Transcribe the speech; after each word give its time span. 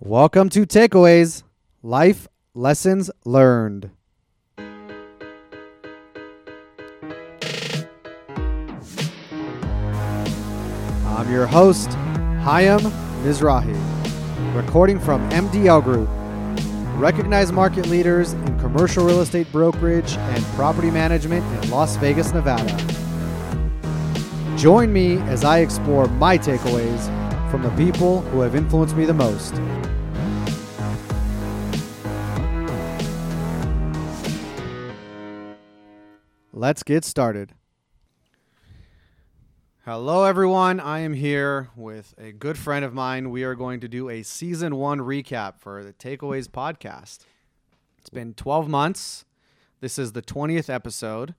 Welcome 0.00 0.50
to 0.50 0.66
Takeaways 0.66 1.42
Life 1.82 2.28
Lessons 2.52 3.10
Learned. 3.24 3.88
I'm 4.58 4.92
your 11.32 11.46
host, 11.46 11.88
Hayam 12.44 12.80
Mizrahi, 13.22 13.74
recording 14.54 15.00
from 15.00 15.26
MDL 15.30 15.82
Group, 15.82 16.10
recognized 17.00 17.54
market 17.54 17.86
leaders 17.86 18.34
in 18.34 18.60
commercial 18.60 19.06
real 19.06 19.22
estate 19.22 19.50
brokerage 19.50 20.18
and 20.18 20.44
property 20.56 20.90
management 20.90 21.42
in 21.64 21.70
Las 21.70 21.96
Vegas, 21.96 22.34
Nevada. 22.34 22.76
Join 24.58 24.92
me 24.92 25.16
as 25.20 25.42
I 25.42 25.60
explore 25.60 26.06
my 26.06 26.36
takeaways 26.36 27.10
from 27.50 27.62
the 27.62 27.70
people 27.70 28.20
who 28.22 28.40
have 28.40 28.54
influenced 28.54 28.96
me 28.96 29.06
the 29.06 29.14
most. 29.14 29.54
Let's 36.58 36.82
get 36.82 37.04
started. 37.04 37.52
Hello, 39.84 40.24
everyone. 40.24 40.80
I 40.80 41.00
am 41.00 41.12
here 41.12 41.68
with 41.76 42.14
a 42.16 42.32
good 42.32 42.56
friend 42.56 42.82
of 42.82 42.94
mine. 42.94 43.28
We 43.28 43.44
are 43.44 43.54
going 43.54 43.80
to 43.80 43.88
do 43.88 44.08
a 44.08 44.22
season 44.22 44.76
one 44.76 45.00
recap 45.00 45.58
for 45.58 45.84
the 45.84 45.92
Takeaways 45.92 46.48
podcast. 46.48 47.26
It's 47.98 48.08
been 48.08 48.32
12 48.32 48.70
months. 48.70 49.26
This 49.82 49.98
is 49.98 50.12
the 50.12 50.22
20th 50.22 50.70
episode. 50.70 51.34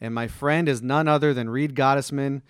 And 0.00 0.14
my 0.14 0.28
friend 0.28 0.68
is 0.68 0.80
none 0.80 1.08
other 1.08 1.34
than 1.34 1.50
Reed 1.50 1.74
Gottesman, 1.74 2.42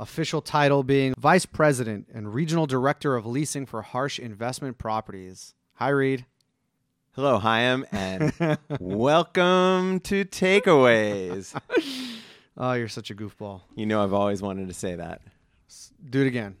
official 0.00 0.42
title 0.42 0.82
being 0.82 1.14
Vice 1.16 1.46
President 1.46 2.08
and 2.12 2.34
Regional 2.34 2.66
Director 2.66 3.14
of 3.14 3.26
Leasing 3.26 3.64
for 3.64 3.84
Harsch 3.84 4.18
Investment 4.18 4.76
Properties. 4.76 5.54
Hi, 5.74 5.90
Reed. 5.90 6.26
Hello, 7.16 7.40
Hyam, 7.40 7.84
and 7.90 8.56
welcome 8.80 9.98
to 10.00 10.24
Takeaways. 10.24 11.60
Oh, 12.62 12.74
you're 12.74 12.88
such 12.88 13.10
a 13.10 13.14
goofball. 13.14 13.62
You 13.74 13.86
know, 13.86 14.04
I've 14.04 14.12
always 14.12 14.42
wanted 14.42 14.68
to 14.68 14.74
say 14.74 14.94
that. 14.94 15.22
Do 16.10 16.20
it 16.20 16.26
again. 16.26 16.56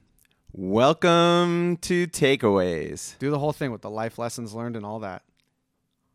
Welcome 0.52 1.76
to 1.82 2.06
Takeaways. 2.06 3.18
Do 3.18 3.30
the 3.30 3.38
whole 3.38 3.52
thing 3.52 3.70
with 3.70 3.82
the 3.82 3.90
life 3.90 4.18
lessons 4.18 4.54
learned 4.54 4.76
and 4.76 4.86
all 4.86 5.00
that. 5.00 5.22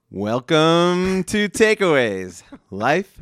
Welcome 0.10 1.24
to 1.26 1.50
Takeaways. 1.50 2.42
Life 2.72 3.20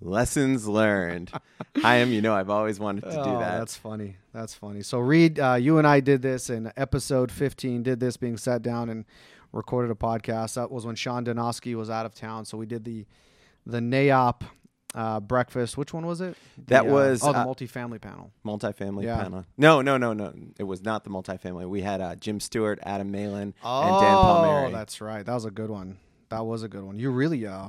lessons 0.00 0.66
learned. 0.66 1.30
Hyam, 1.76 2.10
you 2.10 2.20
know, 2.20 2.34
I've 2.34 2.50
always 2.50 2.80
wanted 2.80 3.04
to 3.04 3.12
do 3.12 3.18
oh, 3.18 3.38
that. 3.38 3.58
That's 3.58 3.76
funny. 3.76 4.16
That's 4.32 4.54
funny. 4.54 4.82
So, 4.82 4.98
Reed, 4.98 5.38
uh, 5.38 5.54
you 5.54 5.78
and 5.78 5.86
I 5.86 6.00
did 6.00 6.20
this 6.22 6.50
in 6.50 6.72
episode 6.76 7.30
15, 7.30 7.84
did 7.84 8.00
this 8.00 8.16
being 8.16 8.36
sat 8.36 8.62
down 8.62 8.88
and 8.90 9.04
recorded 9.52 9.90
a 9.90 9.94
podcast. 9.94 10.54
That 10.54 10.70
was 10.70 10.84
when 10.86 10.96
Sean 10.96 11.24
Donosky 11.24 11.74
was 11.74 11.90
out 11.90 12.06
of 12.06 12.14
town. 12.14 12.44
So, 12.44 12.56
we 12.58 12.66
did 12.66 12.84
the 12.84 13.06
the 13.66 13.78
NAIOP 13.80 14.42
uh, 14.94 15.20
breakfast. 15.20 15.78
Which 15.78 15.94
one 15.94 16.04
was 16.04 16.20
it? 16.20 16.36
That 16.66 16.84
The, 16.84 16.90
uh, 16.90 16.92
was, 16.92 17.22
oh, 17.24 17.32
the 17.32 17.38
uh, 17.38 17.46
multifamily 17.46 18.00
panel. 18.00 18.32
Multifamily 18.44 19.04
Yeah. 19.04 19.22
panel. 19.22 19.44
No, 19.56 19.80
no, 19.82 19.96
no, 19.96 20.12
no. 20.12 20.34
It 20.58 20.64
was 20.64 20.82
not 20.82 21.04
the 21.04 21.10
multifamily. 21.10 21.68
We 21.68 21.80
had 21.82 22.00
uh, 22.00 22.14
Jim 22.16 22.40
Stewart, 22.40 22.78
Adam 22.82 23.10
Malin, 23.10 23.54
Oh, 23.64 23.82
and 23.82 24.00
Dan 24.00 24.16
Palmieri. 24.16 24.66
Oh, 24.66 24.76
that's 24.76 25.00
right. 25.00 25.24
That 25.24 25.34
was 25.34 25.44
a 25.44 25.50
good 25.50 25.70
one. 25.70 25.98
That 26.28 26.44
was 26.44 26.62
a 26.62 26.68
good 26.68 26.82
one. 26.84 26.98
You 26.98 27.10
really 27.10 27.46
uh 27.46 27.68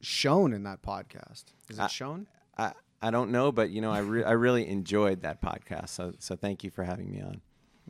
shown 0.00 0.52
in 0.52 0.62
that 0.64 0.82
podcast. 0.82 1.44
Is 1.68 1.78
it 1.78 1.82
Uh, 1.82 1.88
shown? 1.88 2.26
I, 2.58 2.72
I 3.02 3.10
don't 3.10 3.30
know, 3.30 3.52
but 3.52 3.70
you 3.70 3.80
know, 3.80 3.90
I 3.92 3.98
re- 3.98 4.24
I 4.24 4.32
really 4.32 4.66
enjoyed 4.68 5.22
that 5.22 5.42
podcast. 5.42 5.90
So 5.90 6.12
so 6.18 6.36
thank 6.36 6.64
you 6.64 6.70
for 6.70 6.84
having 6.84 7.10
me 7.10 7.20
on. 7.20 7.40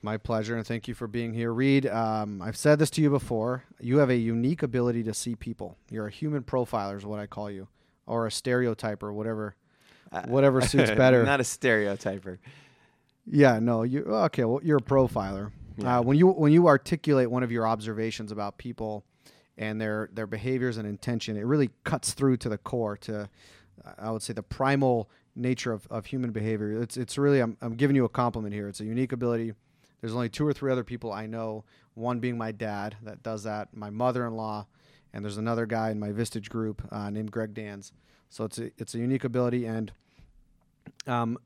My 0.05 0.19
pleasure, 0.19 0.55
and 0.55 0.67
thank 0.67 0.87
you 0.87 0.93
for 0.93 1.07
being 1.07 1.33
here. 1.33 1.51
Reed, 1.51 1.87
um, 1.87 2.43
I've 2.43 2.59
said 2.59 2.79
this 2.79 2.91
to 2.91 3.01
you 3.01 3.09
before. 3.09 3.65
You 3.81 3.97
have 3.99 4.11
a 4.11 4.17
unique 4.17 4.63
ability 4.63 5.03
to 5.05 5.15
see 5.15 5.35
people. 5.35 5.79
You're 5.91 6.09
a 6.09 6.11
human 6.11 6.43
profiler, 6.43 6.99
is 6.99 7.07
what 7.07 7.21
I 7.21 7.27
call 7.27 7.51
you, 7.51 7.69
or 8.07 8.27
a 8.27 8.31
stereotyper, 8.31 9.15
whatever, 9.15 9.55
Uh, 10.13 10.21
whatever 10.27 10.61
suits 10.61 10.91
better. 11.05 11.25
Not 11.25 11.41
a 11.41 11.45
stereotyper. 11.45 12.39
yeah, 13.27 13.59
no, 13.61 13.83
you 13.83 14.05
okay? 14.05 14.45
Well, 14.45 14.61
you're 14.63 14.77
a 14.77 14.83
profiler. 14.83 15.53
Yeah. 15.79 16.01
Uh, 16.01 16.03
when 16.03 16.19
you 16.19 16.29
when 16.29 16.53
you 16.53 16.67
articulate 16.69 17.31
one 17.31 17.43
of 17.43 17.51
your 17.51 17.67
observations 17.67 18.31
about 18.31 18.59
people 18.59 19.07
and 19.57 19.81
their 19.81 20.11
their 20.13 20.27
behaviors 20.27 20.77
and 20.77 20.87
intention, 20.87 21.39
it 21.39 21.47
really 21.47 21.71
cuts 21.85 22.13
through 22.13 22.37
to 22.39 22.51
the 22.51 22.59
core, 22.59 22.99
to 22.99 23.31
I 23.99 24.11
would 24.11 24.21
say 24.21 24.35
the 24.35 24.43
primal 24.43 25.09
nature 25.35 25.73
of, 25.73 25.87
of 25.91 26.05
human 26.05 26.31
behavior. 26.31 26.83
It's 26.83 26.99
it's 26.99 27.17
really 27.17 27.41
I'm 27.41 27.57
I'm 27.63 27.75
giving 27.75 27.97
you 27.97 28.05
a 28.05 28.11
compliment 28.11 28.53
here. 28.53 28.69
It's 28.69 28.81
a 28.81 28.85
unique 28.85 29.13
ability. 29.13 29.55
There's 30.05 30.15
only 30.15 30.29
two 30.29 30.47
or 30.47 30.53
three 30.53 30.71
other 30.71 30.85
people 30.85 31.15
I 31.15 31.25
know. 31.25 31.65
One 31.95 32.21
being 32.21 32.37
my 32.37 32.53
dad 32.53 32.95
that 33.05 33.23
does 33.23 33.45
that, 33.45 33.75
my 33.75 33.89
mother-in-law, 33.89 34.67
and 35.15 35.25
there's 35.25 35.39
another 35.39 35.65
guy 35.65 35.89
in 35.93 35.99
my 35.99 36.11
Vistage 36.11 36.51
group 36.51 36.87
uh, 36.93 37.09
named 37.09 37.31
Greg 37.31 37.55
Dans. 37.55 37.91
So 38.29 38.45
it's 38.45 38.59
a 38.59 38.71
it's 38.77 38.95
a 38.95 38.99
unique 38.99 39.25
ability, 39.25 39.65
and 39.65 39.93
um, 41.07 41.39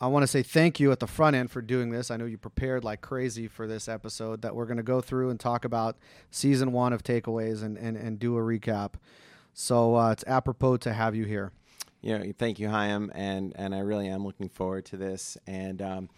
I 0.00 0.06
want 0.06 0.22
to 0.22 0.26
say 0.26 0.42
thank 0.42 0.80
you 0.80 0.92
at 0.92 1.00
the 1.00 1.06
front 1.06 1.36
end 1.36 1.50
for 1.50 1.60
doing 1.60 1.90
this. 1.90 2.10
I 2.10 2.16
know 2.16 2.24
you 2.24 2.38
prepared 2.38 2.84
like 2.84 3.02
crazy 3.02 3.48
for 3.48 3.66
this 3.66 3.86
episode 3.86 4.40
that 4.40 4.54
we're 4.54 4.64
going 4.64 4.78
to 4.78 4.82
go 4.82 5.02
through 5.02 5.28
and 5.28 5.38
talk 5.38 5.66
about 5.66 5.98
season 6.30 6.72
one 6.72 6.94
of 6.94 7.02
takeaways 7.02 7.62
and 7.62 7.76
and, 7.76 7.98
and 7.98 8.18
do 8.18 8.38
a 8.38 8.40
recap. 8.40 8.94
So 9.52 9.94
uh, 9.96 10.12
it's 10.12 10.24
apropos 10.26 10.78
to 10.78 10.94
have 10.94 11.14
you 11.14 11.26
here. 11.26 11.52
Know, 12.02 12.32
thank 12.38 12.58
you, 12.58 12.68
Hyam, 12.68 13.10
and 13.14 13.52
and 13.56 13.74
I 13.74 13.80
really 13.80 14.08
am 14.08 14.24
looking 14.24 14.48
forward 14.48 14.86
to 14.86 14.96
this. 14.96 15.36
And 15.46 15.82
um, 15.82 16.08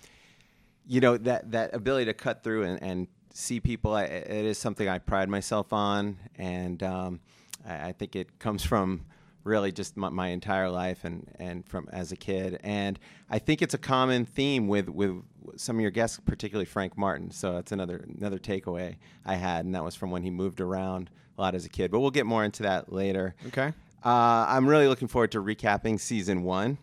you 0.86 1.00
know 1.00 1.16
that 1.16 1.50
that 1.52 1.74
ability 1.74 2.06
to 2.06 2.14
cut 2.14 2.42
through 2.42 2.62
and, 2.64 2.82
and 2.82 3.08
see 3.34 3.60
people, 3.60 3.94
I, 3.94 4.04
it 4.04 4.44
is 4.44 4.58
something 4.58 4.88
I 4.88 4.98
pride 4.98 5.28
myself 5.28 5.72
on, 5.72 6.18
and 6.36 6.82
um, 6.82 7.20
I, 7.66 7.88
I 7.88 7.92
think 7.92 8.16
it 8.16 8.38
comes 8.38 8.64
from 8.64 9.04
really 9.44 9.70
just 9.70 9.96
my, 9.96 10.08
my 10.08 10.28
entire 10.28 10.68
life 10.68 11.04
and 11.04 11.30
and 11.38 11.66
from 11.66 11.88
as 11.92 12.12
a 12.12 12.16
kid. 12.16 12.58
And 12.62 12.98
I 13.30 13.38
think 13.38 13.62
it's 13.62 13.74
a 13.74 13.78
common 13.78 14.24
theme 14.24 14.68
with 14.68 14.88
with 14.88 15.22
some 15.56 15.76
of 15.76 15.82
your 15.82 15.90
guests, 15.90 16.20
particularly 16.24 16.66
Frank 16.66 16.96
Martin. 16.96 17.30
So 17.30 17.52
that's 17.54 17.72
another 17.72 18.04
another 18.18 18.38
takeaway 18.38 18.96
I 19.24 19.34
had, 19.34 19.64
and 19.64 19.74
that 19.74 19.84
was 19.84 19.94
from 19.94 20.10
when 20.10 20.22
he 20.22 20.30
moved 20.30 20.60
around 20.60 21.10
a 21.38 21.40
lot 21.40 21.54
as 21.54 21.64
a 21.64 21.68
kid. 21.68 21.90
But 21.90 22.00
we'll 22.00 22.10
get 22.10 22.26
more 22.26 22.44
into 22.44 22.62
that 22.64 22.92
later. 22.92 23.34
Okay. 23.46 23.72
Uh, 24.04 24.46
I'm 24.48 24.68
really 24.68 24.86
looking 24.86 25.08
forward 25.08 25.32
to 25.32 25.42
recapping 25.42 25.98
season 25.98 26.42
one. 26.42 26.78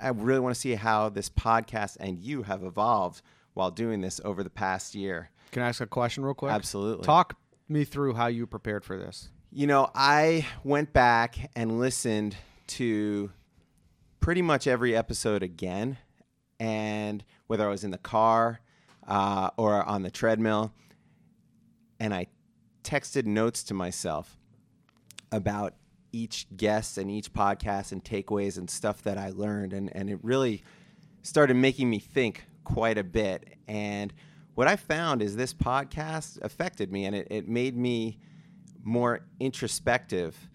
I 0.00 0.08
really 0.08 0.40
want 0.40 0.54
to 0.54 0.60
see 0.60 0.74
how 0.74 1.08
this 1.08 1.28
podcast 1.28 1.96
and 2.00 2.18
you 2.18 2.42
have 2.44 2.62
evolved 2.64 3.22
while 3.54 3.70
doing 3.70 4.00
this 4.00 4.20
over 4.24 4.42
the 4.42 4.50
past 4.50 4.94
year. 4.94 5.30
Can 5.50 5.62
I 5.62 5.68
ask 5.68 5.80
a 5.80 5.86
question 5.86 6.24
real 6.24 6.34
quick? 6.34 6.52
Absolutely. 6.52 7.04
Talk 7.04 7.36
me 7.68 7.84
through 7.84 8.14
how 8.14 8.26
you 8.26 8.46
prepared 8.46 8.84
for 8.84 8.96
this. 8.96 9.30
You 9.50 9.66
know, 9.66 9.90
I 9.94 10.46
went 10.62 10.92
back 10.92 11.50
and 11.56 11.78
listened 11.78 12.36
to 12.68 13.30
pretty 14.20 14.42
much 14.42 14.66
every 14.66 14.94
episode 14.94 15.42
again, 15.42 15.96
and 16.60 17.24
whether 17.46 17.66
I 17.66 17.70
was 17.70 17.82
in 17.82 17.90
the 17.90 17.98
car 17.98 18.60
uh, 19.06 19.50
or 19.56 19.82
on 19.82 20.02
the 20.02 20.10
treadmill, 20.10 20.72
and 21.98 22.12
I 22.12 22.26
texted 22.84 23.24
notes 23.24 23.62
to 23.64 23.74
myself 23.74 24.36
about 25.32 25.74
each 26.12 26.46
guest 26.56 26.98
and 26.98 27.10
each 27.10 27.32
podcast 27.32 27.92
and 27.92 28.04
takeaways 28.04 28.56
and 28.58 28.68
stuff 28.68 29.02
that 29.02 29.18
I 29.18 29.30
learned, 29.30 29.72
and 29.72 29.94
and 29.94 30.10
it 30.10 30.18
really 30.22 30.62
started 31.22 31.54
making 31.54 31.90
me 31.90 31.98
think 31.98 32.44
quite 32.64 32.98
a 32.98 33.04
bit. 33.04 33.56
And 33.66 34.12
what 34.54 34.68
I 34.68 34.76
found 34.76 35.22
is 35.22 35.36
this 35.36 35.54
podcast 35.54 36.40
affected 36.42 36.90
me, 36.90 37.04
and 37.04 37.14
it, 37.14 37.28
it 37.30 37.48
made 37.48 37.76
me 37.76 38.18
more 38.82 39.20
introspective. 39.38 40.48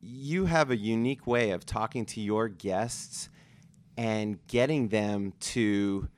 You 0.00 0.46
have 0.46 0.70
a 0.70 0.76
unique 0.76 1.26
way 1.26 1.50
of 1.50 1.66
talking 1.66 2.04
to 2.06 2.20
your 2.20 2.48
guests 2.48 3.28
and 3.96 4.38
getting 4.46 4.88
them 4.88 5.32
to 5.40 6.08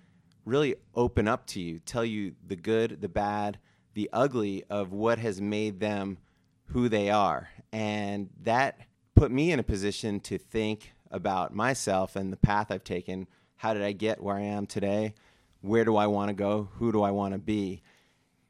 really 0.44 0.76
open 0.94 1.28
up 1.28 1.46
to 1.46 1.60
you, 1.60 1.78
tell 1.80 2.04
you 2.04 2.34
the 2.46 2.56
good, 2.56 3.00
the 3.00 3.08
bad, 3.08 3.58
the 3.94 4.08
ugly 4.12 4.64
of 4.70 4.92
what 4.92 5.18
has 5.18 5.40
made 5.40 5.80
them 5.80 6.18
who 6.66 6.88
they 6.88 7.10
are. 7.10 7.48
And 7.72 8.30
that 8.42 8.80
put 9.14 9.30
me 9.30 9.52
in 9.52 9.58
a 9.58 9.64
position 9.64 10.20
to 10.20 10.38
think 10.38 10.92
about 11.10 11.54
myself 11.54 12.16
and 12.16 12.32
the 12.32 12.36
path 12.36 12.70
I've 12.70 12.84
taken. 12.84 13.26
How 13.56 13.74
did 13.74 13.82
I 13.82 13.92
get 13.92 14.22
where 14.22 14.36
I 14.36 14.42
am 14.42 14.66
today? 14.66 15.14
Where 15.60 15.84
do 15.84 15.96
I 15.96 16.06
want 16.06 16.28
to 16.28 16.34
go? 16.34 16.68
Who 16.74 16.92
do 16.92 17.02
I 17.02 17.10
want 17.10 17.32
to 17.32 17.38
be? 17.38 17.82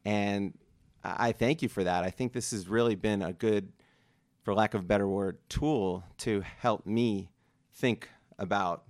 And 0.05 0.57
I 1.03 1.33
thank 1.33 1.63
you 1.63 1.69
for 1.69 1.85
that. 1.85 2.05
I 2.05 2.11
think 2.11 2.33
this 2.33 2.51
has 2.51 2.69
really 2.69 2.95
been 2.95 3.23
a 3.23 3.33
good, 3.33 3.73
for 4.43 4.55
lack 4.55 4.75
of 4.75 4.83
a 4.83 4.85
better 4.85 5.09
word, 5.09 5.39
tool 5.49 6.05
to 6.19 6.43
help 6.59 6.85
me 6.85 7.31
think 7.75 8.09
about 8.39 8.85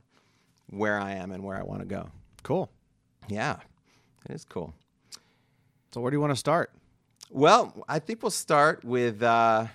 where 0.71 0.99
I 0.99 1.13
am 1.13 1.31
and 1.31 1.45
where 1.45 1.57
I 1.57 1.63
want 1.63 1.81
to 1.81 1.87
go. 1.87 2.11
Cool. 2.43 2.71
Yeah, 3.29 3.59
it 4.29 4.35
is 4.35 4.45
cool. 4.45 4.75
So 5.93 6.01
where 6.01 6.11
do 6.11 6.17
you 6.17 6.21
want 6.21 6.33
to 6.33 6.37
start? 6.37 6.73
Well, 7.31 7.85
I 7.89 7.99
think 7.99 8.23
we'll 8.23 8.31
start 8.31 8.85
with. 8.85 9.23
Uh, 9.23 9.67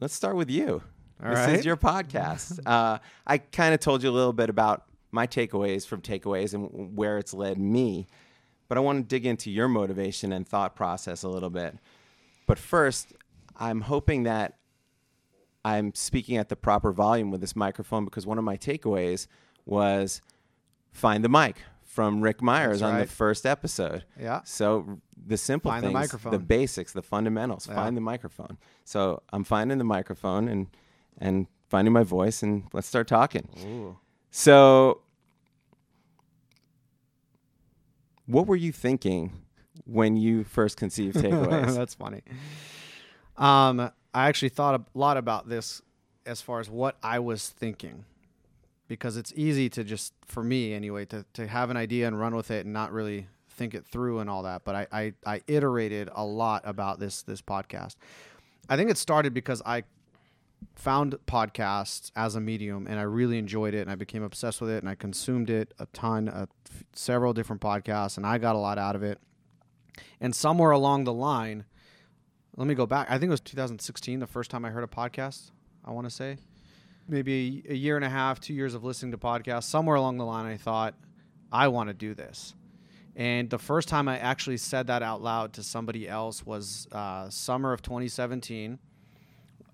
let's 0.00 0.14
start 0.14 0.36
with 0.36 0.50
you. 0.50 0.82
All 1.22 1.30
this 1.30 1.38
right. 1.38 1.58
is 1.58 1.64
your 1.64 1.76
podcast. 1.76 2.60
uh, 2.66 2.98
I 3.26 3.38
kind 3.38 3.74
of 3.74 3.80
told 3.80 4.02
you 4.02 4.10
a 4.10 4.12
little 4.12 4.32
bit 4.32 4.50
about 4.50 4.84
my 5.12 5.26
takeaways 5.26 5.86
from 5.86 6.02
takeaways 6.02 6.52
and 6.52 6.96
where 6.96 7.18
it's 7.18 7.32
led 7.32 7.58
me, 7.58 8.06
but 8.68 8.76
I 8.76 8.80
want 8.80 8.98
to 8.98 9.04
dig 9.04 9.24
into 9.24 9.50
your 9.50 9.68
motivation 9.68 10.32
and 10.32 10.46
thought 10.46 10.76
process 10.76 11.22
a 11.22 11.28
little 11.28 11.50
bit. 11.50 11.78
But 12.46 12.58
first, 12.58 13.14
I'm 13.56 13.82
hoping 13.82 14.24
that 14.24 14.58
I'm 15.64 15.94
speaking 15.94 16.36
at 16.36 16.48
the 16.48 16.56
proper 16.56 16.92
volume 16.92 17.30
with 17.30 17.40
this 17.40 17.56
microphone 17.56 18.04
because 18.04 18.26
one 18.26 18.38
of 18.38 18.44
my 18.44 18.56
takeaways 18.56 19.26
was 19.64 20.20
find 20.92 21.24
the 21.24 21.28
mic 21.28 21.62
from 21.96 22.20
Rick 22.20 22.42
Myers 22.42 22.80
That's 22.80 22.92
on 22.92 23.00
the 23.00 23.06
first 23.06 23.46
episode. 23.46 24.04
Yeah. 24.20 24.42
So 24.44 25.00
the 25.26 25.38
simple 25.38 25.70
Find 25.70 25.82
the 25.82 25.88
things, 25.88 25.94
microphone. 25.94 26.44
basics, 26.44 26.92
the 26.92 27.00
fundamentals. 27.00 27.66
Yeah. 27.66 27.74
Find 27.74 27.96
the 27.96 28.02
microphone. 28.02 28.58
So 28.84 29.22
I'm 29.32 29.44
finding 29.44 29.78
the 29.78 29.84
microphone 29.84 30.46
and 30.46 30.66
and 31.18 31.46
finding 31.70 31.94
my 31.94 32.02
voice, 32.02 32.42
and 32.42 32.64
let's 32.74 32.86
start 32.86 33.08
talking. 33.08 33.48
Ooh. 33.64 33.98
So, 34.30 35.00
what 38.26 38.46
were 38.46 38.56
you 38.56 38.72
thinking 38.72 39.32
when 39.86 40.18
you 40.18 40.44
first 40.44 40.76
conceived 40.76 41.16
takeaways? 41.24 41.74
That's 41.74 41.94
funny. 41.94 42.20
Um, 43.38 43.90
I 44.12 44.28
actually 44.28 44.50
thought 44.50 44.78
a 44.78 44.84
lot 44.92 45.16
about 45.16 45.48
this 45.48 45.80
as 46.26 46.42
far 46.42 46.60
as 46.60 46.68
what 46.68 46.98
I 47.02 47.20
was 47.20 47.48
thinking, 47.48 48.04
because 48.88 49.16
it's 49.16 49.32
easy 49.36 49.68
to 49.70 49.84
just, 49.84 50.14
for 50.24 50.42
me 50.42 50.72
anyway, 50.72 51.04
to, 51.06 51.24
to 51.34 51.46
have 51.46 51.70
an 51.70 51.76
idea 51.76 52.06
and 52.06 52.18
run 52.18 52.34
with 52.34 52.50
it 52.50 52.64
and 52.64 52.72
not 52.72 52.92
really 52.92 53.26
think 53.56 53.74
it 53.74 53.84
through 53.84 54.20
and 54.20 54.30
all 54.30 54.42
that. 54.44 54.64
But 54.64 54.74
I, 54.74 54.86
I, 54.92 55.12
I 55.26 55.40
iterated 55.46 56.08
a 56.14 56.24
lot 56.24 56.62
about 56.64 57.00
this 57.00 57.22
this 57.22 57.42
podcast. 57.42 57.96
I 58.68 58.76
think 58.76 58.90
it 58.90 58.98
started 58.98 59.34
because 59.34 59.62
I 59.64 59.84
found 60.74 61.14
podcasts 61.26 62.10
as 62.16 62.34
a 62.34 62.40
medium 62.40 62.86
and 62.88 62.98
I 62.98 63.02
really 63.02 63.38
enjoyed 63.38 63.74
it 63.74 63.80
and 63.80 63.90
I 63.90 63.94
became 63.94 64.22
obsessed 64.22 64.60
with 64.60 64.70
it 64.70 64.82
and 64.82 64.88
I 64.88 64.94
consumed 64.94 65.50
it 65.50 65.72
a 65.78 65.86
ton, 65.86 66.28
uh, 66.28 66.46
f- 66.70 66.84
several 66.92 67.32
different 67.32 67.62
podcasts, 67.62 68.16
and 68.16 68.26
I 68.26 68.38
got 68.38 68.56
a 68.56 68.58
lot 68.58 68.78
out 68.78 68.96
of 68.96 69.02
it. 69.02 69.18
And 70.20 70.34
somewhere 70.34 70.70
along 70.70 71.04
the 71.04 71.12
line, 71.12 71.64
let 72.56 72.66
me 72.66 72.74
go 72.74 72.86
back. 72.86 73.06
I 73.10 73.18
think 73.18 73.28
it 73.28 73.30
was 73.30 73.40
2016, 73.40 74.20
the 74.20 74.26
first 74.26 74.50
time 74.50 74.64
I 74.64 74.70
heard 74.70 74.84
a 74.84 74.88
podcast. 74.88 75.50
I 75.84 75.92
want 75.92 76.06
to 76.06 76.10
say 76.10 76.38
maybe 77.08 77.64
a, 77.68 77.74
year 77.74 77.96
and 77.96 78.04
a 78.04 78.08
half, 78.08 78.40
two 78.40 78.54
years 78.54 78.74
of 78.74 78.84
listening 78.84 79.12
to 79.12 79.18
podcasts. 79.18 79.64
Somewhere 79.64 79.96
along 79.96 80.18
the 80.18 80.24
line, 80.24 80.46
I 80.46 80.56
thought, 80.56 80.94
I 81.52 81.68
want 81.68 81.88
to 81.88 81.94
do 81.94 82.14
this. 82.14 82.54
And 83.14 83.48
the 83.48 83.58
first 83.58 83.88
time 83.88 84.08
I 84.08 84.18
actually 84.18 84.58
said 84.58 84.88
that 84.88 85.02
out 85.02 85.22
loud 85.22 85.54
to 85.54 85.62
somebody 85.62 86.08
else 86.08 86.44
was 86.44 86.86
uh, 86.92 87.30
summer 87.30 87.72
of 87.72 87.80
2017. 87.80 88.78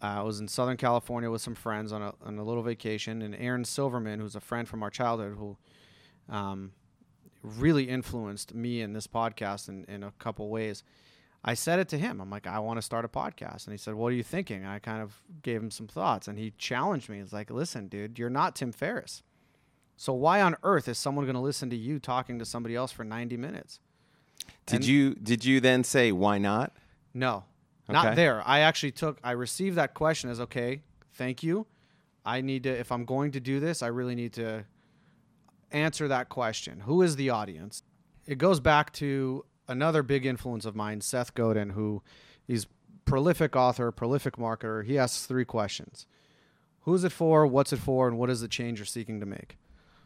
Uh, 0.00 0.06
I 0.06 0.22
was 0.22 0.40
in 0.40 0.48
Southern 0.48 0.76
California 0.76 1.30
with 1.30 1.42
some 1.42 1.54
friends 1.54 1.92
on 1.92 2.02
a, 2.02 2.14
on 2.22 2.38
a 2.38 2.44
little 2.44 2.62
vacation, 2.62 3.22
and 3.22 3.34
Aaron 3.34 3.64
Silverman, 3.64 4.20
who's 4.20 4.36
a 4.36 4.40
friend 4.40 4.68
from 4.68 4.82
our 4.82 4.90
childhood, 4.90 5.36
who 5.36 5.56
um, 6.28 6.72
really 7.42 7.88
influenced 7.88 8.54
me 8.54 8.80
in 8.80 8.92
this 8.92 9.06
podcast 9.06 9.68
in, 9.68 9.84
in 9.84 10.02
a 10.02 10.12
couple 10.18 10.48
ways. 10.48 10.84
I 11.44 11.54
said 11.54 11.78
it 11.80 11.88
to 11.88 11.98
him. 11.98 12.20
I'm 12.20 12.30
like, 12.30 12.46
I 12.46 12.60
want 12.60 12.78
to 12.78 12.82
start 12.82 13.04
a 13.04 13.08
podcast. 13.08 13.64
And 13.66 13.72
he 13.72 13.78
said, 13.78 13.94
What 13.94 14.08
are 14.08 14.16
you 14.16 14.22
thinking? 14.22 14.58
And 14.62 14.68
I 14.68 14.78
kind 14.78 15.02
of 15.02 15.22
gave 15.42 15.60
him 15.60 15.70
some 15.70 15.88
thoughts. 15.88 16.28
And 16.28 16.38
he 16.38 16.52
challenged 16.56 17.08
me. 17.08 17.18
He's 17.18 17.32
like, 17.32 17.50
Listen, 17.50 17.88
dude, 17.88 18.18
you're 18.18 18.30
not 18.30 18.54
Tim 18.54 18.70
Ferriss. 18.72 19.22
So 19.96 20.12
why 20.12 20.40
on 20.40 20.56
earth 20.62 20.88
is 20.88 20.98
someone 20.98 21.24
going 21.24 21.34
to 21.34 21.40
listen 21.40 21.70
to 21.70 21.76
you 21.76 21.98
talking 21.98 22.38
to 22.38 22.44
somebody 22.44 22.74
else 22.76 22.92
for 22.92 23.04
90 23.04 23.36
minutes? 23.36 23.80
did 24.66 24.76
and- 24.76 24.84
you 24.86 25.14
did 25.14 25.44
you 25.44 25.60
then 25.60 25.84
say 25.84 26.12
why 26.12 26.38
not? 26.38 26.72
No, 27.14 27.44
Okay. 27.88 27.92
not 27.92 28.16
there. 28.16 28.42
I 28.46 28.60
actually 28.60 28.92
took, 28.92 29.18
I 29.22 29.32
received 29.32 29.76
that 29.76 29.94
question 29.94 30.30
as 30.30 30.40
okay, 30.40 30.82
thank 31.12 31.42
you. 31.42 31.66
I 32.24 32.40
need 32.40 32.62
to, 32.62 32.70
if 32.70 32.90
I'm 32.90 33.04
going 33.04 33.32
to 33.32 33.40
do 33.40 33.60
this, 33.60 33.82
I 33.82 33.88
really 33.88 34.14
need 34.14 34.32
to 34.34 34.64
answer 35.72 36.08
that 36.08 36.28
question. 36.28 36.80
Who 36.80 37.02
is 37.02 37.16
the 37.16 37.30
audience? 37.30 37.82
It 38.26 38.38
goes 38.38 38.60
back 38.60 38.92
to 38.94 39.44
another 39.68 40.02
big 40.02 40.26
influence 40.26 40.64
of 40.64 40.76
mine, 40.76 41.00
Seth 41.00 41.34
Godin, 41.34 41.70
who 41.70 42.02
he's 42.46 42.66
prolific 43.04 43.56
author, 43.56 43.90
prolific 43.90 44.36
marketer. 44.36 44.84
He 44.84 44.98
asks 44.98 45.26
three 45.26 45.44
questions. 45.44 46.06
Who's 46.82 47.04
it 47.04 47.12
for? 47.12 47.46
What's 47.46 47.72
it 47.72 47.78
for? 47.78 48.08
And 48.08 48.18
what 48.18 48.30
is 48.30 48.40
the 48.40 48.48
change 48.48 48.78
you're 48.78 48.86
seeking 48.86 49.20
to 49.20 49.26
make? 49.26 49.56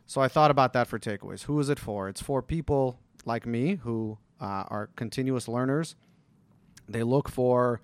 So 0.07 0.21
I 0.21 0.29
thought 0.29 0.51
about 0.51 0.73
that 0.75 0.87
for 0.87 0.99
takeaways. 0.99 1.43
Who 1.45 1.59
is 1.59 1.69
it 1.69 1.79
for? 1.79 2.09
It's 2.09 2.21
for 2.21 2.43
people 2.43 2.99
like 3.25 3.47
me 3.47 3.77
who 3.77 4.19
uh, 4.41 4.65
are 4.69 4.91
continuous 4.95 5.49
learners. 5.49 5.97
They 6.89 7.03
look 7.03 7.29
for 7.29 7.81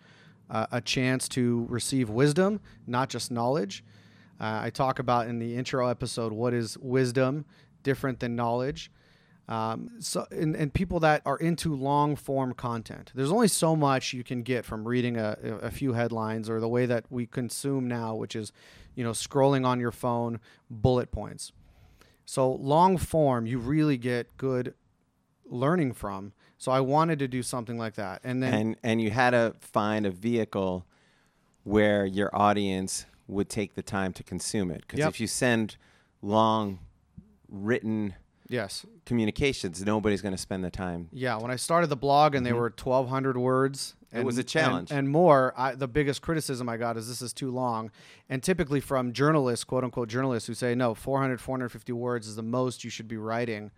uh, 0.50 0.66
a 0.70 0.80
chance 0.80 1.28
to 1.30 1.66
receive 1.68 2.10
wisdom, 2.10 2.60
not 2.86 3.08
just 3.08 3.30
knowledge. 3.30 3.82
Uh, 4.40 4.60
I 4.62 4.70
talk 4.70 4.98
about 4.98 5.26
in 5.26 5.38
the 5.38 5.56
intro 5.56 5.88
episode 5.88 6.32
what 6.32 6.54
is 6.54 6.78
wisdom 6.78 7.44
different 7.82 8.20
than 8.20 8.36
knowledge. 8.36 8.90
Um, 9.48 9.90
so, 9.98 10.26
and, 10.30 10.54
and 10.54 10.72
people 10.72 11.00
that 11.00 11.22
are 11.26 11.36
into 11.36 11.74
long 11.74 12.16
form 12.16 12.54
content, 12.54 13.10
there's 13.14 13.32
only 13.32 13.48
so 13.48 13.74
much 13.74 14.12
you 14.12 14.22
can 14.22 14.42
get 14.42 14.64
from 14.64 14.86
reading 14.86 15.16
a, 15.16 15.36
a 15.62 15.70
few 15.70 15.94
headlines 15.94 16.48
or 16.48 16.60
the 16.60 16.68
way 16.68 16.86
that 16.86 17.04
we 17.10 17.26
consume 17.26 17.88
now, 17.88 18.14
which 18.14 18.36
is, 18.36 18.52
you 18.94 19.02
know, 19.02 19.10
scrolling 19.10 19.66
on 19.66 19.80
your 19.80 19.90
phone, 19.90 20.38
bullet 20.70 21.10
points. 21.10 21.52
So 22.24 22.52
long 22.52 22.96
form, 22.98 23.46
you 23.46 23.58
really 23.58 23.96
get 23.96 24.36
good 24.36 24.74
learning 25.44 25.94
from. 25.94 26.32
So 26.56 26.70
I 26.70 26.80
wanted 26.80 27.18
to 27.18 27.28
do 27.28 27.42
something 27.42 27.76
like 27.76 27.94
that, 27.96 28.20
and 28.22 28.40
then 28.40 28.54
and 28.54 28.76
and 28.84 29.02
you 29.02 29.10
had 29.10 29.30
to 29.30 29.54
find 29.60 30.06
a 30.06 30.12
vehicle 30.12 30.86
where 31.64 32.06
your 32.06 32.30
audience 32.32 33.06
would 33.26 33.48
take 33.48 33.74
the 33.74 33.82
time 33.82 34.12
to 34.12 34.22
consume 34.22 34.70
it. 34.70 34.82
Because 34.82 35.00
Yep. 35.00 35.08
if 35.08 35.20
you 35.20 35.26
send 35.26 35.76
long 36.22 36.78
written 37.48 38.14
yes, 38.52 38.86
communications, 39.06 39.84
nobody's 39.84 40.22
going 40.22 40.34
to 40.34 40.38
spend 40.38 40.62
the 40.64 40.70
time. 40.70 41.08
yeah. 41.12 41.36
When 41.38 41.50
I 41.50 41.56
started 41.56 41.88
the 41.88 41.96
blog 41.96 42.34
and 42.34 42.44
they 42.46 42.50
Mhm. 42.50 42.56
were 42.56 42.70
1,200 42.70 43.36
words, 43.36 43.94
It 44.12 44.18
and, 44.18 44.26
was 44.26 44.38
a 44.38 44.44
challenge. 44.44 44.90
and, 44.90 44.98
and 45.00 45.08
more. 45.08 45.54
I, 45.56 45.74
the 45.74 45.88
biggest 45.88 46.20
criticism 46.22 46.68
I 46.68 46.76
got 46.76 46.96
is 46.96 47.08
this 47.08 47.22
is 47.22 47.32
too 47.32 47.50
long, 47.50 47.90
and 48.28 48.42
typically 48.42 48.80
from 48.80 49.12
journalists, 49.12 49.64
quote 49.64 49.84
unquote 49.84 50.08
journalists, 50.08 50.46
who 50.46 50.54
say 50.54 50.74
no, 50.74 50.94
400, 50.94 51.40
450 51.40 51.92
words 51.92 52.28
is 52.28 52.36
the 52.36 52.42
most 52.42 52.84
you 52.84 52.90
should 52.90 53.08
be 53.08 53.16
writing. 53.16 53.70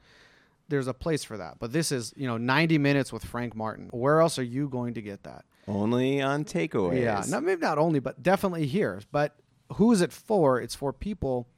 There's 0.69 0.87
a 0.87 0.95
place 0.95 1.23
for 1.25 1.37
that, 1.37 1.59
but 1.61 1.73
this 1.73 1.93
is 1.93 2.13
you 2.17 2.27
know 2.27 2.37
90 2.39 2.79
minutes 2.79 3.13
with 3.13 3.25
Frank 3.25 3.55
Martin. 3.55 3.89
Where 3.93 4.21
else 4.21 4.39
are 4.39 4.43
you 4.43 4.69
going 4.69 4.95
to 4.95 5.03
get 5.03 5.23
that? 5.25 5.45
Only 5.69 6.21
on 6.23 6.45
takeaways. 6.45 7.01
Yeah, 7.03 7.23
not, 7.29 7.43
maybe 7.43 7.61
not 7.61 7.79
only, 7.79 7.99
but 8.01 8.23
definitely 8.23 8.67
here. 8.67 9.01
But 9.13 9.37
who 9.75 9.93
is 9.93 10.01
it 10.01 10.13
for? 10.13 10.61
It's 10.61 10.75
for 10.75 10.93
people 10.93 11.49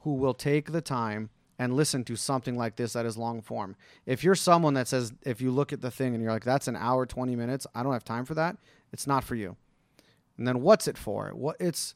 who 0.00 0.14
will 0.14 0.34
take 0.34 0.72
the 0.72 0.80
time 0.82 1.30
and 1.60 1.76
listen 1.76 2.02
to 2.02 2.16
something 2.16 2.56
like 2.56 2.76
this 2.76 2.94
that 2.94 3.04
is 3.04 3.18
long 3.18 3.42
form. 3.42 3.76
If 4.06 4.24
you're 4.24 4.34
someone 4.34 4.72
that 4.74 4.88
says, 4.88 5.12
if 5.26 5.42
you 5.42 5.50
look 5.50 5.74
at 5.74 5.82
the 5.82 5.90
thing 5.90 6.14
and 6.14 6.22
you're 6.22 6.32
like, 6.32 6.42
that's 6.42 6.68
an 6.68 6.74
hour, 6.74 7.04
20 7.04 7.36
minutes, 7.36 7.66
I 7.74 7.82
don't 7.82 7.92
have 7.92 8.02
time 8.02 8.24
for 8.24 8.32
that, 8.32 8.56
it's 8.94 9.06
not 9.06 9.24
for 9.24 9.34
you. 9.34 9.56
And 10.38 10.48
then 10.48 10.62
what's 10.62 10.88
it 10.88 10.96
for? 10.96 11.28
What 11.34 11.56
it's 11.60 11.94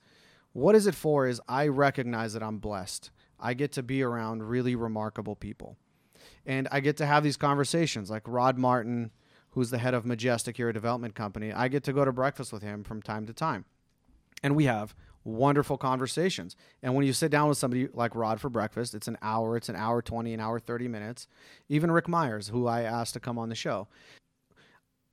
what 0.52 0.74
is 0.74 0.86
it 0.86 0.94
for 0.94 1.26
is 1.26 1.40
I 1.48 1.68
recognize 1.68 2.34
that 2.34 2.42
I'm 2.42 2.58
blessed. 2.58 3.10
I 3.40 3.54
get 3.54 3.72
to 3.72 3.82
be 3.82 4.02
around 4.02 4.42
really 4.42 4.76
remarkable 4.76 5.34
people. 5.34 5.78
And 6.44 6.68
I 6.70 6.80
get 6.80 6.98
to 6.98 7.06
have 7.06 7.24
these 7.24 7.38
conversations 7.38 8.10
like 8.10 8.28
Rod 8.28 8.58
Martin, 8.58 9.12
who's 9.52 9.70
the 9.70 9.78
head 9.78 9.94
of 9.94 10.04
Majestic 10.04 10.58
here, 10.58 10.68
a 10.68 10.74
development 10.74 11.14
company. 11.14 11.54
I 11.54 11.68
get 11.68 11.84
to 11.84 11.92
go 11.94 12.04
to 12.04 12.12
breakfast 12.12 12.52
with 12.52 12.62
him 12.62 12.84
from 12.84 13.00
time 13.00 13.24
to 13.26 13.32
time. 13.32 13.64
And 14.42 14.54
we 14.54 14.66
have 14.66 14.94
wonderful 15.24 15.78
conversations. 15.78 16.54
And 16.82 16.94
when 16.94 17.06
you 17.06 17.12
sit 17.12 17.30
down 17.30 17.48
with 17.48 17.58
somebody 17.58 17.88
like 17.92 18.14
Rod 18.14 18.40
for 18.40 18.50
breakfast, 18.50 18.94
it's 18.94 19.08
an 19.08 19.18
hour, 19.22 19.56
it's 19.56 19.68
an 19.68 19.76
hour 19.76 20.02
20, 20.02 20.34
an 20.34 20.40
hour 20.40 20.60
30 20.60 20.88
minutes. 20.88 21.26
Even 21.68 21.90
Rick 21.90 22.08
Myers, 22.08 22.48
who 22.48 22.66
I 22.66 22.82
asked 22.82 23.14
to 23.14 23.20
come 23.20 23.38
on 23.38 23.48
the 23.48 23.54
show. 23.54 23.88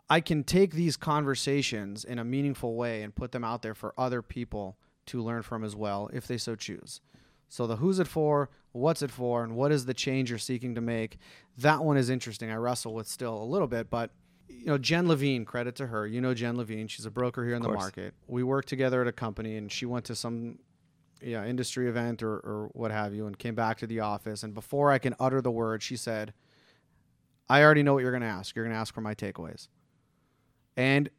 I 0.10 0.20
can 0.20 0.44
take 0.44 0.74
these 0.74 0.98
conversations 0.98 2.04
in 2.04 2.20
a 2.20 2.26
meaningful 2.26 2.76
way 2.76 3.02
and 3.02 3.16
put 3.16 3.32
them 3.32 3.46
out 3.46 3.62
there 3.62 3.74
for 3.74 3.94
other 3.98 4.22
people 4.22 4.78
to 5.06 5.22
learn 5.22 5.42
from 5.42 5.64
as 5.64 5.76
well, 5.76 6.10
if 6.12 6.28
they 6.28 6.38
so 6.38 6.56
choose. 6.56 7.00
So 7.48 7.66
the 7.66 7.78
who's 7.78 8.00
it 8.00 8.08
for, 8.08 8.50
what's 8.74 9.02
it 9.02 9.12
for, 9.12 9.44
and 9.44 9.56
what 9.56 9.72
is 9.72 9.86
the 9.86 9.94
change 9.94 10.30
you're 10.30 10.40
seeking 10.40 10.76
to 10.76 10.82
make? 10.82 11.18
That 11.58 11.84
one 11.84 11.98
is 11.98 12.10
interesting. 12.10 12.52
I 12.52 12.56
wrestle 12.56 12.94
with 12.94 13.08
still 13.08 13.42
a 13.42 13.44
little 13.44 13.68
bit, 13.68 13.90
but 13.90 14.12
you 14.60 14.66
know, 14.66 14.78
Jen 14.78 15.08
Levine, 15.08 15.46
credit 15.46 15.76
to 15.78 15.88
her. 15.88 16.06
You 16.06 16.22
know 16.22 16.34
Jen 16.34 16.58
Levine. 16.58 16.88
She's 16.88 17.06
a 17.06 17.12
broker 17.12 17.44
here 17.44 17.56
in 17.56 17.62
the 17.62 17.70
market. 17.70 18.14
We 18.28 18.44
worked 18.44 18.70
together 18.70 19.02
at 19.02 19.08
a 19.08 19.12
company, 19.12 19.58
and 19.58 19.72
she 19.72 19.86
went 19.86 20.06
to 20.06 20.16
some 20.16 20.60
yeah, 21.22 21.46
industry 21.46 21.88
event 21.88 22.24
or, 22.24 22.36
or 22.38 22.70
what 22.74 22.92
have 22.92 23.14
you, 23.14 23.28
and 23.28 23.38
came 23.38 23.56
back 23.56 23.78
to 23.80 23.88
the 23.88 24.00
office. 24.00 24.44
And 24.44 24.54
before 24.54 24.92
I 24.92 24.98
can 24.98 25.16
utter 25.20 25.42
the 25.42 25.52
word, 25.52 25.84
she 25.84 25.96
said, 25.96 26.34
"I 27.50 27.64
already 27.64 27.84
know 27.84 27.94
what 27.94 28.02
you're 28.04 28.12
going 28.12 28.22
to 28.22 28.28
ask. 28.28 28.56
You're 28.56 28.66
going 28.66 28.76
to 28.76 28.80
ask 28.80 28.94
for 28.94 29.02
my 29.02 29.14
takeaways." 29.14 29.68
And 30.78 31.10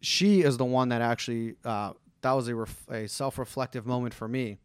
she 0.00 0.42
is 0.42 0.56
the 0.56 0.64
one 0.64 0.90
that 0.90 1.02
actually 1.02 1.56
uh, 1.64 1.92
that 2.22 2.32
was 2.32 2.48
a, 2.48 2.54
ref- 2.54 2.88
a 2.88 3.08
self-reflective 3.08 3.86
moment 3.86 4.14
for 4.14 4.28
me 4.28 4.58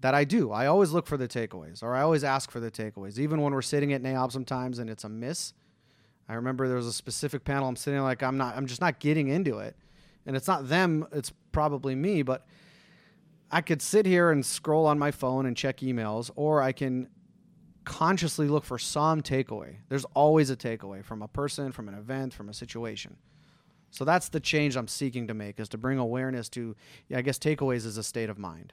that 0.00 0.14
I 0.14 0.24
do. 0.24 0.50
I 0.50 0.66
always 0.66 0.92
look 0.92 1.06
for 1.06 1.16
the 1.16 1.28
takeaways, 1.28 1.82
or 1.82 1.94
I 1.94 2.02
always 2.02 2.24
ask 2.24 2.50
for 2.50 2.60
the 2.60 2.70
takeaways, 2.70 3.18
even 3.18 3.40
when 3.40 3.52
we're 3.52 3.62
sitting 3.62 3.92
at 3.92 4.02
NAIOP 4.02 4.32
sometimes 4.32 4.78
and 4.78 4.88
it's 4.88 5.04
a 5.04 5.08
miss. 5.08 5.52
I 6.30 6.34
remember 6.34 6.68
there 6.68 6.76
was 6.76 6.86
a 6.86 6.92
specific 6.92 7.42
panel 7.42 7.68
I'm 7.68 7.74
sitting 7.74 8.00
like 8.02 8.22
I'm 8.22 8.36
not 8.36 8.56
I'm 8.56 8.66
just 8.66 8.80
not 8.80 9.00
getting 9.00 9.26
into 9.26 9.58
it. 9.58 9.74
And 10.26 10.36
it's 10.36 10.46
not 10.46 10.68
them, 10.68 11.04
it's 11.10 11.32
probably 11.50 11.96
me, 11.96 12.22
but 12.22 12.46
I 13.50 13.62
could 13.62 13.82
sit 13.82 14.06
here 14.06 14.30
and 14.30 14.46
scroll 14.46 14.86
on 14.86 14.96
my 14.96 15.10
phone 15.10 15.46
and 15.46 15.56
check 15.56 15.78
emails 15.78 16.30
or 16.36 16.62
I 16.62 16.70
can 16.70 17.08
consciously 17.84 18.46
look 18.46 18.64
for 18.64 18.78
some 18.78 19.22
takeaway. 19.22 19.78
There's 19.88 20.04
always 20.14 20.50
a 20.50 20.56
takeaway 20.56 21.04
from 21.04 21.20
a 21.22 21.26
person, 21.26 21.72
from 21.72 21.88
an 21.88 21.94
event, 21.94 22.32
from 22.32 22.48
a 22.48 22.54
situation. 22.54 23.16
So 23.90 24.04
that's 24.04 24.28
the 24.28 24.38
change 24.38 24.76
I'm 24.76 24.86
seeking 24.86 25.26
to 25.26 25.34
make 25.34 25.58
is 25.58 25.68
to 25.70 25.78
bring 25.78 25.98
awareness 25.98 26.48
to 26.50 26.76
yeah, 27.08 27.18
I 27.18 27.22
guess 27.22 27.40
takeaways 27.40 27.84
is 27.84 27.96
a 27.96 28.04
state 28.04 28.30
of 28.30 28.38
mind. 28.38 28.72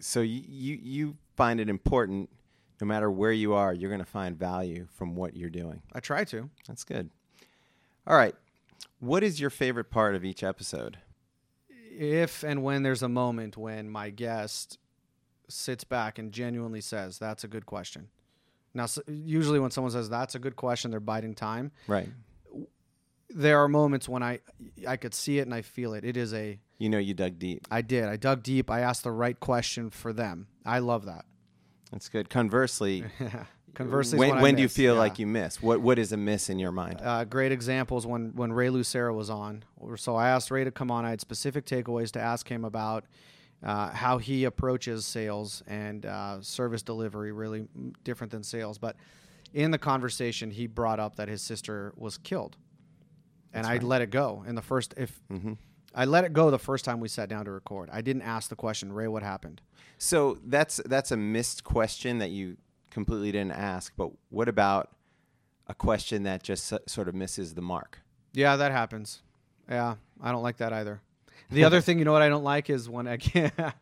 So 0.00 0.22
you 0.22 0.42
you, 0.48 0.78
you 0.82 1.16
find 1.36 1.60
it 1.60 1.68
important 1.68 2.30
no 2.80 2.86
matter 2.86 3.10
where 3.10 3.32
you 3.32 3.54
are, 3.54 3.72
you're 3.72 3.90
going 3.90 4.04
to 4.04 4.10
find 4.10 4.38
value 4.38 4.86
from 4.94 5.14
what 5.14 5.36
you're 5.36 5.50
doing. 5.50 5.82
I 5.92 6.00
try 6.00 6.24
to. 6.24 6.48
That's 6.66 6.84
good. 6.84 7.10
All 8.06 8.16
right. 8.16 8.34
What 9.00 9.22
is 9.22 9.40
your 9.40 9.50
favorite 9.50 9.90
part 9.90 10.14
of 10.14 10.24
each 10.24 10.42
episode? 10.42 10.98
If 11.90 12.42
and 12.42 12.62
when 12.62 12.82
there's 12.84 13.02
a 13.02 13.08
moment 13.08 13.56
when 13.56 13.90
my 13.90 14.10
guest 14.10 14.78
sits 15.48 15.84
back 15.84 16.18
and 16.18 16.32
genuinely 16.32 16.80
says, 16.80 17.18
"That's 17.18 17.42
a 17.44 17.48
good 17.48 17.66
question." 17.66 18.08
Now, 18.74 18.86
usually 19.08 19.58
when 19.58 19.70
someone 19.70 19.90
says 19.92 20.08
that's 20.08 20.34
a 20.34 20.38
good 20.38 20.54
question, 20.56 20.90
they're 20.90 21.00
biding 21.00 21.34
time. 21.34 21.72
Right. 21.88 22.08
There 23.30 23.58
are 23.58 23.68
moments 23.68 24.08
when 24.08 24.22
I 24.22 24.40
I 24.86 24.96
could 24.96 25.14
see 25.14 25.38
it 25.38 25.42
and 25.42 25.54
I 25.54 25.62
feel 25.62 25.94
it. 25.94 26.04
It 26.04 26.16
is 26.16 26.32
a 26.32 26.60
You 26.78 26.88
know 26.88 26.98
you 26.98 27.14
dug 27.14 27.38
deep. 27.38 27.66
I 27.70 27.82
did. 27.82 28.04
I 28.04 28.16
dug 28.16 28.42
deep. 28.42 28.70
I 28.70 28.80
asked 28.80 29.02
the 29.04 29.12
right 29.12 29.38
question 29.38 29.90
for 29.90 30.12
them. 30.12 30.46
I 30.64 30.78
love 30.78 31.04
that. 31.06 31.24
That's 31.90 32.08
good. 32.08 32.28
Conversely, 32.28 33.04
Conversely, 33.74 34.18
when, 34.18 34.40
when, 34.40 34.56
do 34.56 34.62
you 34.62 34.68
feel 34.68 34.94
yeah. 34.94 35.00
like 35.00 35.18
you 35.18 35.26
miss? 35.26 35.62
What 35.62 35.80
what 35.80 35.98
is 35.98 36.12
a 36.12 36.16
miss 36.16 36.50
in 36.50 36.58
your 36.58 36.72
mind? 36.72 37.00
Uh, 37.02 37.24
great 37.24 37.52
examples 37.52 38.06
when 38.06 38.34
when 38.34 38.52
Ray 38.52 38.70
Lucero 38.70 39.12
was 39.14 39.30
on. 39.30 39.64
So 39.96 40.16
I 40.16 40.30
asked 40.30 40.50
Ray 40.50 40.64
to 40.64 40.72
come 40.72 40.90
on. 40.90 41.04
I 41.04 41.10
had 41.10 41.20
specific 41.20 41.64
takeaways 41.64 42.10
to 42.12 42.20
ask 42.20 42.48
him 42.50 42.64
about 42.64 43.04
uh, 43.62 43.90
how 43.90 44.18
he 44.18 44.44
approaches 44.44 45.06
sales 45.06 45.62
and 45.66 46.06
uh, 46.06 46.40
service 46.42 46.82
delivery, 46.82 47.30
really 47.30 47.68
different 48.04 48.32
than 48.32 48.42
sales. 48.42 48.78
But 48.78 48.96
in 49.52 49.70
the 49.70 49.78
conversation, 49.78 50.50
he 50.50 50.66
brought 50.66 50.98
up 50.98 51.16
that 51.16 51.28
his 51.28 51.42
sister 51.42 51.92
was 51.96 52.18
killed, 52.18 52.56
and 53.52 53.66
I 53.66 53.78
let 53.78 54.02
it 54.02 54.10
go. 54.10 54.44
In 54.46 54.54
the 54.54 54.62
first, 54.62 54.94
if 54.96 55.20
Mm-hmm. 55.30 55.52
I 55.94 56.04
let 56.04 56.24
it 56.24 56.32
go 56.32 56.50
the 56.50 56.58
first 56.58 56.84
time 56.84 57.00
we 57.00 57.08
sat 57.08 57.28
down 57.28 57.44
to 57.46 57.50
record, 57.50 57.88
I 57.92 58.00
didn't 58.02 58.22
ask 58.22 58.50
the 58.50 58.56
question, 58.56 58.92
Ray, 58.92 59.08
what 59.08 59.22
happened? 59.22 59.60
So 59.96 60.38
that's 60.44 60.80
that's 60.86 61.10
a 61.10 61.16
missed 61.16 61.64
question 61.64 62.18
that 62.18 62.30
you 62.30 62.56
completely 62.90 63.32
didn't 63.32 63.52
ask. 63.52 63.92
But 63.96 64.10
what 64.30 64.48
about 64.48 64.90
a 65.66 65.74
question 65.74 66.22
that 66.24 66.42
just 66.42 66.66
so- 66.66 66.78
sort 66.86 67.08
of 67.08 67.14
misses 67.14 67.54
the 67.54 67.62
mark? 67.62 68.00
Yeah, 68.32 68.56
that 68.56 68.70
happens. 68.72 69.22
Yeah, 69.68 69.96
I 70.20 70.30
don't 70.32 70.42
like 70.42 70.58
that 70.58 70.72
either. 70.72 71.00
The 71.50 71.64
other 71.64 71.80
thing, 71.86 71.98
you 71.98 72.04
know 72.04 72.12
what 72.12 72.22
I 72.22 72.28
don't 72.28 72.44
like 72.44 72.70
is 72.70 72.88
when 72.88 73.08
I 73.08 73.18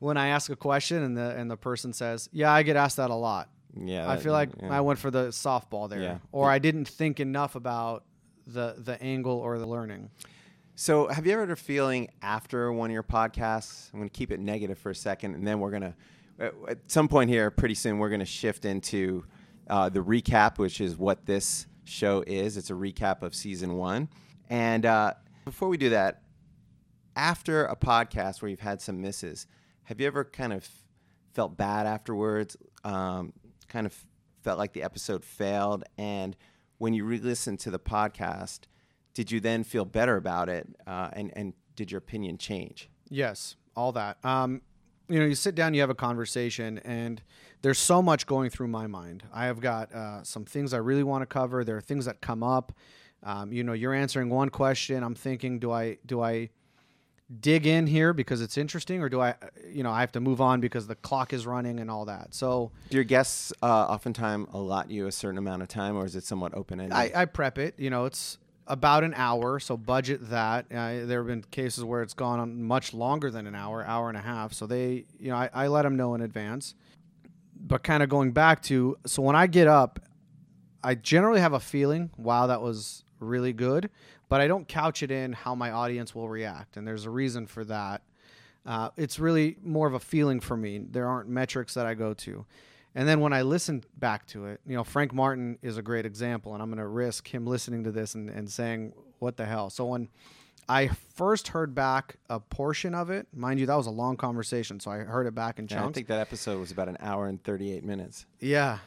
when 0.00 0.16
I 0.16 0.28
ask 0.28 0.50
a 0.50 0.56
question 0.56 1.02
and 1.02 1.16
the 1.16 1.34
and 1.36 1.50
the 1.50 1.56
person 1.56 1.92
says, 1.92 2.28
"Yeah, 2.32 2.52
I 2.52 2.62
get 2.62 2.76
asked 2.76 2.96
that 2.98 3.10
a 3.10 3.14
lot." 3.14 3.48
Yeah, 3.76 4.08
I 4.08 4.18
feel 4.18 4.32
like 4.32 4.50
yeah. 4.60 4.76
I 4.76 4.80
went 4.82 4.98
for 4.98 5.10
the 5.10 5.28
softball 5.28 5.88
there, 5.88 6.00
Yeah. 6.00 6.18
or 6.30 6.48
I 6.50 6.58
didn't 6.58 6.86
think 6.88 7.20
enough 7.20 7.54
about 7.56 8.04
the 8.46 8.74
the 8.78 9.00
angle 9.02 9.36
or 9.38 9.58
the 9.58 9.66
learning. 9.66 10.10
So, 10.76 11.06
have 11.06 11.24
you 11.24 11.32
ever 11.32 11.42
had 11.42 11.50
a 11.50 11.56
feeling 11.56 12.08
after 12.20 12.72
one 12.72 12.90
of 12.90 12.94
your 12.94 13.04
podcasts? 13.04 13.92
I'm 13.92 14.00
going 14.00 14.08
to 14.08 14.12
keep 14.12 14.32
it 14.32 14.40
negative 14.40 14.76
for 14.76 14.90
a 14.90 14.94
second, 14.94 15.36
and 15.36 15.46
then 15.46 15.60
we're 15.60 15.70
going 15.70 15.82
to, 15.82 15.94
at 16.68 16.78
some 16.88 17.06
point 17.06 17.30
here, 17.30 17.48
pretty 17.52 17.76
soon, 17.76 17.98
we're 17.98 18.08
going 18.08 18.18
to 18.18 18.26
shift 18.26 18.64
into 18.64 19.24
uh, 19.70 19.88
the 19.88 20.00
recap, 20.00 20.58
which 20.58 20.80
is 20.80 20.96
what 20.96 21.26
this 21.26 21.68
show 21.84 22.24
is. 22.26 22.56
It's 22.56 22.70
a 22.70 22.74
recap 22.74 23.22
of 23.22 23.36
season 23.36 23.76
one. 23.76 24.08
And 24.50 24.84
uh, 24.84 25.14
before 25.44 25.68
we 25.68 25.76
do 25.76 25.90
that, 25.90 26.22
after 27.14 27.66
a 27.66 27.76
podcast 27.76 28.42
where 28.42 28.48
you've 28.48 28.58
had 28.58 28.80
some 28.80 29.00
misses, 29.00 29.46
have 29.84 30.00
you 30.00 30.08
ever 30.08 30.24
kind 30.24 30.52
of 30.52 30.68
felt 31.34 31.56
bad 31.56 31.86
afterwards? 31.86 32.56
Um, 32.82 33.32
kind 33.68 33.86
of 33.86 33.96
felt 34.42 34.58
like 34.58 34.72
the 34.72 34.82
episode 34.82 35.24
failed? 35.24 35.84
And 35.98 36.36
when 36.78 36.94
you 36.94 37.04
re 37.04 37.18
listened 37.18 37.60
to 37.60 37.70
the 37.70 37.78
podcast, 37.78 38.62
did 39.14 39.30
you 39.30 39.40
then 39.40 39.64
feel 39.64 39.84
better 39.84 40.16
about 40.16 40.48
it? 40.48 40.66
Uh, 40.86 41.08
and, 41.12 41.32
and 41.34 41.54
did 41.76 41.90
your 41.90 41.98
opinion 41.98 42.38
change? 42.38 42.90
Yes, 43.08 43.56
all 43.76 43.92
that. 43.92 44.22
Um, 44.24 44.60
you 45.08 45.18
know, 45.18 45.26
you 45.26 45.34
sit 45.34 45.54
down, 45.54 45.74
you 45.74 45.80
have 45.80 45.90
a 45.90 45.94
conversation, 45.94 46.78
and 46.78 47.22
there's 47.62 47.78
so 47.78 48.02
much 48.02 48.26
going 48.26 48.50
through 48.50 48.68
my 48.68 48.86
mind. 48.86 49.22
I 49.32 49.46
have 49.46 49.60
got 49.60 49.92
uh, 49.92 50.22
some 50.22 50.44
things 50.44 50.72
I 50.72 50.78
really 50.78 51.02
want 51.02 51.22
to 51.22 51.26
cover. 51.26 51.64
There 51.64 51.76
are 51.76 51.82
things 51.82 52.06
that 52.06 52.20
come 52.20 52.42
up. 52.42 52.72
Um, 53.22 53.52
you 53.52 53.64
know, 53.64 53.72
you're 53.72 53.94
answering 53.94 54.30
one 54.30 54.48
question. 54.48 55.02
I'm 55.02 55.14
thinking, 55.14 55.58
do 55.58 55.72
I 55.72 55.98
do 56.04 56.22
I 56.22 56.50
dig 57.40 57.66
in 57.66 57.86
here 57.86 58.12
because 58.12 58.40
it's 58.42 58.58
interesting, 58.58 59.00
or 59.00 59.08
do 59.08 59.20
I, 59.20 59.34
you 59.70 59.82
know, 59.82 59.90
I 59.90 60.00
have 60.00 60.12
to 60.12 60.20
move 60.20 60.40
on 60.40 60.60
because 60.60 60.86
the 60.86 60.94
clock 60.94 61.32
is 61.32 61.46
running 61.46 61.80
and 61.80 61.90
all 61.90 62.04
that. 62.04 62.34
So 62.34 62.70
Do 62.90 62.96
your 62.96 63.04
guests 63.04 63.52
uh, 63.62 63.66
oftentimes 63.66 64.48
allot 64.52 64.90
you 64.90 65.06
a 65.06 65.12
certain 65.12 65.38
amount 65.38 65.62
of 65.62 65.68
time, 65.68 65.96
or 65.96 66.04
is 66.04 66.16
it 66.16 66.24
somewhat 66.24 66.54
open 66.54 66.80
ended? 66.80 66.96
I, 66.96 67.12
I 67.14 67.24
prep 67.24 67.58
it. 67.58 67.78
You 67.78 67.90
know, 67.90 68.04
it's 68.04 68.38
about 68.66 69.04
an 69.04 69.14
hour, 69.14 69.60
so 69.60 69.76
budget 69.76 70.30
that. 70.30 70.66
Uh, 70.70 71.06
there 71.06 71.20
have 71.20 71.26
been 71.26 71.42
cases 71.50 71.84
where 71.84 72.02
it's 72.02 72.14
gone 72.14 72.40
on 72.40 72.62
much 72.62 72.94
longer 72.94 73.30
than 73.30 73.46
an 73.46 73.54
hour, 73.54 73.84
hour 73.84 74.08
and 74.08 74.16
a 74.16 74.22
half. 74.22 74.52
So 74.52 74.66
they, 74.66 75.04
you 75.18 75.30
know, 75.30 75.36
I, 75.36 75.50
I 75.52 75.66
let 75.68 75.82
them 75.82 75.96
know 75.96 76.14
in 76.14 76.20
advance. 76.20 76.74
But 77.66 77.82
kind 77.82 78.02
of 78.02 78.08
going 78.08 78.32
back 78.32 78.62
to, 78.64 78.98
so 79.06 79.22
when 79.22 79.36
I 79.36 79.46
get 79.46 79.68
up, 79.68 80.00
I 80.82 80.94
generally 80.94 81.40
have 81.40 81.54
a 81.54 81.60
feeling, 81.60 82.10
wow, 82.16 82.46
that 82.46 82.60
was 82.60 83.04
really 83.20 83.52
good, 83.52 83.88
but 84.28 84.40
I 84.40 84.48
don't 84.48 84.68
couch 84.68 85.02
it 85.02 85.10
in 85.10 85.32
how 85.32 85.54
my 85.54 85.70
audience 85.70 86.14
will 86.14 86.28
react. 86.28 86.76
And 86.76 86.86
there's 86.86 87.06
a 87.06 87.10
reason 87.10 87.46
for 87.46 87.64
that. 87.64 88.02
Uh, 88.66 88.90
it's 88.96 89.18
really 89.18 89.56
more 89.62 89.86
of 89.86 89.94
a 89.94 90.00
feeling 90.00 90.40
for 90.40 90.56
me. 90.56 90.78
There 90.78 91.06
aren't 91.06 91.28
metrics 91.28 91.74
that 91.74 91.86
I 91.86 91.94
go 91.94 92.14
to. 92.14 92.44
And 92.94 93.08
then 93.08 93.20
when 93.20 93.32
I 93.32 93.42
listened 93.42 93.86
back 93.98 94.26
to 94.28 94.46
it, 94.46 94.60
you 94.66 94.76
know, 94.76 94.84
Frank 94.84 95.12
Martin 95.12 95.58
is 95.62 95.76
a 95.76 95.82
great 95.82 96.06
example, 96.06 96.54
and 96.54 96.62
I'm 96.62 96.68
going 96.68 96.78
to 96.78 96.86
risk 96.86 97.26
him 97.32 97.46
listening 97.46 97.84
to 97.84 97.90
this 97.90 98.14
and, 98.14 98.30
and 98.30 98.48
saying, 98.48 98.92
what 99.18 99.36
the 99.36 99.44
hell? 99.46 99.68
So 99.70 99.86
when 99.86 100.08
I 100.68 100.88
first 101.16 101.48
heard 101.48 101.74
back 101.74 102.16
a 102.30 102.38
portion 102.38 102.94
of 102.94 103.10
it, 103.10 103.26
mind 103.34 103.58
you, 103.58 103.66
that 103.66 103.74
was 103.74 103.86
a 103.88 103.90
long 103.90 104.16
conversation, 104.16 104.78
so 104.78 104.90
I 104.92 104.98
heard 104.98 105.26
it 105.26 105.34
back 105.34 105.58
in 105.58 105.66
Yeah, 105.68 105.78
I 105.78 105.80
chunks. 105.82 105.94
think 105.96 106.06
that 106.06 106.20
episode 106.20 106.60
was 106.60 106.70
about 106.70 106.88
an 106.88 106.96
hour 107.00 107.26
and 107.26 107.42
38 107.42 107.82
minutes. 107.84 108.26
Yeah. 108.38 108.78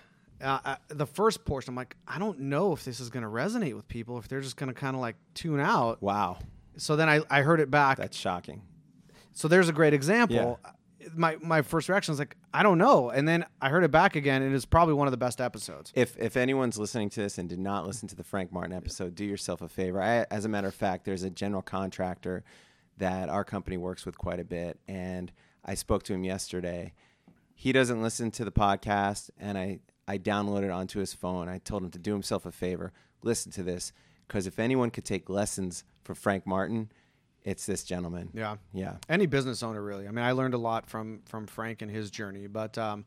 Uh, 0.42 0.60
I, 0.64 0.78
the 0.90 1.06
first 1.08 1.44
portion, 1.46 1.72
I'm 1.72 1.76
like, 1.76 1.96
I 2.08 2.18
don't 2.20 2.40
know 2.40 2.72
if 2.72 2.86
this 2.86 3.00
is 3.00 3.10
going 3.10 3.24
to 3.24 3.30
resonate 3.30 3.74
with 3.76 3.88
people, 3.88 4.18
if 4.20 4.28
they're 4.28 4.40
just 4.42 4.56
going 4.56 4.68
to 4.70 4.74
kind 4.80 4.96
of 4.96 5.02
like 5.02 5.16
tune 5.34 5.60
out. 5.60 6.02
Wow. 6.02 6.38
So 6.78 6.96
then 6.96 7.10
I, 7.10 7.22
I 7.30 7.42
heard 7.42 7.60
it 7.60 7.70
back. 7.72 7.98
That's 7.98 8.16
shocking. 8.16 8.62
So 9.34 9.48
there's 9.48 9.68
a 9.68 9.74
great 9.74 9.94
example. 9.94 10.60
My, 11.16 11.38
my 11.42 11.62
first 11.62 11.90
reaction 11.90 12.12
was 12.12 12.20
like, 12.20 12.36
I 12.54 12.64
don't 12.64 12.78
know. 12.78 13.10
And 13.10 13.28
then 13.28 13.46
I 13.62 13.70
heard 13.70 13.84
it 13.84 13.92
back 13.92 14.16
again, 14.16 14.42
and 14.42 14.54
it's 14.56 14.66
probably 14.66 14.94
one 14.94 15.08
of 15.08 15.12
the 15.12 15.18
best 15.18 15.40
episodes. 15.42 15.92
If 15.96 16.18
if 16.18 16.38
anyone's 16.38 16.78
listening 16.78 17.10
to 17.12 17.22
this 17.22 17.38
and 17.38 17.48
did 17.48 17.60
not 17.60 17.86
listen 17.86 18.08
to 18.10 18.16
the 18.16 18.24
Frank 18.24 18.52
Martin 18.52 18.74
episode, 18.74 19.16
do 19.16 19.26
yourself 19.26 19.62
a 19.62 19.70
favor. 19.70 20.02
I, 20.02 20.26
as 20.32 20.46
a 20.46 20.50
matter 20.50 20.68
of 20.68 20.76
fact, 20.76 21.06
there's 21.06 21.24
a 21.24 21.30
general 21.30 21.62
contractor 21.62 22.44
that 22.98 23.30
our 23.30 23.44
company 23.44 23.78
works 23.78 24.06
with 24.06 24.18
quite 24.18 24.40
a 24.40 24.44
bit, 24.44 24.80
and 24.88 25.32
I 25.64 25.76
spoke 25.76 26.04
to 26.04 26.14
him 26.14 26.24
yesterday. 26.24 26.94
He 27.54 27.72
doesn't 27.72 28.02
listen 28.02 28.32
to 28.32 28.46
the 28.46 28.52
podcast, 28.52 29.30
and 29.40 29.58
I 29.58 29.80
I 30.08 30.18
downloaded 30.18 30.74
onto 30.74 31.00
his 31.00 31.14
phone. 31.14 31.50
I 31.50 31.60
told 31.60 31.84
him 31.84 31.92
to 31.92 32.00
do 32.00 32.14
himself 32.14 32.46
a 32.46 32.52
favor, 32.52 32.94
listen 33.22 33.52
to 33.54 33.64
this, 33.64 33.94
because 34.28 34.48
if 34.48 34.60
anyone 34.60 34.90
could 34.90 35.06
take 35.06 35.30
lessons 35.30 35.84
from 36.04 36.16
Frank 36.16 36.48
Martin, 36.48 36.92
it's 37.48 37.66
this 37.66 37.84
gentleman. 37.84 38.30
Yeah. 38.34 38.58
Yeah. 38.74 38.98
any 39.08 39.26
business 39.26 39.64
owner 39.64 39.82
really 39.82 40.08
i 40.08 40.12
mean 40.12 40.26
i 40.26 40.34
learned 40.34 40.54
a 40.54 40.58
lot 40.58 40.86
from 40.86 41.22
from 41.26 41.48
frank 41.48 41.82
and 41.82 41.90
his 41.90 42.12
journey 42.12 42.46
but 42.48 42.78
um, 42.78 43.06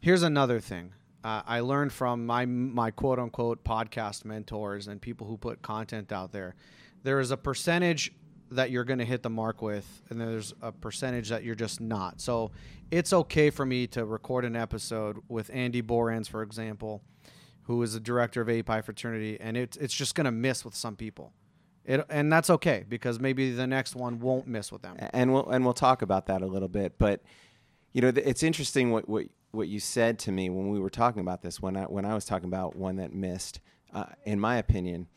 here's 0.00 0.22
another 0.22 0.60
thing 0.60 0.92
uh, 1.24 1.42
i 1.46 1.60
learned 1.60 1.92
from 1.92 2.24
my 2.24 2.46
my 2.46 2.90
quote 2.90 3.18
unquote 3.18 3.64
podcast 3.64 4.24
mentors 4.24 4.86
and 4.86 5.02
people 5.02 5.26
who 5.26 5.36
put 5.36 5.60
content 5.60 6.12
out 6.12 6.30
there 6.30 6.54
there 7.02 7.18
is 7.18 7.32
a 7.32 7.36
percentage 7.36 8.12
that 8.52 8.70
you're 8.70 8.84
going 8.84 8.98
to 8.98 9.04
hit 9.04 9.22
the 9.22 9.30
mark 9.30 9.60
with 9.60 10.02
and 10.08 10.20
there's 10.20 10.54
a 10.62 10.70
percentage 10.72 11.28
that 11.28 11.42
you're 11.42 11.54
just 11.54 11.80
not 11.80 12.20
so 12.20 12.50
it's 12.90 13.12
okay 13.12 13.50
for 13.50 13.66
me 13.66 13.86
to 13.88 14.04
record 14.04 14.44
an 14.44 14.54
episode 14.54 15.18
with 15.28 15.50
andy 15.52 15.82
borans 15.82 16.28
for 16.28 16.42
example 16.42 17.02
who 17.64 17.82
is 17.82 17.92
the 17.92 18.00
director 18.00 18.40
of 18.40 18.48
AEPi 18.48 18.84
fraternity 18.84 19.36
and 19.40 19.56
it, 19.56 19.76
it's 19.80 19.94
just 19.94 20.14
going 20.14 20.24
to 20.24 20.32
miss 20.32 20.64
with 20.64 20.74
some 20.74 20.96
people 20.96 21.32
it, 21.84 22.04
and 22.10 22.32
that's 22.32 22.50
okay 22.50 22.84
because 22.88 23.18
maybe 23.18 23.50
the 23.52 23.66
next 23.66 23.94
one 23.96 24.20
won't 24.20 24.46
miss 24.46 24.70
with 24.70 24.82
them 24.82 24.96
and 25.12 25.32
we'll 25.32 25.48
and 25.48 25.64
we'll 25.64 25.74
talk 25.74 26.02
about 26.02 26.26
that 26.26 26.42
a 26.42 26.46
little 26.46 26.68
bit. 26.68 26.98
But 26.98 27.22
you 27.92 28.00
know, 28.02 28.10
th- 28.12 28.26
it's 28.26 28.42
interesting 28.42 28.90
what 28.90 29.08
what 29.08 29.26
what 29.52 29.66
you 29.68 29.80
said 29.80 30.18
to 30.20 30.32
me 30.32 30.48
when 30.50 30.70
we 30.70 30.78
were 30.78 30.90
talking 30.90 31.20
about 31.20 31.42
this. 31.42 31.60
When 31.60 31.76
I 31.76 31.84
when 31.84 32.04
I 32.04 32.14
was 32.14 32.24
talking 32.24 32.46
about 32.48 32.76
one 32.76 32.96
that 32.96 33.12
missed, 33.12 33.60
uh, 33.92 34.04
in 34.24 34.38
my 34.38 34.56
opinion, 34.58 35.08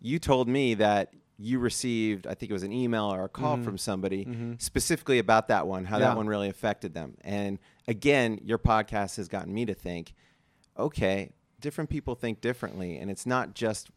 you 0.00 0.18
told 0.18 0.48
me 0.48 0.74
that 0.74 1.12
you 1.38 1.58
received, 1.58 2.26
I 2.28 2.34
think 2.34 2.50
it 2.50 2.52
was 2.52 2.62
an 2.62 2.72
email 2.72 3.12
or 3.12 3.24
a 3.24 3.28
call 3.28 3.56
from 3.64 3.76
somebody 3.76 4.56
specifically 4.58 5.18
about 5.18 5.48
that 5.48 5.66
one, 5.66 5.84
how 5.86 5.96
Mm-hmm. 5.96 6.02
Yeah. 6.02 6.08
that 6.10 6.16
one 6.16 6.28
really 6.28 6.48
affected 6.48 6.94
them. 6.94 7.16
And 7.24 7.58
again, 7.88 8.38
your 8.44 8.58
podcast 8.58 9.16
has 9.16 9.26
gotten 9.26 9.52
me 9.52 9.64
to 9.66 9.74
think, 9.74 10.14
okay, 10.78 11.32
different 11.58 11.90
people 11.90 12.14
think 12.14 12.40
differently, 12.40 12.98
and 12.98 13.10
it's 13.10 13.26
not 13.26 13.54
just. 13.54 13.88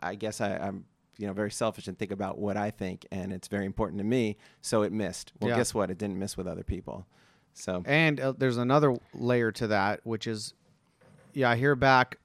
I 0.00 0.16
guess 0.16 0.40
I, 0.40 0.56
I'm 0.56 0.84
you 1.18 1.26
know 1.26 1.32
very 1.32 1.50
selfish 1.50 1.88
and 1.88 1.98
think 1.98 2.10
about 2.10 2.38
what 2.38 2.56
I 2.56 2.70
think, 2.70 3.06
and 3.10 3.32
it's 3.32 3.48
very 3.48 3.66
important 3.66 3.98
to 3.98 4.04
me. 4.04 4.36
So 4.60 4.82
it 4.82 4.92
missed. 4.92 5.32
Well, 5.40 5.50
Yeah. 5.50 5.56
guess 5.56 5.74
what? 5.74 5.90
It 5.90 5.98
didn't 5.98 6.18
miss 6.18 6.36
with 6.36 6.46
other 6.46 6.64
people. 6.64 7.06
So 7.54 7.82
And 7.86 8.20
uh, 8.20 8.32
there's 8.36 8.58
another 8.58 8.94
layer 9.14 9.50
to 9.52 9.66
that, 9.68 10.00
which 10.04 10.26
is 10.26 10.52
yeah, 11.32 11.50
I 11.50 11.56
hear 11.56 11.74
back 11.74 12.18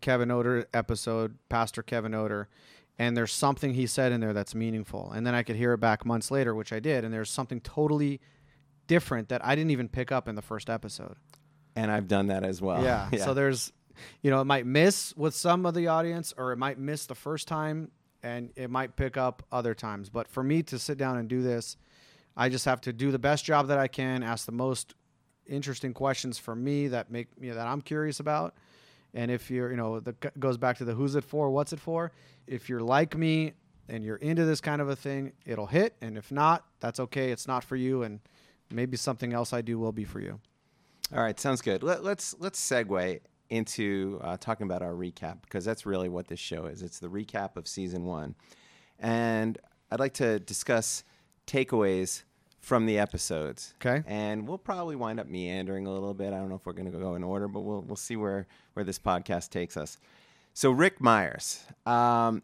Kevin 0.00 0.30
Odor 0.30 0.66
episode, 0.74 1.36
Pastor 1.48 1.82
Kevin 1.82 2.14
Odor, 2.14 2.48
and 2.98 3.16
there's 3.16 3.32
something 3.32 3.74
he 3.74 3.86
said 3.86 4.12
in 4.12 4.20
there 4.20 4.32
that's 4.32 4.54
meaningful. 4.54 5.10
And 5.12 5.26
then 5.26 5.34
I 5.34 5.42
could 5.42 5.56
hear 5.56 5.72
it 5.72 5.78
back 5.78 6.04
months 6.06 6.30
later, 6.30 6.54
which 6.54 6.72
I 6.72 6.80
did, 6.80 7.04
and 7.04 7.12
there's 7.12 7.30
something 7.30 7.60
totally 7.60 8.20
different 8.86 9.28
that 9.30 9.44
I 9.44 9.54
didn't 9.54 9.70
even 9.70 9.88
pick 9.88 10.12
up 10.12 10.28
in 10.28 10.34
the 10.34 10.42
first 10.42 10.68
episode. 10.70 11.16
And 11.76 11.90
I've 11.90 12.06
done 12.08 12.26
that 12.28 12.44
as 12.44 12.60
well. 12.62 12.82
Yeah. 12.82 13.08
So 13.18 13.34
there's, 13.34 13.72
you 14.22 14.30
know, 14.30 14.40
it 14.40 14.44
might 14.44 14.64
miss 14.66 15.14
with 15.16 15.34
some 15.34 15.66
of 15.66 15.74
the 15.74 15.88
audience, 15.88 16.32
or 16.36 16.52
it 16.52 16.56
might 16.58 16.78
miss 16.78 17.06
the 17.06 17.14
first 17.14 17.48
time, 17.48 17.90
and 18.24 18.50
it 18.56 18.70
might 18.70 18.96
pick 18.96 19.18
up 19.18 19.42
other 19.52 19.74
times. 19.74 20.08
But 20.08 20.26
for 20.28 20.42
me 20.42 20.62
to 20.64 20.78
sit 20.78 20.96
down 20.96 21.18
and 21.18 21.28
do 21.28 21.42
this, 21.42 21.76
I 22.36 22.48
just 22.48 22.64
have 22.64 22.80
to 22.80 22.92
do 22.92 23.12
the 23.12 23.18
best 23.18 23.44
job 23.44 23.68
that 23.68 23.78
I 23.78 23.86
can, 23.86 24.22
ask 24.22 24.46
the 24.46 24.52
most 24.52 24.94
interesting 25.46 25.92
questions 25.92 26.38
for 26.38 26.56
me 26.56 26.88
that 26.88 27.10
make 27.10 27.28
you 27.38 27.50
know, 27.50 27.56
that 27.56 27.66
I'm 27.66 27.82
curious 27.82 28.18
about. 28.20 28.54
And 29.12 29.30
if 29.30 29.50
you're, 29.50 29.70
you 29.70 29.76
know, 29.76 30.00
the 30.00 30.14
goes 30.38 30.56
back 30.56 30.78
to 30.78 30.84
the 30.84 30.94
who's 30.94 31.14
it 31.14 31.22
for, 31.22 31.50
what's 31.50 31.72
it 31.74 31.78
for. 31.78 32.12
If 32.46 32.68
you're 32.68 32.80
like 32.80 33.16
me 33.16 33.52
and 33.88 34.02
you're 34.02 34.16
into 34.16 34.46
this 34.46 34.60
kind 34.60 34.80
of 34.80 34.88
a 34.88 34.96
thing, 34.96 35.32
it'll 35.44 35.66
hit. 35.66 35.94
And 36.00 36.16
if 36.16 36.32
not, 36.32 36.64
that's 36.80 36.98
okay. 36.98 37.30
It's 37.30 37.46
not 37.46 37.62
for 37.62 37.76
you, 37.76 38.02
and 38.02 38.20
maybe 38.72 38.96
something 38.96 39.34
else 39.34 39.52
I 39.52 39.60
do 39.60 39.78
will 39.78 39.92
be 39.92 40.04
for 40.04 40.18
you. 40.18 40.40
All 41.14 41.22
right, 41.22 41.38
sounds 41.38 41.60
good. 41.60 41.82
Let, 41.82 42.02
let's 42.02 42.34
let's 42.40 42.58
segue 42.58 43.20
into 43.50 44.18
uh, 44.22 44.36
talking 44.38 44.64
about 44.64 44.82
our 44.82 44.92
recap 44.92 45.42
because 45.42 45.64
that's 45.64 45.84
really 45.86 46.08
what 46.08 46.28
this 46.28 46.40
show 46.40 46.66
is. 46.66 46.82
It's 46.82 46.98
the 46.98 47.08
recap 47.08 47.56
of 47.56 47.66
season 47.68 48.04
one, 48.04 48.34
and 48.98 49.58
I'd 49.90 50.00
like 50.00 50.14
to 50.14 50.38
discuss 50.40 51.04
takeaways 51.46 52.22
from 52.60 52.86
the 52.86 52.98
episodes. 52.98 53.74
Okay. 53.84 54.02
And 54.06 54.48
we'll 54.48 54.56
probably 54.58 54.96
wind 54.96 55.20
up 55.20 55.26
meandering 55.28 55.86
a 55.86 55.92
little 55.92 56.14
bit. 56.14 56.32
I 56.32 56.38
don't 56.38 56.48
know 56.48 56.54
if 56.54 56.64
we're 56.64 56.72
going 56.72 56.90
to 56.90 56.98
go 56.98 57.14
in 57.14 57.22
order, 57.22 57.46
but 57.48 57.60
we'll 57.60 57.82
we'll 57.82 57.96
see 57.96 58.16
where 58.16 58.46
where 58.72 58.84
this 58.84 58.98
podcast 58.98 59.50
takes 59.50 59.76
us. 59.76 59.98
So 60.54 60.70
Rick 60.70 61.00
Myers, 61.00 61.64
um, 61.84 62.42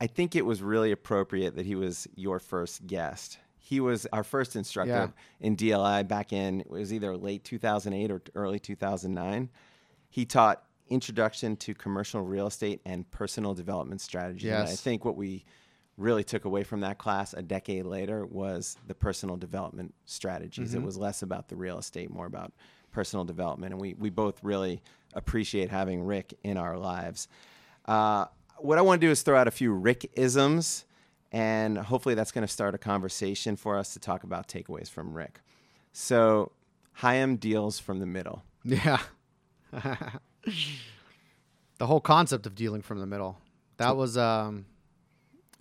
I 0.00 0.06
think 0.06 0.36
it 0.36 0.46
was 0.46 0.62
really 0.62 0.92
appropriate 0.92 1.56
that 1.56 1.66
he 1.66 1.74
was 1.74 2.06
your 2.14 2.38
first 2.38 2.86
guest. 2.86 3.38
He 3.58 3.80
was 3.80 4.06
our 4.12 4.22
first 4.22 4.54
instructor 4.54 4.92
Yeah. 4.92 5.08
in 5.40 5.56
DLI 5.56 6.06
back 6.06 6.32
in 6.32 6.60
it 6.60 6.70
was 6.70 6.92
either 6.92 7.16
late 7.16 7.42
2008 7.42 8.10
or 8.12 8.22
early 8.36 8.60
2009. 8.60 9.50
He 10.16 10.24
taught 10.24 10.62
introduction 10.88 11.56
to 11.56 11.74
commercial 11.74 12.22
real 12.22 12.46
estate 12.46 12.80
and 12.86 13.08
personal 13.10 13.52
development 13.52 14.00
strategy. 14.00 14.48
And 14.48 14.68
I 14.72 14.72
think 14.76 15.04
what 15.04 15.14
we 15.14 15.44
really 15.98 16.24
took 16.24 16.46
away 16.46 16.64
from 16.64 16.80
that 16.80 16.96
class 16.96 17.34
a 17.34 17.42
decade 17.42 17.84
later 17.84 18.24
was 18.24 18.78
the 18.86 18.94
personal 18.94 19.36
development 19.36 19.92
strategies. 20.06 20.72
It 20.72 20.82
was 20.82 20.96
less 20.96 21.20
about 21.20 21.48
the 21.48 21.56
real 21.56 21.78
estate, 21.78 22.08
more 22.10 22.24
about 22.24 22.54
personal 22.92 23.26
development. 23.26 23.74
And 23.74 23.80
we, 23.80 23.92
we 23.92 24.08
both 24.08 24.42
really 24.42 24.80
appreciate 25.12 25.68
having 25.68 26.02
Rick 26.02 26.32
in 26.42 26.56
our 26.56 26.78
lives. 26.78 27.28
Uh, 27.84 28.24
what 28.56 28.78
I 28.78 28.80
want 28.80 28.98
to 28.98 29.06
do 29.06 29.10
is 29.10 29.20
throw 29.20 29.36
out 29.38 29.48
a 29.48 29.50
few 29.50 29.70
Rick 29.70 30.12
isms, 30.14 30.86
and 31.30 31.76
hopefully 31.76 32.14
that's 32.14 32.32
going 32.32 32.46
to 32.46 32.50
start 32.50 32.74
a 32.74 32.78
conversation 32.78 33.54
for 33.54 33.76
us 33.76 33.92
to 33.92 34.00
talk 34.00 34.24
about 34.24 34.48
takeaways 34.48 34.88
from 34.88 35.12
Rick. 35.12 35.40
So, 35.92 36.52
Chaim 36.94 37.36
deals 37.36 37.78
from 37.78 37.98
the 37.98 38.06
middle. 38.06 38.44
Yeah. 38.64 39.00
the 41.78 41.86
whole 41.86 42.00
concept 42.00 42.46
of 42.46 42.54
dealing 42.54 42.82
from 42.82 43.00
the 43.00 43.06
middle. 43.06 43.38
That 43.78 43.96
was 43.96 44.16
um 44.16 44.66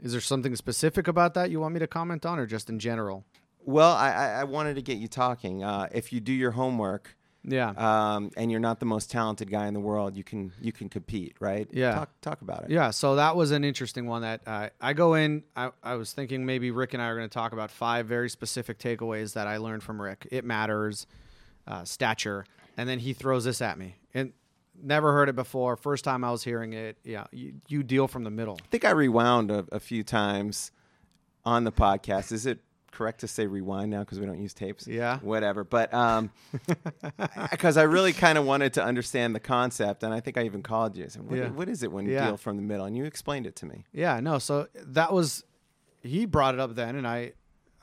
is 0.01 0.12
there 0.12 0.22
something 0.22 0.55
specific 0.55 1.07
about 1.07 1.34
that 1.36 1.50
you 1.50 1.60
want 1.60 1.74
me 1.74 1.79
to 1.79 1.88
comment 1.88 2.25
on 2.25 2.38
or 2.39 2.45
just 2.45 2.69
in 2.69 2.79
general? 2.79 3.24
Well, 3.63 3.93
I, 3.93 4.12
I, 4.12 4.27
I 4.41 4.43
wanted 4.43 4.75
to 4.75 4.81
get 4.81 4.98
you 4.98 5.07
talking. 5.07 5.63
Uh, 5.63 5.88
if 5.91 6.13
you 6.13 6.19
do 6.19 6.34
your 6.34 6.51
homework, 6.51 7.15
Yeah. 7.43 7.69
um, 7.69 8.29
and 8.38 8.51
you're 8.51 8.60
not 8.60 8.79
the 8.79 8.86
most 8.86 9.10
talented 9.10 9.50
guy 9.50 9.65
in 9.67 9.74
the 9.74 9.79
world, 9.79 10.15
you 10.15 10.24
can 10.24 10.51
you 10.62 10.72
can 10.72 10.89
compete, 10.89 11.36
right? 11.39 11.67
Yeah. 11.72 11.93
Talk 11.95 12.10
talk 12.22 12.41
about 12.41 12.65
it. 12.65 12.69
Yeah, 12.72 12.91
so 12.91 13.15
that 13.15 13.36
was 13.36 13.51
an 13.51 13.63
interesting 13.63 14.05
one 14.05 14.22
that 14.22 14.41
uh, 14.45 14.69
I 14.81 14.93
go 14.93 15.15
in. 15.15 15.43
I, 15.55 15.72
I 15.81 15.95
was 15.95 16.13
thinking 16.13 16.45
maybe 16.45 16.69
Rick 16.72 16.93
and 16.93 17.01
I 17.01 17.07
are 17.07 17.16
going 17.16 17.27
to 17.27 17.33
talk 17.33 17.53
about 17.53 17.72
five 17.72 18.05
very 18.05 18.29
specific 18.29 18.77
takeaways 18.77 19.33
that 19.33 19.48
I 19.48 19.57
learned 19.57 19.81
from 19.81 20.00
Rick. 20.01 20.27
It 20.29 20.46
matters, 20.46 21.07
uh, 21.68 21.83
stature, 21.85 22.46
and 22.77 22.87
then 22.87 23.00
he 23.00 23.13
throws 23.13 23.46
this 23.46 23.61
at 23.61 23.79
me. 23.79 23.96
And 24.15 24.33
never 24.81 25.13
heard 25.13 25.29
it 25.29 25.35
before. 25.35 25.75
First 25.77 26.03
time 26.03 26.23
I 26.23 26.31
was 26.31 26.43
hearing 26.43 26.73
it. 26.73 26.97
Yeah, 27.03 27.25
you, 27.31 27.53
you 27.67 27.83
deal 27.83 28.07
from 28.07 28.23
the 28.23 28.31
middle. 28.31 28.57
I 28.63 28.67
think 28.71 28.83
I 28.85 28.89
rewound 28.91 29.51
a, 29.51 29.65
a 29.71 29.79
few 29.79 30.03
times 30.03 30.71
on 31.45 31.63
the 31.65 31.71
podcast. 31.71 32.31
Is 32.31 32.45
it 32.47 32.59
correct 32.91 33.19
to 33.19 33.27
say 33.27 33.45
rewind 33.45 33.91
now 33.91 33.99
because 33.99 34.19
we 34.19 34.25
don't 34.25 34.41
use 34.41 34.53
tapes? 34.53 34.87
Yeah. 34.87 35.19
Whatever. 35.19 35.63
But 35.65 35.93
um, 35.93 36.31
because 37.51 37.77
I 37.77 37.83
really 37.83 38.13
kind 38.13 38.37
of 38.37 38.45
wanted 38.45 38.73
to 38.73 38.83
understand 38.83 39.35
the 39.35 39.39
concept, 39.39 40.03
and 40.03 40.13
I 40.13 40.19
think 40.21 40.37
I 40.37 40.43
even 40.43 40.63
called 40.63 40.95
you. 40.95 41.05
I 41.05 41.07
said, 41.09 41.27
what, 41.29 41.37
Yeah. 41.37 41.49
what 41.49 41.69
is 41.69 41.83
it 41.83 41.91
when 41.91 42.05
you 42.05 42.13
Yeah. 42.13 42.27
deal 42.27 42.37
from 42.37 42.55
the 42.55 42.63
middle? 42.63 42.85
And 42.85 42.95
you 42.97 43.05
explained 43.05 43.45
it 43.47 43.55
to 43.57 43.65
me. 43.65 43.83
Yeah, 43.91 44.19
no. 44.21 44.39
So 44.39 44.67
that 44.75 45.11
was 45.13 45.43
he 46.01 46.25
brought 46.25 46.53
it 46.53 46.59
up 46.59 46.75
then, 46.75 46.95
and 46.95 47.07
I 47.07 47.33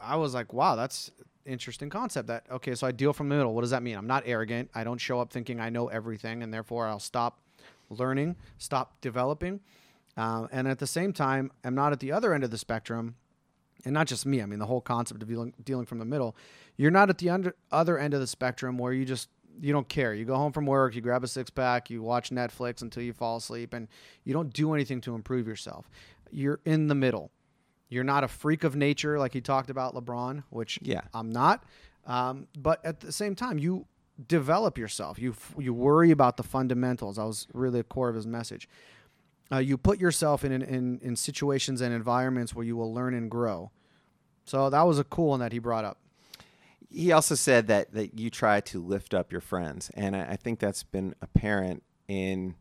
I 0.01 0.17
was 0.17 0.35
like, 0.35 0.53
wow, 0.53 0.77
that's 0.77 1.11
interesting 1.47 1.91
concept. 1.91 2.29
That 2.29 2.45
okay, 2.51 2.75
so 2.75 2.87
I 2.87 2.93
deal 2.93 3.13
from 3.13 3.29
the 3.29 3.37
middle. 3.37 3.55
What 3.55 3.63
does 3.63 3.71
that 3.71 3.83
mean? 3.83 3.97
I'm 3.97 4.07
not 4.07 4.23
arrogant. 4.27 4.71
I 4.75 4.85
don't 4.85 4.99
show 4.99 5.21
up 5.21 5.33
thinking 5.33 5.61
I 5.61 5.71
know 5.71 5.89
everything, 5.89 6.43
and 6.43 6.53
therefore 6.53 6.87
I'll 6.87 6.99
stop 6.99 7.41
learning, 7.91 8.37
stop 8.59 9.01
developing, 9.01 9.61
uh, 10.17 10.47
and 10.51 10.67
at 10.69 10.79
the 10.79 10.87
same 10.87 11.13
time, 11.13 11.51
I'm 11.65 11.75
not 11.75 11.93
at 11.93 12.01
the 12.01 12.13
other 12.13 12.33
end 12.35 12.45
of 12.45 12.51
the 12.51 12.59
spectrum. 12.59 13.17
And 13.85 13.95
not 13.95 14.07
just 14.07 14.25
me. 14.27 14.41
I 14.41 14.47
mean, 14.47 14.61
the 14.61 14.67
whole 14.67 14.81
concept 14.81 15.25
of 15.25 15.29
dealing, 15.29 15.55
dealing 15.65 15.87
from 15.87 15.99
the 15.99 16.05
middle. 16.05 16.37
You're 16.77 16.93
not 16.93 17.11
at 17.11 17.19
the 17.19 17.31
under, 17.31 17.57
other 17.73 17.99
end 17.99 18.15
of 18.15 18.21
the 18.21 18.29
spectrum 18.29 18.79
where 18.79 18.93
you 18.93 19.05
just 19.05 19.29
you 19.61 19.73
don't 19.73 19.89
care. 19.89 20.15
You 20.15 20.25
go 20.25 20.37
home 20.37 20.53
from 20.53 20.67
work, 20.67 20.95
you 20.95 21.01
grab 21.01 21.25
a 21.25 21.29
six 21.29 21.51
pack, 21.51 21.91
you 21.91 22.03
watch 22.03 22.31
Netflix 22.31 22.83
until 22.83 23.03
you 23.03 23.13
fall 23.13 23.37
asleep, 23.37 23.75
and 23.75 23.89
you 24.25 24.33
don't 24.33 24.53
do 24.53 24.73
anything 24.73 25.01
to 25.03 25.15
improve 25.15 25.47
yourself. 25.47 25.91
You're 26.31 26.61
in 26.65 26.89
the 26.89 26.95
middle. 26.95 27.31
You're 27.93 28.05
not 28.05 28.25
a 28.25 28.29
freak 28.29 28.65
of 28.65 28.75
nature 28.75 29.19
like 29.19 29.33
he 29.33 29.41
talked 29.41 29.71
about 29.71 29.95
LeBron, 29.95 30.45
which 30.51 30.79
Yeah. 30.83 31.03
I'm 31.13 31.31
not. 31.31 31.65
Um, 32.07 32.49
but 32.59 32.85
at 32.85 33.01
the 33.01 33.13
same 33.13 33.35
time, 33.35 33.59
you 33.59 33.87
develop 34.29 34.79
yourself. 34.79 35.19
You 35.19 35.31
f- 35.33 35.55
you 35.59 35.73
worry 35.75 36.11
about 36.11 36.37
the 36.37 36.43
fundamentals. 36.43 37.17
That 37.17 37.25
was 37.25 37.47
really 37.53 37.81
the 37.81 37.85
core 37.85 38.09
of 38.09 38.15
his 38.15 38.27
message. 38.27 38.69
Uh, 39.51 39.59
you 39.59 39.77
put 39.77 40.01
yourself 40.01 40.45
in, 40.45 40.53
in 40.63 40.99
in 41.03 41.17
situations 41.17 41.81
and 41.81 41.95
environments 41.95 42.55
where 42.55 42.65
you 42.65 42.77
will 42.77 42.93
learn 42.93 43.15
and 43.15 43.31
grow. 43.31 43.71
So 44.45 44.71
that 44.71 44.83
was 44.83 44.99
a 44.99 45.05
cool 45.05 45.29
one 45.29 45.41
that 45.41 45.53
he 45.53 45.59
brought 45.59 45.85
up. 45.85 45.99
He 46.91 47.13
also 47.13 47.35
said 47.35 47.69
that 47.69 47.93
that 47.93 48.19
you 48.19 48.31
try 48.31 48.61
to 48.61 48.81
lift 48.81 49.15
up 49.15 49.31
your 49.31 49.41
friends, 49.41 49.91
and 49.95 50.17
I, 50.17 50.33
I 50.33 50.37
think 50.37 50.59
that's 50.59 50.83
been 50.83 51.15
apparent 51.23 51.83
in 52.09 52.55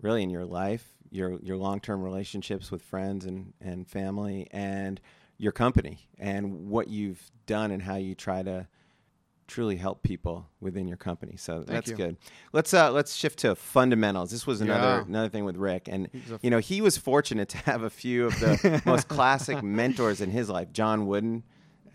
really 0.00 0.22
in 0.22 0.30
your 0.30 0.44
life, 0.44 0.93
your 1.14 1.38
your 1.40 1.56
long 1.56 1.80
term 1.80 2.02
relationships 2.02 2.70
with 2.70 2.82
friends 2.82 3.24
and 3.24 3.52
and 3.60 3.88
family, 3.88 4.48
and 4.50 5.00
your 5.38 5.52
company, 5.52 6.08
and 6.18 6.68
what 6.68 6.88
you've 6.88 7.30
done 7.46 7.70
and 7.70 7.82
how 7.82 7.96
you 7.96 8.14
try 8.14 8.42
to 8.42 8.66
truly 9.46 9.76
help 9.76 10.02
people 10.02 10.48
within 10.60 10.88
your 10.88 10.96
company. 10.96 11.36
So 11.36 11.62
that's 11.62 11.90
you. 11.90 11.96
good. 11.96 12.16
Let's 12.52 12.72
uh 12.74 12.90
let's 12.90 13.14
shift 13.14 13.40
to 13.40 13.54
fundamentals. 13.54 14.30
This 14.30 14.46
was 14.46 14.60
another 14.60 14.98
Yeah. 15.00 15.04
another 15.06 15.28
thing 15.28 15.44
with 15.44 15.56
Rick, 15.56 15.88
and 15.88 16.06
a- 16.12 16.38
you 16.42 16.50
know 16.50 16.58
he 16.58 16.80
was 16.80 16.96
fortunate 16.96 17.48
to 17.50 17.58
have 17.58 17.82
a 17.82 17.90
few 17.90 18.26
of 18.26 18.40
the 18.40 18.82
most 18.86 19.08
classic 19.08 19.62
mentors 19.62 20.20
in 20.20 20.30
his 20.30 20.48
life. 20.50 20.72
John 20.72 21.06
Wooden. 21.06 21.42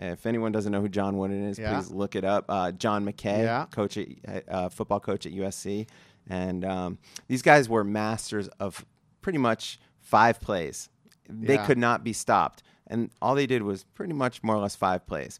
If 0.02 0.26
anyone 0.26 0.54
doesn't 0.54 0.72
know 0.72 0.80
who 0.80 0.88
John 0.88 1.18
Wooden 1.18 1.44
is, 1.50 1.60
Yeah. 1.60 1.74
please 1.74 1.92
look 1.92 2.16
it 2.16 2.24
up. 2.24 2.46
Uh, 2.48 2.72
John 2.72 3.04
McKay, 3.06 3.40
Yeah. 3.40 3.66
coach 3.70 3.98
at 3.98 4.46
uh, 4.48 4.70
football 4.70 5.02
coach 5.02 5.26
at 5.26 5.34
USC, 5.34 5.88
and 6.30 6.64
um, 6.64 7.00
these 7.28 7.42
guys 7.42 7.68
were 7.68 7.84
masters 7.84 8.48
of 8.62 8.86
pretty 9.22 9.38
much 9.38 9.80
five 10.00 10.40
plays. 10.40 10.90
They 11.28 11.56
Yeah. 11.56 11.66
could 11.66 11.78
not 11.78 12.04
be 12.04 12.14
stopped, 12.14 12.64
and 12.88 13.12
all 13.22 13.36
they 13.36 13.46
did 13.46 13.64
was 13.64 13.84
pretty 13.84 14.14
much 14.14 14.44
more 14.44 14.56
or 14.56 14.60
less 14.60 14.76
five 14.76 15.06
plays. 15.06 15.40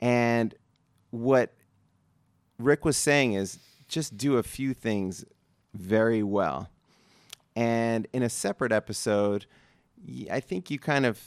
And 0.00 0.54
what 1.10 1.54
Rick 2.58 2.84
was 2.84 2.96
saying 2.96 3.34
is 3.34 3.58
just 3.88 4.16
do 4.16 4.38
a 4.38 4.42
few 4.42 4.74
things 4.74 5.24
very 5.74 6.22
well. 6.22 6.70
And 7.56 8.06
in 8.12 8.22
a 8.22 8.28
separate 8.28 8.72
episode, 8.72 9.46
I 10.30 10.40
think 10.40 10.70
you 10.70 10.78
kind 10.78 11.06
of 11.06 11.20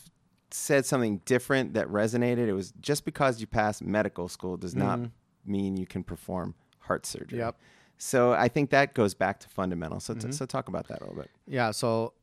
said 0.51 0.85
something 0.85 1.21
different 1.25 1.73
that 1.73 1.87
resonated. 1.87 2.47
It 2.47 2.53
was 2.53 2.71
just 2.79 3.05
because 3.05 3.39
you 3.41 3.47
passed 3.47 3.81
medical 3.81 4.27
school 4.27 4.57
does 4.57 4.75
not 4.75 4.99
mm-hmm. 4.99 5.51
mean 5.51 5.77
you 5.77 5.85
can 5.85 6.03
perform 6.03 6.55
heart 6.79 7.05
surgery. 7.05 7.39
Yep. 7.39 7.57
So 7.97 8.33
I 8.33 8.47
think 8.47 8.69
that 8.69 8.93
goes 8.93 9.13
back 9.13 9.39
to 9.39 9.49
fundamentals. 9.49 10.05
So, 10.05 10.13
t- 10.13 10.19
mm-hmm. 10.21 10.31
so 10.31 10.45
talk 10.45 10.67
about 10.67 10.87
that 10.87 11.01
a 11.01 11.05
little 11.05 11.21
bit. 11.21 11.31
Yeah, 11.47 11.71
so 11.71 12.13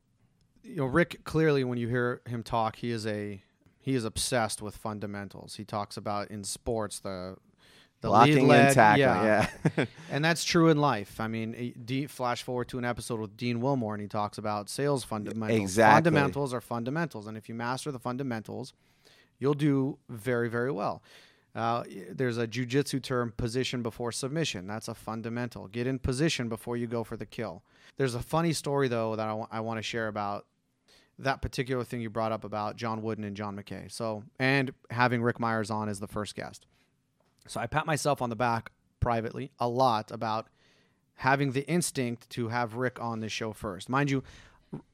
you 0.63 0.77
know 0.77 0.85
Rick 0.85 1.23
clearly 1.23 1.63
when 1.63 1.77
you 1.77 1.87
hear 1.87 2.21
him 2.27 2.43
talk, 2.43 2.77
he 2.77 2.91
is 2.91 3.05
a 3.05 3.41
he 3.79 3.93
is 3.93 4.05
obsessed 4.05 4.61
with 4.61 4.77
fundamentals. 4.77 5.55
He 5.55 5.65
talks 5.65 5.97
about 5.97 6.31
in 6.31 6.43
sports 6.43 6.99
the 6.99 7.37
the 8.01 8.09
Blocking 8.09 8.47
lead 8.47 8.47
leg, 8.47 8.65
and 8.65 8.75
tackling. 8.75 9.05
Yeah. 9.05 9.85
and 10.11 10.23
that's 10.23 10.43
true 10.43 10.69
in 10.69 10.77
life. 10.77 11.19
I 11.19 11.27
mean, 11.27 11.73
D, 11.85 12.07
flash 12.07 12.43
forward 12.43 12.67
to 12.69 12.77
an 12.77 12.85
episode 12.85 13.19
with 13.19 13.35
Dean 13.35 13.61
Wilmore, 13.61 13.93
and 13.95 14.01
he 14.01 14.07
talks 14.07 14.37
about 14.37 14.69
sales 14.69 15.03
fundamentals. 15.03 15.59
Exactly. 15.59 15.95
Fundamentals 15.95 16.53
are 16.53 16.61
fundamentals, 16.61 17.25
and 17.27 17.37
if 17.37 17.49
you 17.49 17.55
master 17.55 17.91
the 17.91 17.99
fundamentals, 17.99 18.73
you'll 19.39 19.53
do 19.53 19.97
very, 20.09 20.49
very 20.49 20.71
well. 20.71 21.01
Uh, 21.55 21.83
there's 22.11 22.37
a 22.37 22.45
jujitsu 22.45 23.01
term, 23.01 23.33
position 23.37 23.81
before 23.81 24.11
submission. 24.11 24.67
That's 24.67 24.89
a 24.89 24.93
fundamental. 24.93 25.67
Get 25.67 25.87
in 25.87 25.99
position 25.99 26.49
before 26.49 26.75
you 26.75 26.85
go 26.85 27.03
for 27.03 27.15
the 27.15 27.25
kill. 27.25 27.63
There's 27.97 28.13
a 28.13 28.21
funny 28.21 28.51
story, 28.51 28.89
though, 28.89 29.15
that 29.15 29.47
I 29.51 29.59
want 29.61 29.77
to 29.77 29.81
share 29.81 30.09
about 30.09 30.45
that 31.17 31.41
particular 31.41 31.85
thing 31.85 32.01
you 32.01 32.09
brought 32.09 32.33
up 32.33 32.43
about 32.43 32.75
John 32.75 33.01
Wooden 33.01 33.23
and 33.23 33.37
John 33.37 33.55
McKay. 33.55 33.89
So, 33.89 34.23
and 34.37 34.73
having 34.89 35.21
Rick 35.21 35.39
Myers 35.39 35.71
on 35.71 35.87
as 35.87 36.01
the 36.01 36.07
first 36.07 36.35
guest. 36.35 36.65
So 37.47 37.59
I 37.59 37.67
pat 37.67 37.85
myself 37.85 38.21
on 38.21 38.29
the 38.29 38.35
back 38.35 38.71
privately 38.99 39.51
a 39.59 39.69
lot 39.69 40.11
about 40.11 40.47
having 41.15 41.53
the 41.53 41.65
instinct 41.69 42.29
to 42.31 42.49
have 42.49 42.75
Rick 42.75 42.99
on 42.99 43.21
this 43.21 43.31
show 43.31 43.53
first. 43.53 43.87
Mind 43.87 44.11
you, 44.11 44.23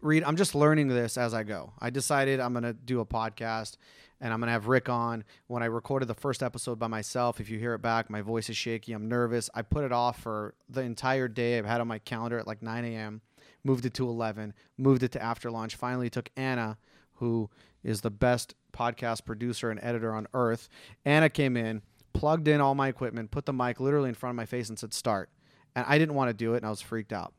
Reed, 0.02 0.24
I'm 0.24 0.36
just 0.36 0.54
learning 0.54 0.90
this 0.90 1.18
as 1.18 1.34
I 1.34 1.42
go. 1.42 1.74
I 1.80 1.90
decided 1.90 2.40
I'm 2.40 2.54
going 2.54 2.64
to 2.64 2.74
do 2.74 3.00
a 3.00 3.06
podcast 3.06 3.78
and 4.22 4.32
I'm 4.32 4.40
going 4.40 4.48
to 4.48 4.54
have 4.54 4.68
Rick 4.68 4.88
on. 4.88 5.24
When 5.48 5.64
I 5.64 5.66
recorded 5.66 6.08
the 6.08 6.14
first 6.14 6.44
episode 6.44 6.78
by 6.78 6.88
myself, 6.88 7.40
if 7.42 7.50
you 7.50 7.58
hear 7.58 7.74
it 7.74 7.82
back, 7.82 8.10
my 8.10 8.22
voice 8.22 8.50
is 8.50 8.56
shaky. 8.56 8.94
I'm 8.94 9.10
nervous. 9.10 9.50
I 9.56 9.64
put 9.64 9.84
it 9.84 9.92
off 9.92 10.22
for 10.22 10.54
the 10.70 10.82
entire 10.82 11.28
day. 11.28 11.58
I've 11.58 11.66
had 11.66 11.82
on 11.82 11.88
my 11.88 12.00
calendar 12.00 12.38
at 12.38 12.48
like 12.48 12.62
9 12.62 12.86
a.m., 12.86 13.22
moved 13.64 13.86
it 13.86 13.94
to 13.96 14.08
11, 14.08 14.54
moved 14.78 15.04
it 15.04 15.12
to 15.14 15.22
after 15.22 15.50
lunch. 15.50 15.76
Finally, 15.76 16.12
took 16.12 16.30
Anna, 16.38 16.78
who 17.16 17.50
is 17.84 18.02
the 18.02 18.12
best 18.12 18.54
podcast 18.72 19.26
producer 19.26 19.72
and 19.72 19.80
editor 19.84 20.14
on 20.14 20.28
earth. 20.34 20.70
Anna 21.04 21.30
came 21.30 21.58
in, 21.58 21.82
plugged 22.14 22.48
in 22.48 22.62
all 22.62 22.76
my 22.76 22.88
equipment, 22.88 23.32
put 23.32 23.46
the 23.46 23.54
mic 23.54 23.80
literally 23.80 24.10
in 24.10 24.16
front 24.16 24.32
of 24.32 24.38
my 24.38 24.46
face, 24.46 24.70
and 24.70 24.78
said, 24.78 24.94
Start. 24.94 25.30
And 25.76 25.86
I 25.88 25.98
didn't 25.98 26.16
want 26.16 26.30
to 26.30 26.34
do 26.34 26.54
it, 26.54 26.58
and 26.58 26.66
I 26.66 26.70
was 26.70 26.82
freaked 26.82 27.14
out. 27.14 27.34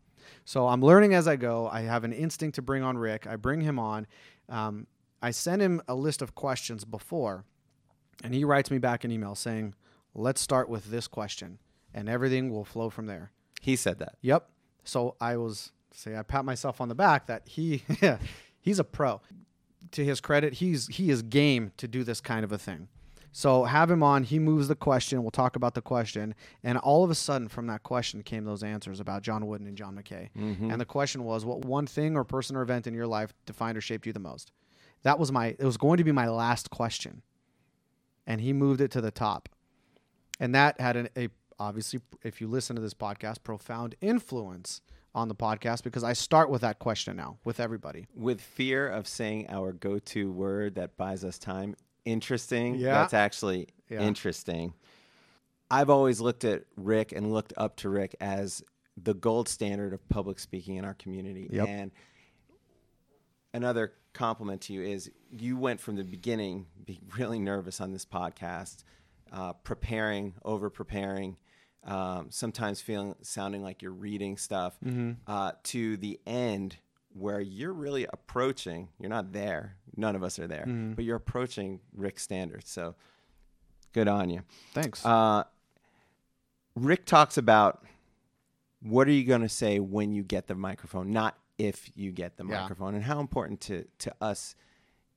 So 0.44 0.66
I'm 0.66 0.80
learning 0.80 1.14
as 1.14 1.28
I 1.28 1.36
go. 1.36 1.68
I 1.68 1.82
have 1.82 2.04
an 2.04 2.12
instinct 2.12 2.56
to 2.56 2.62
bring 2.62 2.82
on 2.82 2.96
Rick. 2.96 3.26
I 3.26 3.36
bring 3.36 3.60
him 3.60 3.78
on. 3.78 4.06
Um, 4.48 4.86
I 5.22 5.30
sent 5.30 5.62
him 5.62 5.80
a 5.86 5.94
list 5.94 6.20
of 6.20 6.34
questions 6.34 6.84
before, 6.84 7.44
and 8.22 8.34
he 8.34 8.44
writes 8.44 8.70
me 8.70 8.78
back 8.78 9.04
an 9.04 9.10
email 9.10 9.34
saying, 9.34 9.74
"Let's 10.14 10.40
start 10.40 10.68
with 10.68 10.90
this 10.90 11.06
question, 11.06 11.58
and 11.94 12.08
everything 12.08 12.50
will 12.50 12.64
flow 12.64 12.90
from 12.90 13.06
there." 13.06 13.30
He 13.60 13.76
said 13.76 13.98
that. 14.00 14.16
Yep. 14.20 14.48
So 14.84 15.16
I 15.20 15.36
was 15.36 15.72
say 15.94 16.16
I 16.16 16.22
pat 16.22 16.44
myself 16.44 16.80
on 16.80 16.88
the 16.88 16.94
back 16.94 17.26
that 17.26 17.42
he 17.46 17.84
he's 18.60 18.78
a 18.78 18.84
pro. 18.84 19.20
To 19.92 20.04
his 20.04 20.20
credit, 20.20 20.54
he's 20.54 20.88
he 20.88 21.10
is 21.10 21.22
game 21.22 21.72
to 21.76 21.86
do 21.86 22.04
this 22.04 22.20
kind 22.20 22.44
of 22.44 22.52
a 22.52 22.58
thing. 22.58 22.88
So 23.32 23.64
have 23.64 23.90
him 23.90 24.02
on. 24.02 24.24
He 24.24 24.38
moves 24.38 24.68
the 24.68 24.74
question. 24.74 25.22
We'll 25.22 25.30
talk 25.30 25.56
about 25.56 25.74
the 25.74 25.80
question, 25.80 26.34
and 26.62 26.76
all 26.78 27.02
of 27.02 27.10
a 27.10 27.14
sudden, 27.14 27.48
from 27.48 27.66
that 27.68 27.82
question 27.82 28.22
came 28.22 28.44
those 28.44 28.62
answers 28.62 29.00
about 29.00 29.22
John 29.22 29.46
Wooden 29.46 29.66
and 29.66 29.76
John 29.76 29.96
McKay. 29.96 30.28
Mm-hmm. 30.36 30.70
And 30.70 30.80
the 30.80 30.84
question 30.84 31.24
was, 31.24 31.44
what 31.44 31.64
one 31.64 31.86
thing 31.86 32.14
or 32.14 32.24
person 32.24 32.56
or 32.56 32.62
event 32.62 32.86
in 32.86 32.92
your 32.92 33.06
life 33.06 33.32
defined 33.46 33.78
or 33.78 33.80
shaped 33.80 34.06
you 34.06 34.12
the 34.12 34.20
most? 34.20 34.52
That 35.02 35.18
was 35.18 35.32
my. 35.32 35.48
It 35.58 35.64
was 35.64 35.76
going 35.76 35.96
to 35.98 36.04
be 36.04 36.12
my 36.12 36.28
last 36.28 36.70
question, 36.70 37.22
and 38.26 38.40
he 38.40 38.52
moved 38.52 38.80
it 38.80 38.90
to 38.92 39.00
the 39.00 39.10
top, 39.10 39.48
and 40.38 40.54
that 40.54 40.80
had 40.80 40.96
an, 40.96 41.08
a 41.16 41.28
obviously, 41.58 42.00
if 42.22 42.40
you 42.40 42.48
listen 42.48 42.76
to 42.76 42.82
this 42.82 42.94
podcast, 42.94 43.42
profound 43.42 43.94
influence 44.00 44.80
on 45.14 45.28
the 45.28 45.34
podcast 45.34 45.82
because 45.82 46.02
I 46.02 46.12
start 46.14 46.48
with 46.50 46.62
that 46.62 46.78
question 46.78 47.16
now 47.16 47.38
with 47.44 47.60
everybody. 47.60 48.06
With 48.14 48.40
fear 48.40 48.88
of 48.88 49.06
saying 49.06 49.46
our 49.50 49.72
go-to 49.72 50.32
word 50.32 50.76
that 50.76 50.96
buys 50.96 51.22
us 51.24 51.38
time, 51.38 51.76
interesting. 52.04 52.76
Yeah. 52.76 52.94
That's 52.94 53.12
actually 53.14 53.68
Yeah. 53.90 54.00
interesting. 54.00 54.72
I've 55.70 55.90
always 55.90 56.20
looked 56.20 56.44
at 56.44 56.64
Rick 56.76 57.12
and 57.12 57.30
looked 57.32 57.52
up 57.56 57.76
to 57.76 57.90
Rick 57.90 58.16
as 58.20 58.62
the 58.96 59.14
gold 59.14 59.48
standard 59.48 59.92
of 59.92 60.06
public 60.08 60.38
speaking 60.38 60.76
in 60.76 60.84
our 60.84 60.94
community. 60.94 61.48
Yep. 61.52 61.68
And 61.68 61.90
another 63.54 63.92
compliment 64.12 64.60
to 64.62 64.72
you 64.72 64.82
is 64.82 65.10
you 65.30 65.56
went 65.56 65.80
from 65.80 65.96
the 65.96 66.04
beginning 66.04 66.66
being 66.84 67.00
really 67.16 67.38
nervous 67.38 67.80
on 67.80 67.92
this 67.92 68.04
podcast, 68.04 68.84
uh, 69.32 69.52
preparing, 69.54 70.34
over 70.44 70.68
preparing, 70.70 71.36
um, 71.84 72.26
sometimes 72.30 72.80
feeling 72.80 73.14
sounding 73.22 73.62
like 73.62 73.82
you're 73.82 73.90
reading 73.92 74.36
stuff, 74.36 74.76
uh, 75.26 75.52
to 75.64 75.96
the 75.96 76.20
end 76.26 76.76
where 77.14 77.40
you're 77.40 77.72
really 77.72 78.06
approaching. 78.12 78.88
You're 78.98 79.10
not 79.10 79.32
there. 79.32 79.76
None 79.96 80.14
of 80.16 80.22
us 80.22 80.38
are 80.38 80.46
there, 80.46 80.64
but 80.94 81.04
you're 81.04 81.16
approaching 81.16 81.80
Rick's 81.94 82.22
standards. 82.22 82.70
So 82.70 82.94
good 83.92 84.08
on 84.08 84.30
you. 84.30 84.42
Thanks. 84.74 85.04
Uh, 85.04 85.44
Rick 86.74 87.04
talks 87.04 87.36
about 87.36 87.84
what 88.80 89.06
are 89.08 89.12
you 89.12 89.24
going 89.24 89.42
to 89.42 89.48
say 89.48 89.78
when 89.78 90.12
you 90.12 90.22
get 90.22 90.46
the 90.46 90.54
microphone, 90.54 91.12
not 91.12 91.36
if 91.58 91.90
you 91.94 92.10
get 92.12 92.36
the 92.36 92.44
Yeah. 92.44 92.62
microphone, 92.62 92.94
and 92.94 93.04
how 93.04 93.20
important 93.20 93.60
to, 93.62 93.84
to 93.98 94.14
us 94.20 94.54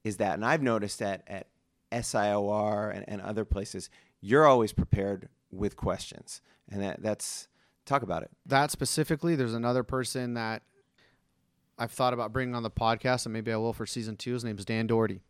is 0.03 0.17
that. 0.17 0.33
And 0.35 0.45
I've 0.45 0.61
noticed 0.61 0.99
that 0.99 1.23
at 1.27 1.47
SIOR 1.91 2.93
and, 2.95 3.05
and 3.07 3.21
other 3.21 3.45
places, 3.45 3.89
you're 4.21 4.45
always 4.45 4.73
prepared 4.73 5.29
with 5.51 5.75
questions, 5.75 6.41
and 6.69 6.81
that, 6.81 7.01
that's 7.01 7.47
talk 7.85 8.01
about 8.01 8.23
it. 8.23 8.31
that 8.45 8.71
specifically, 8.71 9.35
there's 9.35 9.53
another 9.53 9.83
person 9.83 10.33
that 10.33 10.63
I've 11.77 11.91
thought 11.91 12.13
about 12.13 12.31
bringing 12.33 12.55
on 12.55 12.63
the 12.63 12.71
podcast, 12.71 13.25
and 13.25 13.33
maybe 13.33 13.51
I 13.51 13.57
will 13.57 13.73
for 13.73 13.85
season 13.85 14.15
two. 14.17 14.33
His 14.33 14.43
name's 14.43 14.65
Dan 14.65 14.87
Doherty. 14.87 15.21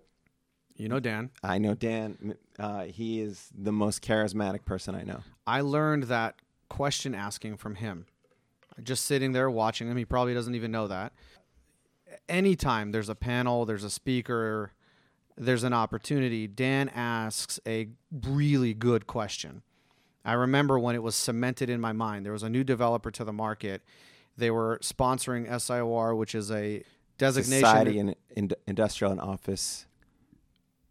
You 0.76 0.90
know 0.90 1.00
Dan. 1.00 1.32
I 1.42 1.58
know 1.58 1.74
Dan; 1.74 2.36
uh, 2.60 2.84
he 2.86 3.22
is 3.22 3.50
the 3.58 3.72
most 3.72 4.02
charismatic 4.04 4.66
person 4.66 4.94
I 4.94 5.04
know. 5.04 5.22
I 5.48 5.62
learned 5.62 6.04
that 6.04 6.36
question 6.70 7.16
asking 7.16 7.58
from 7.58 7.76
him. 7.76 8.06
Just 8.84 9.06
sitting 9.06 9.32
there 9.32 9.50
watching 9.50 9.90
him, 9.90 9.98
he 9.98 10.06
probably 10.06 10.34
doesn't 10.34 10.56
even 10.56 10.72
know 10.72 10.88
that. 10.88 11.14
Anytime 12.28 12.92
there's 12.92 13.10
a 13.10 13.16
panel, 13.16 13.66
there's 13.66 13.84
a 13.84 13.90
speaker, 13.90 14.72
there's 15.38 15.64
an 15.64 15.74
opportunity, 15.74 16.48
Dan 16.48 16.90
asks 16.90 17.60
a 17.68 17.90
really 18.12 18.74
good 18.74 19.08
question. 19.08 19.62
I 20.24 20.34
remember 20.34 20.80
when 20.80 20.96
it 20.96 21.04
was 21.04 21.16
cemented 21.16 21.70
in 21.70 21.80
my 21.80 21.94
mind. 21.94 22.26
There 22.26 22.34
was 22.34 22.44
a 22.44 22.50
new 22.50 22.64
developer 22.64 23.12
to 23.12 23.24
the 23.24 23.34
market. 23.34 23.84
They 24.38 24.50
were 24.50 24.80
sponsoring 24.82 25.48
SIOR, 25.48 26.18
which 26.18 26.34
is 26.34 26.52
a 26.52 26.84
designation. 27.18 27.66
Society 27.66 28.00
and 28.00 28.16
in, 28.36 28.52
Industrial 28.68 29.12
and 29.12 29.22
Office 29.22 29.86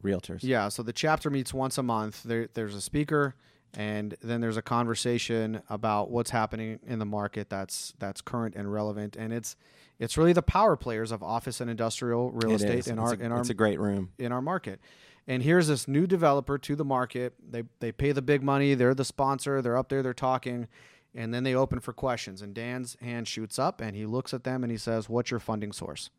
Realtors. 0.03 0.41
Yeah, 0.43 0.69
so 0.69 0.83
the 0.83 0.93
chapter 0.93 1.31
meets 1.31 1.53
once 1.53 1.79
a 1.79 1.83
month. 1.83 2.23
There, 2.23 2.49
there's 2.55 2.75
a 2.75 2.81
speaker, 2.81 3.35
and 3.77 4.15
then 4.23 4.41
there's 4.41 4.57
a 4.57 4.63
conversation 4.63 5.63
about 5.69 6.11
what's 6.11 6.31
happening 6.31 6.79
in 6.87 6.99
the 6.99 7.05
market 7.07 7.49
that's 7.51 7.95
that's 7.99 8.21
current 8.21 8.55
and 8.55 8.73
relevant. 8.73 9.17
And 9.17 9.33
it's 9.33 9.57
it's 9.99 10.17
really 10.19 10.33
the 10.33 10.43
power 10.43 10.77
players 10.77 11.13
of 11.13 11.23
office 11.23 11.61
and 11.61 11.71
industrial 11.71 12.31
real 12.33 12.53
It 12.53 12.57
estate 12.57 12.79
is. 12.81 12.87
in 12.89 12.99
It's 12.99 13.09
our 13.09 13.15
a, 13.15 13.19
in 13.19 13.33
our 13.33 13.41
it's 13.41 13.51
a 13.51 13.55
great 13.55 13.79
room. 13.81 14.11
in 14.19 14.33
our 14.33 14.43
market. 14.43 14.81
And 15.27 15.43
here's 15.43 15.69
this 15.69 15.89
new 15.89 16.07
developer 16.07 16.59
to 16.59 16.77
the 16.77 16.85
market. 16.85 17.35
They 17.51 17.63
they 17.81 17.93
pay 17.93 18.13
the 18.13 18.23
big 18.23 18.43
money. 18.43 18.75
They're 18.75 18.95
the 18.95 19.05
sponsor. 19.05 19.63
They're 19.63 19.77
up 19.79 19.89
there. 19.89 20.03
They're 20.03 20.13
talking, 20.13 20.69
and 21.15 21.33
then 21.33 21.45
they 21.45 21.55
open 21.55 21.81
for 21.81 21.93
questions. 21.95 22.43
And 22.43 22.55
Dan's 22.55 22.97
hand 23.01 23.27
shoots 23.27 23.59
up, 23.59 23.81
and 23.81 23.97
he 23.97 24.05
looks 24.05 24.35
at 24.35 24.45
them 24.45 24.63
and 24.63 24.71
he 24.71 24.77
says, 24.79 25.09
"What's 25.09 25.31
your 25.31 25.41
funding 25.41 25.73
source?" 25.73 26.11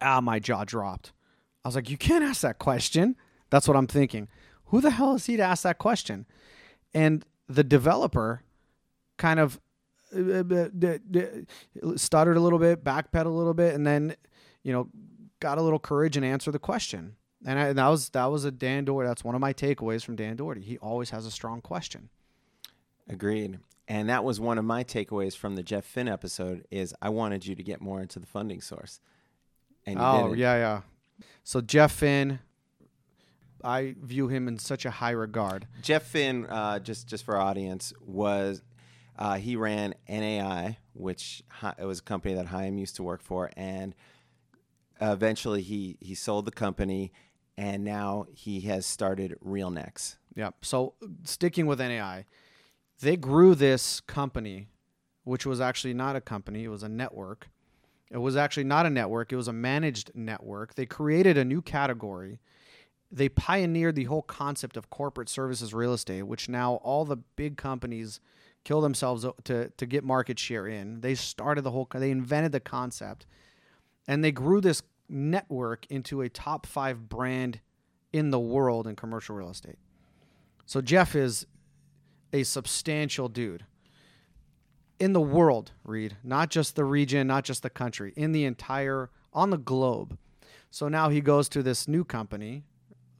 Ah, 0.00 0.20
my 0.20 0.38
jaw 0.38 0.64
dropped. 0.64 1.12
I 1.64 1.68
was 1.68 1.74
like, 1.74 1.90
"You 1.90 1.98
can't 1.98 2.24
ask 2.24 2.40
that 2.40 2.58
question." 2.58 3.16
That's 3.50 3.66
what 3.68 3.76
I'm 3.76 3.86
thinking. 3.86 4.28
Who 4.66 4.80
the 4.80 4.90
hell 4.90 5.14
is 5.14 5.26
he 5.26 5.36
to 5.36 5.42
ask 5.42 5.62
that 5.64 5.78
question? 5.78 6.24
And 6.94 7.24
the 7.48 7.64
developer 7.64 8.42
kind 9.16 9.40
of 9.40 9.60
stuttered 11.96 12.36
a 12.36 12.40
little 12.40 12.58
bit, 12.58 12.82
backpedaled 12.84 13.26
a 13.26 13.28
little 13.28 13.54
bit, 13.54 13.74
and 13.74 13.86
then, 13.86 14.16
you 14.62 14.72
know, 14.72 14.88
got 15.40 15.58
a 15.58 15.62
little 15.62 15.78
courage 15.78 16.16
and 16.16 16.24
answered 16.24 16.52
the 16.52 16.58
question. 16.58 17.16
And, 17.46 17.58
I, 17.58 17.68
and 17.68 17.78
that 17.78 17.88
was 17.88 18.08
that 18.10 18.26
was 18.26 18.44
a 18.44 18.50
Dan 18.50 18.84
Doherty. 18.84 19.06
That's 19.06 19.22
one 19.22 19.34
of 19.34 19.40
my 19.40 19.52
takeaways 19.52 20.04
from 20.04 20.16
Dan 20.16 20.36
Doherty. 20.36 20.62
He 20.62 20.78
always 20.78 21.10
has 21.10 21.24
a 21.24 21.30
strong 21.30 21.60
question. 21.60 22.08
Agreed. 23.08 23.58
And 23.86 24.08
that 24.08 24.24
was 24.24 24.38
one 24.40 24.58
of 24.58 24.64
my 24.64 24.84
takeaways 24.84 25.36
from 25.36 25.54
the 25.54 25.62
Jeff 25.62 25.84
Finn 25.84 26.08
episode 26.08 26.66
is 26.70 26.94
I 27.00 27.08
wanted 27.08 27.46
you 27.46 27.54
to 27.54 27.62
get 27.62 27.80
more 27.80 28.00
into 28.00 28.18
the 28.18 28.26
funding 28.26 28.60
source. 28.60 29.00
And 29.86 29.98
oh 29.98 30.34
yeah, 30.34 30.56
yeah. 30.56 30.80
So 31.44 31.60
Jeff 31.60 31.92
Finn, 31.92 32.40
I 33.64 33.94
view 34.00 34.28
him 34.28 34.48
in 34.48 34.58
such 34.58 34.84
a 34.84 34.90
high 34.90 35.10
regard. 35.10 35.66
Jeff 35.82 36.04
Finn, 36.04 36.46
uh, 36.46 36.78
just 36.78 37.08
just 37.08 37.24
for 37.24 37.36
our 37.36 37.42
audience, 37.42 37.92
was 38.00 38.62
uh, 39.18 39.36
he 39.36 39.56
ran 39.56 39.94
NAI, 40.08 40.78
which 40.92 41.42
Hi- 41.48 41.74
it 41.78 41.84
was 41.84 41.98
a 41.98 42.02
company 42.02 42.34
that 42.34 42.46
Chaim 42.46 42.78
used 42.78 42.96
to 42.96 43.02
work 43.02 43.22
for, 43.22 43.50
and 43.56 43.94
eventually 45.00 45.62
he 45.62 45.96
he 46.00 46.14
sold 46.14 46.44
the 46.44 46.52
company, 46.52 47.12
and 47.56 47.84
now 47.84 48.26
he 48.32 48.60
has 48.62 48.86
started 48.86 49.36
RealNex. 49.44 50.16
Yeah. 50.34 50.50
So 50.62 50.94
sticking 51.24 51.66
with 51.66 51.80
NAI, 51.80 52.24
they 53.00 53.16
grew 53.16 53.54
this 53.54 54.00
company, 54.00 54.68
which 55.24 55.44
was 55.44 55.60
actually 55.60 55.94
not 55.94 56.16
a 56.16 56.20
company, 56.20 56.64
it 56.64 56.68
was 56.68 56.82
a 56.82 56.88
network. 56.88 57.48
It 58.10 58.18
was 58.18 58.36
actually 58.36 58.64
not 58.64 58.86
a 58.86 58.90
network, 58.90 59.32
it 59.32 59.36
was 59.36 59.48
a 59.48 59.52
managed 59.52 60.12
network. 60.14 60.74
They 60.74 60.86
created 60.86 61.36
a 61.36 61.44
new 61.44 61.60
category. 61.60 62.40
They 63.10 63.28
pioneered 63.28 63.94
the 63.94 64.04
whole 64.04 64.22
concept 64.22 64.76
of 64.76 64.90
corporate 64.90 65.28
services 65.28 65.72
real 65.72 65.94
estate, 65.94 66.22
which 66.22 66.48
now 66.48 66.74
all 66.76 67.04
the 67.04 67.16
big 67.16 67.56
companies 67.56 68.20
kill 68.64 68.80
themselves 68.80 69.24
to, 69.44 69.70
to 69.70 69.86
get 69.86 70.04
market 70.04 70.38
share 70.38 70.66
in. 70.66 71.00
They 71.00 71.14
started 71.14 71.62
the 71.62 71.70
whole, 71.70 71.88
they 71.92 72.10
invented 72.10 72.52
the 72.52 72.60
concept 72.60 73.26
and 74.06 74.22
they 74.22 74.32
grew 74.32 74.60
this 74.60 74.82
network 75.08 75.86
into 75.88 76.20
a 76.20 76.28
top 76.28 76.66
five 76.66 77.08
brand 77.08 77.60
in 78.12 78.30
the 78.30 78.38
world 78.38 78.86
in 78.86 78.96
commercial 78.96 79.36
real 79.36 79.50
estate. 79.50 79.78
So 80.66 80.80
Jeff 80.80 81.14
is 81.14 81.46
a 82.32 82.42
substantial 82.42 83.28
dude 83.28 83.64
in 84.98 85.12
the 85.12 85.20
world, 85.20 85.72
Reed, 85.84 86.16
not 86.24 86.50
just 86.50 86.74
the 86.74 86.84
region, 86.84 87.26
not 87.26 87.44
just 87.44 87.62
the 87.62 87.70
country, 87.70 88.12
in 88.16 88.32
the 88.32 88.44
entire 88.44 89.10
on 89.32 89.50
the 89.50 89.58
globe. 89.58 90.18
So 90.70 90.88
now 90.88 91.08
he 91.08 91.20
goes 91.20 91.48
to 91.50 91.62
this 91.62 91.86
new 91.88 92.04
company, 92.04 92.64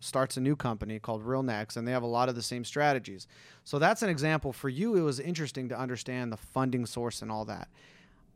starts 0.00 0.36
a 0.36 0.40
new 0.40 0.56
company 0.56 0.98
called 0.98 1.24
RealNex, 1.24 1.76
and 1.76 1.86
they 1.86 1.92
have 1.92 2.02
a 2.02 2.06
lot 2.06 2.28
of 2.28 2.34
the 2.34 2.42
same 2.42 2.64
strategies. 2.64 3.26
So 3.64 3.78
that's 3.78 4.02
an 4.02 4.08
example 4.08 4.52
for 4.52 4.68
you. 4.68 4.96
It 4.96 5.02
was 5.02 5.20
interesting 5.20 5.68
to 5.70 5.78
understand 5.78 6.32
the 6.32 6.36
funding 6.36 6.86
source 6.86 7.22
and 7.22 7.30
all 7.30 7.44
that. 7.46 7.68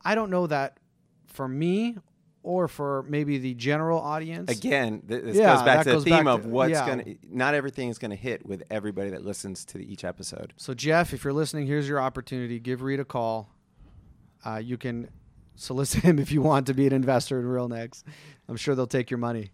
I 0.03 0.15
don't 0.15 0.29
know 0.29 0.47
that 0.47 0.79
for 1.27 1.47
me 1.47 1.97
or 2.43 2.67
for 2.67 3.05
maybe 3.07 3.37
the 3.37 3.53
general 3.53 3.99
audience. 3.99 4.51
Again, 4.51 5.01
th- 5.07 5.23
this 5.23 5.37
Yeah, 5.37 5.55
goes 5.55 5.63
back 5.63 5.85
to 5.85 5.93
the 5.93 6.01
theme 6.01 6.27
of 6.27 6.45
what's 6.45 6.71
yeah. 6.71 6.85
going 6.85 7.03
to, 7.05 7.15
not 7.29 7.53
everything 7.53 7.87
is 7.89 7.97
going 7.97 8.11
to 8.11 8.17
hit 8.17 8.45
with 8.45 8.63
everybody 8.69 9.09
that 9.11 9.23
listens 9.23 9.63
to 9.65 9.79
each 9.79 10.03
episode. 10.03 10.53
So 10.57 10.73
Jeff, 10.73 11.13
if 11.13 11.23
you're 11.23 11.31
listening, 11.31 11.67
here's 11.67 11.87
your 11.87 12.01
opportunity. 12.01 12.59
Give 12.59 12.81
Reed 12.81 12.99
a 12.99 13.05
call. 13.05 13.49
Uh, 14.45 14.57
you 14.57 14.77
can 14.77 15.09
solicit 15.55 16.03
him 16.03 16.19
if 16.19 16.31
you 16.33 16.41
want 16.41 16.67
to 16.67 16.73
be 16.73 16.85
an 16.85 16.93
investor 16.93 17.39
in 17.39 17.45
RealNex. 17.45 18.03
I'm 18.49 18.57
sure 18.57 18.75
they'll 18.75 18.87
take 18.87 19.09
your 19.09 19.19
money. 19.19 19.51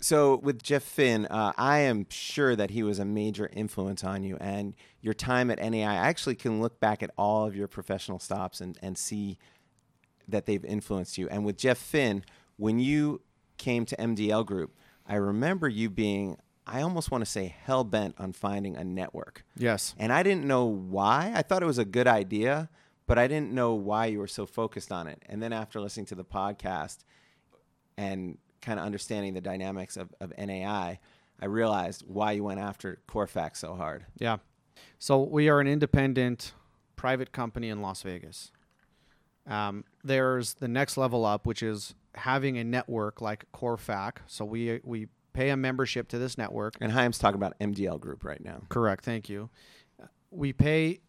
So 0.00 0.36
with 0.36 0.62
Jeff 0.62 0.82
Finn, 0.82 1.26
uh, 1.26 1.52
I 1.58 1.80
am 1.80 2.06
sure 2.08 2.56
that 2.56 2.70
he 2.70 2.82
was 2.82 2.98
a 2.98 3.04
major 3.04 3.50
influence 3.52 4.02
on 4.02 4.22
you 4.22 4.38
and 4.40 4.74
your 5.02 5.12
time 5.12 5.50
at 5.50 5.58
NAI. 5.58 5.84
I 5.84 5.94
actually 5.94 6.36
can 6.36 6.60
look 6.60 6.80
back 6.80 7.02
at 7.02 7.10
all 7.18 7.46
of 7.46 7.54
your 7.54 7.68
professional 7.68 8.18
stops 8.18 8.62
and, 8.62 8.78
and 8.80 8.96
see 8.96 9.38
that 10.26 10.46
they've 10.46 10.64
influenced 10.64 11.18
you. 11.18 11.28
And 11.28 11.44
with 11.44 11.58
Jeff 11.58 11.76
Finn, 11.76 12.24
when 12.56 12.78
you 12.78 13.20
came 13.58 13.84
to 13.86 13.96
MDL 13.96 14.46
Group, 14.46 14.74
I 15.06 15.16
remember 15.16 15.68
you 15.68 15.90
being, 15.90 16.38
I 16.66 16.80
almost 16.80 17.10
want 17.10 17.22
to 17.22 17.30
say, 17.30 17.54
hell 17.64 17.84
bent 17.84 18.14
on 18.18 18.32
finding 18.32 18.76
a 18.76 18.84
network. 18.84 19.44
Yes. 19.56 19.94
And 19.98 20.12
I 20.12 20.22
didn't 20.22 20.46
know 20.46 20.64
why. 20.64 21.32
I 21.34 21.42
thought 21.42 21.62
it 21.62 21.66
was 21.66 21.78
a 21.78 21.84
good 21.84 22.06
idea, 22.06 22.70
but 23.06 23.18
I 23.18 23.26
didn't 23.26 23.52
know 23.52 23.74
why 23.74 24.06
you 24.06 24.18
were 24.18 24.26
so 24.26 24.46
focused 24.46 24.92
on 24.92 25.08
it. 25.08 25.22
And 25.26 25.42
then 25.42 25.52
after 25.52 25.78
listening 25.78 26.06
to 26.06 26.14
the 26.14 26.24
podcast 26.24 26.98
and 27.98 28.38
kind 28.62 28.78
of 28.78 28.86
understanding 28.86 29.34
the 29.34 29.40
dynamics 29.40 29.96
of, 29.96 30.14
of 30.20 30.32
NAI, 30.36 30.98
I 31.40 31.46
realized 31.46 32.04
why 32.06 32.32
you 32.32 32.44
went 32.44 32.60
after 32.60 33.00
Corfac 33.08 33.56
so 33.56 33.74
hard. 33.74 34.04
Yeah. 34.18 34.38
So 34.98 35.22
we 35.22 35.48
are 35.48 35.60
an 35.60 35.66
independent 35.66 36.52
private 36.96 37.32
company 37.32 37.68
in 37.68 37.80
Las 37.80 38.02
Vegas. 38.02 38.52
Um, 39.46 39.84
there's 40.04 40.54
the 40.54 40.68
next 40.68 40.96
level 40.96 41.24
up, 41.24 41.46
which 41.46 41.62
is 41.62 41.94
having 42.14 42.58
a 42.58 42.64
network 42.64 43.20
like 43.20 43.44
Corfac. 43.52 44.18
So 44.26 44.44
we 44.44 44.80
we 44.84 45.08
pay 45.32 45.50
a 45.50 45.56
membership 45.56 46.08
to 46.08 46.18
this 46.18 46.36
network. 46.36 46.74
And 46.80 46.92
Chaim's 46.92 47.18
talking 47.18 47.36
about 47.36 47.58
MDL 47.58 48.00
Group 48.00 48.24
right 48.24 48.42
now. 48.42 48.62
Correct. 48.68 49.04
Thank 49.04 49.28
you. 49.28 49.48
We 50.30 50.52
pay 50.52 51.00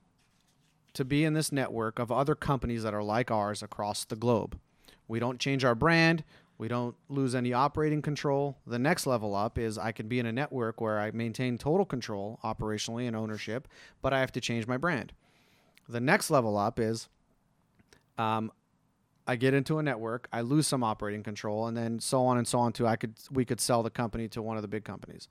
to 0.93 1.05
be 1.05 1.23
in 1.23 1.33
this 1.33 1.51
network 1.51 1.99
of 1.99 2.11
other 2.11 2.35
companies 2.35 2.83
that 2.83 2.93
are 2.93 3.03
like 3.03 3.31
ours 3.31 3.63
across 3.63 4.05
the 4.05 4.15
globe. 4.15 4.59
We 5.07 5.19
don't 5.19 5.39
change 5.39 5.65
our 5.65 5.75
brand. 5.75 6.23
We 6.61 6.67
don't 6.67 6.95
lose 7.09 7.33
any 7.33 7.53
operating 7.53 8.03
control. 8.03 8.55
The 8.67 8.77
next 8.77 9.07
level 9.07 9.33
up 9.33 9.57
is 9.57 9.79
I 9.79 9.91
can 9.91 10.07
be 10.07 10.19
in 10.19 10.27
a 10.27 10.31
network 10.31 10.79
where 10.79 10.99
I 10.99 11.09
maintain 11.09 11.57
total 11.57 11.87
control 11.87 12.39
operationally 12.43 13.07
and 13.07 13.15
ownership, 13.15 13.67
but 14.03 14.13
I 14.13 14.19
have 14.19 14.31
to 14.33 14.39
change 14.39 14.67
my 14.67 14.77
brand. 14.77 15.11
The 15.89 15.99
next 15.99 16.29
level 16.29 16.59
up 16.59 16.79
is 16.79 17.09
um, 18.19 18.51
I 19.25 19.37
get 19.37 19.55
into 19.55 19.79
a 19.79 19.83
network, 19.83 20.27
I 20.31 20.41
lose 20.41 20.67
some 20.67 20.83
operating 20.83 21.23
control, 21.23 21.65
and 21.65 21.75
then 21.75 21.99
so 21.99 22.27
on 22.27 22.37
and 22.37 22.47
so 22.47 22.59
on. 22.59 22.73
To 22.73 22.85
I 22.85 22.95
could 22.95 23.15
we 23.31 23.43
could 23.43 23.59
sell 23.59 23.81
the 23.81 23.89
company 23.89 24.27
to 24.27 24.43
one 24.43 24.55
of 24.55 24.61
the 24.61 24.67
big 24.67 24.83
companies. 24.83 25.29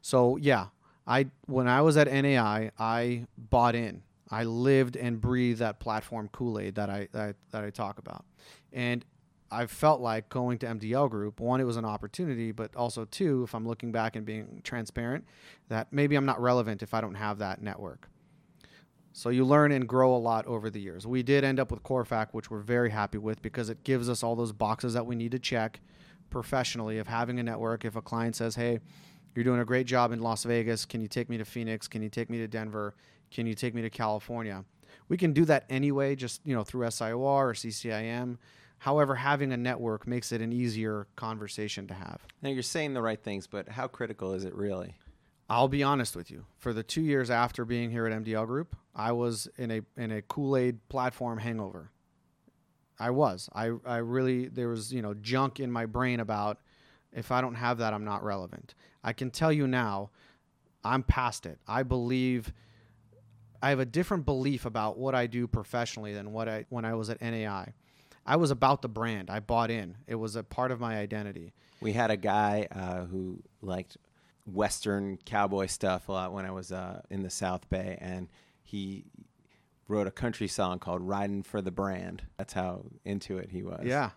So 0.00 0.36
yeah, 0.36 0.66
I 1.06 1.26
when 1.46 1.68
I 1.68 1.82
was 1.82 1.96
at 1.96 2.12
NAI, 2.12 2.72
I 2.76 3.26
bought 3.38 3.76
in. 3.76 4.02
I 4.32 4.42
lived 4.42 4.96
and 4.96 5.20
breathed 5.20 5.60
that 5.60 5.78
platform 5.78 6.28
Kool 6.32 6.58
Aid 6.58 6.74
that 6.74 6.90
I 6.90 7.06
that, 7.12 7.36
that 7.52 7.62
I 7.62 7.70
talk 7.70 8.00
about, 8.00 8.24
and 8.72 9.04
I 9.52 9.66
felt 9.66 10.00
like 10.00 10.28
going 10.30 10.58
to 10.58 10.66
MDL 10.66 11.10
Group. 11.10 11.38
One, 11.38 11.60
it 11.60 11.64
was 11.64 11.76
an 11.76 11.84
opportunity, 11.84 12.52
but 12.52 12.74
also 12.74 13.04
two, 13.04 13.42
if 13.44 13.54
I'm 13.54 13.68
looking 13.68 13.92
back 13.92 14.16
and 14.16 14.24
being 14.24 14.62
transparent, 14.64 15.26
that 15.68 15.92
maybe 15.92 16.16
I'm 16.16 16.24
not 16.24 16.40
relevant 16.40 16.82
if 16.82 16.94
I 16.94 17.00
don't 17.02 17.14
have 17.14 17.38
that 17.38 17.60
network. 17.62 18.08
So 19.12 19.28
you 19.28 19.44
learn 19.44 19.72
and 19.72 19.86
grow 19.86 20.16
a 20.16 20.16
lot 20.16 20.46
over 20.46 20.70
the 20.70 20.80
years. 20.80 21.06
We 21.06 21.22
did 21.22 21.44
end 21.44 21.60
up 21.60 21.70
with 21.70 21.82
Corfac, 21.82 22.28
which 22.32 22.50
we're 22.50 22.60
very 22.60 22.90
happy 22.90 23.18
with 23.18 23.42
because 23.42 23.68
it 23.68 23.84
gives 23.84 24.08
us 24.08 24.22
all 24.22 24.34
those 24.34 24.52
boxes 24.52 24.94
that 24.94 25.04
we 25.04 25.14
need 25.14 25.32
to 25.32 25.38
check 25.38 25.80
professionally 26.30 26.96
of 26.96 27.06
having 27.06 27.38
a 27.38 27.42
network. 27.42 27.84
If 27.84 27.94
a 27.94 28.00
client 28.00 28.34
says, 28.36 28.54
"Hey, 28.54 28.80
you're 29.34 29.44
doing 29.44 29.60
a 29.60 29.66
great 29.66 29.86
job 29.86 30.12
in 30.12 30.20
Las 30.20 30.44
Vegas. 30.44 30.86
Can 30.86 31.02
you 31.02 31.08
take 31.08 31.28
me 31.28 31.36
to 31.36 31.44
Phoenix? 31.44 31.88
Can 31.88 32.02
you 32.02 32.08
take 32.08 32.30
me 32.30 32.38
to 32.38 32.48
Denver? 32.48 32.94
Can 33.30 33.46
you 33.46 33.54
take 33.54 33.74
me 33.74 33.82
to 33.82 33.90
California?" 33.90 34.64
We 35.08 35.16
can 35.18 35.32
do 35.32 35.44
that 35.46 35.66
anyway, 35.68 36.16
just 36.16 36.40
you 36.44 36.54
know 36.54 36.64
through 36.64 36.86
SIOR 36.86 37.18
or 37.18 37.54
CCIM. 37.54 38.38
However, 38.82 39.14
having 39.14 39.52
a 39.52 39.56
network 39.56 40.08
makes 40.08 40.32
it 40.32 40.40
an 40.40 40.52
easier 40.52 41.06
conversation 41.14 41.86
to 41.86 41.94
have. 41.94 42.26
Now 42.42 42.50
you're 42.50 42.64
saying 42.64 42.94
the 42.94 43.00
right 43.00 43.22
things, 43.22 43.46
but 43.46 43.68
how 43.68 43.86
critical 43.86 44.32
is 44.32 44.44
it 44.44 44.52
really? 44.56 44.96
I'll 45.48 45.68
be 45.68 45.84
honest 45.84 46.16
with 46.16 46.32
you. 46.32 46.46
For 46.58 46.72
the 46.72 46.82
two 46.82 47.02
years 47.02 47.30
after 47.30 47.64
being 47.64 47.92
here 47.92 48.08
at 48.08 48.24
MDL 48.24 48.44
Group, 48.44 48.74
I 48.92 49.12
was 49.12 49.46
in 49.56 49.70
a 49.70 49.82
in 49.96 50.10
a 50.10 50.20
Kool 50.22 50.56
Aid 50.56 50.88
platform 50.88 51.38
hangover. 51.38 51.92
I 52.98 53.10
was. 53.10 53.48
I 53.54 53.70
I 53.86 53.98
really 53.98 54.48
there 54.48 54.68
was 54.68 54.92
you 54.92 55.00
know 55.00 55.14
junk 55.14 55.60
in 55.60 55.70
my 55.70 55.86
brain 55.86 56.18
about 56.18 56.58
if 57.12 57.30
I 57.30 57.40
don't 57.40 57.54
have 57.54 57.78
that, 57.78 57.94
I'm 57.94 58.04
not 58.04 58.24
relevant. 58.24 58.74
I 59.04 59.12
can 59.12 59.30
tell 59.30 59.52
you 59.52 59.68
now, 59.68 60.10
I'm 60.82 61.04
past 61.04 61.46
it. 61.46 61.60
I 61.68 61.84
believe. 61.84 62.52
I 63.62 63.68
have 63.68 63.78
a 63.78 63.86
different 63.86 64.24
belief 64.24 64.66
about 64.66 64.98
what 64.98 65.14
I 65.14 65.28
do 65.28 65.46
professionally 65.46 66.12
than 66.12 66.32
what 66.32 66.48
I 66.48 66.66
when 66.68 66.84
I 66.84 66.94
was 66.94 67.10
at 67.10 67.22
NAI. 67.22 67.74
I 68.24 68.36
was 68.36 68.50
about 68.50 68.82
the 68.82 68.88
brand. 68.88 69.30
I 69.30 69.40
bought 69.40 69.70
in. 69.70 69.96
It 70.06 70.14
was 70.14 70.36
a 70.36 70.42
part 70.42 70.70
of 70.70 70.80
my 70.80 70.98
identity. 70.98 71.52
We 71.80 71.92
had 71.92 72.10
a 72.10 72.16
guy 72.16 72.68
uh, 72.70 73.04
who 73.06 73.42
liked 73.60 73.96
Western 74.46 75.18
cowboy 75.24 75.66
stuff 75.66 76.08
a 76.08 76.12
lot 76.12 76.32
when 76.32 76.46
I 76.46 76.50
was 76.50 76.72
uh, 76.72 77.02
in 77.10 77.22
the 77.22 77.30
South 77.30 77.68
Bay, 77.68 77.98
and 78.00 78.28
he 78.62 79.04
wrote 79.88 80.06
a 80.06 80.12
country 80.12 80.48
song 80.48 80.78
called 80.78 81.02
"Riding 81.02 81.42
for 81.42 81.60
the 81.60 81.72
Brand." 81.72 82.22
That's 82.36 82.52
how 82.52 82.84
into 83.04 83.38
it 83.38 83.50
he 83.50 83.62
was. 83.62 83.84
Yeah. 83.84 84.10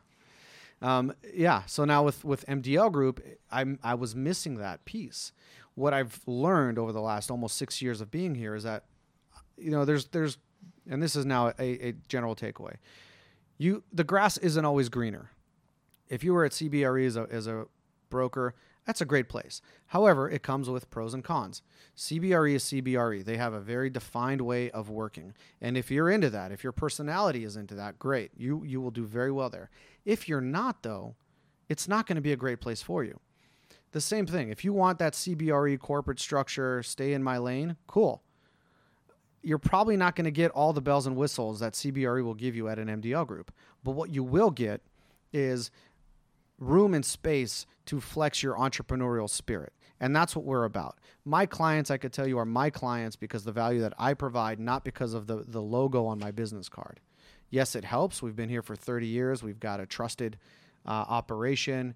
Um, 0.81 1.13
yeah. 1.33 1.63
So 1.65 1.85
now 1.85 2.03
with, 2.03 2.23
with 2.23 2.45
MDL 2.47 2.91
Group, 2.91 3.25
I'm, 3.51 3.79
I 3.83 3.95
was 3.95 4.15
missing 4.15 4.55
that 4.55 4.85
piece. 4.85 5.31
What 5.73 5.93
I've 5.93 6.21
learned 6.25 6.77
over 6.77 6.91
the 6.91 7.01
last 7.01 7.31
almost 7.31 7.57
six 7.57 7.81
years 7.81 8.01
of 8.01 8.11
being 8.11 8.35
here 8.35 8.55
is 8.55 8.63
that, 8.63 8.85
you 9.57 9.71
know, 9.71 9.85
there's, 9.85 10.05
there's, 10.07 10.37
and 10.89 11.01
this 11.01 11.15
is 11.15 11.25
now 11.25 11.53
a, 11.59 11.87
a 11.87 11.93
general 12.07 12.35
takeaway. 12.35 12.75
You, 13.57 13.83
the 13.91 14.03
grass 14.03 14.37
isn't 14.37 14.65
always 14.65 14.89
greener. 14.89 15.31
If 16.09 16.23
you 16.23 16.33
were 16.33 16.45
at 16.45 16.51
CBRE 16.51 17.07
as 17.07 17.15
a, 17.15 17.27
as 17.31 17.47
a 17.47 17.65
broker, 18.09 18.53
that's 18.85 19.01
a 19.01 19.05
great 19.05 19.27
place. 19.29 19.61
However, 19.87 20.29
it 20.29 20.43
comes 20.43 20.69
with 20.69 20.89
pros 20.91 21.13
and 21.13 21.23
cons. 21.23 21.63
CBRE 21.97 22.53
is 22.53 22.63
CBRE. 22.65 23.25
They 23.25 23.37
have 23.37 23.53
a 23.53 23.59
very 23.59 23.89
defined 23.89 24.41
way 24.41 24.69
of 24.71 24.89
working. 24.89 25.33
And 25.59 25.75
if 25.75 25.89
you're 25.89 26.09
into 26.09 26.29
that, 26.29 26.51
if 26.51 26.63
your 26.63 26.73
personality 26.73 27.43
is 27.43 27.55
into 27.55 27.73
that, 27.75 27.97
great. 27.97 28.31
You 28.37 28.63
you 28.63 28.81
will 28.81 28.91
do 28.91 29.05
very 29.05 29.31
well 29.31 29.49
there. 29.49 29.69
If 30.03 30.29
you're 30.29 30.41
not 30.41 30.83
though, 30.83 31.15
it's 31.67 31.87
not 31.87 32.05
going 32.05 32.17
to 32.17 32.21
be 32.21 32.31
a 32.31 32.37
great 32.37 32.61
place 32.61 32.83
for 32.83 33.03
you. 33.03 33.19
The 33.91 34.01
same 34.01 34.27
thing. 34.27 34.49
If 34.49 34.63
you 34.63 34.73
want 34.73 34.99
that 34.99 35.13
CBRE 35.13 35.79
corporate 35.79 36.19
structure, 36.19 36.83
stay 36.83 37.13
in 37.13 37.23
my 37.23 37.37
lane, 37.37 37.77
cool. 37.87 38.21
You're 39.45 39.60
probably 39.60 39.95
not 39.95 40.15
going 40.15 40.25
to 40.25 40.31
get 40.31 40.51
all 40.51 40.73
the 40.73 40.81
bells 40.81 41.05
and 41.05 41.15
whistles 41.15 41.60
that 41.60 41.73
CBRE 41.73 42.23
will 42.23 42.34
give 42.34 42.55
you 42.55 42.67
at 42.67 42.79
an 42.79 42.88
MDL 42.88 43.27
group. 43.27 43.51
But 43.84 43.91
what 43.91 44.10
you 44.10 44.23
will 44.23 44.49
get 44.49 44.81
is 45.31 45.69
room 46.58 46.93
and 46.93 47.05
space 47.05 47.67
to 47.86 48.01
flex 48.01 48.41
your 48.41 48.55
entrepreneurial 48.55 49.29
spirit. 49.29 49.71
And 49.99 50.15
that's 50.15 50.36
what 50.36 50.45
we're 50.45 50.65
about. 50.65 50.97
My 51.23 51.45
clients, 51.45 51.91
I 51.91 51.97
could 51.97 52.12
tell 52.12 52.27
you, 52.27 52.39
are 52.39 52.45
my 52.45 52.69
clients 52.69 53.15
because 53.15 53.43
the 53.43 53.51
value 53.51 53.81
that 53.81 53.93
I 53.99 54.13
provide, 54.13 54.60
not 54.60 54.84
because 54.84 55.13
of 55.13 55.27
the, 55.27 55.43
the 55.47 55.62
logo 55.62 56.05
on 56.05 56.19
my 56.19 56.31
business 56.31 56.67
card. 56.67 56.99
Yes, 57.49 57.75
it 57.75 57.86
helps. 57.86 58.21
We've 58.21 58.36
been 58.36 58.49
here 58.49 58.63
for 58.63 58.75
30 58.75 59.08
years. 59.08 59.43
We've 59.43 59.60
got 59.60 59.79
a 59.79 59.86
trusted 59.86 60.38
uh, 60.86 60.89
operation, 60.89 61.93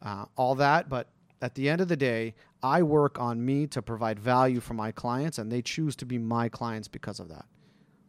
uh, 0.00 0.26
all 0.36 0.54
that. 0.54 0.88
But 0.88 1.08
at 1.42 1.54
the 1.54 1.68
end 1.68 1.80
of 1.80 1.88
the 1.88 1.96
day, 1.96 2.34
I 2.62 2.82
work 2.82 3.18
on 3.18 3.44
me 3.44 3.66
to 3.68 3.82
provide 3.82 4.18
value 4.18 4.60
for 4.60 4.74
my 4.74 4.92
clients, 4.92 5.38
and 5.38 5.50
they 5.50 5.62
choose 5.62 5.96
to 5.96 6.06
be 6.06 6.18
my 6.18 6.48
clients 6.48 6.88
because 6.88 7.18
of 7.18 7.28
that. 7.28 7.46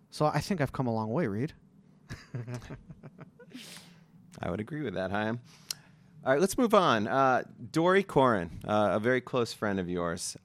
So 0.09 0.25
I 0.25 0.39
think 0.39 0.61
I've 0.61 0.71
come 0.71 0.87
a 0.87 0.93
long 0.93 1.11
way, 1.11 1.27
Reed. 1.27 1.53
I 4.41 4.51
would 4.51 4.59
agree 4.59 4.81
with 4.81 4.93
that, 4.93 5.09
Chaim. 5.11 5.39
All 6.25 6.31
right, 6.31 6.39
let's 6.39 6.57
move 6.57 6.73
on. 6.73 7.07
Uh, 7.07 7.43
Dory 7.71 8.03
Corin, 8.03 8.59
uh, 8.65 8.91
a 8.93 8.99
very 8.99 9.21
close 9.21 9.53
friend 9.53 9.79
of 9.79 9.89
yours. 9.89 10.37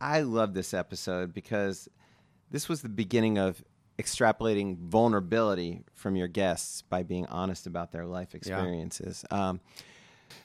I 0.00 0.22
love 0.22 0.54
this 0.54 0.72
episode 0.72 1.34
because 1.34 1.88
this 2.50 2.68
was 2.68 2.82
the 2.82 2.88
beginning 2.88 3.38
of 3.38 3.62
extrapolating 3.98 4.78
vulnerability 4.78 5.84
from 5.94 6.16
your 6.16 6.28
guests 6.28 6.82
by 6.82 7.02
being 7.02 7.26
honest 7.26 7.66
about 7.66 7.92
their 7.92 8.06
life 8.06 8.34
experiences. 8.34 9.24
Um, 9.30 9.60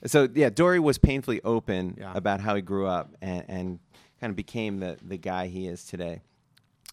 So 0.05 0.27
yeah, 0.33 0.49
Dory 0.49 0.79
was 0.79 0.97
painfully 0.97 1.41
open 1.43 1.97
Yeah. 1.99 2.13
about 2.15 2.39
how 2.41 2.55
he 2.55 2.61
grew 2.61 2.87
up 2.87 3.15
and, 3.21 3.43
and 3.47 3.79
kind 4.19 4.31
of 4.31 4.35
became 4.35 4.79
the 4.79 4.97
the 5.01 5.17
guy 5.17 5.47
he 5.47 5.67
is 5.67 5.85
today. 5.85 6.21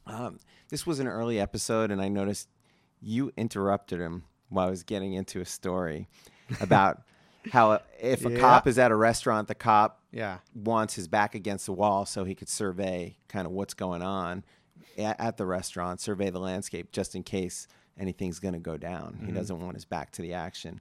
Um, 0.07 0.38
this 0.68 0.87
was 0.87 0.98
an 1.00 1.07
early 1.07 1.38
episode, 1.38 1.90
and 1.90 2.00
I 2.02 2.09
noticed 2.09 2.48
you 3.00 3.33
interrupted 3.37 4.00
him 4.00 4.24
while 4.48 4.66
I 4.66 4.70
was 4.70 4.83
getting 4.83 5.12
into 5.14 5.40
a 5.40 5.44
story 5.44 6.09
about 6.61 7.02
how 7.52 7.81
if 8.00 8.24
a 8.24 8.31
Yeah. 8.31 8.38
cop 8.40 8.66
is 8.66 8.78
at 8.78 8.90
a 8.90 8.96
restaurant, 8.96 9.48
the 9.48 9.55
cop 9.55 10.00
Yeah. 10.12 10.38
wants 10.55 10.94
his 10.94 11.09
back 11.09 11.35
against 11.35 11.66
the 11.66 11.72
wall 11.72 12.05
so 12.07 12.24
he 12.24 12.35
could 12.35 12.48
survey 12.48 13.16
kind 13.28 13.46
of 13.46 13.52
what's 13.52 13.74
going 13.74 14.02
on 14.02 14.44
at, 14.98 15.18
at 15.20 15.37
the 15.37 15.46
restaurant, 15.46 16.00
survey 16.00 16.31
the 16.31 16.38
landscape 16.40 16.92
just 16.92 17.14
in 17.14 17.22
case 17.22 17.66
anything's 17.98 18.38
going 18.38 18.55
to 18.55 18.61
go 18.61 18.76
down. 18.76 19.22
He 19.26 19.33
doesn't 19.33 19.61
want 19.61 19.74
his 19.74 19.85
back 19.85 20.11
to 20.12 20.22
the 20.22 20.33
action. 20.35 20.81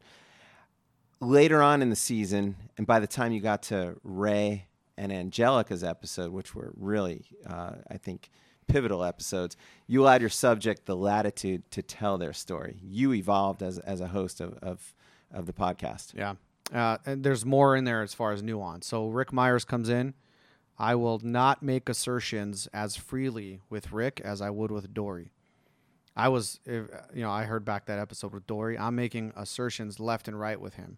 Later 1.22 1.62
on 1.62 1.84
in 1.84 1.92
the 1.92 1.96
season, 1.96 2.56
and 2.78 2.88
by 2.88 3.00
the 3.00 3.06
time 3.08 3.32
you 3.32 3.42
got 3.42 3.62
to 3.64 3.96
Ray 4.04 4.66
and 4.98 5.12
Angelica's 5.12 5.84
episode, 5.84 6.32
which 6.32 6.56
were 6.56 6.74
really, 6.76 7.26
uh, 7.48 7.74
I 7.90 7.98
think, 7.98 8.32
pivotal 8.68 9.04
episodes, 9.04 9.56
you 9.86 10.02
allowed 10.02 10.22
your 10.22 10.32
subject 10.32 10.88
the 10.88 10.96
latitude 10.96 11.70
to 11.72 11.84
tell 11.84 12.18
their 12.18 12.34
story. 12.34 12.80
You 12.82 13.14
evolved 13.14 13.62
as, 13.62 13.78
as 13.78 14.02
a 14.02 14.08
host 14.08 14.42
of, 14.42 14.58
of, 14.64 14.96
of 15.32 15.46
the 15.46 15.54
podcast. 15.54 16.16
Yeah. 16.16 16.34
Uh, 16.74 16.98
and 17.06 17.24
there's 17.24 17.46
more 17.46 17.76
in 17.76 17.84
there 17.84 18.02
as 18.02 18.16
far 18.16 18.32
as 18.32 18.42
nuance. 18.42 18.88
So 18.88 19.08
Rick 19.08 19.32
Myers 19.32 19.64
comes 19.64 19.90
in. 19.90 20.16
I 20.80 20.96
will 20.96 21.20
not 21.20 21.62
make 21.62 21.88
assertions 21.88 22.68
as 22.74 22.96
freely 22.96 23.62
with 23.70 23.92
Rick 23.92 24.22
as 24.24 24.42
I 24.42 24.50
would 24.50 24.72
with 24.72 24.92
Dory. 24.92 25.32
I 26.16 26.30
was, 26.30 26.60
uh, 26.68 26.74
you 27.14 27.22
know, 27.22 27.32
I 27.32 27.44
heard 27.44 27.64
back 27.64 27.86
that 27.86 28.00
episode 28.00 28.34
with 28.34 28.46
Dory. 28.48 28.78
I'm 28.78 28.96
making 28.96 29.34
assertions 29.36 30.00
left 30.00 30.28
and 30.28 30.40
right 30.40 30.60
with 30.60 30.76
him. 30.76 30.98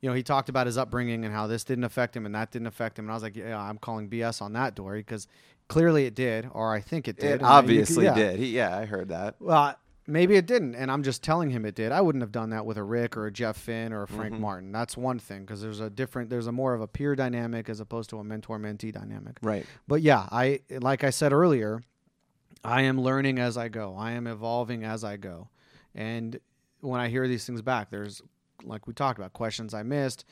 You 0.00 0.08
know, 0.08 0.14
he 0.14 0.22
talked 0.22 0.48
about 0.48 0.66
his 0.66 0.76
upbringing 0.76 1.24
and 1.24 1.32
how 1.32 1.46
this 1.46 1.64
didn't 1.64 1.84
affect 1.84 2.16
him 2.16 2.26
and 2.26 2.34
that 2.34 2.50
didn't 2.50 2.66
affect 2.66 2.98
him. 2.98 3.04
And 3.04 3.12
I 3.12 3.14
was 3.14 3.22
like, 3.22 3.36
yeah, 3.36 3.60
I'm 3.60 3.78
calling 3.78 4.08
BS 4.08 4.42
on 4.42 4.52
that, 4.54 4.74
Dory, 4.74 5.00
because 5.00 5.28
clearly 5.68 6.06
it 6.06 6.14
did, 6.14 6.48
or 6.52 6.72
I 6.72 6.80
think 6.80 7.08
it 7.08 7.16
did. 7.16 7.30
It 7.30 7.32
And 7.34 7.42
I- 7.42 7.50
you 7.50 7.58
obviously 7.58 8.04
yeah. 8.04 8.14
did. 8.14 8.38
He, 8.38 8.46
yeah, 8.56 8.76
I 8.76 8.84
heard 8.84 9.08
that. 9.08 9.36
Well, 9.38 9.76
maybe 10.06 10.36
it 10.36 10.46
didn't, 10.46 10.74
and 10.74 10.90
I'm 10.90 11.02
just 11.02 11.22
telling 11.22 11.50
him 11.50 11.64
it 11.64 11.74
did. 11.74 11.92
I 11.92 12.00
wouldn't 12.00 12.22
have 12.22 12.32
done 12.32 12.50
that 12.50 12.66
with 12.66 12.76
a 12.76 12.82
Rick 12.82 13.16
or 13.16 13.26
a 13.26 13.32
Jeff 13.32 13.56
Finn 13.56 13.92
or 13.92 14.02
a 14.02 14.08
Frank 14.08 14.34
mm-hmm. 14.34 14.42
Martin. 14.42 14.72
That's 14.72 14.96
one 14.96 15.18
thing 15.18 15.42
because 15.42 15.60
there's 15.60 15.80
a 15.80 15.90
different, 15.90 16.30
there's 16.30 16.46
a 16.46 16.52
more 16.52 16.74
of 16.74 16.80
a 16.80 16.88
peer 16.88 17.14
dynamic 17.14 17.68
as 17.68 17.80
opposed 17.80 18.10
to 18.10 18.18
a 18.18 18.24
mentor-mentee 18.24 18.92
dynamic. 18.92 19.38
Right. 19.42 19.66
But 19.86 20.02
yeah, 20.02 20.26
I 20.30 20.60
like 20.70 21.04
I 21.04 21.10
said 21.10 21.32
earlier, 21.32 21.82
I 22.64 22.82
am 22.82 23.00
learning 23.00 23.38
as 23.38 23.56
I 23.56 23.68
go. 23.68 23.96
I 23.98 24.12
am 24.12 24.26
evolving 24.26 24.84
as 24.84 25.04
I 25.04 25.16
go, 25.16 25.48
and 25.94 26.38
when 26.80 27.00
I 27.00 27.08
hear 27.08 27.26
these 27.26 27.44
things 27.44 27.62
back, 27.62 27.90
there's 27.90 28.22
like 28.64 28.86
we 28.86 28.92
talked 28.92 29.18
about 29.18 29.32
questions 29.32 29.74
I 29.74 29.82
missed. 29.82 30.24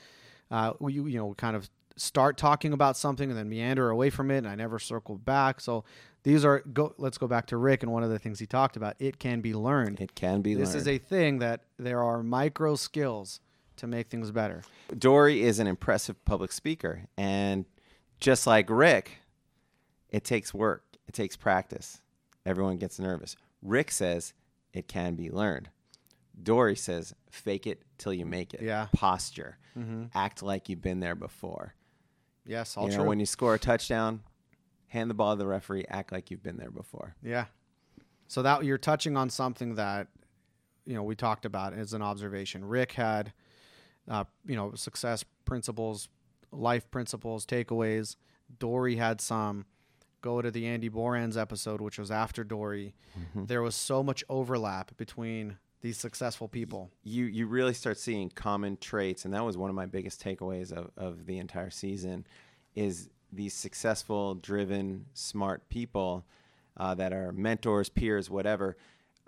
Uh, 0.49 0.73
we, 0.79 0.93
you 0.93 1.17
know, 1.17 1.33
kind 1.35 1.55
of 1.55 1.69
start 1.95 2.37
talking 2.37 2.73
about 2.73 2.97
something 2.97 3.29
and 3.29 3.37
then 3.37 3.49
meander 3.49 3.89
away 3.89 4.09
from 4.09 4.31
it, 4.31 4.39
and 4.39 4.47
I 4.47 4.55
never 4.55 4.79
circled 4.79 5.25
back. 5.25 5.61
So 5.61 5.83
these 6.23 6.45
are 6.45 6.59
go. 6.59 6.93
Let's 6.97 7.17
go 7.17 7.27
back 7.27 7.47
to 7.47 7.57
Rick 7.57 7.83
and 7.83 7.91
one 7.91 8.03
of 8.03 8.09
the 8.09 8.19
things 8.19 8.39
he 8.39 8.45
talked 8.45 8.75
about. 8.75 8.95
It 8.99 9.19
can 9.19 9.41
be 9.41 9.53
learned. 9.53 9.99
It 9.99 10.15
can 10.15 10.41
be 10.41 10.55
learned. 10.55 10.61
This 10.61 10.73
learned. 10.73 10.81
is 10.81 10.87
a 10.87 10.97
thing 10.97 11.39
that 11.39 11.61
there 11.77 12.03
are 12.03 12.23
micro 12.23 12.75
skills 12.75 13.39
to 13.77 13.87
make 13.87 14.09
things 14.09 14.31
better. 14.31 14.63
Dory 14.97 15.41
is 15.41 15.59
an 15.59 15.67
impressive 15.67 16.23
public 16.25 16.51
speaker, 16.51 17.03
and 17.17 17.65
just 18.19 18.45
like 18.45 18.69
Rick, 18.69 19.19
it 20.09 20.23
takes 20.23 20.53
work. 20.53 20.83
It 21.07 21.13
takes 21.13 21.35
practice. 21.35 22.01
Everyone 22.45 22.77
gets 22.77 22.99
nervous. 22.99 23.35
Rick 23.61 23.91
says 23.91 24.33
it 24.73 24.87
can 24.87 25.15
be 25.15 25.29
learned. 25.29 25.69
Dory 26.41 26.75
says 26.75 27.13
fake 27.29 27.67
it 27.67 27.83
till 27.97 28.13
you 28.13 28.25
make 28.25 28.53
it. 28.53 28.61
Yeah. 28.61 28.87
Posture. 28.93 29.57
Act 30.13 30.43
like 30.43 30.69
you've 30.69 30.81
been 30.81 30.99
there 30.99 31.15
before. 31.15 31.75
Yes, 32.45 32.75
all 32.75 32.85
you 32.85 32.91
know, 32.91 32.97
true. 32.97 33.05
when 33.07 33.19
you 33.19 33.25
score 33.25 33.53
a 33.53 33.59
touchdown, 33.59 34.21
hand 34.87 35.09
the 35.09 35.13
ball 35.13 35.35
to 35.35 35.39
the 35.39 35.47
referee. 35.47 35.85
Act 35.89 36.11
like 36.11 36.31
you've 36.31 36.43
been 36.43 36.57
there 36.57 36.71
before. 36.71 37.15
Yeah. 37.23 37.45
So 38.27 38.41
that 38.41 38.63
you're 38.65 38.77
touching 38.77 39.15
on 39.15 39.29
something 39.29 39.75
that 39.75 40.07
you 40.85 40.95
know 40.95 41.03
we 41.03 41.15
talked 41.15 41.45
about 41.45 41.73
as 41.73 41.93
an 41.93 42.01
observation. 42.01 42.65
Rick 42.65 42.93
had 42.93 43.31
uh, 44.09 44.25
you 44.45 44.55
know 44.55 44.73
success 44.73 45.23
principles, 45.45 46.09
life 46.51 46.89
principles, 46.91 47.45
takeaways. 47.45 48.15
Dory 48.59 48.95
had 48.95 49.21
some. 49.21 49.65
Go 50.21 50.41
to 50.41 50.51
the 50.51 50.67
Andy 50.67 50.89
Borans 50.89 51.35
episode, 51.39 51.81
which 51.81 51.97
was 51.99 52.11
after 52.11 52.43
Dory. 52.43 52.93
There 53.35 53.61
was 53.61 53.75
so 53.75 54.03
much 54.03 54.23
overlap 54.29 54.95
between 54.97 55.57
these 55.81 55.97
successful 55.97 56.47
people. 56.47 56.91
you 57.03 57.25
you 57.25 57.47
really 57.47 57.73
start 57.73 57.97
seeing 57.97 58.29
common 58.29 58.77
traits 58.77 59.25
and 59.25 59.33
that 59.33 59.43
was 59.43 59.57
one 59.57 59.67
of 59.69 59.75
my 59.75 59.87
biggest 59.87 60.23
takeaways 60.23 60.71
of, 60.71 60.91
of 60.95 61.25
the 61.25 61.39
entire 61.39 61.71
season 61.71 62.23
is 62.75 63.09
these 63.33 63.55
successful 63.55 64.35
driven 64.35 65.05
smart 65.15 65.67
people 65.69 66.23
uh, 66.77 66.93
that 66.93 67.13
are 67.13 67.31
mentors 67.31 67.89
peers 67.89 68.29
whatever 68.29 68.77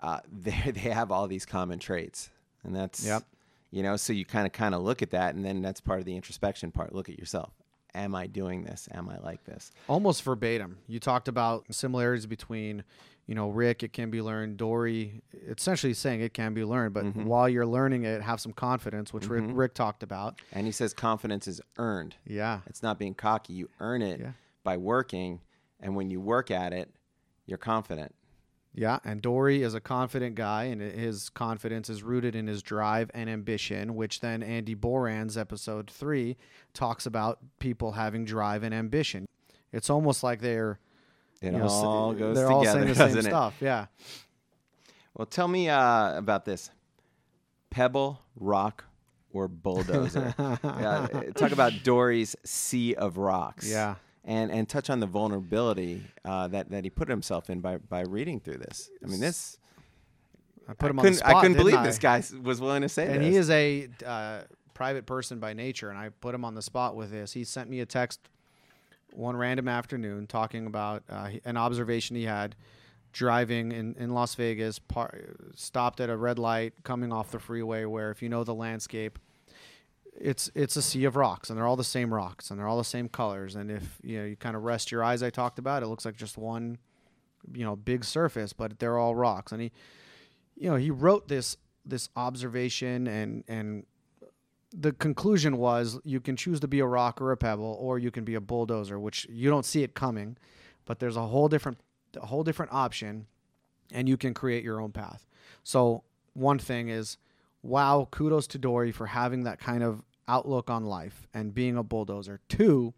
uh, 0.00 0.20
they 0.32 0.70
they 0.70 0.90
have 0.90 1.10
all 1.10 1.26
these 1.26 1.44
common 1.44 1.80
traits 1.80 2.30
and 2.62 2.72
that's 2.76 3.04
Yep. 3.04 3.24
you 3.72 3.82
know 3.82 3.96
so 3.96 4.12
you 4.12 4.24
kind 4.24 4.46
of 4.46 4.52
kind 4.52 4.76
of 4.76 4.82
look 4.82 5.02
at 5.02 5.10
that 5.10 5.34
and 5.34 5.44
then 5.44 5.60
that's 5.60 5.80
part 5.80 5.98
of 5.98 6.04
the 6.04 6.14
introspection 6.14 6.70
part 6.70 6.94
look 6.94 7.08
at 7.08 7.18
yourself 7.18 7.52
am 7.94 8.14
i 8.14 8.26
doing 8.26 8.64
this 8.64 8.88
am 8.92 9.08
i 9.08 9.18
like 9.18 9.44
this 9.44 9.70
almost 9.88 10.22
verbatim. 10.22 10.78
You 10.86 11.00
talked 11.00 11.28
about 11.28 11.64
similarities 11.70 12.26
between, 12.26 12.84
you 13.26 13.34
know, 13.34 13.48
Rick, 13.48 13.82
it 13.82 13.92
can 13.92 14.10
be 14.10 14.20
learned, 14.20 14.56
Dory, 14.56 15.22
essentially 15.46 15.94
saying 15.94 16.20
it 16.20 16.34
can 16.34 16.54
be 16.54 16.64
learned, 16.64 16.92
but 16.94 17.04
mm-hmm. 17.04 17.24
while 17.24 17.48
you're 17.48 17.66
learning 17.66 18.04
it, 18.04 18.22
have 18.22 18.40
some 18.40 18.52
confidence, 18.52 19.12
which 19.12 19.26
Rick, 19.26 19.44
mm-hmm. 19.44 19.54
Rick 19.54 19.74
talked 19.74 20.02
about. 20.02 20.40
and 20.52 20.66
he 20.66 20.72
says 20.72 20.92
confidence 20.92 21.46
is 21.48 21.60
earned 21.78 22.16
Yeah. 22.26 22.60
It's 22.66 22.82
not 22.82 22.98
being 22.98 23.14
cocky. 23.14 23.52
You 23.54 23.68
earn 23.80 24.02
it 24.02 24.20
Yeah. 24.20 24.32
by 24.62 24.76
working, 24.76 25.40
and 25.80 25.96
when 25.96 26.10
you 26.10 26.20
work 26.20 26.50
at 26.50 26.72
it, 26.72 26.90
you're 27.46 27.58
confident. 27.58 28.14
Yeah. 28.74 28.98
And 29.04 29.22
Dory 29.22 29.62
is 29.62 29.74
a 29.74 29.80
confident 29.80 30.34
guy, 30.34 30.64
and 30.64 30.80
his 30.80 31.28
confidence 31.28 31.88
is 31.88 32.02
rooted 32.02 32.34
in 32.34 32.46
his 32.46 32.62
drive 32.62 33.10
and 33.14 33.30
ambition, 33.30 33.94
which 33.94 34.20
then 34.20 34.42
Andy 34.42 34.74
Borans' 34.74 35.38
episode 35.38 35.88
three 35.90 36.36
talks 36.72 37.06
about 37.06 37.38
people 37.60 37.92
having 37.92 38.24
drive 38.24 38.62
and 38.64 38.74
ambition. 38.74 39.26
It's 39.72 39.90
almost 39.90 40.22
like 40.22 40.40
they're, 40.40 40.78
It 41.40 41.52
you 41.52 41.58
know, 41.58 41.68
all 41.68 42.12
goes 42.12 42.36
they're 42.36 42.46
together, 42.48 42.54
all 42.54 42.64
saying 42.64 42.86
the 42.88 42.94
same 42.94 43.06
doesn't 43.06 43.26
it? 43.26 43.30
stuff. 43.30 43.54
Yeah. 43.60 43.86
Well, 45.16 45.26
tell 45.26 45.46
me 45.48 45.68
uh, 45.68 46.18
about 46.18 46.44
this: 46.44 46.70
pebble, 47.70 48.20
rock, 48.36 48.84
or 49.32 49.46
bulldozer. 49.48 50.34
Uh, 50.64 51.06
talk 51.36 51.52
about 51.52 51.72
Dory's 51.84 52.34
sea 52.44 52.94
of 52.94 53.16
rocks. 53.18 53.70
Yeah. 53.70 53.94
And, 54.26 54.50
and 54.50 54.66
touch 54.66 54.88
on 54.88 55.00
the 55.00 55.06
vulnerability 55.06 56.02
uh, 56.24 56.48
that, 56.48 56.70
that 56.70 56.82
he 56.84 56.88
put 56.88 57.10
himself 57.10 57.50
in 57.50 57.60
by, 57.60 57.76
by 57.76 58.00
reading 58.00 58.40
through 58.40 58.56
this. 58.56 58.88
I 59.02 59.06
mean, 59.06 59.20
this 59.20 59.58
I 60.68 60.74
put 60.74 60.90
him 60.90 60.98
I 60.98 61.02
on 61.02 61.06
the 61.06 61.14
spot. 61.14 61.34
I 61.34 61.40
couldn't 61.40 61.56
believe 61.56 61.74
I? 61.74 61.84
this 61.84 61.98
guy 61.98 62.22
was 62.42 62.60
willing 62.60 62.82
to 62.82 62.88
say 62.88 63.06
and 63.06 63.22
this. 63.22 63.30
he 63.30 63.36
is 63.36 63.50
a 63.50 63.88
uh, 64.04 64.40
private 64.72 65.06
person 65.06 65.38
by 65.38 65.52
nature 65.52 65.90
and 65.90 65.98
i 65.98 66.08
put 66.08 66.34
him 66.34 66.44
on 66.44 66.54
the 66.54 66.62
spot 66.62 66.96
with 66.96 67.10
this 67.10 67.32
he 67.32 67.44
sent 67.44 67.70
me 67.70 67.80
a 67.80 67.86
text 67.86 68.20
one 69.12 69.36
random 69.36 69.68
afternoon 69.68 70.26
talking 70.26 70.66
about 70.66 71.04
uh, 71.08 71.30
an 71.44 71.56
observation 71.56 72.16
he 72.16 72.24
had 72.24 72.56
driving 73.12 73.70
in, 73.70 73.94
in 73.98 74.12
las 74.12 74.34
vegas 74.34 74.78
par- 74.80 75.36
stopped 75.54 76.00
at 76.00 76.10
a 76.10 76.16
red 76.16 76.38
light 76.38 76.74
coming 76.82 77.12
off 77.12 77.30
the 77.30 77.38
freeway 77.38 77.84
where 77.84 78.10
if 78.10 78.20
you 78.22 78.28
know 78.28 78.42
the 78.42 78.54
landscape 78.54 79.18
it's 80.20 80.50
it's 80.54 80.76
a 80.76 80.82
sea 80.82 81.04
of 81.04 81.16
rocks 81.16 81.50
and 81.50 81.58
they're 81.58 81.66
all 81.66 81.76
the 81.76 81.84
same 81.84 82.12
rocks 82.12 82.50
and 82.50 82.58
they're 82.58 82.68
all 82.68 82.78
the 82.78 82.84
same 82.84 83.08
colors 83.08 83.56
and 83.56 83.70
if 83.70 83.98
you 84.02 84.18
know 84.18 84.24
you 84.24 84.36
kind 84.36 84.56
of 84.56 84.62
rest 84.62 84.92
your 84.92 85.02
eyes 85.02 85.22
i 85.22 85.30
talked 85.30 85.58
about 85.58 85.82
it 85.82 85.86
looks 85.86 86.04
like 86.04 86.16
just 86.16 86.38
one 86.38 86.78
you 87.52 87.64
know 87.64 87.74
big 87.74 88.04
surface 88.04 88.52
but 88.52 88.78
they're 88.78 88.98
all 88.98 89.14
rocks 89.14 89.52
and 89.52 89.60
he 89.60 89.72
you 90.56 90.70
know 90.70 90.76
he 90.76 90.90
wrote 90.90 91.28
this 91.28 91.56
this 91.84 92.08
observation 92.16 93.06
and 93.06 93.44
and 93.48 93.84
the 94.76 94.92
conclusion 94.92 95.56
was 95.56 95.98
you 96.04 96.20
can 96.20 96.36
choose 96.36 96.58
to 96.60 96.68
be 96.68 96.80
a 96.80 96.86
rock 96.86 97.20
or 97.20 97.32
a 97.32 97.36
pebble 97.36 97.76
or 97.80 97.98
you 97.98 98.10
can 98.10 98.24
be 98.24 98.34
a 98.34 98.40
bulldozer 98.40 98.98
which 98.98 99.26
you 99.28 99.50
don't 99.50 99.64
see 99.64 99.82
it 99.82 99.94
coming 99.94 100.36
but 100.84 100.98
there's 100.98 101.16
a 101.16 101.26
whole 101.26 101.48
different 101.48 101.78
a 102.16 102.26
whole 102.26 102.44
different 102.44 102.72
option 102.72 103.26
and 103.92 104.08
you 104.08 104.16
can 104.16 104.34
create 104.34 104.64
your 104.64 104.80
own 104.80 104.92
path. 104.92 105.26
So 105.62 106.04
one 106.34 106.58
thing 106.58 106.88
is 106.88 107.16
wow 107.64 108.06
kudos 108.10 108.46
to 108.46 108.58
dory 108.58 108.92
for 108.92 109.06
having 109.06 109.44
that 109.44 109.58
kind 109.58 109.82
of 109.82 110.02
outlook 110.28 110.70
on 110.70 110.84
life 110.84 111.26
and 111.34 111.54
being 111.54 111.76
a 111.76 111.82
bulldozer 111.82 112.40
two 112.48 112.94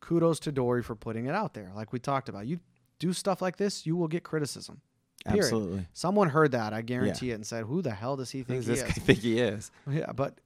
kudos 0.00 0.38
to 0.38 0.52
dory 0.52 0.82
for 0.82 0.94
putting 0.94 1.26
it 1.26 1.34
out 1.34 1.54
there 1.54 1.70
like 1.74 1.92
we 1.92 1.98
talked 1.98 2.28
about 2.28 2.46
you 2.46 2.60
do 2.98 3.12
stuff 3.12 3.40
like 3.40 3.56
this 3.56 3.86
you 3.86 3.96
will 3.96 4.08
get 4.08 4.22
criticism 4.22 4.80
Period. 5.24 5.44
Absolutely. 5.44 5.86
Someone 5.94 6.28
heard 6.28 6.52
that, 6.52 6.74
I 6.74 6.82
guarantee 6.82 7.30
it, 7.30 7.34
and 7.34 7.46
said, 7.46 7.64
"Who 7.64 7.80
the 7.80 7.92
hell 7.92 8.14
does 8.16 8.30
he 8.30 8.42
think 8.42 8.66
does 8.66 8.78
he 8.78 8.86
is?" 8.86 8.94
think 8.98 9.18
he 9.20 9.38
is? 9.38 9.70
Yeah, 9.90 10.12
but 10.12 10.38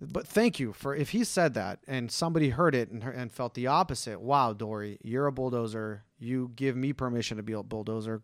but 0.00 0.26
thank 0.26 0.58
you 0.58 0.72
for 0.72 0.94
if 0.94 1.10
he 1.10 1.24
said 1.24 1.54
that 1.54 1.80
and 1.86 2.10
somebody 2.10 2.50
heard 2.50 2.74
it 2.74 2.90
and, 2.90 3.02
and 3.02 3.30
felt 3.30 3.54
the 3.54 3.66
opposite. 3.66 4.20
Wow, 4.20 4.52
Dory, 4.54 4.98
you're 5.02 5.26
a 5.26 5.32
bulldozer. 5.32 6.04
You 6.18 6.50
give 6.56 6.76
me 6.76 6.92
permission 6.92 7.36
to 7.36 7.42
be 7.42 7.52
a 7.52 7.62
bulldozer. 7.62 8.22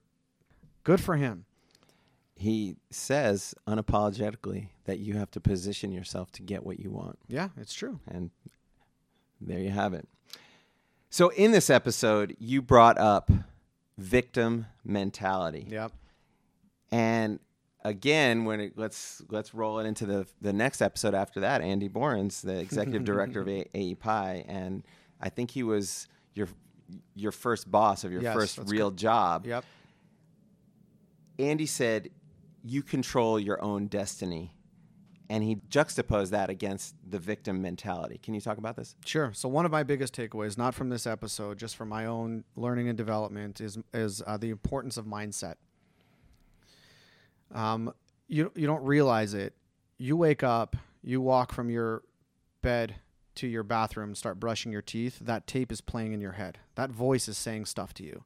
Good 0.85 1.01
for 1.01 1.17
him. 1.17 1.45
He 2.43 2.75
says 2.91 3.55
unapologetically 3.69 4.71
that 4.87 4.99
you 4.99 5.15
have 5.15 5.31
to 5.31 5.41
position 5.41 5.93
yourself 5.93 6.33
to 6.33 6.43
get 6.43 6.67
what 6.67 6.81
you 6.81 6.91
want. 6.91 7.17
Yeah, 7.29 7.51
it's 7.57 7.73
true. 7.73 8.01
And 8.11 8.31
there 9.41 9.61
you 9.61 9.71
have 9.71 9.95
it. 9.95 10.09
So, 11.09 11.29
in 11.29 11.53
this 11.53 11.71
episode, 11.71 12.35
you 12.41 12.61
brought 12.61 12.99
up 12.99 13.31
victim 13.97 14.67
mentality. 14.85 15.69
Yep. 15.71 15.93
And 16.91 17.39
again, 17.85 18.45
when 18.45 18.59
it, 18.59 18.73
let's 18.77 19.23
let's 19.31 19.55
roll 19.55 19.79
it 19.79 19.87
into 19.87 20.05
the 20.05 20.27
the 20.41 20.53
next 20.53 20.83
episode 20.83 21.15
after 21.15 21.39
that. 21.41 21.61
Andy 21.63 21.89
Borans, 21.89 22.43
the 22.43 22.59
executive 22.59 23.05
director 23.05 23.43
of 23.43 23.49
A- 23.49 23.69
AEPi, 23.73 24.45
and 24.49 24.83
I 25.21 25.29
think 25.29 25.53
he 25.53 25.63
was 25.63 26.09
your 26.35 26.49
your 27.15 27.31
first 27.31 27.71
boss 27.71 28.03
of 28.03 28.11
your 28.11 28.23
Yes, 28.23 28.35
first 28.35 28.59
real 28.67 28.91
job. 28.91 29.47
Yep. 29.47 29.65
Andy 31.39 31.67
said, 31.67 32.11
"You 32.63 32.83
control 32.83 33.39
your 33.39 33.63
own 33.63 33.87
destiny," 33.87 34.55
and 35.29 35.43
he 35.43 35.59
juxtaposed 35.69 36.33
that 36.33 36.51
against 36.51 36.95
the 37.09 37.19
victim 37.19 37.63
mentality. 37.63 38.19
Can 38.23 38.35
you 38.35 38.41
talk 38.41 38.59
about 38.59 38.77
this? 38.77 38.97
Sure. 39.05 39.33
So 39.33 39.49
one 39.49 39.65
of 39.65 39.73
my 39.73 39.83
biggest 39.83 40.15
takeaways, 40.15 40.59
not 40.59 40.75
from 40.75 40.89
this 40.89 41.07
episode, 41.07 41.59
just 41.59 41.77
from 41.77 41.89
my 41.89 42.07
own 42.07 42.45
learning 42.57 42.89
and 42.89 42.97
development, 42.97 43.61
is 43.61 43.79
is 43.93 44.23
uh, 44.27 44.37
the 44.37 44.51
importance 44.51 44.97
of 44.97 45.07
mindset. 45.07 45.55
Um, 47.55 47.93
you 48.29 48.53
you 48.55 48.67
don't 48.67 48.83
realize 48.85 49.35
it. 49.35 49.55
You 49.99 50.17
wake 50.17 50.43
up, 50.43 50.77
you 51.03 51.21
walk 51.21 51.53
from 51.53 51.71
your 51.71 52.03
bed 52.63 52.97
to 53.37 53.47
your 53.47 53.63
bathroom, 53.63 54.15
start 54.15 54.39
brushing 54.41 54.73
your 54.73 54.83
teeth. 54.83 55.19
That 55.21 55.47
tape 55.47 55.73
is 55.73 55.81
playing 55.81 56.13
in 56.13 56.21
your 56.21 56.33
head. 56.33 56.59
That 56.75 56.91
voice 56.91 57.29
is 57.29 57.39
saying 57.39 57.67
stuff 57.67 57.95
to 57.95 58.05
you, 58.05 58.25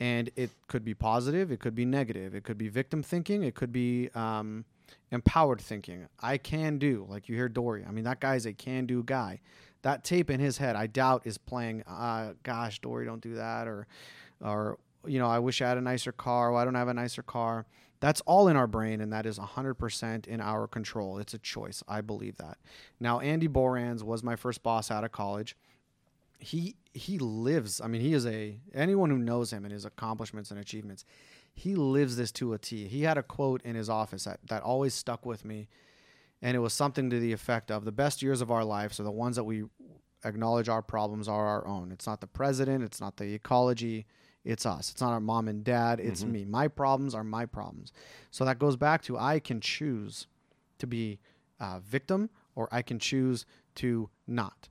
and 0.00 0.30
it 0.36 0.50
could 0.68 0.84
be 0.84 0.94
positive, 0.94 1.50
it 1.50 1.60
could 1.60 1.74
be 1.74 1.84
negative, 1.84 2.34
it 2.34 2.44
could 2.44 2.58
be 2.58 2.68
victim 2.68 3.02
thinking, 3.02 3.42
it 3.42 3.54
could 3.54 3.72
be 3.72 4.10
um, 4.14 4.64
empowered 5.10 5.60
thinking. 5.60 6.06
I 6.20 6.38
can 6.38 6.78
do, 6.78 7.06
like 7.08 7.28
you 7.28 7.36
hear 7.36 7.48
Dory. 7.48 7.84
I 7.86 7.90
mean, 7.90 8.04
that 8.04 8.20
guy's 8.20 8.46
a 8.46 8.52
can 8.52 8.86
do 8.86 9.02
guy. 9.02 9.40
That 9.82 10.04
tape 10.04 10.30
in 10.30 10.40
his 10.40 10.58
head, 10.58 10.74
I 10.76 10.86
doubt, 10.86 11.22
is 11.24 11.38
playing. 11.38 11.82
Uh, 11.86 12.32
gosh, 12.42 12.80
Dory, 12.80 13.06
don't 13.06 13.22
do 13.22 13.34
that, 13.34 13.68
or, 13.68 13.86
or 14.40 14.78
you 15.06 15.18
know, 15.18 15.28
I 15.28 15.38
wish 15.38 15.62
I 15.62 15.68
had 15.68 15.78
a 15.78 15.82
nicer 15.82 16.12
car. 16.12 16.52
Why 16.52 16.64
don't 16.64 16.76
I 16.76 16.80
have 16.80 16.88
a 16.88 16.94
nicer 16.94 17.22
car? 17.22 17.66
That's 18.00 18.20
all 18.22 18.48
in 18.48 18.56
our 18.56 18.66
brain, 18.66 19.00
and 19.00 19.12
that 19.12 19.24
is 19.24 19.38
100% 19.38 20.26
in 20.26 20.40
our 20.40 20.66
control. 20.66 21.18
It's 21.18 21.34
a 21.34 21.38
choice. 21.38 21.82
I 21.88 22.02
believe 22.02 22.36
that. 22.36 22.58
Now, 23.00 23.20
Andy 23.20 23.48
Borans 23.48 24.02
was 24.02 24.22
my 24.22 24.36
first 24.36 24.62
boss 24.62 24.90
out 24.90 25.04
of 25.04 25.12
college. 25.12 25.56
He 26.38 26.76
he 26.92 27.18
lives. 27.18 27.80
I 27.80 27.88
mean, 27.88 28.00
he 28.00 28.14
is 28.14 28.26
a 28.26 28.58
anyone 28.74 29.10
who 29.10 29.18
knows 29.18 29.52
him 29.52 29.64
and 29.64 29.72
his 29.72 29.84
accomplishments 29.84 30.50
and 30.50 30.60
achievements. 30.60 31.04
He 31.54 31.74
lives 31.74 32.16
this 32.16 32.32
to 32.32 32.52
a 32.52 32.58
T. 32.58 32.86
He 32.86 33.02
had 33.02 33.16
a 33.16 33.22
quote 33.22 33.62
in 33.62 33.76
his 33.76 33.88
office 33.88 34.24
that, 34.24 34.40
that 34.48 34.62
always 34.62 34.92
stuck 34.92 35.24
with 35.24 35.44
me, 35.44 35.68
and 36.42 36.54
it 36.54 36.60
was 36.60 36.74
something 36.74 37.08
to 37.08 37.18
the 37.18 37.32
effect 37.32 37.70
of 37.70 37.84
the 37.84 37.92
best 37.92 38.22
years 38.22 38.42
of 38.42 38.50
our 38.50 38.64
lives 38.64 39.00
are 39.00 39.04
the 39.04 39.10
ones 39.10 39.36
that 39.36 39.44
we 39.44 39.64
acknowledge 40.24 40.68
our 40.68 40.82
problems 40.82 41.28
are 41.28 41.46
our 41.46 41.66
own. 41.66 41.92
It's 41.92 42.06
not 42.06 42.20
the 42.20 42.26
president, 42.26 42.84
it's 42.84 43.00
not 43.00 43.16
the 43.16 43.32
ecology, 43.32 44.06
it's 44.44 44.66
us. 44.66 44.90
It's 44.90 45.00
not 45.00 45.12
our 45.12 45.20
mom 45.20 45.48
and 45.48 45.64
dad, 45.64 46.00
it's 46.00 46.22
mm-hmm. 46.22 46.32
me. 46.32 46.44
My 46.44 46.68
problems 46.68 47.14
are 47.14 47.24
my 47.24 47.46
problems. 47.46 47.92
So 48.30 48.44
that 48.44 48.58
goes 48.58 48.76
back 48.76 49.02
to 49.02 49.18
I 49.18 49.38
can 49.38 49.60
choose 49.60 50.26
to 50.78 50.86
be 50.86 51.18
a 51.58 51.80
victim 51.80 52.30
or 52.54 52.68
I 52.70 52.82
can 52.82 52.98
choose 52.98 53.46
to 53.76 54.10
not. 54.26 54.68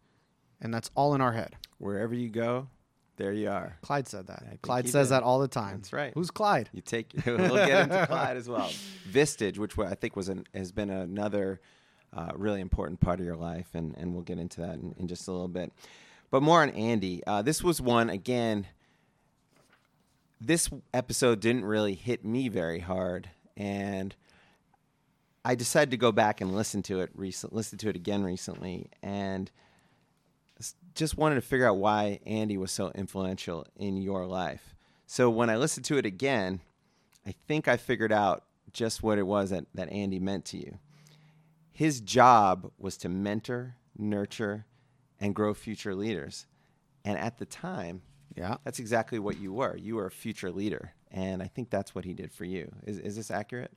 And 0.65 0.73
that's 0.73 0.89
all 0.95 1.13
in 1.13 1.21
our 1.21 1.31
head. 1.31 1.55
Wherever 1.77 2.15
you 2.15 2.27
go, 2.27 2.69
there 3.17 3.31
you 3.31 3.49
are. 3.51 3.77
Clyde 3.83 4.07
said 4.07 4.25
that. 4.25 4.63
Clyde 4.63 4.89
says 4.89 5.09
did. 5.09 5.13
that 5.13 5.21
all 5.21 5.37
the 5.37 5.47
time. 5.47 5.77
That's 5.77 5.93
right. 5.93 6.11
Who's 6.15 6.31
Clyde? 6.31 6.71
You 6.73 6.81
take. 6.81 7.13
we'll 7.27 7.67
get 7.67 7.83
into 7.83 8.03
Clyde 8.07 8.35
as 8.35 8.49
well. 8.49 8.71
Vistage, 9.07 9.59
which 9.59 9.77
I 9.77 9.93
think 9.93 10.15
was 10.15 10.27
an, 10.27 10.45
has 10.55 10.71
been 10.71 10.89
another 10.89 11.61
uh, 12.11 12.31
really 12.33 12.61
important 12.61 12.99
part 12.99 13.19
of 13.19 13.27
your 13.27 13.35
life, 13.35 13.67
and, 13.75 13.95
and 13.95 14.15
we'll 14.15 14.23
get 14.23 14.39
into 14.39 14.61
that 14.61 14.73
in, 14.73 14.95
in 14.97 15.07
just 15.07 15.27
a 15.27 15.31
little 15.31 15.47
bit. 15.47 15.71
But 16.31 16.41
more 16.41 16.63
on 16.63 16.71
Andy. 16.71 17.21
Uh, 17.27 17.43
this 17.43 17.63
was 17.63 17.79
one 17.79 18.09
again. 18.09 18.65
This 20.41 20.71
episode 20.95 21.41
didn't 21.41 21.65
really 21.65 21.93
hit 21.93 22.25
me 22.25 22.49
very 22.49 22.79
hard, 22.79 23.29
and 23.55 24.15
I 25.45 25.53
decided 25.53 25.91
to 25.91 25.97
go 25.97 26.11
back 26.11 26.41
and 26.41 26.55
listen 26.55 26.81
to 26.83 27.01
it 27.01 27.11
recent, 27.13 27.53
listen 27.53 27.77
to 27.77 27.89
it 27.89 27.95
again 27.95 28.23
recently, 28.23 28.89
and 29.03 29.51
just 30.93 31.17
wanted 31.17 31.35
to 31.35 31.41
figure 31.41 31.67
out 31.67 31.77
why 31.77 32.19
Andy 32.25 32.57
was 32.57 32.71
so 32.71 32.91
influential 32.95 33.65
in 33.75 33.97
your 33.97 34.25
life. 34.25 34.75
So 35.05 35.29
when 35.29 35.49
I 35.49 35.57
listened 35.57 35.85
to 35.87 35.97
it 35.97 36.05
again, 36.05 36.61
I 37.27 37.33
think 37.47 37.67
I 37.67 37.77
figured 37.77 38.11
out 38.11 38.43
just 38.71 39.03
what 39.03 39.17
it 39.17 39.23
was 39.27 39.49
that, 39.49 39.65
that 39.73 39.91
Andy 39.91 40.19
meant 40.19 40.45
to 40.45 40.57
you. 40.57 40.79
His 41.71 41.99
job 41.99 42.71
was 42.77 42.95
to 42.97 43.09
mentor, 43.09 43.75
nurture, 43.97 44.65
and 45.19 45.35
grow 45.35 45.53
future 45.53 45.93
leaders. 45.95 46.45
And 47.03 47.17
at 47.19 47.37
the 47.37 47.45
time, 47.45 48.01
Yeah. 48.35 48.57
that's 48.63 48.79
exactly 48.79 49.19
what 49.19 49.37
you 49.37 49.51
were. 49.53 49.75
You 49.77 49.95
were 49.95 50.05
a 50.05 50.11
future 50.11 50.51
leader. 50.51 50.93
And 51.11 51.43
I 51.43 51.47
think 51.47 51.69
that's 51.69 51.93
what 51.93 52.05
he 52.05 52.13
did 52.13 52.31
for 52.31 52.45
you. 52.45 52.71
Is, 52.85 52.97
is 52.99 53.15
this 53.15 53.31
accurate? 53.31 53.71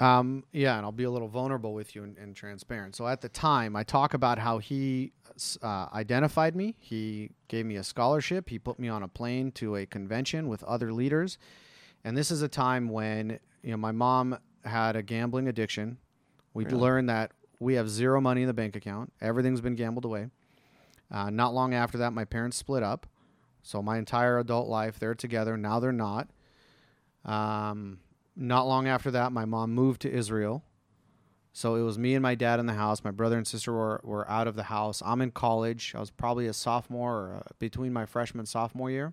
Um, 0.00 0.44
yeah, 0.50 0.76
and 0.76 0.84
I'll 0.86 0.92
be 0.92 1.04
a 1.04 1.10
little 1.10 1.28
vulnerable 1.28 1.74
with 1.74 1.94
you 1.94 2.02
and, 2.02 2.16
and 2.16 2.34
transparent. 2.34 2.96
So 2.96 3.06
at 3.06 3.20
the 3.20 3.28
time, 3.28 3.76
I 3.76 3.82
talk 3.84 4.14
about 4.14 4.38
how 4.38 4.56
he 4.58 5.12
uh, 5.62 5.86
identified 5.92 6.56
me. 6.56 6.74
He 6.78 7.30
gave 7.48 7.66
me 7.66 7.76
a 7.76 7.84
scholarship. 7.84 8.48
He 8.48 8.58
put 8.58 8.78
me 8.78 8.88
on 8.88 9.02
a 9.02 9.08
plane 9.08 9.52
to 9.52 9.76
a 9.76 9.84
convention 9.84 10.48
with 10.48 10.64
other 10.64 10.90
leaders. 10.92 11.36
And 12.02 12.16
this 12.16 12.30
is 12.30 12.40
a 12.40 12.48
time 12.48 12.88
when 12.88 13.38
you 13.62 13.72
know 13.72 13.76
my 13.76 13.92
mom 13.92 14.38
had 14.64 14.96
a 14.96 15.02
gambling 15.02 15.48
addiction. 15.48 15.98
We 16.54 16.64
Really? 16.64 16.78
learned 16.78 17.08
that 17.10 17.32
we 17.58 17.74
have 17.74 17.88
zero 17.90 18.22
money 18.22 18.40
in 18.40 18.46
the 18.48 18.54
bank 18.54 18.74
account. 18.76 19.12
Everything's 19.20 19.60
been 19.60 19.74
gambled 19.74 20.06
away. 20.06 20.28
Uh, 21.10 21.28
not 21.28 21.52
long 21.52 21.74
after 21.74 21.98
that, 21.98 22.12
my 22.14 22.24
parents 22.24 22.56
split 22.56 22.82
up. 22.82 23.06
So 23.62 23.82
my 23.82 23.98
entire 23.98 24.38
adult 24.38 24.68
life, 24.68 24.98
they're 24.98 25.14
together. 25.14 25.58
Now 25.58 25.78
they're 25.78 25.92
not. 25.92 26.28
Um, 27.26 27.98
not 28.36 28.66
long 28.66 28.88
after 28.88 29.10
that, 29.10 29.32
my 29.32 29.44
mom 29.44 29.72
moved 29.72 30.02
to 30.02 30.10
Israel. 30.10 30.64
So 31.52 31.74
it 31.74 31.82
was 31.82 31.98
me 31.98 32.14
and 32.14 32.22
my 32.22 32.34
dad 32.34 32.60
in 32.60 32.66
the 32.66 32.74
house. 32.74 33.02
My 33.02 33.10
brother 33.10 33.36
and 33.36 33.46
sister 33.46 33.72
were, 33.72 34.00
were 34.04 34.30
out 34.30 34.46
of 34.46 34.54
the 34.54 34.64
house. 34.64 35.02
I'm 35.04 35.20
in 35.20 35.32
college. 35.32 35.94
I 35.96 36.00
was 36.00 36.10
probably 36.10 36.46
a 36.46 36.52
sophomore 36.52 37.14
or 37.14 37.42
uh, 37.44 37.48
between 37.58 37.92
my 37.92 38.06
freshman 38.06 38.46
sophomore 38.46 38.90
year. 38.90 39.12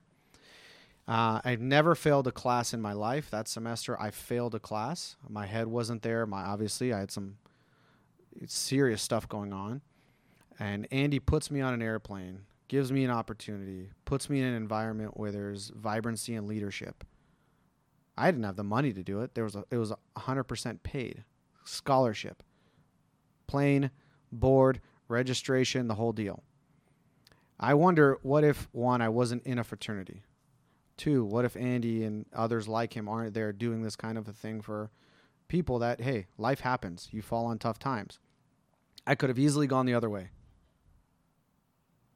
Uh, 1.08 1.42
I've 1.44 1.62
never 1.62 1.96
failed 1.96 2.28
a 2.28 2.32
class 2.32 2.74
in 2.74 2.82
my 2.82 2.94
life. 2.94 3.32
That 3.32 3.48
semester, 3.48 4.00
I 4.00 4.12
failed 4.12 4.54
a 4.56 4.60
class. 4.60 5.16
My 5.28 5.46
head 5.46 5.68
wasn't 5.68 6.04
there. 6.04 6.26
My 6.26 6.44
obviously, 6.44 6.94
I 6.94 7.00
had 7.00 7.12
some 7.12 7.38
serious 8.46 9.02
stuff 9.02 9.28
going 9.28 9.54
on. 9.54 9.82
And 10.60 10.88
Andy 10.92 11.20
puts 11.20 11.50
me 11.50 11.62
on 11.62 11.74
an 11.74 11.82
airplane, 11.82 12.42
gives 12.68 12.92
me 12.92 13.04
an 13.04 13.12
opportunity, 13.12 13.92
puts 14.06 14.30
me 14.30 14.40
in 14.40 14.46
an 14.46 14.56
environment 14.56 15.16
where 15.16 15.32
there's 15.32 15.72
vibrancy 15.76 16.36
and 16.36 16.48
leadership. 16.48 17.04
I 18.18 18.32
didn't 18.32 18.46
have 18.46 18.56
the 18.56 18.64
money 18.64 18.94
to 18.94 19.04
do 19.04 19.22
it. 19.22 19.36
There 19.36 19.44
was 19.44 19.56
a, 19.56 19.64
it 19.70 19.78
was 19.78 19.94
hundred 20.18 20.46
percent 20.46 20.84
paid 20.84 21.24
scholarship, 21.64 22.44
plane, 23.46 23.92
board, 24.32 24.82
registration, 25.08 25.88
the 25.88 25.96
whole 25.96 26.14
deal. 26.14 26.44
I 27.60 27.74
wonder 27.74 28.18
what 28.22 28.44
if 28.44 28.68
one, 28.72 29.02
I 29.02 29.10
wasn't 29.10 29.44
in 29.44 29.60
a 29.60 29.64
fraternity. 29.64 30.24
Two, 30.96 31.24
what 31.24 31.46
if 31.46 31.56
Andy 31.56 32.04
and 32.04 32.26
others 32.34 32.68
like 32.68 32.94
him 32.94 33.08
aren't 33.08 33.34
there 33.34 33.52
doing 33.52 33.84
this 33.84 33.96
kind 33.96 34.18
of 34.18 34.28
a 34.28 34.34
thing 34.34 34.62
for 34.62 34.90
people 35.48 35.80
that 35.80 36.02
hey, 36.02 36.28
life 36.38 36.62
happens. 36.62 37.10
You 37.12 37.22
fall 37.22 37.46
on 37.46 37.60
tough 37.60 37.80
times. 37.80 38.20
I 39.06 39.16
could 39.16 39.30
have 39.30 39.40
easily 39.40 39.68
gone 39.68 39.86
the 39.86 39.94
other 39.94 40.10
way. 40.10 40.30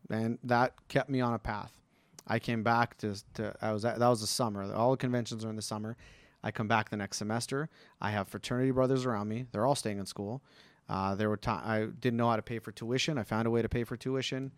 And 0.09 0.39
that 0.43 0.73
kept 0.87 1.09
me 1.09 1.21
on 1.21 1.33
a 1.33 1.39
path. 1.39 1.80
I 2.27 2.39
came 2.39 2.63
back 2.63 2.97
to, 2.99 3.15
to 3.35 3.55
I 3.61 3.71
was 3.73 3.85
at, 3.85 3.99
that 3.99 4.07
was 4.07 4.21
the 4.21 4.27
summer. 4.27 4.73
All 4.73 4.91
the 4.91 4.97
conventions 4.97 5.43
are 5.43 5.49
in 5.49 5.55
the 5.55 5.61
summer. 5.61 5.97
I 6.43 6.51
come 6.51 6.67
back 6.67 6.89
the 6.89 6.97
next 6.97 7.17
semester. 7.17 7.69
I 7.99 8.11
have 8.11 8.27
fraternity 8.27 8.71
brothers 8.71 9.05
around 9.05 9.27
me. 9.27 9.45
They're 9.51 9.65
all 9.65 9.75
staying 9.75 9.99
in 9.99 10.05
school. 10.05 10.41
Uh, 10.89 11.15
there 11.15 11.29
were 11.29 11.37
time 11.37 11.61
I 11.63 11.85
didn't 11.99 12.17
know 12.17 12.29
how 12.29 12.35
to 12.35 12.41
pay 12.41 12.59
for 12.59 12.71
tuition. 12.71 13.17
I 13.17 13.23
found 13.23 13.47
a 13.47 13.51
way 13.51 13.61
to 13.61 13.69
pay 13.69 13.83
for 13.83 13.95
tuition. 13.95 14.51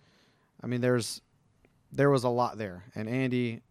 I 0.62 0.68
mean, 0.68 0.82
there's 0.82 1.22
there 1.92 2.10
was 2.10 2.24
a 2.24 2.30
lot 2.30 2.58
there, 2.58 2.86
and 2.96 3.08
Andy 3.08 3.62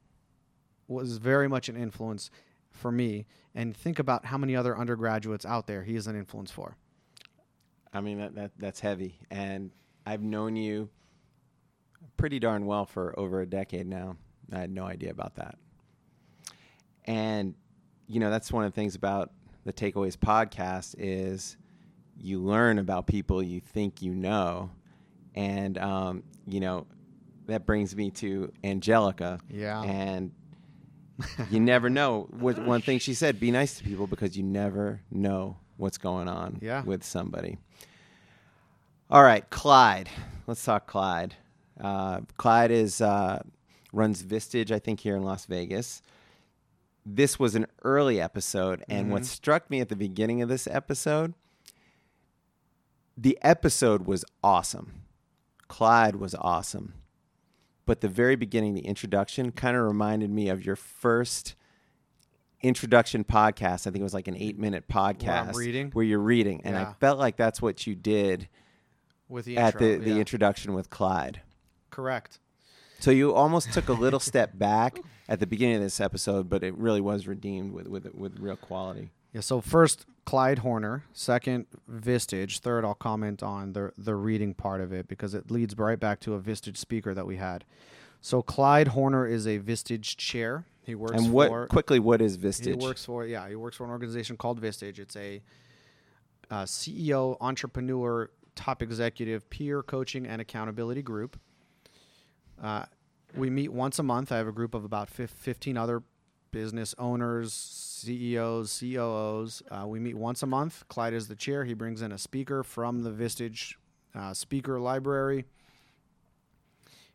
was 0.86 1.16
very 1.16 1.48
much 1.48 1.68
an 1.68 1.76
influence 1.76 2.30
for 2.70 2.92
me. 2.92 3.26
And 3.54 3.76
think 3.76 3.98
about 3.98 4.26
how 4.26 4.38
many 4.38 4.54
other 4.54 4.78
undergraduates 4.78 5.44
out 5.44 5.66
there 5.66 5.82
he 5.82 5.96
is 5.96 6.06
an 6.06 6.16
influence 6.16 6.50
for. 6.50 6.76
I 7.92 8.00
mean, 8.00 8.18
that, 8.18 8.34
that 8.34 8.50
that's 8.58 8.80
heavy. 8.80 9.18
And 9.30 9.70
I've 10.06 10.22
known 10.22 10.56
you 10.56 10.88
pretty 12.16 12.38
darn 12.38 12.66
well 12.66 12.84
for 12.86 13.18
over 13.18 13.40
a 13.40 13.46
decade 13.46 13.86
now. 13.86 14.16
I 14.52 14.58
had 14.60 14.70
no 14.70 14.84
idea 14.84 15.10
about 15.10 15.36
that. 15.36 15.56
And, 17.04 17.54
you 18.06 18.20
know, 18.20 18.30
that's 18.30 18.52
one 18.52 18.64
of 18.64 18.72
the 18.72 18.74
things 18.74 18.94
about 18.94 19.30
the 19.64 19.72
Takeaways 19.72 20.16
podcast 20.16 20.94
is 20.98 21.56
you 22.16 22.40
learn 22.40 22.78
about 22.78 23.06
people 23.06 23.42
you 23.42 23.60
think 23.60 24.02
you 24.02 24.14
know. 24.14 24.70
And, 25.34 25.78
um, 25.78 26.22
you 26.46 26.60
know, 26.60 26.86
that 27.46 27.66
brings 27.66 27.96
me 27.96 28.10
to 28.12 28.52
Angelica. 28.62 29.40
Yeah. 29.48 29.82
And 29.82 30.32
you 31.50 31.58
never 31.60 31.88
know. 31.90 32.28
What, 32.38 32.58
one 32.64 32.82
thing 32.82 32.98
she 32.98 33.14
said: 33.14 33.40
be 33.40 33.50
nice 33.50 33.78
to 33.78 33.84
people 33.84 34.06
because 34.06 34.36
you 34.36 34.42
never 34.42 35.00
know 35.10 35.56
what's 35.76 35.98
going 35.98 36.28
on 36.28 36.58
Yeah. 36.62 36.82
with 36.84 37.02
somebody. 37.02 37.58
All 39.10 39.22
right, 39.22 39.48
Clyde. 39.50 40.08
Let's 40.46 40.64
talk 40.64 40.86
Clyde. 40.86 41.34
Uh, 41.80 42.20
Clyde 42.36 42.70
is 42.70 43.00
uh, 43.00 43.42
runs 43.92 44.22
Vistage, 44.22 44.70
I 44.70 44.78
think, 44.78 45.00
here 45.00 45.16
in 45.16 45.22
Las 45.22 45.46
Vegas. 45.46 46.02
This 47.04 47.38
was 47.38 47.54
an 47.54 47.66
early 47.82 48.20
episode, 48.20 48.84
and 48.88 49.10
what 49.10 49.24
struck 49.24 49.68
me 49.68 49.80
at 49.80 49.88
the 49.88 49.96
beginning 49.96 50.40
of 50.40 50.48
this 50.48 50.68
episode, 50.68 51.34
the 53.16 53.36
episode 53.42 54.06
was 54.06 54.24
awesome. 54.42 55.02
Clyde 55.66 56.16
was 56.16 56.34
awesome. 56.36 56.94
But 57.86 58.00
the 58.00 58.08
very 58.08 58.36
beginning, 58.36 58.74
the 58.74 58.86
introduction, 58.86 59.50
kind 59.50 59.76
of 59.76 59.82
reminded 59.82 60.30
me 60.30 60.48
of 60.48 60.64
your 60.64 60.76
first 60.76 61.56
introduction 62.62 63.24
podcast. 63.24 63.86
I 63.86 63.90
think 63.90 63.98
it 63.98 64.02
was 64.02 64.14
like 64.14 64.28
an 64.28 64.36
eight 64.36 64.58
minute 64.58 64.88
podcast 64.88 65.54
reading? 65.54 65.90
where 65.90 66.04
you're 66.04 66.20
reading. 66.20 66.60
And 66.64 66.76
I 66.76 66.92
felt 67.00 67.18
like 67.18 67.36
that's 67.36 67.60
what 67.60 67.86
you 67.86 67.94
did 67.94 68.48
With 69.28 69.46
the 69.46 69.56
at 69.56 69.74
intro, 69.74 69.80
the, 69.80 69.96
the 69.96 70.10
yeah. 70.10 70.16
introduction 70.16 70.74
with 70.74 70.90
Clyde. 70.90 71.40
Correct. 71.92 72.40
So 72.98 73.10
you 73.10 73.34
almost 73.34 73.72
took 73.72 73.88
a 73.88 73.92
little 73.92 74.20
step 74.20 74.58
back 74.58 75.00
at 75.28 75.40
the 75.40 75.46
beginning 75.46 75.76
of 75.76 75.82
this 75.82 76.00
episode, 76.00 76.48
but 76.48 76.62
it 76.62 76.76
really 76.76 77.00
was 77.00 77.26
redeemed 77.26 77.72
with 77.72 77.86
with, 77.86 78.12
with 78.14 78.38
real 78.40 78.56
quality. 78.56 79.10
Yeah. 79.32 79.40
So 79.40 79.60
first, 79.60 80.06
Clyde 80.24 80.58
Horner. 80.58 81.04
Second, 81.12 81.66
Vistage. 81.90 82.58
Third, 82.58 82.84
I'll 82.84 82.94
comment 82.94 83.42
on 83.42 83.72
the 83.72 83.92
the 83.96 84.14
reading 84.14 84.54
part 84.54 84.80
of 84.80 84.92
it 84.92 85.08
because 85.08 85.34
it 85.34 85.50
leads 85.50 85.76
right 85.76 85.98
back 85.98 86.20
to 86.20 86.34
a 86.34 86.40
Vistage 86.40 86.76
speaker 86.76 87.14
that 87.14 87.26
we 87.26 87.36
had. 87.36 87.64
So 88.20 88.40
Clyde 88.40 88.88
Horner 88.88 89.26
is 89.26 89.46
a 89.46 89.58
Vistage 89.58 90.16
chair. 90.16 90.66
He 90.84 90.94
works 90.94 91.14
and 91.14 91.32
what 91.32 91.48
for 91.48 91.66
quickly, 91.66 91.98
what 91.98 92.20
is 92.20 92.38
Vistage? 92.38 92.80
he 92.80 92.86
works 92.86 93.04
for 93.04 93.24
yeah 93.24 93.48
he 93.48 93.56
works 93.56 93.76
for 93.76 93.84
an 93.84 93.90
organization 93.90 94.36
called 94.36 94.60
Vistage. 94.60 94.98
It's 94.98 95.16
a 95.16 95.42
uh, 96.50 96.64
CEO, 96.64 97.36
entrepreneur, 97.40 98.30
top 98.54 98.82
executive, 98.82 99.48
peer 99.48 99.82
coaching 99.82 100.26
and 100.26 100.40
accountability 100.40 101.02
group. 101.02 101.38
Uh, 102.62 102.84
we 103.34 103.50
meet 103.50 103.72
once 103.72 103.98
a 103.98 104.02
month. 104.02 104.30
I 104.30 104.36
have 104.36 104.46
a 104.46 104.52
group 104.52 104.74
of 104.74 104.84
about 104.84 105.10
fif- 105.10 105.30
15 105.30 105.76
other 105.76 106.02
business 106.52 106.94
owners, 106.98 107.52
CEOs, 107.52 108.78
COOs. 108.78 109.62
Uh, 109.70 109.86
we 109.86 109.98
meet 109.98 110.16
once 110.16 110.42
a 110.42 110.46
month. 110.46 110.84
Clyde 110.88 111.14
is 111.14 111.28
the 111.28 111.34
chair. 111.34 111.64
He 111.64 111.74
brings 111.74 112.02
in 112.02 112.12
a 112.12 112.18
speaker 112.18 112.62
from 112.62 113.02
the 113.02 113.10
Vistage 113.10 113.74
uh, 114.14 114.34
speaker 114.34 114.78
library. 114.78 115.46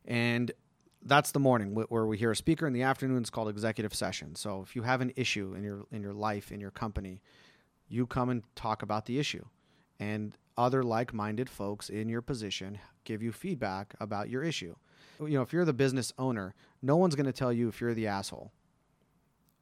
And 0.06 0.52
that's 1.04 1.32
the 1.32 1.39
morning 1.39 1.76
where 1.76 2.06
we 2.06 2.18
hear 2.18 2.32
a 2.32 2.36
speaker. 2.36 2.68
In 2.68 2.74
the 2.74 2.82
afternoon, 2.82 3.20
it's 3.20 3.30
called 3.30 3.50
executive 3.50 3.93
session. 3.93 4.36
So 4.36 4.62
if 4.62 4.76
you 4.76 4.82
have 4.82 5.02
an 5.02 5.14
issue 5.16 5.54
in 5.56 5.64
your 5.64 5.86
in 5.91 6.02
your 6.02 6.14
life 6.14 6.52
in 6.52 6.60
your 6.60 6.72
company, 6.72 7.22
you 7.88 8.08
come 8.08 8.30
and 8.30 8.43
talk 8.56 8.82
about 8.82 9.06
the 9.06 9.20
issue, 9.20 9.45
and 10.00 10.36
other 10.58 10.84
like-minded 10.84 11.50
folks 11.50 11.89
in 11.89 12.10
your 12.10 12.22
position 12.22 12.80
give 13.04 13.22
you 13.22 13.32
feedback 13.32 13.93
about 14.00 14.30
your 14.30 14.43
issue. 14.43 14.76
You 15.20 15.30
know, 15.30 15.41
if 15.41 15.53
you're 15.53 15.65
the 15.65 15.74
business 15.74 16.13
owner, 16.18 16.53
no 16.82 16.95
one's 16.97 17.15
going 17.15 17.26
to 17.26 17.34
tell 17.34 17.51
you 17.51 17.68
if 17.68 17.82
you're 17.82 17.93
the 17.93 18.07
asshole. 18.07 18.51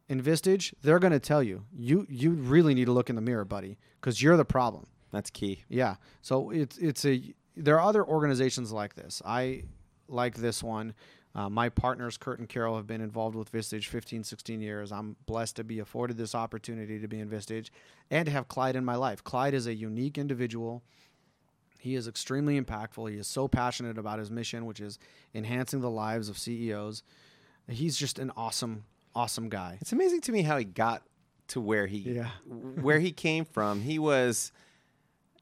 In 0.07 0.21
Vistage, 0.21 0.73
they're 0.83 0.99
going 0.99 1.13
to 1.13 1.19
tell 1.19 1.41
you 1.41 1.65
you 1.73 2.05
you 2.09 2.31
really 2.31 2.73
need 2.73 2.85
to 2.85 2.91
look 2.91 3.09
in 3.09 3.15
the 3.15 3.21
mirror, 3.21 3.45
buddy, 3.45 3.77
because 3.99 4.21
you're 4.21 4.37
the 4.37 4.45
problem. 4.45 4.87
That's 5.11 5.29
key. 5.29 5.63
Yeah. 5.69 5.95
So 6.21 6.51
it's 6.51 6.77
it's 6.77 7.05
a 7.05 7.33
there 7.55 7.79
are 7.79 7.87
other 7.87 8.05
organizations 8.05 8.71
like 8.71 8.95
this. 8.95 9.21
I 9.25 9.63
like 10.07 10.35
this 10.35 10.61
one. 10.61 10.93
Uh, 11.33 11.49
my 11.49 11.67
partners, 11.67 12.17
Kurt 12.17 12.39
and 12.39 12.47
Carol, 12.47 12.77
have 12.77 12.87
been 12.87 13.01
involved 13.01 13.35
with 13.35 13.51
Vistage 13.51 13.87
15, 13.87 14.23
16 14.23 14.61
years. 14.61 14.91
I'm 14.93 15.17
blessed 15.25 15.57
to 15.57 15.65
be 15.65 15.79
afforded 15.79 16.15
this 16.15 16.33
opportunity 16.33 16.97
to 16.97 17.07
be 17.09 17.19
in 17.19 17.29
Vistage 17.29 17.71
and 18.09 18.25
to 18.25 18.31
have 18.31 18.47
Clyde 18.47 18.77
in 18.77 18.85
my 18.85 18.95
life. 18.95 19.21
Clyde 19.21 19.53
is 19.53 19.67
a 19.67 19.73
unique 19.73 20.17
individual. 20.17 20.81
He 21.85 21.93
is 21.93 22.07
extremely 22.07 22.59
impactful. 22.59 23.11
He 23.11 23.17
is 23.19 23.27
so 23.27 23.47
passionate 23.47 23.99
about 23.99 24.17
his 24.17 24.31
mission, 24.31 24.65
which 24.65 24.79
is 24.79 24.97
enhancing 25.35 25.81
the 25.81 25.89
lives 25.89 26.29
of 26.29 26.37
CEOs. 26.39 27.03
He's 27.69 27.95
just 27.95 28.17
an 28.17 28.31
awesome, 28.35 28.85
awesome 29.13 29.49
guy. 29.49 29.77
It's 29.81 29.91
amazing 29.91 30.21
to 30.21 30.31
me 30.31 30.41
how 30.41 30.57
he 30.57 30.65
got 30.65 31.03
to 31.49 31.61
where 31.61 31.85
he 31.85 31.99
Yeah. 31.99 32.29
where 32.47 32.97
he 32.97 33.11
came 33.11 33.45
from. 33.45 33.81
He 33.81 33.99
was 33.99 34.51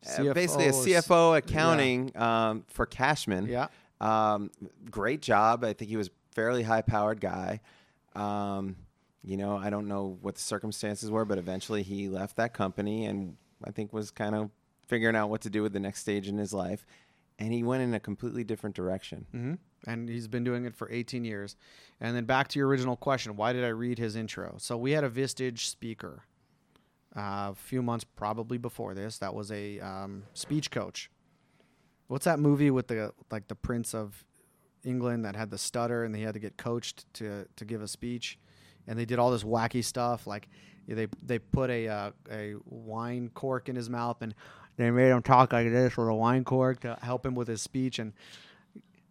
uh, 0.05 0.33
basically 0.33 0.67
a 0.67 0.73
CFO, 0.73 1.37
accounting 1.37 2.11
um, 2.17 2.65
for 2.67 2.85
Cashman. 2.85 3.45
Yeah. 3.45 3.69
Um, 4.01 4.51
great 4.91 5.21
job. 5.21 5.63
I 5.63 5.71
think 5.71 5.87
he 5.87 5.95
was 5.95 6.09
fairly 6.35 6.63
high 6.63 6.81
powered 6.81 7.21
guy. 7.21 7.61
Um, 8.15 8.75
you 9.23 9.37
know, 9.37 9.55
I 9.55 9.69
don't 9.69 9.87
know 9.87 10.17
what 10.21 10.35
the 10.35 10.41
circumstances 10.41 11.09
were, 11.09 11.23
but 11.23 11.37
eventually 11.37 11.83
he 11.83 12.09
left 12.09 12.35
that 12.35 12.53
company 12.53 13.05
and 13.05 13.37
I 13.63 13.71
think 13.71 13.93
was 13.93 14.11
kind 14.11 14.35
of 14.35 14.49
figuring 14.87 15.15
out 15.15 15.29
what 15.29 15.41
to 15.41 15.49
do 15.49 15.61
with 15.61 15.73
the 15.73 15.79
next 15.79 15.99
stage 16.01 16.27
in 16.27 16.37
his 16.37 16.53
life. 16.53 16.85
And 17.39 17.51
he 17.51 17.63
went 17.63 17.81
in 17.81 17.93
a 17.93 17.99
completely 17.99 18.43
different 18.43 18.75
direction. 18.75 19.25
hmm 19.31 19.53
And 19.87 20.07
he's 20.07 20.27
been 20.27 20.43
doing 20.43 20.65
it 20.65 20.75
for 20.75 20.89
18 20.91 21.25
years. 21.25 21.55
And 21.99 22.15
then 22.15 22.25
back 22.25 22.47
to 22.49 22.59
your 22.59 22.67
original 22.67 22.95
question 22.95 23.35
why 23.35 23.53
did 23.53 23.63
I 23.63 23.69
read 23.69 23.97
his 23.97 24.15
intro? 24.15 24.55
So 24.59 24.77
we 24.77 24.91
had 24.91 25.03
a 25.03 25.09
Vistage 25.09 25.59
speaker 25.59 26.23
uh, 27.15 27.49
a 27.51 27.55
few 27.55 27.81
months 27.81 28.03
probably 28.03 28.57
before 28.57 28.93
this 28.93 29.17
that 29.19 29.33
was 29.33 29.51
a 29.51 29.79
um, 29.79 30.23
speech 30.33 30.71
coach. 30.71 31.09
What's 32.07 32.25
that 32.25 32.39
movie 32.39 32.71
with 32.71 32.87
the 32.87 33.13
like 33.31 33.47
the 33.47 33.55
Prince 33.55 33.93
of 33.93 34.25
England 34.83 35.25
that 35.25 35.35
had 35.35 35.49
the 35.49 35.57
stutter 35.57 36.03
and 36.03 36.15
he 36.15 36.21
had 36.21 36.33
to 36.33 36.39
get 36.39 36.57
coached 36.57 37.11
to 37.15 37.45
to 37.55 37.65
give 37.65 37.81
a 37.81 37.87
speech, 37.87 38.37
and 38.87 38.97
they 38.99 39.05
did 39.05 39.19
all 39.19 39.31
this 39.31 39.43
wacky 39.43 39.83
stuff 39.83 40.27
like 40.27 40.49
they 40.87 41.07
they 41.21 41.39
put 41.39 41.69
a 41.69 41.87
uh, 41.87 42.11
a 42.31 42.55
wine 42.65 43.29
cork 43.33 43.69
in 43.69 43.75
his 43.75 43.89
mouth 43.89 44.21
and 44.21 44.35
they 44.77 44.89
made 44.91 45.09
him 45.09 45.21
talk 45.21 45.53
like 45.53 45.69
this 45.71 45.95
with 45.97 46.07
a 46.07 46.13
wine 46.13 46.43
cork 46.43 46.79
to 46.81 46.97
help 47.01 47.25
him 47.25 47.35
with 47.35 47.47
his 47.47 47.61
speech 47.61 47.99
and 47.99 48.13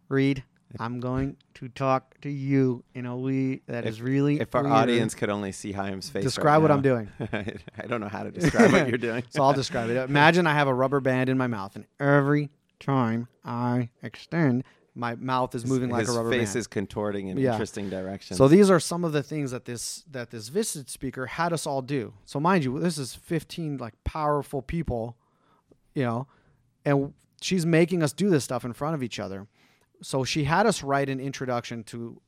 Reed, 0.08 0.44
I'm 0.78 1.00
going 1.00 1.36
to 1.54 1.68
talk 1.68 2.20
to 2.22 2.30
you 2.30 2.82
in 2.94 3.06
a 3.06 3.16
way 3.16 3.60
that 3.66 3.84
is 3.86 4.00
really 4.02 4.40
If 4.40 4.54
our 4.54 4.62
weird. 4.62 4.72
audience 4.74 5.14
could 5.14 5.30
only 5.30 5.52
see 5.52 5.72
Chaim's 5.72 6.08
face. 6.08 6.16
right 6.16 6.22
Describe 6.22 6.62
what 6.62 6.70
I'm 6.70 6.82
doing. 6.82 7.08
I 7.20 7.86
don't 7.88 8.00
know 8.00 8.08
how 8.08 8.22
to 8.22 8.30
describe 8.30 8.72
what 8.72 8.88
you're 8.88 8.98
doing. 8.98 9.22
so 9.30 9.42
I'll 9.42 9.52
describe 9.52 9.90
it. 9.90 9.96
Imagine 9.96 10.46
I 10.46 10.54
have 10.54 10.68
a 10.68 10.74
rubber 10.74 11.00
band 11.00 11.28
in 11.30 11.38
my 11.38 11.46
mouth, 11.46 11.76
and 11.76 11.86
every 12.00 12.50
time 12.80 13.28
I 13.44 13.88
extend, 14.02 14.64
my 14.94 15.14
mouth 15.14 15.54
is 15.54 15.64
moving 15.64 15.88
like 15.90 16.00
His 16.06 16.14
a 16.14 16.18
rubber 16.18 16.30
band. 16.30 16.40
His 16.40 16.48
face 16.50 16.54
band. 16.54 16.60
is 16.60 16.66
contorting 16.66 17.28
in 17.28 17.38
Yeah. 17.38 17.52
interesting 17.52 17.88
directions. 17.88 18.36
So 18.38 18.48
these 18.48 18.68
are 18.70 18.80
some 18.80 19.04
of 19.04 19.12
the 19.12 19.22
things 19.22 19.50
that 19.52 19.64
this 19.64 20.04
that 20.10 20.30
this 20.30 20.50
Vistage 20.50 20.90
speaker 20.90 21.24
had 21.26 21.52
us 21.54 21.66
all 21.66 21.80
do. 21.80 22.12
So 22.26 22.38
mind 22.40 22.64
you, 22.64 22.78
this 22.78 22.98
is 22.98 23.14
15 23.14 23.78
like 23.78 23.94
powerful 24.04 24.60
people, 24.60 25.16
you 25.94 26.02
know, 26.04 26.26
and 26.84 27.12
she's 27.40 27.64
making 27.66 28.02
us 28.02 28.12
do 28.12 28.30
this 28.30 28.44
stuff 28.44 28.64
in 28.64 28.72
front 28.72 28.94
of 28.94 29.02
each 29.02 29.18
other. 29.20 29.46
So 30.02 30.24
she 30.24 30.44
had 30.44 30.66
us 30.66 30.82
write 30.82 31.08
an 31.08 31.20
introduction 31.20 31.84
to 31.84 32.20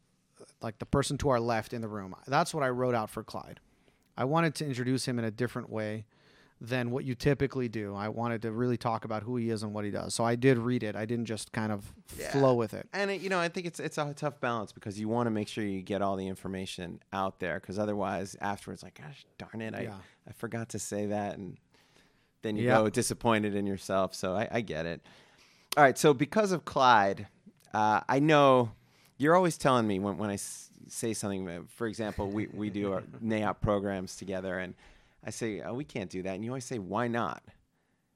like 0.60 0.78
the 0.78 0.86
person 0.86 1.18
to 1.18 1.28
our 1.30 1.40
left 1.40 1.72
in 1.72 1.80
the 1.82 1.88
room. 1.88 2.14
That's 2.26 2.54
what 2.54 2.62
I 2.62 2.68
wrote 2.68 2.94
out 2.94 3.10
for 3.10 3.22
Clyde. 3.24 3.60
I 4.16 4.24
wanted 4.24 4.54
to 4.56 4.66
introduce 4.66 5.06
him 5.06 5.18
in 5.18 5.24
a 5.24 5.30
different 5.30 5.68
way 5.70 6.06
than 6.60 6.90
what 6.92 7.04
you 7.04 7.14
typically 7.16 7.68
do. 7.68 7.94
I 7.94 8.08
wanted 8.08 8.42
to 8.42 8.52
really 8.52 8.76
talk 8.76 9.04
about 9.04 9.24
who 9.24 9.36
he 9.36 9.50
is 9.50 9.62
and 9.64 9.74
what 9.74 9.84
he 9.84 9.90
does. 9.90 10.14
So 10.14 10.24
I 10.24 10.36
did 10.36 10.56
read 10.56 10.82
it. 10.84 10.94
I 10.94 11.04
didn't 11.04 11.26
just 11.26 11.52
kind 11.52 11.72
of 11.72 11.92
Yeah. 12.16 12.30
flow 12.30 12.54
with 12.54 12.72
it. 12.74 12.88
and 12.92 13.10
it, 13.10 13.20
you 13.20 13.28
know, 13.28 13.40
I 13.40 13.48
think 13.48 13.66
it's 13.66 13.80
it's 13.80 13.98
a 13.98 14.14
tough 14.14 14.40
balance 14.40 14.72
because 14.72 14.98
you 14.98 15.08
want 15.08 15.26
to 15.26 15.30
make 15.32 15.48
sure 15.48 15.64
you 15.64 15.82
get 15.82 16.00
all 16.00 16.16
the 16.16 16.28
information 16.28 17.00
out 17.12 17.40
there 17.40 17.58
because 17.60 17.78
otherwise, 17.78 18.36
afterwards, 18.40 18.82
like, 18.84 18.94
gosh, 19.02 19.26
darn 19.36 19.60
it, 19.60 19.74
I 19.74 19.82
Yeah. 19.82 19.96
I 20.28 20.32
forgot 20.32 20.68
to 20.70 20.78
say 20.78 21.06
that, 21.06 21.36
and 21.36 21.58
then 22.44 22.54
you 22.56 22.66
Yeah. 22.66 22.76
go 22.78 22.88
disappointed 22.88 23.56
in 23.56 23.66
yourself. 23.66 24.14
So 24.14 24.36
I, 24.36 24.46
I 24.52 24.60
get 24.60 24.86
it. 24.86 25.00
All 25.76 25.82
right, 25.82 25.98
so 25.98 26.14
because 26.14 26.52
of 26.52 26.64
Clyde, 26.64 27.26
uh, 27.72 28.02
I 28.08 28.20
know 28.20 28.70
you're 29.18 29.34
always 29.34 29.58
telling 29.58 29.88
me 29.88 29.98
when 29.98 30.16
when 30.18 30.30
I 30.30 30.34
s- 30.34 30.70
say 30.86 31.12
something. 31.14 31.48
uh, 31.48 31.60
For 31.66 31.88
example, 31.88 32.28
we 32.30 32.46
we 32.46 32.70
do 32.70 32.92
our 32.92 33.02
NAIOP 33.24 33.60
programs 33.60 34.14
together, 34.16 34.58
and 34.60 34.74
I 35.26 35.30
say 35.30 35.60
oh, 35.62 35.74
we 35.74 35.84
can't 35.84 36.10
do 36.10 36.22
that, 36.22 36.34
and 36.36 36.44
you 36.44 36.50
always 36.52 36.64
say 36.64 36.78
why 36.78 37.08
not? 37.08 37.42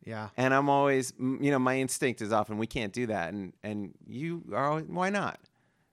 Yeah. 0.05 0.29
And 0.37 0.55
I'm 0.55 0.69
always, 0.71 1.13
you 1.19 1.51
know, 1.51 1.59
my 1.59 1.79
instinct 1.81 2.23
is 2.23 2.33
often 2.33 2.57
we 2.59 2.67
can't 2.69 2.93
do 2.93 3.07
that, 3.09 3.35
and 3.35 3.53
and 3.65 3.93
you 4.07 4.45
are 4.55 4.67
always, 4.71 4.85
why 4.87 5.11
not? 5.11 5.41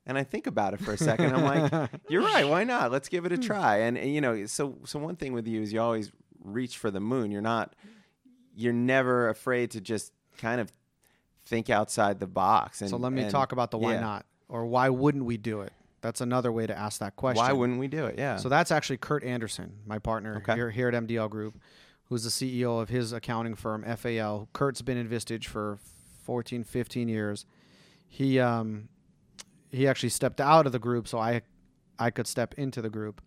And 0.06 0.20
I 0.20 0.24
think 0.24 0.46
about 0.46 0.76
it 0.76 0.82
for 0.82 0.94
a 0.94 0.98
second. 0.98 1.34
I'm 1.34 1.44
like, 1.44 1.90
you're 2.10 2.22
right. 2.22 2.48
Why 2.48 2.64
not? 2.64 2.92
Let's 2.92 3.10
give 3.10 3.26
it 3.26 3.32
a 3.32 3.40
try. 3.40 3.78
And, 3.80 3.98
and 3.98 4.14
you 4.14 4.22
know, 4.22 4.46
so 4.46 4.78
so 4.86 5.00
one 5.00 5.16
thing 5.16 5.34
with 5.34 5.48
you 5.48 5.64
is 5.64 5.74
you 5.74 5.82
always 5.82 6.12
reach 6.44 6.78
for 6.78 6.92
the 6.92 7.00
moon. 7.00 7.32
You're 7.32 7.42
not, 7.42 7.74
you're 8.56 8.74
never 8.74 9.30
afraid 9.30 9.72
to 9.72 9.82
just 9.82 10.12
kind 10.38 10.60
of 10.62 10.72
think 11.46 11.70
outside 11.70 12.20
the 12.20 12.28
box. 12.28 12.82
And 12.82 12.90
So 12.90 12.98
let 12.98 13.12
me 13.12 13.24
and- 13.24 13.32
talk 13.32 13.52
about 13.52 13.72
the 13.72 13.78
why 13.78 13.94
yeah. 13.94 14.00
not 14.02 14.26
or 14.50 14.66
why 14.66 14.90
wouldn't 14.90 15.26
we 15.26 15.38
do 15.38 15.62
it? 15.62 15.74
That's 16.02 16.22
another 16.22 16.52
way 16.52 16.68
to 16.68 16.78
ask 16.78 17.00
that 17.00 17.16
question. 17.16 17.44
Why 17.44 17.52
wouldn't 17.52 17.80
we 17.80 17.88
do 17.88 18.06
it? 18.06 18.16
Yeah. 18.18 18.38
So 18.38 18.48
that's 18.48 18.72
actually 18.72 18.98
Kurt 18.98 19.24
Anderson, 19.24 19.80
my 19.88 19.98
partner 19.98 20.38
Okay. 20.38 20.54
here, 20.54 20.70
here 20.70 20.88
at 20.88 20.94
MDL 20.94 21.30
Group, 21.30 21.60
who's 22.06 22.24
the 22.24 22.30
CEO 22.30 22.80
of 22.80 22.90
his 22.90 23.12
accounting 23.12 23.56
firm, 23.56 23.84
FAL. 23.84 24.48
Kurt's 24.54 24.84
been 24.84 24.98
in 24.98 25.08
Vistage 25.10 25.46
for 25.46 25.80
14, 26.24 26.64
15 26.64 27.08
years. 27.08 27.46
He 28.08 28.40
um, 28.40 28.88
he 29.72 29.88
actually 29.88 30.10
stepped 30.10 30.40
out 30.40 30.66
of 30.68 30.72
the 30.72 30.80
group 30.80 31.08
so 31.08 31.18
I 31.20 31.42
I 31.98 32.12
could 32.12 32.28
step 32.28 32.54
into 32.56 32.82
the 32.84 32.90
group. 32.90 33.22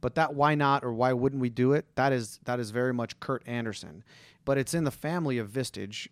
But 0.00 0.14
that 0.14 0.34
why 0.34 0.54
not 0.54 0.84
or 0.84 0.92
why 0.92 1.12
wouldn't 1.12 1.42
we 1.42 1.50
do 1.50 1.72
it? 1.72 1.84
That 1.96 2.12
is 2.12 2.38
that 2.44 2.60
is 2.60 2.70
very 2.70 2.94
much 2.94 3.18
Kurt 3.20 3.42
Anderson. 3.46 4.04
But 4.44 4.58
it's 4.58 4.74
in 4.74 4.84
the 4.84 4.90
family 4.90 5.38
of 5.38 5.48
Vistage. 5.48 6.08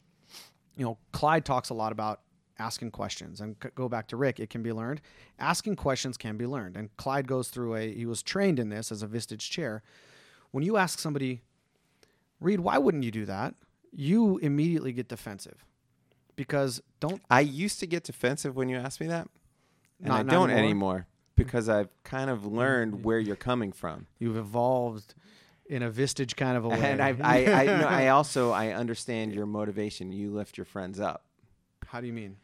You 0.76 0.84
know, 0.84 0.98
Clyde 1.12 1.44
talks 1.44 1.70
a 1.70 1.74
lot 1.74 1.92
about 1.92 2.20
asking 2.58 2.90
questions 2.90 3.40
and 3.40 3.56
c- 3.62 3.70
go 3.74 3.88
back 3.88 4.08
to 4.08 4.16
Rick, 4.16 4.40
it 4.40 4.50
can 4.50 4.62
be 4.62 4.72
learned. 4.72 5.00
Asking 5.38 5.76
questions 5.76 6.16
can 6.16 6.36
be 6.36 6.46
learned. 6.46 6.76
And 6.76 6.94
Clyde 6.96 7.26
goes 7.26 7.48
through 7.48 7.76
a 7.76 7.92
he 7.92 8.06
was 8.06 8.22
trained 8.22 8.58
in 8.58 8.68
this 8.68 8.90
as 8.90 9.02
a 9.02 9.06
Vistage 9.06 9.48
chair. 9.50 9.82
When 10.50 10.64
you 10.64 10.76
ask 10.76 10.98
somebody, 10.98 11.42
Reed, 12.40 12.60
why 12.60 12.78
wouldn't 12.78 13.04
you 13.04 13.10
do 13.10 13.26
that? 13.26 13.54
You 13.92 14.38
immediately 14.38 14.92
get 14.92 15.08
defensive. 15.08 15.64
Because 16.36 16.82
don't 17.00 17.22
I 17.30 17.40
used 17.40 17.80
to 17.80 17.86
get 17.86 18.04
defensive 18.04 18.54
when 18.56 18.68
you 18.68 18.76
asked 18.76 19.00
me 19.00 19.08
that, 19.08 19.28
and 19.98 20.08
Not- 20.08 20.20
I 20.20 20.22
don't 20.22 20.50
anymore? 20.50 20.64
anymore 20.64 21.06
because 21.38 21.68
I've 21.68 21.88
kind 22.02 22.28
of 22.28 22.44
learned 22.44 22.94
mm-hmm. 22.94 23.02
where 23.04 23.18
you're 23.18 23.36
coming 23.36 23.72
from. 23.72 24.06
you've 24.18 24.36
evolved 24.36 25.14
in 25.68 25.82
a 25.82 25.90
Vistage 25.90 26.34
kind 26.36 26.56
of 26.56 26.64
a 26.64 26.68
way. 26.68 26.80
And 26.82 27.00
I, 27.00 27.14
I, 27.20 27.46
I, 27.62 27.64
no, 27.66 27.86
I 27.86 28.08
also 28.08 28.50
I 28.50 28.68
understand 28.72 29.32
your 29.32 29.46
motivation. 29.46 30.12
You 30.12 30.32
lift 30.32 30.56
your 30.56 30.64
friends 30.64 30.98
up. 30.98 31.24
How 31.86 32.00
do 32.00 32.06
you 32.06 32.12
mean? 32.12 32.36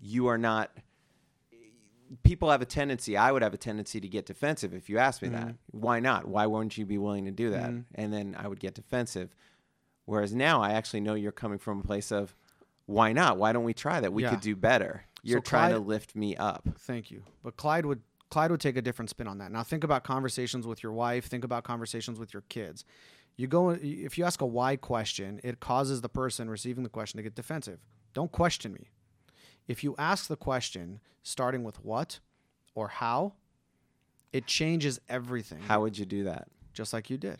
You 0.00 0.28
are 0.28 0.38
not. 0.38 0.70
People 2.22 2.50
have 2.50 2.62
a 2.62 2.66
tendency. 2.66 3.16
I 3.16 3.32
would 3.32 3.42
have 3.42 3.52
a 3.52 3.58
tendency 3.58 4.00
to 4.00 4.08
get 4.08 4.24
defensive 4.24 4.72
if 4.72 4.88
you 4.88 4.98
asked 4.98 5.20
me 5.20 5.28
that. 5.28 5.48
Mm-hmm. 5.48 5.80
Why 5.80 6.00
not? 6.00 6.26
Why 6.26 6.46
wouldn't 6.46 6.78
you 6.78 6.86
be 6.86 6.96
willing 6.96 7.26
to 7.26 7.30
do 7.30 7.50
that? 7.50 7.70
Mm-hmm. 7.70 7.80
And 7.96 8.12
then 8.12 8.36
I 8.38 8.48
would 8.48 8.60
get 8.60 8.74
defensive. 8.74 9.34
Whereas 10.06 10.34
now 10.34 10.62
I 10.62 10.72
actually 10.72 11.00
know 11.00 11.14
you're 11.14 11.32
coming 11.32 11.58
from 11.58 11.80
a 11.80 11.82
place 11.82 12.10
of, 12.10 12.34
why 12.86 13.12
not? 13.12 13.36
Why 13.36 13.52
don't 13.52 13.64
we 13.64 13.74
try 13.74 14.00
that? 14.00 14.10
We 14.14 14.22
Yeah. 14.22 14.30
could 14.30 14.40
do 14.40 14.56
better. 14.56 15.04
You're 15.22 15.40
trying 15.42 15.72
to 15.72 15.78
lift 15.80 16.16
me 16.16 16.34
up. 16.36 16.66
Thank 16.78 17.10
you. 17.10 17.22
But 17.42 17.58
Clyde 17.58 17.84
would 17.84 18.00
Clyde 18.30 18.50
would 18.50 18.60
take 18.60 18.76
a 18.76 18.82
different 18.82 19.10
spin 19.10 19.26
on 19.26 19.38
that. 19.38 19.50
Now 19.50 19.62
think 19.62 19.84
about 19.84 20.04
conversations 20.04 20.66
with 20.66 20.82
your 20.82 20.92
wife, 20.92 21.26
think 21.26 21.44
about 21.44 21.64
conversations 21.64 22.18
with 22.18 22.32
your 22.32 22.42
kids. 22.48 22.84
You 23.36 23.46
go 23.46 23.70
if 23.70 24.18
you 24.18 24.24
ask 24.24 24.40
a 24.40 24.46
why 24.46 24.76
question, 24.76 25.40
it 25.44 25.60
causes 25.60 26.00
the 26.00 26.08
person 26.08 26.50
receiving 26.50 26.82
the 26.82 26.90
question 26.90 27.18
to 27.18 27.22
get 27.22 27.34
defensive. 27.34 27.78
Don't 28.12 28.32
question 28.32 28.72
me. 28.72 28.90
If 29.66 29.84
you 29.84 29.94
ask 29.98 30.28
the 30.28 30.36
question 30.36 31.00
starting 31.22 31.62
with 31.62 31.84
what 31.84 32.20
or 32.74 32.88
how, 32.88 33.34
it 34.32 34.46
changes 34.46 35.00
everything. 35.08 35.60
How 35.60 35.80
would 35.82 35.98
you 35.98 36.06
do 36.06 36.24
that? 36.24 36.48
just 36.78 36.92
like 36.92 37.10
you 37.10 37.18
did. 37.18 37.38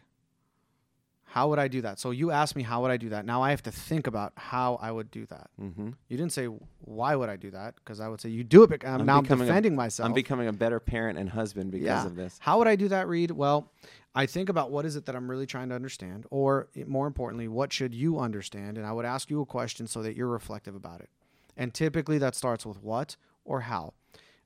How 1.39 1.47
would 1.51 1.61
I 1.61 1.69
do 1.69 1.83
that? 1.83 2.01
So 2.01 2.11
you 2.11 2.33
asked 2.33 2.57
me 2.57 2.65
how 2.65 2.83
would 2.83 2.91
I 2.91 2.97
do 2.97 3.11
that. 3.11 3.25
Now 3.25 3.43
I 3.43 3.51
have 3.51 3.63
to 3.63 3.71
think 3.71 4.09
about 4.09 4.33
how 4.35 4.77
I 4.83 4.91
would 4.91 5.09
do 5.13 5.25
that. 5.27 5.51
Mm-hmm. 5.63 5.91
You 6.09 6.17
didn't 6.17 6.33
say 6.33 6.47
why 6.81 7.15
would 7.15 7.29
I 7.29 7.37
do 7.37 7.53
that 7.53 7.77
because 7.77 8.01
I 8.01 8.09
would 8.09 8.21
say 8.21 8.29
you 8.29 8.43
do 8.43 8.65
it. 8.65 8.71
Because 8.71 8.99
I'm, 9.01 9.07
now 9.07 9.19
I'm 9.19 9.25
a- 9.25 9.47
defending 9.47 9.77
myself. 9.77 10.05
I'm 10.09 10.15
becoming 10.15 10.49
a 10.49 10.53
better 10.53 10.81
parent 10.81 11.17
and 11.17 11.31
husband 11.31 11.71
because 11.71 12.07
of 12.07 12.17
this. 12.17 12.39
How 12.41 12.59
would 12.59 12.67
I 12.67 12.75
do 12.75 12.89
that, 12.89 13.07
Reed? 13.07 13.31
Well, 13.31 13.71
I 14.17 14.27
think 14.27 14.49
about 14.49 14.73
what 14.73 14.85
is 14.85 14.97
it 14.97 15.07
that 15.07 15.15
I'm 15.15 15.31
really 15.31 15.47
trying 15.47 15.69
to 15.69 15.77
understand, 15.77 16.27
or 16.33 16.67
more 16.89 17.07
importantly, 17.07 17.47
what 17.47 17.73
should 17.73 17.95
you 17.95 18.19
understand? 18.19 18.77
And 18.77 18.85
I 18.85 18.91
would 18.91 19.05
ask 19.05 19.31
you 19.31 19.41
a 19.41 19.47
question 19.47 19.87
so 19.87 20.03
that 20.03 20.17
you're 20.17 20.27
reflective 20.27 20.75
about 20.75 21.03
it. 21.03 21.09
And 21.57 21.73
typically 21.73 22.19
that 22.19 22.35
starts 22.35 22.67
with 22.67 22.83
what 22.83 23.15
or 23.45 23.61
how. 23.61 23.95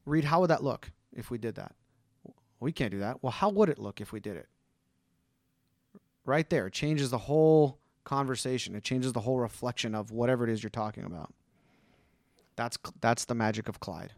Reed, 0.04 0.24
how 0.24 0.42
would 0.42 0.50
that 0.50 0.62
look 0.62 0.90
if 1.10 1.30
we 1.30 1.38
did 1.38 1.54
that? 1.54 1.74
We 2.60 2.70
can't 2.70 2.90
do 2.90 2.98
that. 2.98 3.22
Well, 3.22 3.32
how 3.32 3.48
would 3.48 3.70
it 3.70 3.78
look 3.78 4.02
if 4.02 4.12
we 4.12 4.20
did 4.20 4.36
it? 4.36 4.48
Right 6.24 6.48
there, 6.48 6.68
it 6.68 6.72
changes 6.72 7.10
the 7.10 7.18
whole 7.18 7.78
conversation. 8.04 8.74
It 8.74 8.84
changes 8.84 9.12
the 9.12 9.20
whole 9.20 9.38
reflection 9.38 9.94
of 9.94 10.10
whatever 10.10 10.44
it 10.44 10.50
is 10.50 10.62
you're 10.62 10.70
talking 10.70 11.04
about. 11.04 11.32
That's 12.56 12.78
that's 13.00 13.24
the 13.24 13.34
magic 13.34 13.68
of 13.68 13.80
Clyde. 13.80 14.12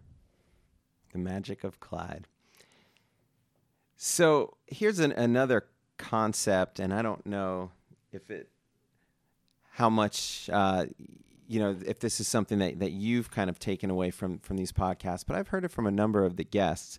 The 1.13 1.19
magic 1.19 1.65
of 1.65 1.81
Clyde. 1.81 2.27
So 3.97 4.57
here's 4.67 4.99
an, 4.99 5.13
another 5.13 5.67
concept, 5.97 6.81
and 6.81 6.93
I 6.93 7.01
don't 7.01 7.25
know 7.25 7.71
if 8.13 8.31
it, 8.31 8.49
how 9.71 9.89
much, 9.89 10.51
uh, 10.53 10.87
you 11.49 11.61
know, 11.61 11.77
if 11.87 12.01
this 12.01 12.21
is 12.21 12.29
something 12.29 12.59
that, 12.59 12.81
that 12.81 12.91
you've 12.91 13.31
kind 13.31 13.49
of 13.49 13.59
taken 13.59 13.91
away 13.91 14.11
from 14.11 14.39
from 14.41 14.57
these 14.57 14.73
podcasts, 14.73 15.25
but 15.27 15.37
I've 15.37 15.49
heard 15.49 15.65
it 15.65 15.71
from 15.71 15.87
a 15.87 15.91
number 15.91 16.25
of 16.25 16.37
the 16.37 16.45
guests. 16.45 16.99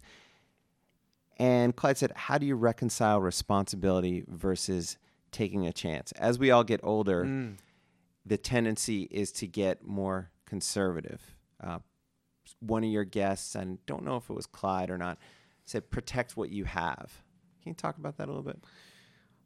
And 1.38 1.76
Clyde 1.76 1.98
said, 1.98 2.12
"How 2.16 2.38
do 2.38 2.46
you 2.46 2.56
reconcile 2.56 3.20
responsibility 3.22 4.24
versus 4.28 4.98
taking 5.32 5.66
a 5.68 5.74
chance?" 5.74 6.12
As 6.14 6.40
we 6.40 6.50
all 6.52 6.64
get 6.64 6.80
older, 6.84 7.26
Mm. 7.26 7.58
the 8.26 8.38
tendency 8.38 9.04
is 9.12 9.32
to 9.34 9.48
get 9.48 9.86
more 9.86 10.32
conservative. 10.46 11.36
Uh, 11.60 11.80
one 12.60 12.84
of 12.84 12.90
your 12.90 13.04
guests, 13.04 13.56
and 13.56 13.84
don't 13.86 14.04
know 14.04 14.18
if 14.18 14.30
it 14.30 14.34
was 14.34 14.46
Clyde 14.46 14.90
or 14.90 14.98
not, 14.98 15.18
said, 15.66 15.90
"Protect 15.92 16.38
what 16.38 16.52
you 16.52 16.64
have." 16.66 17.22
Can 17.62 17.72
you 17.72 17.76
talk 17.76 17.98
about 17.98 18.18
that 18.18 18.26
a 18.26 18.32
little 18.32 18.44
bit? 18.44 18.64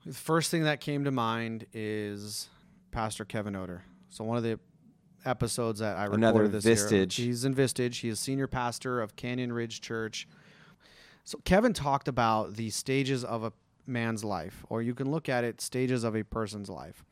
The 0.06 0.14
first 0.14 0.52
thing 0.52 0.64
that 0.64 0.80
came 0.82 1.04
to 1.06 1.12
mind 1.12 1.66
is 1.74 2.50
Pastor 2.92 3.26
Kevin 3.26 3.56
Odor. 3.56 3.84
So 4.10 4.24
one 4.24 4.38
of 4.38 4.44
the 4.44 4.60
episodes 5.26 5.80
that 5.80 5.98
I 5.98 6.04
recorded 6.06 6.24
Another 6.24 6.48
this 6.48 6.66
year, 6.66 7.06
Vistage. 7.06 7.14
he's 7.14 7.44
in 7.46 7.54
Vistage. 7.54 8.00
He 8.02 8.10
is 8.10 8.20
senior 8.20 8.48
pastor 8.48 9.02
of 9.02 9.16
Canyon 9.16 9.52
Ridge 9.54 9.82
Church. 9.82 10.28
So 11.24 11.40
Kevin 11.44 11.74
talked 11.74 12.08
about 12.08 12.56
the 12.56 12.70
stages 12.70 13.24
of 13.24 13.44
a 13.44 13.54
man's 13.86 14.24
life, 14.24 14.66
or 14.70 14.82
you 14.82 14.94
can 14.94 15.12
look 15.12 15.30
at 15.30 15.44
it 15.44 15.62
stages 15.62 16.04
of 16.04 16.16
a 16.16 16.24
person's 16.24 16.70
life. 16.70 17.04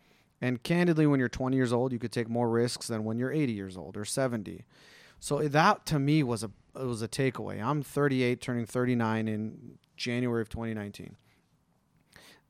And 0.42 0.62
candidly, 0.62 1.08
when 1.08 1.20
you're 1.20 1.30
20 1.30 1.56
years 1.56 1.74
old, 1.74 1.92
you 1.92 2.00
could 2.00 2.12
take 2.12 2.30
more 2.30 2.50
risks 2.50 2.88
than 2.88 3.04
when 3.04 3.18
you're 3.18 3.32
80 3.32 3.54
years 3.54 3.78
old 3.78 3.98
or 3.98 4.06
70. 4.06 4.64
So 5.20 5.48
that 5.48 5.86
to 5.88 6.00
me 6.00 6.24
was 6.24 6.44
a 6.44 6.52
it 6.76 6.86
was 6.86 7.02
a 7.02 7.08
takeaway. 7.08 7.64
I'm 7.64 7.82
38, 7.82 8.40
turning 8.40 8.66
39 8.68 9.28
in 9.28 9.80
January 9.96 10.42
of 10.42 10.50
2019 10.50 11.16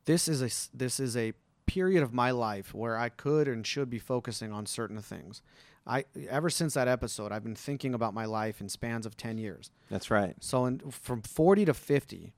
this 0.08 0.28
is 0.28 0.42
a 0.42 0.76
this 0.76 1.00
is 1.00 1.16
a 1.16 1.34
period 1.68 2.02
of 2.02 2.14
my 2.14 2.32
life 2.32 2.74
where 2.74 2.98
I 2.98 3.10
could 3.10 3.48
and 3.48 3.68
should 3.68 3.90
be 3.90 4.00
focusing 4.00 4.52
on 4.52 4.66
certain 4.66 5.02
things. 5.02 5.42
I 5.88 6.04
ever 6.30 6.50
since 6.50 6.74
that 6.74 6.88
episode, 6.88 7.32
I've 7.32 7.44
been 7.44 7.56
thinking 7.56 7.94
about 7.94 8.14
my 8.14 8.26
life 8.26 8.60
in 8.62 8.68
spans 8.70 9.06
of 9.06 9.16
10 9.16 9.38
years. 9.38 9.72
That's 9.90 10.12
right. 10.12 10.36
So 10.42 10.66
in, 10.66 10.80
from 10.92 11.22
40 11.22 11.66
to 11.66 11.74
50, 11.74 12.34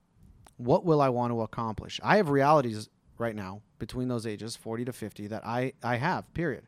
what 0.58 0.86
will 0.86 1.02
I 1.02 1.10
want 1.10 1.32
to 1.34 1.42
accomplish? 1.42 2.00
I 2.04 2.18
have 2.18 2.30
realities 2.30 2.90
right 3.18 3.36
now 3.36 3.62
between 3.80 4.08
those 4.08 4.28
ages, 4.28 4.56
40 4.56 4.86
to 4.86 4.94
50, 4.94 5.28
that 5.28 5.46
I 5.46 5.74
I 5.84 5.96
have. 5.98 6.32
Period. 6.34 6.66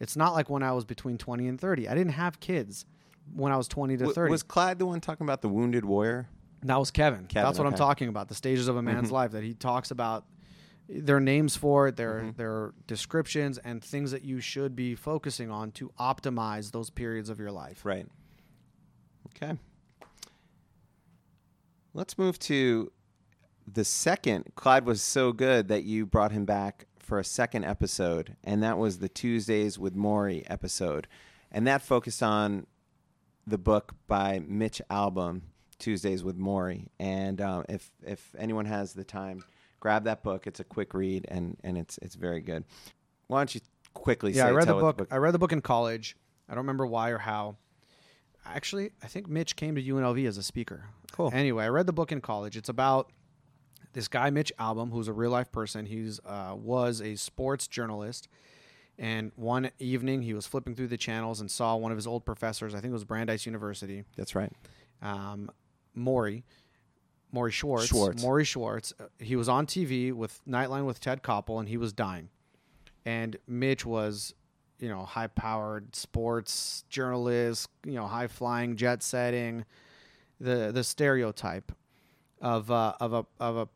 It's 0.00 0.16
not 0.16 0.32
like 0.32 0.48
when 0.50 0.62
I 0.62 0.72
was 0.72 0.84
between 0.84 1.18
20 1.18 1.46
and 1.48 1.60
30. 1.60 1.88
I 1.88 1.94
didn't 1.94 2.12
have 2.14 2.40
kids 2.40 2.86
when 3.34 3.52
I 3.52 3.56
was 3.56 3.68
20 3.68 3.94
to 3.98 4.04
W- 4.04 4.14
30. 4.14 4.30
was 4.30 4.42
Clyde 4.42 4.78
the 4.78 4.86
one 4.86 5.00
talking 5.00 5.24
about 5.24 5.42
the 5.42 5.48
wounded 5.48 5.84
warrior? 5.84 6.28
That 6.64 6.78
was 6.78 6.90
Kevin. 6.90 7.26
Kevin, 7.26 7.46
That's 7.46 7.58
what 7.58 7.66
I'm 7.66 7.74
talking 7.74 8.08
about. 8.08 8.28
The 8.28 8.34
stages 8.34 8.68
of 8.68 8.76
a 8.76 8.82
man's 8.82 9.08
Mhm. 9.10 9.12
life 9.12 9.30
that 9.32 9.42
he 9.44 9.54
talks 9.54 9.90
about. 9.90 10.24
Their 10.94 11.20
names 11.20 11.56
for 11.56 11.88
it, 11.88 11.96
their 11.96 12.20
Mhm. 12.20 12.36
their 12.36 12.74
descriptions, 12.86 13.56
and 13.58 13.82
things 13.82 14.10
that 14.10 14.24
you 14.24 14.40
should 14.40 14.76
be 14.76 14.94
focusing 14.94 15.50
on 15.50 15.72
to 15.72 15.88
optimize 15.98 16.72
those 16.72 16.90
periods 16.90 17.28
of 17.30 17.38
your 17.38 17.50
life. 17.50 17.84
Right. 17.84 18.06
Okay. 19.28 19.58
Let's 21.94 22.16
move 22.18 22.38
to 22.40 22.90
the 23.66 23.84
second. 23.84 24.52
Clyde 24.54 24.86
was 24.86 25.02
so 25.02 25.32
good 25.32 25.68
that 25.68 25.84
you 25.84 26.06
brought 26.06 26.32
him 26.32 26.44
back 26.44 26.86
for 26.98 27.18
a 27.18 27.24
second 27.24 27.64
episode, 27.64 28.36
and 28.44 28.62
that 28.62 28.78
was 28.78 28.98
the 28.98 29.08
Tuesdays 29.08 29.78
with 29.78 29.94
Morrie 29.94 30.44
episode. 30.46 31.06
And 31.50 31.66
that 31.66 31.82
focused 31.82 32.22
on 32.22 32.66
the 33.46 33.58
book 33.58 33.94
by 34.06 34.40
Mitch 34.40 34.80
Albom, 34.90 35.42
Tuesdays 35.78 36.24
with 36.24 36.38
Morrie. 36.38 36.86
And 36.98 37.40
uh, 37.40 37.64
if, 37.68 37.90
if 38.06 38.34
anyone 38.38 38.66
has 38.66 38.94
the 38.94 39.04
time, 39.04 39.44
grab 39.82 40.04
that 40.04 40.22
book. 40.22 40.46
It's 40.46 40.60
a 40.60 40.64
quick 40.64 40.94
read, 40.94 41.26
and, 41.28 41.56
and 41.64 41.76
it's, 41.76 41.98
it's 42.00 42.14
very 42.14 42.40
good. 42.40 42.62
Why 43.26 43.40
don't 43.40 43.52
you 43.52 43.60
quickly 43.94 44.30
Yeah, 44.30 44.44
say 44.44 44.48
I 44.48 44.52
read 44.52 44.68
the 44.68 44.74
tell 44.74 44.80
what 44.80 44.96
book. 44.96 45.08
I 45.10 45.16
read 45.16 45.34
the 45.34 45.40
book 45.40 45.50
in 45.50 45.60
college. 45.60 46.16
I 46.48 46.52
don't 46.52 46.58
remember 46.62 46.86
why 46.86 47.10
or 47.10 47.18
how. 47.18 47.56
Actually, 48.46 48.92
I 49.02 49.08
think 49.08 49.28
Mitch 49.28 49.56
came 49.56 49.74
to 49.74 49.82
UNLV 49.82 50.24
as 50.28 50.38
a 50.38 50.42
speaker. 50.44 50.84
Cool. 51.10 51.32
Anyway, 51.34 51.64
I 51.64 51.68
read 51.68 51.86
the 51.86 51.92
book 51.92 52.12
in 52.12 52.20
college. 52.20 52.56
It's 52.56 52.68
about 52.68 53.10
this 53.92 54.06
guy 54.06 54.30
Mitch 54.30 54.52
Albom, 54.56 54.92
who's 54.92 55.08
a 55.08 55.12
real 55.12 55.32
life 55.32 55.50
person. 55.50 55.84
He's 55.86 56.20
uh, 56.24 56.54
was 56.56 57.00
a 57.00 57.16
sports 57.16 57.66
journalist, 57.66 58.28
and 58.96 59.32
one 59.34 59.70
evening 59.80 60.22
he 60.22 60.32
was 60.32 60.46
flipping 60.46 60.76
through 60.76 60.88
the 60.88 60.96
channels 60.96 61.40
and 61.40 61.50
saw 61.50 61.74
one 61.74 61.90
of 61.90 61.98
his 61.98 62.06
old 62.06 62.24
professors. 62.24 62.72
I 62.72 62.80
think 62.80 62.90
it 62.90 62.94
was 62.94 63.04
Brandeis 63.04 63.46
University. 63.46 64.04
That's 64.16 64.36
right. 64.36 64.52
um, 65.02 65.50
Morrie, 65.96 66.44
Morrie 67.34 67.50
Schwartz. 67.52 67.86
Schwartz. 67.86 68.22
Morrie 68.24 68.46
Schwartz. 68.46 68.92
uh, 69.00 69.04
He 69.18 69.36
was 69.36 69.48
on 69.48 69.66
TV 69.66 70.12
with 70.12 70.40
Nightline 70.48 70.84
with 70.84 71.00
Ted 71.00 71.22
Koppel, 71.22 71.58
and 71.60 71.68
he 71.68 71.76
was 71.76 71.92
dying. 71.92 72.28
And 73.04 73.36
Mitch 73.48 73.84
was, 73.86 74.34
you 74.78 74.88
know, 74.88 75.04
high-powered 75.04 75.96
sports 75.96 76.84
journalist, 76.88 77.68
you 77.86 77.94
know, 77.94 78.06
high-flying, 78.06 78.76
jet-setting, 78.76 79.64
the 80.40 80.70
the 80.72 80.84
stereotype 80.84 81.72
of 82.40 82.70
uh, 82.70 82.94
of 83.00 83.12
a 83.12 83.24
of 83.40 83.56
a. 83.56 83.68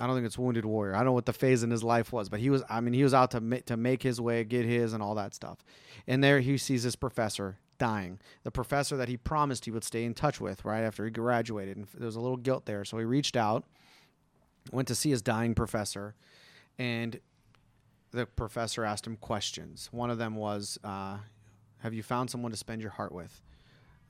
I 0.00 0.06
don't 0.06 0.14
think 0.14 0.26
it's 0.26 0.38
wounded 0.38 0.64
warrior. 0.64 0.94
I 0.94 0.98
don't 0.98 1.06
know 1.06 1.12
what 1.12 1.26
the 1.26 1.32
phase 1.32 1.62
in 1.64 1.70
his 1.70 1.82
life 1.82 2.12
was, 2.12 2.28
but 2.28 2.38
he 2.40 2.50
was. 2.50 2.62
I 2.70 2.80
mean, 2.80 2.94
he 2.94 3.02
was 3.02 3.12
out 3.14 3.30
to 3.32 3.40
ma- 3.40 3.56
to 3.66 3.76
make 3.76 4.02
his 4.02 4.20
way, 4.20 4.44
get 4.44 4.64
his, 4.64 4.92
and 4.92 5.02
all 5.02 5.14
that 5.16 5.34
stuff. 5.34 5.58
And 6.06 6.22
there 6.24 6.40
he 6.40 6.56
sees 6.58 6.84
this 6.84 6.96
professor 6.96 7.58
dying. 7.78 8.18
The 8.42 8.50
professor 8.50 8.96
that 8.96 9.08
he 9.08 9.16
promised 9.16 9.64
he 9.64 9.70
would 9.70 9.84
stay 9.84 10.04
in 10.04 10.14
touch 10.14 10.40
with 10.40 10.64
right 10.64 10.82
after 10.82 11.04
he 11.04 11.10
graduated. 11.10 11.76
And 11.76 11.86
there 11.94 12.06
was 12.06 12.16
a 12.16 12.20
little 12.20 12.36
guilt 12.36 12.66
there. 12.66 12.84
So 12.84 12.98
he 12.98 13.04
reached 13.04 13.36
out 13.36 13.64
went 14.72 14.88
to 14.88 14.94
see 14.94 15.10
his 15.10 15.22
dying 15.22 15.54
professor, 15.54 16.14
and 16.78 17.20
the 18.10 18.26
professor 18.26 18.84
asked 18.84 19.06
him 19.06 19.16
questions. 19.16 19.88
One 19.92 20.10
of 20.10 20.18
them 20.18 20.34
was, 20.34 20.78
uh, 20.84 21.18
"Have 21.78 21.94
you 21.94 22.02
found 22.02 22.30
someone 22.30 22.50
to 22.50 22.56
spend 22.56 22.82
your 22.82 22.90
heart 22.92 23.12
with?" 23.12 23.42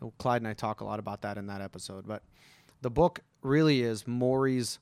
Well, 0.00 0.12
Clyde 0.18 0.42
and 0.42 0.48
I 0.48 0.54
talk 0.54 0.80
a 0.80 0.84
lot 0.84 0.98
about 0.98 1.22
that 1.22 1.38
in 1.38 1.46
that 1.46 1.60
episode, 1.60 2.06
but 2.06 2.22
the 2.82 2.90
book 2.90 3.20
really 3.42 3.82
is 3.82 4.06
Morrie's. 4.06 4.78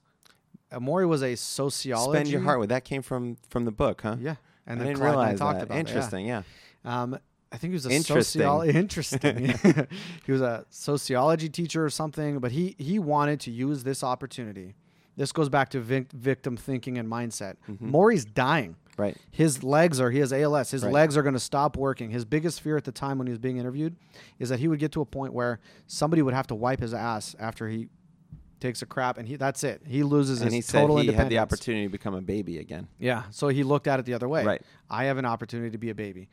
Uh, 0.71 0.79
Morrie 0.81 1.09
was 1.09 1.23
a 1.23 1.37
sociology. 1.37 2.19
Spend 2.19 2.29
your 2.29 2.41
heart 2.41 2.59
with 2.59 2.71
that 2.71 2.85
came 2.85 3.03
from 3.03 3.37
from 3.49 3.65
the 3.65 3.73
book, 3.73 4.03
huh? 4.03 4.17
Yeah, 4.19 4.37
and 4.67 4.81
I 4.81 4.85
then 4.85 4.87
didn't 4.95 4.99
Clyde 4.99 5.11
and 5.11 5.19
I 5.19 5.23
realize 5.23 5.39
talked 5.39 5.59
that. 5.59 5.65
about 5.67 5.75
it, 5.75 5.77
yeah. 5.77 5.81
Interesting, 5.81 6.27
yeah. 6.27 6.43
Um, 6.85 7.19
I 7.57 7.59
think 7.59 7.71
he 7.71 7.75
was 7.75 7.87
a 7.87 7.91
Interesting. 7.91 8.43
sociolo- 8.43 8.75
interesting. 8.75 9.87
he 10.27 10.31
was 10.33 10.43
a 10.43 10.67
sociology 10.69 11.49
teacher 11.49 11.83
or 11.83 11.89
something, 11.89 12.39
but 12.39 12.53
he 12.53 12.75
he 12.79 12.99
wanted 12.99 13.41
to 13.41 13.51
use 13.51 13.83
this 13.83 14.05
opportunity. 14.05 14.75
This 15.17 15.33
goes 15.33 15.49
back 15.49 15.71
to 15.71 15.81
vic- 15.81 16.13
victim 16.13 16.59
thinking 16.59 16.99
and 16.99 17.09
mindset. 17.11 17.55
Mm-hmm. 17.67 17.89
Morrie's 17.89 18.27
dying. 18.27 18.77
Right. 18.99 19.17
His 19.31 19.63
legs 19.65 19.99
are 20.03 20.11
he 20.11 20.19
has 20.19 20.35
ALS. 20.35 20.71
His 20.71 20.83
Right. 20.85 20.93
legs 20.93 21.17
are 21.17 21.23
going 21.23 21.33
to 21.33 21.41
stop 21.41 21.79
working. 21.79 22.11
His 22.11 22.27
biggest 22.27 22.61
fear 22.61 22.77
at 22.77 22.85
the 22.85 22.93
time 22.93 23.17
when 23.17 23.27
he 23.27 23.31
was 23.31 23.39
being 23.39 23.57
interviewed 23.57 23.97
is 24.39 24.51
that 24.51 24.59
he 24.61 24.69
would 24.69 24.79
get 24.79 24.93
to 24.93 25.01
a 25.01 25.07
point 25.07 25.33
where 25.33 25.61
somebody 25.87 26.21
would 26.21 26.35
have 26.35 26.47
to 26.49 26.55
wipe 26.55 26.81
his 26.81 26.93
ass 26.93 27.35
after 27.39 27.69
he 27.71 27.89
takes 28.59 28.81
a 28.81 28.87
crap, 28.87 29.19
and 29.19 29.29
he 29.29 29.37
that's 29.37 29.63
it. 29.65 29.83
He 29.87 30.03
loses 30.03 30.41
And 30.41 30.47
his 30.47 30.55
he 30.55 30.61
said 30.63 30.81
total 30.81 30.97
he 30.97 31.13
had 31.13 31.29
the 31.29 31.39
opportunity 31.39 31.85
to 31.87 31.91
become 31.91 32.15
a 32.15 32.23
baby 32.23 32.57
again. 32.59 32.89
Yeah. 32.99 33.25
So 33.31 33.49
he 33.49 33.63
looked 33.63 33.87
at 33.87 34.01
it 34.01 34.07
the 34.07 34.15
other 34.15 34.29
way. 34.29 34.45
Right. 34.45 34.63
I 34.89 35.05
have 35.05 35.19
an 35.19 35.27
opportunity 35.27 35.71
to 35.71 35.79
be 35.79 35.91
a 35.91 35.95
baby. 35.95 36.29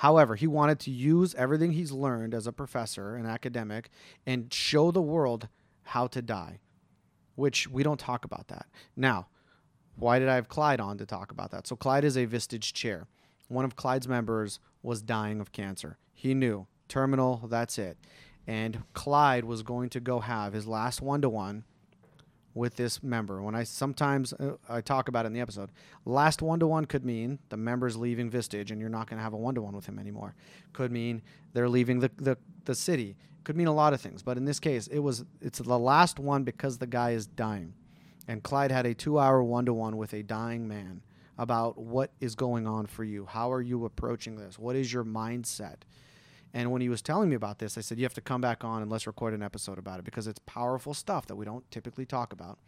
However, 0.00 0.34
he 0.34 0.46
wanted 0.46 0.80
to 0.80 0.90
use 0.90 1.34
everything 1.34 1.72
he's 1.72 1.92
learned 1.92 2.32
as 2.32 2.46
a 2.46 2.52
professor 2.52 3.16
and 3.16 3.26
academic 3.26 3.90
and 4.24 4.50
show 4.50 4.90
the 4.90 5.02
world 5.02 5.48
how 5.82 6.06
to 6.06 6.22
die, 6.22 6.60
which 7.34 7.68
we 7.68 7.82
don't 7.82 8.00
talk 8.00 8.24
about 8.24 8.48
that. 8.48 8.64
Now, 8.96 9.28
why 9.96 10.18
did 10.18 10.30
I 10.30 10.36
have 10.36 10.48
Clyde 10.48 10.80
on 10.80 10.96
to 10.96 11.04
talk 11.04 11.30
about 11.30 11.50
that? 11.50 11.66
So, 11.66 11.76
Clyde 11.76 12.04
is 12.04 12.16
a 12.16 12.26
Vistage 12.26 12.72
chair. 12.72 13.08
One 13.48 13.66
of 13.66 13.76
Clyde's 13.76 14.08
members 14.08 14.58
was 14.82 15.02
dying 15.02 15.38
of 15.38 15.52
cancer. 15.52 15.98
He 16.14 16.32
knew 16.32 16.66
terminal, 16.88 17.46
that's 17.50 17.78
it. 17.78 17.98
And 18.46 18.84
Clyde 18.94 19.44
was 19.44 19.62
going 19.62 19.90
to 19.90 20.00
go 20.00 20.20
have 20.20 20.54
his 20.54 20.66
last 20.66 21.02
one 21.02 21.20
to 21.20 21.28
one 21.28 21.64
with 22.54 22.76
this 22.76 23.02
member. 23.02 23.42
When 23.42 23.54
I 23.54 23.64
sometimes 23.64 24.32
uh, 24.32 24.56
I 24.68 24.80
talk 24.80 25.08
about 25.08 25.24
it 25.24 25.28
in 25.28 25.32
the 25.32 25.40
episode, 25.40 25.70
last 26.04 26.42
one 26.42 26.60
to 26.60 26.66
one 26.66 26.84
could 26.84 27.04
mean 27.04 27.38
the 27.48 27.56
member's 27.56 27.96
leaving 27.96 28.30
Vistage 28.30 28.70
and 28.70 28.80
you're 28.80 28.90
not 28.90 29.08
going 29.08 29.18
to 29.18 29.22
have 29.22 29.32
a 29.32 29.36
one 29.36 29.54
to 29.54 29.62
one 29.62 29.74
with 29.74 29.86
him 29.86 29.98
anymore. 29.98 30.34
Could 30.72 30.92
mean 30.92 31.22
they're 31.52 31.68
leaving 31.68 32.00
the, 32.00 32.10
the 32.16 32.36
the 32.64 32.74
city. 32.74 33.16
Could 33.44 33.56
mean 33.56 33.68
a 33.68 33.74
lot 33.74 33.94
of 33.94 34.00
things, 34.00 34.22
but 34.22 34.36
in 34.36 34.44
this 34.44 34.60
case, 34.60 34.86
it 34.88 34.98
was 34.98 35.24
it's 35.40 35.58
the 35.58 35.78
last 35.78 36.18
one 36.18 36.44
because 36.44 36.78
the 36.78 36.86
guy 36.86 37.12
is 37.12 37.26
dying. 37.26 37.74
And 38.28 38.42
Clyde 38.42 38.70
had 38.70 38.86
a 38.86 38.94
2-hour 38.94 39.42
one 39.42 39.64
to 39.66 39.74
one 39.74 39.96
with 39.96 40.12
a 40.12 40.22
dying 40.22 40.68
man 40.68 41.02
about 41.38 41.78
what 41.78 42.12
is 42.20 42.34
going 42.34 42.66
on 42.66 42.86
for 42.86 43.02
you. 43.02 43.24
How 43.24 43.50
are 43.50 43.62
you 43.62 43.86
approaching 43.86 44.36
this? 44.36 44.58
What 44.58 44.76
is 44.76 44.92
your 44.92 45.04
mindset? 45.04 45.76
And 46.52 46.72
when 46.72 46.82
he 46.82 46.88
was 46.88 47.02
telling 47.02 47.28
me 47.28 47.36
about 47.36 47.58
this, 47.58 47.78
I 47.78 47.80
said, 47.80 47.98
You 47.98 48.04
have 48.04 48.14
to 48.14 48.20
come 48.20 48.40
back 48.40 48.64
on 48.64 48.82
and 48.82 48.90
let's 48.90 49.06
record 49.06 49.34
an 49.34 49.42
episode 49.42 49.78
about 49.78 49.98
it 49.98 50.04
because 50.04 50.26
it's 50.26 50.40
powerful 50.46 50.94
stuff 50.94 51.26
that 51.26 51.36
we 51.36 51.44
don't 51.44 51.68
typically 51.70 52.06
talk 52.06 52.32
about. 52.32 52.58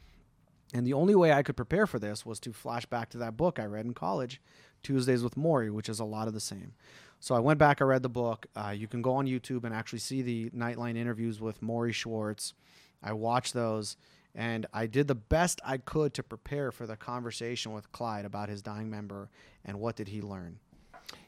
And 0.75 0.87
the 0.87 0.95
only 0.95 1.15
way 1.15 1.33
I 1.33 1.43
could 1.43 1.57
prepare 1.57 1.87
for 1.87 1.99
this 1.99 2.25
was 2.25 2.41
to 2.41 2.53
flash 2.53 2.87
back 2.87 3.11
to 3.11 3.19
that 3.19 3.37
book 3.37 3.59
I 3.59 3.65
read 3.65 3.85
in 3.85 3.93
college, 3.93 4.41
Tuesdays 4.83 5.23
with 5.23 5.35
Morrie, 5.35 5.71
which 5.71 5.89
is 5.89 6.01
a 6.01 6.05
lot 6.05 6.29
of 6.29 6.35
the 6.35 6.41
same. 6.41 6.73
So 7.21 7.35
I 7.35 7.41
went 7.41 7.59
back, 7.59 7.81
I 7.81 7.85
read 7.85 8.03
the 8.03 8.09
book. 8.09 8.47
Uh, 8.57 8.75
you 8.77 8.89
can 8.89 9.03
go 9.03 9.15
on 9.15 9.27
YouTube 9.27 9.65
and 9.65 9.75
actually 9.75 9.99
see 9.99 10.23
the 10.23 10.51
Nightline 10.51 10.97
interviews 10.97 11.41
with 11.41 11.61
Morrie 11.61 11.93
Schwartz. 11.93 12.55
I 13.03 13.13
watched 13.13 13.53
those 13.53 13.97
and 14.35 14.67
I 14.73 14.87
did 14.87 15.09
the 15.09 15.15
best 15.15 15.61
I 15.65 15.77
could 15.77 16.15
to 16.15 16.23
prepare 16.23 16.73
for 16.73 16.87
the 16.87 16.97
conversation 16.97 17.73
with 17.73 17.93
Clyde 17.93 18.25
about 18.25 18.49
his 18.49 18.63
dying 18.63 18.91
member 18.91 19.29
and 19.65 19.79
what 19.79 19.97
did 19.97 20.09
he 20.09 20.23
learn. 20.23 20.59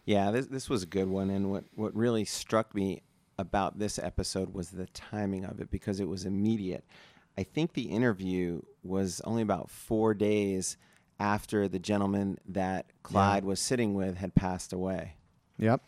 Yeah, 0.05 0.31
this 0.31 0.47
this 0.47 0.69
was 0.69 0.83
a 0.83 0.87
good 0.87 1.09
one, 1.09 1.31
and 1.31 1.51
what 1.51 1.65
what 1.75 1.95
really 1.95 2.25
struck 2.25 2.75
me 2.75 3.03
about 3.39 3.79
this 3.79 3.99
episode 3.99 4.55
was 4.55 4.71
the 4.71 4.87
timing 4.87 5.45
of 5.45 5.61
it 5.61 5.71
because 5.71 5.99
it 6.01 6.09
was 6.09 6.25
immediate. 6.25 6.85
I 7.37 7.43
think 7.43 7.73
the 7.73 7.83
interview 7.91 8.63
was 8.85 9.21
only 9.23 9.43
about 9.43 9.71
four 9.71 10.15
days 10.15 10.77
after 11.19 11.69
the 11.69 11.79
gentleman 11.79 12.39
that 12.47 12.87
Clyde 13.03 13.45
was 13.45 13.59
sitting 13.61 13.95
with 13.95 14.17
had 14.19 14.35
passed 14.35 14.73
away, 14.73 15.15
Yep. 15.59 15.81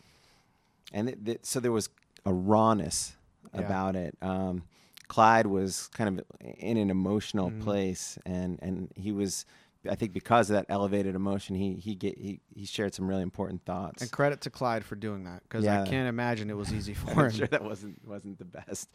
and 0.92 1.08
it, 1.08 1.18
it- 1.28 1.46
so 1.46 1.60
there 1.60 1.72
was 1.72 1.88
a 2.24 2.32
rawness 2.32 3.16
Yeah. 3.54 3.60
about 3.60 3.96
it. 3.96 4.16
Um, 4.22 4.64
Clyde 5.08 5.46
was 5.46 5.86
kind 5.88 6.18
of 6.18 6.24
in 6.58 6.76
an 6.76 6.90
emotional 6.90 7.50
Mm-hmm. 7.50 7.60
place, 7.62 8.18
and 8.26 8.58
and 8.62 8.90
he 8.96 9.12
was. 9.12 9.44
I 9.88 9.94
think 9.94 10.12
because 10.12 10.50
of 10.50 10.54
that 10.56 10.66
elevated 10.68 11.14
emotion, 11.14 11.56
he 11.56 11.74
he 11.74 11.94
get, 11.94 12.18
he 12.18 12.40
he 12.54 12.64
shared 12.66 12.94
some 12.94 13.06
really 13.08 13.22
important 13.22 13.64
thoughts. 13.64 14.02
And 14.02 14.10
credit 14.10 14.40
to 14.42 14.50
Clyde 14.50 14.84
for 14.84 14.96
doing 14.96 15.24
that 15.24 15.42
because 15.42 15.64
Yeah. 15.64 15.82
I 15.82 15.86
can't 15.86 16.08
imagine 16.08 16.50
it 16.50 16.56
was 16.56 16.72
easy 16.72 16.94
for 17.02 17.10
I'm 17.10 17.18
him. 17.26 17.30
sure 17.30 17.46
that 17.48 17.64
wasn't 17.64 18.04
wasn't 18.06 18.38
the 18.38 18.44
best, 18.44 18.90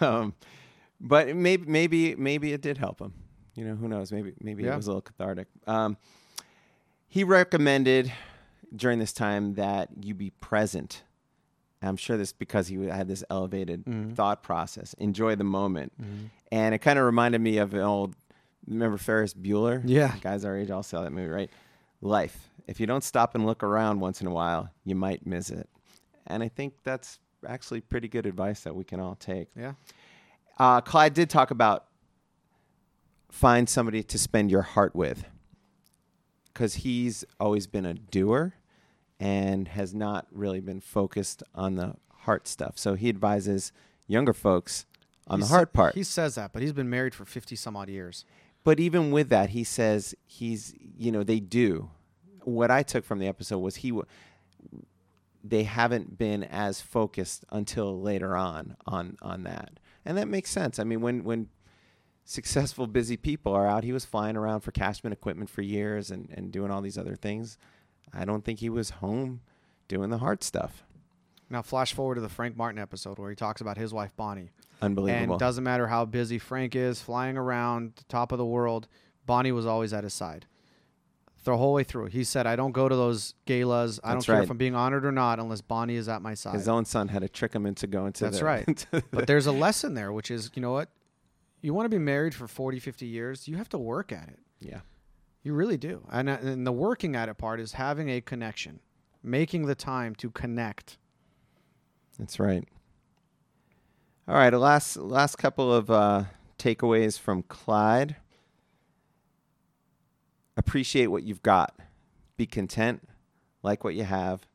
um, 0.00 0.34
but 1.00 1.34
maybe 1.36 1.66
maybe 1.66 2.14
maybe 2.16 2.52
it 2.52 2.60
did 2.62 2.78
help 2.78 3.00
him. 3.00 3.12
You 3.54 3.64
know, 3.64 3.74
who 3.74 3.88
knows? 3.88 4.12
Maybe 4.12 4.32
maybe 4.40 4.64
Yeah. 4.64 4.74
it 4.74 4.76
was 4.76 4.86
a 4.86 4.90
little 4.90 5.02
cathartic. 5.02 5.48
Um, 5.66 5.96
he 7.08 7.24
recommended 7.24 8.12
during 8.74 8.98
this 8.98 9.12
time 9.12 9.54
that 9.54 9.88
you 10.02 10.14
be 10.14 10.30
present. 10.30 11.02
I'm 11.82 11.96
sure 11.96 12.16
this 12.16 12.32
because 12.32 12.66
he 12.68 12.84
had 12.86 13.06
this 13.06 13.22
elevated 13.30 13.84
Mm-hmm. 13.84 14.14
thought 14.14 14.42
process. 14.42 14.94
Enjoy 14.94 15.36
the 15.36 15.44
moment, 15.44 15.92
and 16.50 16.74
it 16.74 16.78
kind 16.78 16.98
of 16.98 17.04
reminded 17.04 17.40
me 17.40 17.58
of 17.58 17.74
an 17.74 17.80
old. 17.80 18.14
Remember 18.66 18.98
Ferris 18.98 19.34
Bueller? 19.34 19.82
Yeah. 19.84 20.14
guys 20.20 20.44
our 20.44 20.56
age 20.56 20.70
all 20.70 20.82
saw 20.82 21.02
that 21.02 21.12
movie, 21.12 21.28
right? 21.28 21.50
Life. 22.00 22.50
If 22.66 22.80
you 22.80 22.86
don't 22.86 23.04
stop 23.04 23.34
and 23.34 23.46
look 23.46 23.62
around 23.62 24.00
once 24.00 24.20
in 24.20 24.26
a 24.26 24.32
while, 24.32 24.70
you 24.84 24.94
might 24.94 25.26
miss 25.26 25.50
it. 25.50 25.68
And 26.26 26.42
I 26.42 26.48
think 26.48 26.74
that's 26.82 27.20
actually 27.46 27.80
pretty 27.80 28.08
good 28.08 28.26
advice 28.26 28.60
that 28.62 28.74
we 28.74 28.84
can 28.84 28.98
all 28.98 29.14
take. 29.14 29.48
Yeah. 29.56 29.74
Uh, 30.58 30.80
Clyde 30.80 31.14
did 31.14 31.30
talk 31.30 31.50
about 31.50 31.86
find 33.30 33.68
somebody 33.68 34.02
to 34.02 34.18
spend 34.18 34.50
your 34.50 34.62
heart 34.62 34.96
with 34.96 35.24
because 36.52 36.76
he's 36.76 37.24
always 37.38 37.66
been 37.66 37.84
a 37.84 37.94
doer 37.94 38.54
and 39.20 39.68
has 39.68 39.94
not 39.94 40.26
really 40.32 40.60
been 40.60 40.80
focused 40.80 41.42
on 41.54 41.76
the 41.76 41.94
heart 42.20 42.48
stuff. 42.48 42.78
So 42.78 42.94
he 42.94 43.08
advises 43.08 43.72
younger 44.06 44.32
folks 44.32 44.86
on 45.26 45.38
He 45.40 45.42
the 45.44 45.48
heart 45.48 45.72
part. 45.72 45.94
He 45.94 46.02
says 46.02 46.36
that, 46.36 46.52
but 46.52 46.62
he's 46.62 46.72
been 46.72 46.90
married 46.90 47.14
for 47.14 47.24
50 47.24 47.56
some 47.56 47.76
odd 47.76 47.88
years. 47.88 48.24
But 48.66 48.80
even 48.80 49.12
with 49.12 49.28
that, 49.28 49.50
he 49.50 49.62
says 49.62 50.12
he's, 50.26 50.74
you 50.98 51.12
know, 51.12 51.22
they 51.22 51.38
do. 51.38 51.88
What 52.42 52.68
I 52.68 52.82
took 52.82 53.04
from 53.04 53.20
the 53.20 53.28
episode 53.28 53.58
was 53.58 53.76
he, 53.76 53.90
w- 53.90 54.06
they 55.44 55.62
haven't 55.62 56.18
been 56.18 56.42
as 56.42 56.80
focused 56.80 57.44
until 57.50 58.00
later 58.00 58.36
on 58.36 58.74
on 58.84 59.18
on 59.22 59.44
that, 59.44 59.78
and 60.04 60.18
that 60.18 60.26
makes 60.26 60.50
sense. 60.50 60.80
I 60.80 60.84
mean, 60.84 61.00
when 61.00 61.22
when 61.22 61.48
successful, 62.24 62.88
busy 62.88 63.16
people 63.16 63.52
are 63.52 63.68
out, 63.68 63.84
he 63.84 63.92
was 63.92 64.04
flying 64.04 64.36
around 64.36 64.62
for 64.62 64.72
Cashman 64.72 65.12
equipment 65.12 65.48
for 65.48 65.62
years 65.62 66.10
and 66.10 66.28
and 66.34 66.50
doing 66.50 66.72
all 66.72 66.82
these 66.82 66.98
other 66.98 67.14
things. 67.14 67.58
I 68.12 68.24
don't 68.24 68.44
think 68.44 68.58
he 68.58 68.68
was 68.68 68.90
home 68.90 69.42
doing 69.86 70.10
the 70.10 70.18
hard 70.18 70.42
stuff. 70.42 70.82
Now, 71.48 71.62
flash 71.62 71.94
forward 71.94 72.16
to 72.16 72.20
the 72.20 72.28
Frank 72.28 72.56
Martin 72.56 72.80
episode 72.80 73.20
where 73.20 73.30
he 73.30 73.36
talks 73.36 73.60
about 73.60 73.78
his 73.78 73.94
wife, 73.94 74.10
Bonnie. 74.16 74.50
Unbelievable. 74.82 75.34
And 75.34 75.40
doesn't 75.40 75.64
matter 75.64 75.86
how 75.86 76.04
busy 76.04 76.38
Frank 76.38 76.76
is, 76.76 77.00
flying 77.00 77.36
around 77.36 77.92
the 77.96 78.04
top 78.04 78.32
of 78.32 78.38
the 78.38 78.44
world, 78.44 78.88
Bonnie 79.24 79.52
was 79.52 79.66
always 79.66 79.92
at 79.92 80.04
his 80.04 80.14
side. 80.14 80.46
The 81.44 81.56
whole 81.56 81.74
way 81.74 81.84
through. 81.84 82.06
He 82.06 82.24
said, 82.24 82.44
I 82.48 82.56
don't 82.56 82.72
go 82.72 82.88
to 82.88 82.96
those 82.96 83.34
galas. 83.44 84.00
I 84.02 84.12
don't 84.14 84.26
care 84.26 84.34
right. 84.34 84.44
if 84.44 84.50
I'm 84.50 84.56
being 84.56 84.74
honored 84.74 85.06
or 85.06 85.12
not 85.12 85.38
unless 85.38 85.60
Bonnie 85.60 85.94
is 85.94 86.08
at 86.08 86.20
my 86.20 86.34
side. 86.34 86.54
His 86.54 86.66
own 86.66 86.84
son 86.84 87.06
had 87.06 87.22
to 87.22 87.28
trick 87.28 87.52
him 87.52 87.66
into 87.66 87.86
going 87.86 88.12
to 88.14 88.24
That's 88.24 88.40
the, 88.40 88.44
right. 88.44 88.86
the- 88.90 89.04
but 89.12 89.28
there's 89.28 89.46
a 89.46 89.52
lesson 89.52 89.94
there, 89.94 90.12
which 90.12 90.32
is, 90.32 90.50
you 90.54 90.62
know 90.62 90.72
what? 90.72 90.88
You 91.62 91.72
want 91.72 91.84
to 91.84 91.88
be 91.88 92.02
married 92.02 92.34
for 92.34 92.48
40, 92.48 92.80
50 92.80 93.06
years, 93.06 93.46
you 93.46 93.56
have 93.56 93.68
to 93.70 93.78
work 93.78 94.10
at 94.12 94.28
it. 94.28 94.40
yeah. 94.60 94.80
You 95.44 95.52
really 95.54 95.76
do. 95.76 96.04
And, 96.10 96.28
uh, 96.28 96.38
and 96.42 96.66
the 96.66 96.72
working 96.72 97.14
at 97.14 97.28
it 97.28 97.38
part 97.38 97.60
is 97.60 97.74
having 97.74 98.08
a 98.10 98.20
connection, 98.20 98.80
making 99.22 99.66
the 99.66 99.76
time 99.76 100.16
to 100.16 100.30
connect. 100.30 100.98
That's 102.18 102.40
right. 102.40 102.64
All 104.28 104.34
right, 104.34 104.52
a 104.52 104.58
last 104.58 104.96
last 104.96 105.36
couple 105.36 105.72
of 105.72 105.90
uh, 105.90 106.24
takeaways 106.58 107.18
from 107.18 107.42
Clyde. 107.44 108.16
Appreciate 110.56 111.08
what 111.08 111.22
you've 111.22 111.42
got. 111.42 111.78
Be 112.36 112.46
content, 112.46 113.06
like 113.62 113.84
what 113.84 113.94
you 113.94 114.04
have, 114.04 114.46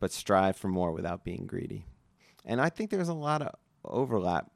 but 0.00 0.12
strive 0.12 0.56
for 0.56 0.68
more 0.68 0.92
without 0.92 1.24
being 1.24 1.46
greedy. 1.46 1.84
And 2.44 2.60
I 2.60 2.70
think 2.70 2.90
there's 2.90 3.08
a 3.08 3.14
lot 3.14 3.42
of 3.42 3.54
overlap 3.84 4.50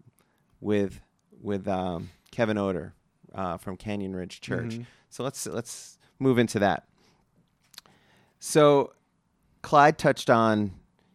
with 0.61 1.01
with 1.41 1.69
um, 1.69 2.11
Kevin 2.31 2.57
Odor 2.57 2.95
uh, 3.35 3.59
from 3.59 3.77
Canyon 3.77 4.17
Ridge 4.17 4.41
Church. 4.41 4.79
Mhm. 4.79 4.87
So 5.11 5.23
let's 5.23 5.47
let's 5.47 5.99
move 6.19 6.39
into 6.39 6.59
that. 6.61 6.85
So 8.39 8.95
Clyde 9.61 9.99
touched 9.99 10.31
on 10.31 10.73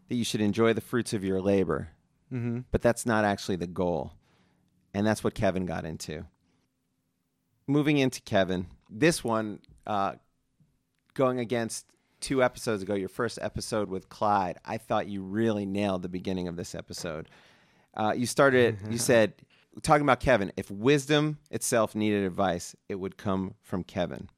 that 0.09 0.15
you 0.15 0.23
should 0.23 0.41
enjoy 0.41 0.73
the 0.73 0.81
fruits 0.81 1.13
of 1.13 1.23
your 1.23 1.41
labor, 1.41 1.89
Mm-hmm. 2.31 2.59
but 2.71 2.81
that's 2.81 3.05
not 3.05 3.23
actually 3.23 3.55
the 3.55 3.67
goal. 3.67 4.13
And 4.93 5.05
that's 5.05 5.23
what 5.23 5.33
Kevin 5.33 5.65
got 5.65 5.85
into. 5.85 6.25
Moving 7.67 7.97
into 7.97 8.21
Kevin, 8.21 8.67
this 8.89 9.23
one, 9.23 9.59
uh, 9.85 10.13
going 11.13 11.39
against 11.39 11.85
two 12.19 12.43
episodes 12.43 12.81
ago, 12.83 12.95
your 12.95 13.09
first 13.09 13.39
episode 13.41 13.89
with 13.89 14.09
Clyde, 14.09 14.57
I 14.65 14.77
thought 14.77 15.07
you 15.07 15.21
really 15.21 15.65
nailed 15.65 16.01
the 16.01 16.09
beginning 16.09 16.47
of 16.47 16.55
this 16.55 16.73
episode. 16.73 17.29
Uh, 17.93 18.13
you 18.15 18.25
started, 18.25 18.77
you 18.89 18.97
said, 18.97 19.33
talking 19.81 20.03
about 20.03 20.19
Kevin, 20.19 20.51
if 20.57 20.71
wisdom 20.71 21.37
itself 21.51 21.95
needed 21.95 22.23
advice, 22.23 22.75
it 22.89 22.95
would 22.95 23.17
come 23.17 23.53
from 23.61 23.83
Kevin. 23.83 24.29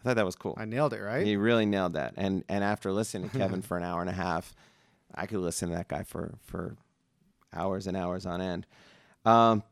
I 0.00 0.04
thought 0.04 0.16
that 0.16 0.26
was 0.26 0.36
cool. 0.36 0.54
I 0.58 0.64
nailed 0.66 0.92
it, 0.92 1.00
right? 1.00 1.26
You 1.26 1.38
really 1.38 1.64
nailed 1.66 1.94
that. 1.94 2.14
And 2.16 2.44
and 2.48 2.62
after 2.62 2.92
listening 2.92 3.30
to 3.30 3.38
Kevin 3.38 3.62
for 3.62 3.78
an 3.78 3.84
hour 3.84 4.00
and 4.02 4.10
a 4.10 4.14
half, 4.14 4.54
I 5.14 5.26
could 5.26 5.38
listen 5.38 5.70
to 5.70 5.76
that 5.76 5.88
guy 5.88 6.02
for 6.02 6.34
for 6.42 6.76
hours 7.54 7.86
and 7.86 7.96
hours 7.96 8.26
on 8.26 8.40
end. 8.40 8.66
Um, 9.24 9.62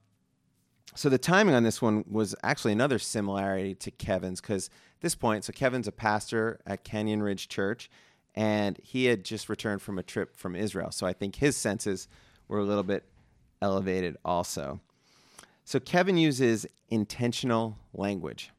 so 0.94 1.08
the 1.08 1.18
timing 1.18 1.54
on 1.54 1.62
this 1.62 1.80
one 1.80 2.04
was 2.10 2.34
actually 2.42 2.72
another 2.72 2.98
similarity 2.98 3.74
to 3.76 3.90
Kevin's 3.90 4.40
because 4.40 4.68
this 5.00 5.14
point, 5.14 5.44
so 5.44 5.52
Kevin's 5.52 5.88
a 5.88 5.92
pastor 5.92 6.60
at 6.66 6.84
Canyon 6.84 7.22
Ridge 7.22 7.48
Church, 7.48 7.90
and 8.34 8.78
he 8.82 9.06
had 9.06 9.24
just 9.24 9.48
returned 9.48 9.82
from 9.82 9.98
a 9.98 10.02
trip 10.02 10.36
from 10.36 10.54
Israel. 10.54 10.90
So 10.90 11.06
I 11.06 11.12
think 11.12 11.36
his 11.36 11.56
senses 11.56 12.08
were 12.48 12.58
a 12.58 12.64
little 12.64 12.82
bit 12.82 13.04
elevated 13.60 14.16
also. 14.24 14.80
So 15.64 15.80
Kevin 15.80 16.16
uses 16.18 16.66
intentional 16.88 17.78
language. 17.94 18.50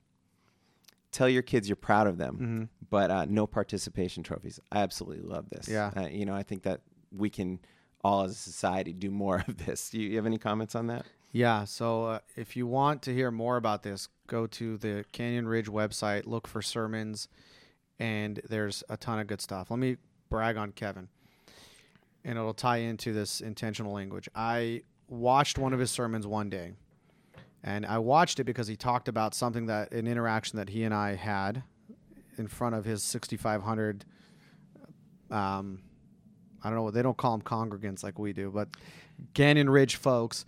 Tell 1.11 1.29
your 1.29 1.43
kids 1.43 1.69
you're 1.69 1.75
proud 1.75 2.07
of 2.07 2.17
them, 2.17 2.35
Mm-hmm. 2.35 2.63
but 2.89 3.11
uh, 3.11 3.25
no 3.25 3.45
participation 3.45 4.23
trophies. 4.23 4.59
I 4.71 4.79
absolutely 4.79 5.21
love 5.27 5.49
this. 5.51 5.67
Yeah. 5.67 5.91
Uh, 5.95 6.07
you 6.07 6.25
know, 6.25 6.33
I 6.33 6.41
think 6.43 6.63
that 6.63 6.81
we 7.11 7.29
can 7.29 7.59
all 8.03 8.23
as 8.23 8.31
a 8.31 8.35
society 8.35 8.93
do 8.93 9.09
more 9.09 9.43
of 9.47 9.65
this. 9.65 9.89
Do 9.89 9.99
you, 9.99 10.15
have 10.17 10.25
any 10.25 10.37
comments 10.37 10.75
on 10.75 10.87
that? 10.87 11.05
Yeah. 11.31 11.63
So 11.63 12.05
uh, 12.05 12.19
if 12.35 12.55
you 12.55 12.67
want 12.67 13.01
to 13.03 13.13
hear 13.13 13.31
more 13.31 13.57
about 13.57 13.83
this, 13.83 14.09
go 14.27 14.45
to 14.47 14.77
the 14.77 15.05
Canyon 15.11 15.47
Ridge 15.47 15.67
website, 15.67 16.27
look 16.27 16.47
for 16.47 16.61
sermons, 16.61 17.27
and 17.99 18.41
there's 18.49 18.83
a 18.89 18.97
ton 18.97 19.19
of 19.19 19.27
good 19.27 19.41
stuff. 19.41 19.71
Let 19.71 19.79
me 19.79 19.97
brag 20.29 20.57
on 20.57 20.71
Kevin, 20.71 21.07
and 22.23 22.37
it'll 22.37 22.53
tie 22.53 22.77
into 22.77 23.13
this 23.13 23.41
intentional 23.41 23.93
language. 23.93 24.29
I 24.35 24.81
watched 25.07 25.57
one 25.57 25.73
of 25.73 25.79
his 25.79 25.91
sermons 25.91 26.27
one 26.27 26.49
day, 26.49 26.73
and 27.63 27.85
I 27.85 27.99
watched 27.99 28.39
it 28.39 28.43
because 28.43 28.67
he 28.67 28.75
talked 28.75 29.07
about 29.07 29.33
something 29.33 29.67
that 29.67 29.91
an 29.91 30.07
interaction 30.07 30.57
that 30.57 30.69
he 30.69 30.83
and 30.83 30.93
I 30.93 31.15
had 31.15 31.63
in 32.37 32.47
front 32.47 32.75
of 32.75 32.85
his 32.85 33.03
6,500. 33.03 34.05
Um, 35.31 35.79
I 36.63 36.69
don't 36.69 36.77
know. 36.77 36.91
They 36.91 37.01
don't 37.01 37.17
call 37.17 37.37
them 37.37 37.41
congregants 37.41 38.03
like 38.03 38.17
we 38.17 38.33
do, 38.33 38.49
but 38.51 38.69
Canyon 39.33 39.69
Ridge 39.69 39.95
folks. 39.97 40.45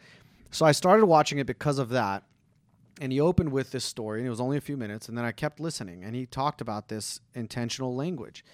So 0.52 0.66
I 0.66 0.72
started 0.72 1.06
watching 1.06 1.40
it 1.40 1.46
because 1.48 1.78
of 1.80 1.90
that. 1.90 2.24
And 3.02 3.12
he 3.12 3.20
opened 3.20 3.52
with 3.52 3.72
this 3.72 3.84
story, 3.84 4.20
and 4.22 4.28
it 4.28 4.30
was 4.30 4.40
only 4.40 4.56
a 4.56 4.62
few 4.62 4.78
minutes. 4.78 5.10
And 5.10 5.18
then 5.18 5.26
I 5.26 5.34
kept 5.34 5.60
listening, 5.60 6.06
and 6.06 6.16
he 6.16 6.26
talked 6.26 6.62
about 6.62 6.88
this 6.88 7.20
intentional 7.34 7.94
language. 7.94 8.46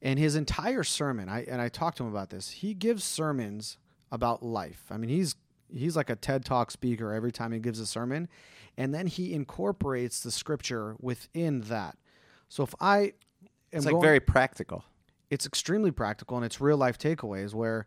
And 0.00 0.20
his 0.20 0.36
entire 0.36 0.84
sermon, 0.84 1.28
I 1.28 1.42
and 1.42 1.60
I 1.60 1.68
talked 1.68 1.96
to 1.96 2.04
him 2.04 2.08
about 2.10 2.30
this. 2.30 2.48
He 2.50 2.74
gives 2.74 3.02
sermons 3.02 3.76
about 4.12 4.40
life. 4.44 4.84
I 4.88 4.98
mean, 4.98 5.10
he's 5.10 5.34
he's 5.74 5.96
like 5.96 6.10
a 6.10 6.14
TED 6.14 6.44
Talk 6.44 6.70
speaker 6.70 7.12
every 7.12 7.32
time 7.32 7.50
he 7.50 7.58
gives 7.58 7.80
a 7.80 7.86
sermon, 7.86 8.28
and 8.76 8.94
then 8.94 9.08
he 9.08 9.34
incorporates 9.34 10.20
the 10.20 10.30
scripture 10.30 10.94
within 11.00 11.62
that. 11.62 11.98
So 12.48 12.62
if 12.62 12.76
I 12.80 12.98
am 12.98 13.10
It's 13.72 13.84
like 13.84 13.94
going- 13.94 14.02
very 14.02 14.20
practical. 14.20 14.84
It's 15.30 15.46
extremely 15.46 15.90
practical 15.90 16.36
and 16.36 16.44
it's 16.46 16.60
real 16.60 16.76
life 16.76 16.98
takeaways 16.98 17.54
where 17.54 17.86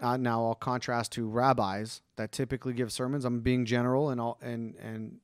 uh, 0.00 0.16
now 0.16 0.44
I'll 0.44 0.54
contrast 0.54 1.12
to 1.12 1.28
rabbis 1.28 2.02
that 2.16 2.32
typically 2.32 2.72
give 2.74 2.92
sermons. 2.92 3.24
I'm 3.24 3.40
being 3.40 3.64
general 3.64 4.10
and 4.10 4.20
all, 4.20 4.38
and 4.42 4.74
and 4.76 5.18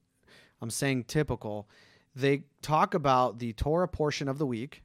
I'm 0.60 0.70
saying 0.70 1.04
typical. 1.04 1.68
They 2.14 2.44
talk 2.60 2.94
about 2.94 3.38
the 3.38 3.52
Torah 3.54 3.88
portion 3.88 4.28
of 4.28 4.38
the 4.38 4.46
week, 4.46 4.82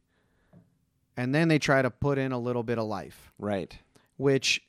and 1.16 1.34
then 1.34 1.47
they 1.47 1.60
try 1.60 1.82
to 1.82 1.89
put 1.89 2.18
in 2.18 2.32
a 2.32 2.39
little 2.39 2.64
bit 2.64 2.78
of 2.78 2.86
life, 2.86 3.32
Right. 3.38 3.78
which 4.18 4.62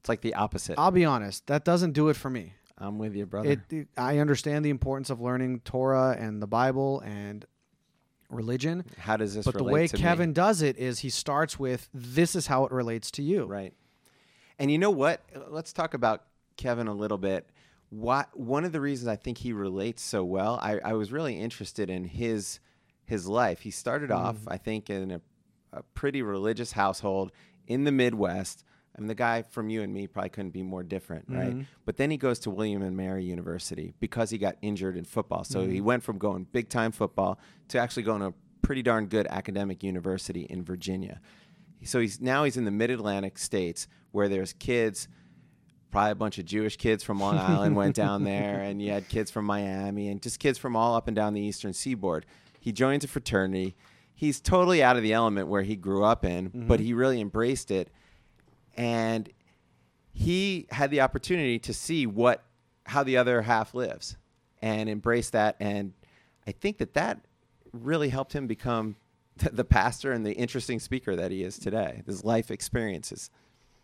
It's 0.00 0.08
like 0.08 0.20
the 0.20 0.34
opposite. 0.34 0.78
I'll 0.78 0.90
be 0.90 1.04
honest, 1.04 1.46
that 1.46 1.64
doesn't 1.64 1.92
do 1.92 2.08
it 2.08 2.16
for 2.16 2.28
me. 2.30 2.54
I'm 2.78 2.98
with 2.98 3.14
you, 3.14 3.26
brother. 3.26 3.50
It, 3.50 3.60
it 3.70 3.88
I 3.96 4.18
understand 4.18 4.64
the 4.64 4.70
importance 4.70 5.10
of 5.10 5.20
learning 5.20 5.60
Torah 5.60 6.16
and 6.18 6.42
the 6.42 6.48
Bible 6.48 7.00
and 7.00 7.44
religion, 8.32 8.84
How 8.98 9.16
does 9.16 9.34
this 9.34 9.44
but 9.44 9.56
the 9.56 9.64
way 9.64 9.86
to 9.86 9.96
me? 9.96 10.02
Kevin 10.02 10.32
does 10.32 10.62
it 10.62 10.76
is 10.78 11.00
he 11.00 11.10
starts 11.10 11.58
with 11.58 11.88
this 11.92 12.34
is 12.34 12.46
how 12.46 12.64
it 12.64 12.72
relates 12.72 13.10
to 13.12 13.22
you. 13.22 13.44
Right. 13.44 13.74
And 14.58 14.70
you 14.70 14.78
know 14.78 14.90
what? 14.90 15.20
Let's 15.48 15.72
talk 15.72 15.94
about 15.94 16.24
Kevin 16.56 16.86
a 16.86 16.94
little 16.94 17.18
bit. 17.18 17.48
Why, 17.90 18.24
one 18.32 18.64
of 18.64 18.72
the 18.72 18.80
reasons 18.80 19.08
I 19.08 19.16
think 19.16 19.38
he 19.38 19.52
relates 19.52 20.02
so 20.02 20.24
well, 20.24 20.58
I, 20.62 20.78
I 20.78 20.92
was 20.94 21.12
really 21.12 21.38
interested 21.38 21.90
in 21.90 22.04
his 22.04 22.60
his 23.04 23.26
life. 23.26 23.60
He 23.60 23.70
started 23.70 24.10
off, 24.10 24.36
mm. 24.36 24.44
I 24.48 24.56
think, 24.56 24.88
in 24.88 25.10
a, 25.10 25.20
a 25.72 25.82
pretty 25.94 26.22
religious 26.22 26.72
household 26.72 27.32
in 27.66 27.84
the 27.84 27.92
Midwest. 27.92 28.64
I 28.96 29.00
mean, 29.00 29.08
the 29.08 29.14
guy 29.14 29.42
from 29.42 29.70
you 29.70 29.82
and 29.82 29.92
me 29.92 30.06
probably 30.06 30.28
couldn't 30.28 30.50
be 30.50 30.62
more 30.62 30.82
different, 30.82 31.24
right? 31.28 31.50
Mm-hmm. 31.50 31.62
But 31.86 31.96
then 31.96 32.10
he 32.10 32.18
goes 32.18 32.38
to 32.40 32.50
William 32.50 32.82
and 32.82 32.94
Mary 32.94 33.24
University 33.24 33.94
because 34.00 34.28
he 34.28 34.36
got 34.36 34.56
injured 34.60 34.98
in 34.98 35.04
football. 35.04 35.44
So 35.44 35.62
he 35.62 35.76
mm-hmm. 35.76 35.84
went 35.84 36.02
from 36.02 36.18
going 36.18 36.46
big 36.52 36.68
time 36.68 36.92
football 36.92 37.38
to 37.68 37.78
actually 37.78 38.02
going 38.02 38.20
to 38.20 38.26
a 38.28 38.34
pretty 38.60 38.82
darn 38.82 39.06
good 39.06 39.26
academic 39.28 39.82
university 39.82 40.42
in 40.42 40.62
Virginia. 40.62 41.20
So 41.84 42.00
he's 42.00 42.20
now 42.20 42.44
he's 42.44 42.56
in 42.56 42.64
the 42.64 42.70
Mid 42.70 42.90
Atlantic 42.90 43.38
states 43.38 43.88
where 44.12 44.28
there's 44.28 44.52
kids, 44.52 45.08
probably 45.90 46.12
a 46.12 46.16
bunch 46.16 46.38
of 46.38 46.44
Jewish 46.44 46.76
kids 46.76 47.02
from 47.02 47.18
Long 47.18 47.38
Island 47.38 47.74
went 47.74 47.96
down 47.96 48.24
there, 48.24 48.60
and 48.60 48.80
you 48.80 48.92
had 48.92 49.08
kids 49.08 49.30
from 49.30 49.46
Miami 49.46 50.08
and 50.08 50.22
just 50.22 50.38
kids 50.38 50.58
from 50.58 50.76
all 50.76 50.94
up 50.94 51.08
and 51.08 51.16
down 51.16 51.34
the 51.34 51.40
Eastern 51.40 51.72
Seaboard. 51.72 52.26
He 52.60 52.72
joins 52.72 53.04
a 53.04 53.08
fraternity. 53.08 53.74
He's 54.14 54.40
totally 54.40 54.82
out 54.82 54.96
of 54.96 55.02
the 55.02 55.12
element 55.12 55.48
where 55.48 55.62
he 55.62 55.74
grew 55.74 56.04
up 56.04 56.24
in, 56.24 56.48
but 56.48 56.78
mm-hmm. 56.78 56.86
he 56.86 56.94
really 56.94 57.20
embraced 57.20 57.70
it, 57.70 57.90
and 58.76 59.28
he 60.12 60.66
had 60.70 60.90
the 60.90 61.00
opportunity 61.00 61.58
to 61.58 61.72
see 61.72 62.06
what 62.06 62.42
how 62.86 63.02
the 63.02 63.16
other 63.16 63.42
half 63.42 63.74
lives 63.74 64.16
and 64.60 64.88
embrace 64.88 65.30
that 65.30 65.56
and 65.60 65.92
i 66.46 66.50
think 66.52 66.78
that 66.78 66.94
that 66.94 67.20
really 67.72 68.08
helped 68.10 68.32
him 68.34 68.46
become 68.46 68.96
th- 69.38 69.52
the 69.54 69.64
pastor 69.64 70.12
and 70.12 70.26
the 70.26 70.32
interesting 70.32 70.78
speaker 70.80 71.16
that 71.16 71.30
he 71.30 71.42
is 71.42 71.58
today 71.58 72.02
his 72.06 72.24
life 72.24 72.50
experiences 72.50 73.30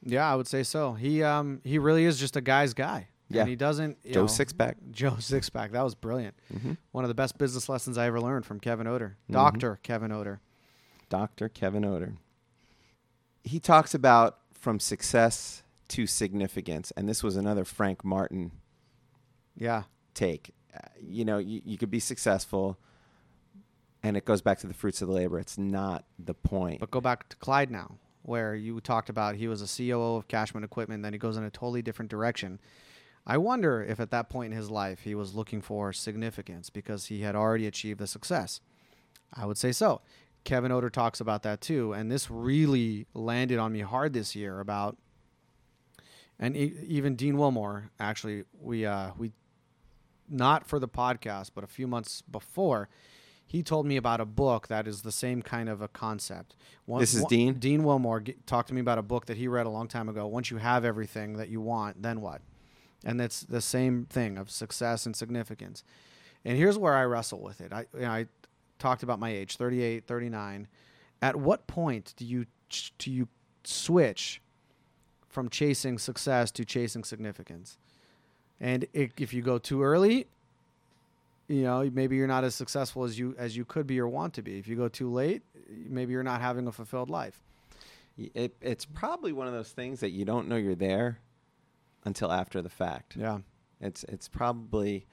Yeah, 0.03 0.31
I 0.31 0.37
would 0.37 0.47
say 0.47 0.63
so. 0.63 0.93
He 0.95 1.23
um 1.23 1.61
he 1.65 1.79
really 1.79 2.05
is 2.05 2.19
just 2.21 2.37
a 2.37 2.41
guy's 2.41 2.73
guy. 2.75 3.09
Yeah. 3.31 3.41
And 3.43 3.51
he 3.51 3.57
doesn't 3.57 4.03
joe 4.05 4.21
know, 4.23 4.27
sixpack 4.27 4.75
Joe 4.93 5.17
Sixpack. 5.19 5.73
That 5.73 5.83
was 5.83 5.95
brilliant. 5.97 6.35
Mm-hmm. 6.55 6.75
One 6.93 7.05
of 7.05 7.09
the 7.09 7.15
best 7.15 7.37
business 7.37 7.69
lessons 7.69 7.99
I 7.99 8.07
ever 8.07 8.21
learned 8.21 8.47
from 8.47 8.59
Kevin 8.61 8.87
Odor. 8.87 9.17
Doctor 9.31 9.79
Kevin 9.83 10.13
Odor. 10.13 10.41
dr 11.11 11.49
kevin 11.51 11.85
odor 11.85 12.15
he 13.45 13.59
talks 13.59 13.95
about 13.95 14.39
from 14.59 14.81
success 14.81 15.63
to 15.89 16.07
significance 16.07 16.91
and 16.97 17.09
this 17.09 17.23
was 17.23 17.37
another 17.37 17.65
frank 17.65 18.05
martin 18.05 18.51
Yeah. 19.57 19.85
take. 20.15 20.55
Uh, 20.75 20.81
you 21.01 21.25
know, 21.25 21.39
you, 21.39 21.63
you 21.65 21.79
could 21.79 21.91
be 21.91 21.99
successful, 22.01 22.79
and 24.03 24.17
it 24.17 24.25
goes 24.27 24.43
back 24.43 24.59
to 24.59 24.67
the 24.67 24.75
fruits 24.75 25.01
of 25.01 25.09
the 25.09 25.15
labor. 25.15 25.39
It's 25.39 25.57
not 25.59 26.05
the 26.19 26.35
point. 26.35 26.81
But 26.81 26.91
go 26.91 27.01
back 27.01 27.29
to 27.31 27.37
Clyde 27.37 27.71
now, 27.71 27.97
where 28.23 28.55
you 28.55 28.79
talked 28.81 29.09
about 29.09 29.37
he 29.37 29.49
was 29.49 29.63
a 29.63 29.67
COO 29.67 30.17
of 30.17 30.29
Cashman 30.29 30.63
Equipment, 30.65 31.03
then 31.03 31.15
he 31.15 31.19
goes 31.19 31.37
in 31.39 31.43
a 31.45 31.51
totally 31.51 31.81
different 31.83 32.11
direction. 32.11 32.61
I 33.27 33.39
wonder 33.39 33.83
if 33.83 33.99
at 33.99 34.11
that 34.11 34.29
point 34.29 34.53
in 34.53 34.59
his 34.59 34.71
life 34.71 35.01
he 35.01 35.15
was 35.15 35.35
looking 35.35 35.63
for 35.63 35.93
significance 35.93 36.69
because 36.71 37.07
he 37.07 37.23
had 37.23 37.35
already 37.35 37.67
achieved 37.67 37.99
the 37.99 38.07
success. 38.07 38.61
I 39.35 39.47
would 39.47 39.59
say 39.59 39.73
so. 39.73 40.01
Kevin 40.49 40.73
Odor 40.73 40.89
talks 40.89 41.21
about 41.21 41.43
that 41.43 41.61
too, 41.61 41.93
and 41.93 42.11
this 42.11 42.31
really 42.31 43.07
landed 43.13 43.59
on 43.59 43.71
me 43.71 43.81
hard 43.81 44.15
this 44.15 44.35
year 44.35 44.61
about 44.61 44.97
and 46.39 46.57
e- 46.57 46.75
even 46.87 47.17
Dean 47.17 47.37
Wilmore 47.37 47.91
actually 48.01 48.45
we 48.59 48.87
uh 48.87 49.11
we 49.19 49.33
not 50.29 50.67
for 50.67 50.79
the 50.79 50.89
podcast 50.89 51.51
but 51.55 51.65
a 51.65 51.67
few 51.67 51.87
months 51.87 52.23
before 52.23 52.89
he 53.47 53.63
told 53.63 53.85
me 53.87 53.97
about 53.97 54.21
a 54.21 54.25
book 54.25 54.69
that 54.69 54.87
is 54.89 55.03
the 55.03 55.13
same 55.13 55.41
kind 55.43 55.69
of 55.71 55.81
a 55.83 55.89
concept. 55.89 56.55
One, 56.87 57.01
This 57.01 57.15
is 57.15 57.23
one- 57.23 57.29
Dean? 57.31 57.55
Dean 57.55 57.83
Wilmore 57.85 58.21
g- 58.21 58.35
talked 58.47 58.69
to 58.69 58.75
me 58.75 58.81
about 58.83 58.99
a 58.99 59.03
book 59.03 59.27
that 59.27 59.37
he 59.39 59.49
read 59.49 59.65
a 59.67 59.71
long 59.71 59.89
time 59.89 60.07
ago. 60.09 60.27
Once 60.27 60.51
you 60.51 60.59
have 60.59 60.85
everything 60.85 61.39
that 61.39 61.49
you 61.49 61.61
want, 61.63 62.03
then 62.03 62.21
what? 62.21 62.43
And 63.05 63.21
it's 63.23 63.41
the 63.43 63.61
same 63.63 64.05
thing 64.11 64.37
of 64.39 64.51
success 64.51 65.07
and 65.07 65.17
significance. 65.17 65.83
And 66.45 66.57
here's 66.59 66.77
where 66.79 66.95
I 66.95 67.05
wrestle 67.05 67.41
with 67.43 67.61
it. 67.63 67.73
I 67.73 67.87
you 67.95 68.01
know, 68.01 68.11
I 68.11 68.27
talked 68.79 69.03
about 69.03 69.19
my 69.19 69.31
age, 69.31 69.57
38, 69.57 70.07
39. 70.07 70.69
At 71.21 71.37
what 71.37 71.67
point 71.67 72.15
do 72.17 72.25
you 72.25 72.47
ch- 72.69 72.93
do 72.99 73.11
you 73.11 73.29
switch 73.65 74.41
from 75.29 75.49
chasing 75.49 75.99
success 75.99 76.51
to 76.53 76.65
chasing 76.65 77.05
significance? 77.05 77.77
And 78.61 78.87
i 78.95 79.11
if 79.17 79.33
you 79.33 79.43
go 79.43 79.59
too 79.59 79.83
early, 79.83 80.27
you 81.49 81.63
know, 81.63 81.89
maybe 81.93 82.17
you're 82.17 82.27
not 82.27 82.45
as 82.45 82.55
successful 82.55 83.05
as 83.05 83.19
you 83.19 83.35
as 83.39 83.57
you 83.57 83.65
could 83.65 83.87
be 83.87 83.99
or 84.01 84.09
want 84.09 84.35
to 84.35 84.43
be. 84.43 84.59
If 84.59 84.69
you 84.69 84.77
go 84.77 84.89
too 84.89 85.11
late, 85.11 85.43
maybe 85.69 86.13
you're 86.13 86.23
not 86.23 86.41
having 86.41 86.67
a 86.67 86.73
fulfilled 86.73 87.11
life. 87.11 87.41
It, 88.17 88.57
it's 88.61 88.85
probably 88.85 89.33
one 89.33 89.47
of 89.47 89.53
those 89.53 89.71
things 89.71 90.01
that 90.01 90.11
you 90.11 90.25
don't 90.25 90.49
know 90.49 90.57
you're 90.57 90.75
there 90.75 91.21
until 92.05 92.33
after 92.33 92.61
the 92.61 92.69
fact. 92.69 93.17
Yeah. 93.17 93.39
It's 93.81 94.05
it's 94.05 94.29
probably 94.29 95.07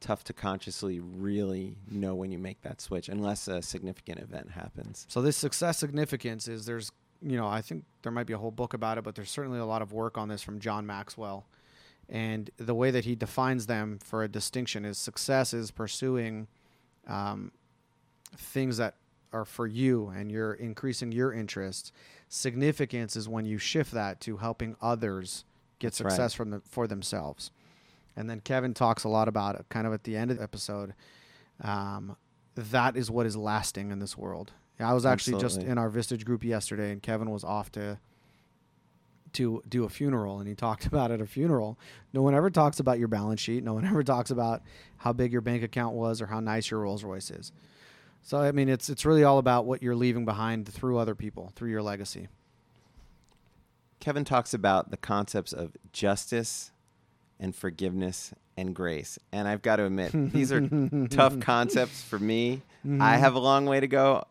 tough 0.00 0.24
to 0.24 0.32
consciously 0.32 1.00
really 1.00 1.76
know 1.90 2.14
when 2.14 2.30
you 2.30 2.38
make 2.38 2.60
that 2.62 2.80
switch 2.80 3.08
unless 3.08 3.48
a 3.48 3.62
significant 3.62 4.20
event 4.20 4.50
happens. 4.50 5.06
So 5.08 5.22
this 5.22 5.36
success 5.36 5.78
significance 5.78 6.48
is 6.48 6.66
there's 6.66 6.92
you 7.22 7.36
know 7.36 7.46
I 7.46 7.62
think 7.62 7.84
there 8.02 8.12
might 8.12 8.26
be 8.26 8.32
a 8.32 8.38
whole 8.38 8.50
book 8.50 8.74
about 8.74 8.98
it, 8.98 9.04
but 9.04 9.14
there's 9.14 9.30
certainly 9.30 9.58
a 9.58 9.64
lot 9.64 9.82
of 9.82 9.92
work 9.92 10.18
on 10.18 10.28
this 10.28 10.42
from 10.42 10.60
John 10.60 10.86
Maxwell, 10.86 11.46
and 12.08 12.50
the 12.56 12.74
way 12.74 12.90
that 12.90 13.04
he 13.04 13.14
defines 13.14 13.66
them 13.66 13.98
for 14.04 14.22
a 14.22 14.28
distinction 14.28 14.84
is 14.84 14.98
success 14.98 15.54
is 15.54 15.70
pursuing 15.70 16.46
um, 17.06 17.52
things 18.36 18.76
that 18.76 18.94
are 19.32 19.44
for 19.44 19.66
you 19.66 20.08
and 20.08 20.30
you're 20.30 20.54
increasing 20.54 21.12
your 21.12 21.32
interest. 21.32 21.92
Significance 22.28 23.16
is 23.16 23.28
when 23.28 23.44
you 23.44 23.58
shift 23.58 23.92
that 23.92 24.20
to 24.20 24.38
helping 24.38 24.76
others 24.80 25.44
get 25.78 25.88
That's 25.88 26.00
right. 26.00 26.10
success 26.10 26.34
from 26.34 26.50
the, 26.50 26.60
for 26.60 26.86
themselves. 26.86 27.50
And 28.16 28.30
then 28.30 28.40
Kevin 28.40 28.72
talks 28.74 29.04
a 29.04 29.08
lot 29.08 29.28
about 29.28 29.56
it, 29.56 29.66
kind 29.68 29.86
of 29.86 29.92
at 29.92 30.04
the 30.04 30.16
end 30.16 30.30
of 30.30 30.38
the 30.38 30.42
episode. 30.42 30.94
Um, 31.60 32.16
that 32.54 32.96
is 32.96 33.10
what 33.10 33.26
is 33.26 33.36
lasting 33.36 33.90
in 33.90 33.98
this 33.98 34.16
world. 34.16 34.52
I 34.78 34.92
was 34.92 35.06
actually 35.06 35.40
just 35.40 35.62
in 35.62 35.78
our 35.78 35.90
Vistage 35.90 36.24
group 36.24 36.44
yesterday, 36.44 36.90
and 36.92 37.02
Kevin 37.02 37.30
was 37.30 37.44
off 37.44 37.70
to 37.72 37.98
to 39.32 39.62
do 39.68 39.84
a 39.84 39.88
funeral, 39.88 40.38
and 40.38 40.48
he 40.48 40.54
talked 40.54 40.86
about 40.86 41.10
at 41.10 41.20
a 41.20 41.26
funeral. 41.26 41.78
No 42.12 42.22
one 42.22 42.34
ever 42.34 42.50
talks 42.50 42.80
about 42.80 42.98
your 42.98 43.08
balance 43.08 43.40
sheet. 43.40 43.62
No 43.64 43.74
one 43.74 43.84
ever 43.86 44.02
talks 44.02 44.30
about 44.30 44.62
how 44.98 45.12
big 45.12 45.32
your 45.32 45.40
bank 45.40 45.62
account 45.62 45.94
was 45.94 46.20
or 46.20 46.26
how 46.26 46.40
nice 46.40 46.70
your 46.70 46.80
Rolls 46.80 47.04
Royce 47.04 47.30
is. 47.30 47.52
So 48.22 48.38
I 48.38 48.52
mean, 48.52 48.68
it's 48.68 48.88
it's 48.88 49.06
really 49.06 49.24
all 49.24 49.38
about 49.38 49.66
what 49.66 49.82
you're 49.82 49.96
leaving 49.96 50.24
behind 50.24 50.68
through 50.68 50.98
other 50.98 51.14
people, 51.14 51.52
through 51.54 51.70
your 51.70 51.82
legacy. 51.82 52.28
Kevin 54.00 54.24
talks 54.24 54.52
about 54.52 54.90
the 54.90 54.96
concepts 54.96 55.52
of 55.52 55.76
justice 55.92 56.70
and 57.40 57.54
forgiveness 57.54 58.32
and 58.56 58.74
grace. 58.74 59.18
And 59.32 59.46
I've 59.46 59.62
got 59.62 59.76
to 59.76 59.84
admit, 59.84 60.10
these 60.32 60.52
are 60.52 60.60
tough 61.08 61.38
concepts 61.40 62.02
for 62.02 62.18
me. 62.18 62.62
Mm-hmm. 62.86 63.02
I 63.02 63.16
have 63.16 63.34
a 63.34 63.38
long 63.38 63.66
way 63.66 63.80
to 63.80 63.86
go. 63.86 64.24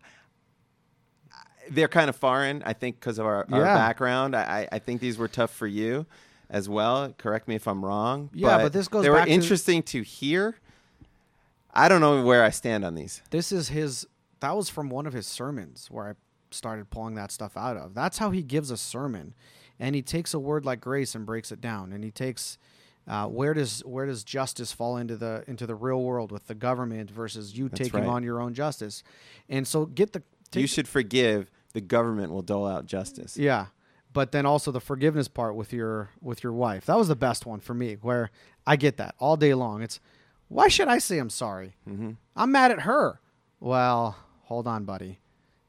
They're 1.69 1.87
kind 1.87 2.09
of 2.09 2.15
foreign, 2.15 2.61
I 2.65 2.73
think, 2.73 2.99
because 2.99 3.17
of 3.17 3.25
our, 3.25 3.45
our 3.51 3.59
Yeah. 3.61 3.75
background. 3.75 4.35
I, 4.35 4.67
I 4.71 4.79
think 4.79 5.01
these 5.01 5.17
were 5.17 5.27
tough 5.27 5.51
for 5.51 5.65
you 5.65 6.05
as 6.49 6.69
well. 6.69 7.13
Correct 7.17 7.47
me 7.47 7.55
if 7.55 7.67
I'm 7.67 7.83
wrong. 7.83 8.29
Yeah, 8.33 8.59
but 8.59 8.71
this 8.71 8.87
goes 8.87 9.03
They 9.03 9.09
were 9.09 9.15
back 9.17 9.25
to- 9.27 9.31
interesting 9.33 9.81
to 9.83 10.03
hear. 10.03 10.55
I 11.73 11.89
don't 11.89 12.01
know 12.01 12.23
where 12.23 12.43
I 12.43 12.51
stand 12.51 12.85
on 12.85 12.95
these. 12.95 13.21
This 13.31 13.51
is 13.51 13.69
his. 13.69 14.07
That 14.41 14.55
was 14.55 14.69
from 14.69 14.89
one 14.89 15.07
of 15.07 15.13
his 15.13 15.25
sermons 15.27 15.87
where 15.89 16.07
I 16.09 16.13
started 16.51 16.89
pulling 16.89 17.15
that 17.15 17.31
stuff 17.31 17.57
out 17.57 17.77
of. 17.77 17.93
That's 17.95 18.19
how 18.19 18.29
he 18.31 18.43
gives 18.43 18.69
a 18.71 18.77
sermon, 18.77 19.33
and 19.79 19.95
he 19.95 20.01
takes 20.01 20.33
a 20.33 20.39
word 20.39 20.65
like 20.65 20.79
grace 20.79 21.15
and 21.15 21.25
breaks 21.25 21.51
it 21.51 21.59
down, 21.61 21.91
and 21.91 22.03
he 22.03 22.11
takes. 22.11 22.57
Uh, 23.07 23.27
where 23.27 23.53
does 23.53 23.81
where 23.85 24.05
does 24.07 24.23
justice 24.23 24.71
fall 24.71 24.97
into 24.97 25.15
the 25.15 25.43
into 25.47 25.67
the 25.67 25.75
real 25.75 26.01
world 26.01 26.31
with 26.31 26.47
the 26.47 26.55
government 26.55 27.11
versus 27.11 27.55
you 27.57 27.69
That's 27.69 27.79
taking 27.79 28.01
right. 28.01 28.09
on 28.09 28.23
your 28.23 28.41
own 28.41 28.53
justice, 28.53 29.03
and 29.47 29.67
so 29.67 29.85
get 29.85 30.13
the 30.13 30.23
you 30.53 30.67
should 30.67 30.87
forgive. 30.87 31.51
The 31.73 31.81
government 31.81 32.31
will 32.31 32.41
dole 32.41 32.65
out 32.65 32.85
justice. 32.85 33.37
Yeah. 33.37 33.67
But 34.13 34.31
then 34.31 34.45
also 34.45 34.71
the 34.71 34.79
forgiveness 34.79 35.27
part 35.27 35.55
with 35.55 35.73
your 35.73 36.09
with 36.21 36.41
your 36.41 36.53
wife. 36.53 36.85
That 36.85 36.97
was 36.97 37.09
the 37.09 37.15
best 37.17 37.45
one 37.45 37.59
for 37.59 37.73
me 37.73 37.97
where 38.01 38.31
I 38.65 38.77
get 38.77 38.97
that 38.97 39.13
all 39.19 39.35
day 39.35 39.53
long. 39.53 39.81
It's 39.81 39.99
why 40.47 40.67
should 40.69 40.87
I 40.87 40.99
say 40.99 41.17
I'm 41.17 41.29
sorry? 41.29 41.75
hmm 41.85 42.11
I'm 42.35 42.51
mad 42.51 42.71
at 42.71 42.81
her. 42.81 43.19
Well, 43.59 44.15
hold 44.43 44.67
on, 44.67 44.85
buddy. 44.85 45.19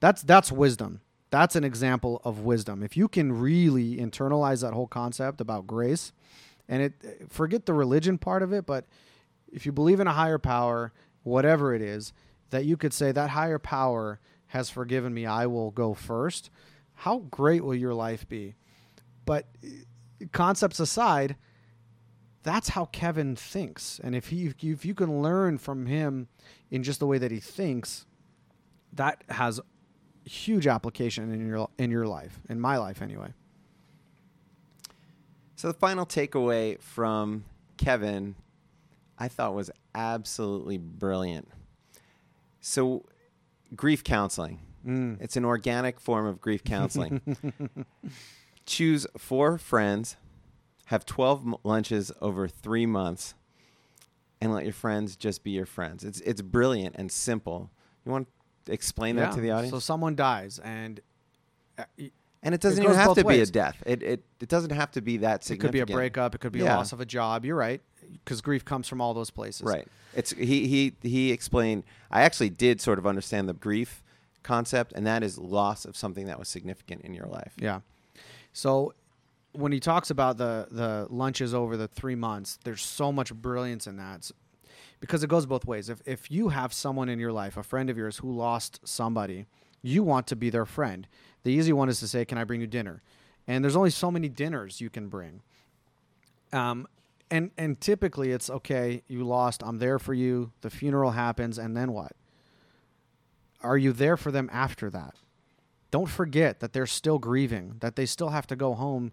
That's 0.01 0.23
that's 0.23 0.53
wisdom. 0.53 1.01
That's 1.31 1.57
an 1.57 1.65
example 1.65 2.21
of 2.25 2.41
wisdom. 2.41 2.83
If 2.85 2.97
you 2.97 3.09
can 3.09 3.33
really 3.33 3.97
internalize 3.97 4.63
that 4.63 4.75
whole 4.75 4.87
concept 4.87 5.41
about 5.41 5.67
grace 5.67 6.13
and 6.69 6.83
it 6.83 6.95
forget 7.29 7.67
the 7.67 7.73
religion 7.73 8.19
part 8.19 8.43
of 8.43 8.53
it, 8.53 8.67
but 8.67 8.87
if 9.53 9.67
you 9.67 9.73
believe 9.73 10.01
in 10.01 10.07
a 10.07 10.13
higher 10.13 10.39
power, 10.39 10.93
whatever 11.23 11.75
it 11.75 11.83
is, 11.83 12.13
that 12.51 12.65
you 12.65 12.77
could 12.77 12.93
say 12.93 13.13
that 13.13 13.31
higher 13.31 13.59
power 13.59 14.21
has 14.49 14.71
forgiven 14.71 15.13
me, 15.13 15.27
I 15.27 15.47
will 15.47 15.71
go 15.71 15.95
first. 15.95 16.51
How 16.95 17.19
great 17.31 17.65
will 17.65 17.75
your 17.75 17.95
life 17.95 18.29
be? 18.29 18.55
But 19.25 19.47
uh, 19.65 20.27
concepts 20.33 20.81
aside, 20.81 21.37
that's 22.43 22.71
how 22.71 22.87
Kevin 22.87 23.37
thinks. 23.37 24.01
And 24.03 24.15
if 24.15 24.29
he 24.29 24.47
if 24.63 24.85
you 24.85 24.95
can 24.95 25.21
learn 25.21 25.59
from 25.59 25.87
him 25.87 26.29
in 26.71 26.83
just 26.83 27.01
the 27.01 27.07
way 27.07 27.19
that 27.19 27.31
he 27.31 27.41
thinks, 27.41 28.07
that 28.93 29.25
has 29.29 29.61
huge 30.25 30.67
application 30.67 31.33
in 31.33 31.47
your 31.47 31.69
in 31.79 31.91
your 31.91 32.07
life, 32.07 32.41
in 32.49 32.61
my 32.61 32.77
life 32.77 33.03
anyway. 33.03 33.33
So 35.57 35.69
the 35.69 35.75
final 35.75 36.05
takeaway 36.05 36.81
from 36.81 37.45
Kevin, 37.79 38.37
I 39.19 39.29
thought 39.29 39.55
was 39.55 39.71
absolutely 39.95 40.77
brilliant. 40.77 41.49
So, 42.61 43.07
grief 43.75 44.05
counseling. 44.05 44.61
Mm. 44.87 45.21
It's 45.21 45.37
an 45.37 45.47
organic 45.47 45.99
form 45.99 46.27
of 46.27 46.41
grief 46.43 46.63
counseling. 46.63 47.23
Choose 48.67 49.07
four 49.17 49.57
friends, 49.57 50.17
have 50.87 51.07
12 51.07 51.47
m- 51.47 51.55
lunches 51.65 52.13
over 52.21 52.49
three 52.49 52.85
months, 52.85 53.35
and 54.43 54.53
let 54.53 54.65
your 54.65 54.75
friends 54.75 55.17
just 55.17 55.43
be 55.43 55.53
your 55.53 55.67
friends. 55.67 56.05
It's, 56.05 56.21
it's 56.21 56.43
brilliant 56.43 56.97
and 56.99 57.11
simple. 57.11 57.71
You 58.05 58.13
want 58.13 58.29
to 58.67 58.73
explain 58.73 59.17
that 59.17 59.33
to 59.33 59.41
the 59.41 59.53
audience? 59.53 59.73
So 59.73 59.79
someone 59.79 60.17
dies 60.17 60.59
and 60.59 61.01
uh, 61.79 61.85
and 62.47 62.55
it 62.55 62.61
doesn't 62.61 62.83
goes 62.83 62.93
even 62.93 63.03
have 63.03 63.15
to 63.17 63.25
be 63.25 63.41
a 63.41 63.47
death. 63.47 63.83
It, 63.85 64.03
it, 64.05 64.25
it 64.41 64.49
doesn't 64.49 64.71
have 64.71 64.93
to 64.93 65.01
be 65.01 65.17
that 65.19 65.43
significant. 65.43 65.75
it 65.75 65.81
could 65.81 65.87
be 65.89 65.93
a 65.93 65.97
breakup, 65.97 66.35
it 66.37 66.39
could 66.39 66.53
be 66.53 66.61
a 66.61 66.65
loss 66.65 66.93
of 66.93 67.01
a 67.01 67.05
job. 67.05 67.45
You're 67.45 67.57
right, 67.57 67.83
because 68.25 68.41
grief 68.41 68.65
comes 68.65 68.87
from 68.87 69.01
all 69.01 69.15
those 69.15 69.31
places. 69.31 69.63
Right. 69.63 69.89
It's 70.15 70.31
he 70.31 70.69
he 70.69 70.95
he 71.03 71.33
explained. 71.33 71.83
I 72.09 72.23
actually 72.23 72.51
did 72.51 72.81
sort 72.81 73.01
of 73.01 73.07
understand 73.07 73.49
the 73.49 73.53
grief 73.53 74.03
concept, 74.45 74.93
and 74.95 75.05
that 75.07 75.25
is 75.25 75.39
loss 75.39 75.85
of 75.85 75.97
something 75.97 76.27
that 76.27 76.39
was 76.39 76.49
significant 76.49 77.03
in 77.03 77.15
your 77.15 77.27
life. 77.27 77.53
Yeah. 77.59 77.81
So 78.53 78.95
when 79.51 79.73
he 79.73 79.81
talks 79.81 80.11
about 80.11 80.39
the 80.39 80.69
the 80.71 81.09
lunches 81.11 81.53
over 81.53 81.77
the 81.77 81.89
three 81.89 82.15
months, 82.15 82.61
there's 82.63 82.83
so 82.83 83.11
much 83.11 83.35
brilliance 83.35 83.89
in 83.89 83.97
that. 83.97 84.31
Because 85.01 85.23
it 85.23 85.29
goes 85.29 85.45
both 85.47 85.67
ways. 85.67 85.91
If 85.91 86.01
if 86.07 86.31
you 86.31 86.51
have 86.51 86.73
someone 86.73 87.09
in 87.09 87.19
your 87.19 87.33
life, 87.33 87.57
a 87.57 87.65
friend 87.65 87.91
of 87.91 87.99
yours 87.99 88.19
who 88.19 88.33
lost 88.33 88.81
somebody, 88.85 89.47
you 89.83 90.03
want 90.03 90.27
to 90.29 90.37
be 90.37 90.49
their 90.49 90.65
friend. 90.65 91.07
The 91.47 91.53
easy 91.53 91.73
one 91.73 91.89
is 91.89 92.01
to 92.01 92.09
say, 92.09 92.25
"Can 92.25 92.39
I 92.39 92.45
bring 92.45 92.61
you 92.61 92.67
dinner?" 92.67 93.03
And 93.47 93.63
there's 93.63 93.77
only 93.77 93.91
so 93.91 94.11
many 94.11 94.29
dinners 94.29 94.81
you 94.81 94.91
can 94.91 95.09
bring. 95.09 95.43
Um, 96.53 96.89
and 97.31 97.53
and 97.57 97.81
typically 97.81 98.33
it's 98.33 98.51
okay. 98.51 99.05
You 99.07 99.23
lost. 99.23 99.63
I'm 99.65 99.79
there 99.79 100.01
for 100.01 100.13
you. 100.13 100.51
The 100.63 100.71
funeral 100.71 101.13
happens, 101.13 101.57
and 101.57 101.77
then 101.77 101.93
what? 101.93 102.17
Are 103.63 103.79
you 103.79 103.93
there 103.93 104.17
for 104.17 104.33
them 104.33 104.51
after 104.53 104.91
that? 104.91 105.15
Don't 105.93 106.09
forget 106.09 106.59
that 106.59 106.73
they're 106.73 106.85
still 106.85 107.21
grieving. 107.21 107.77
That 107.79 107.95
they 107.95 108.07
still 108.07 108.31
have 108.31 108.49
to 108.49 108.57
go 108.57 108.75
home, 108.75 109.13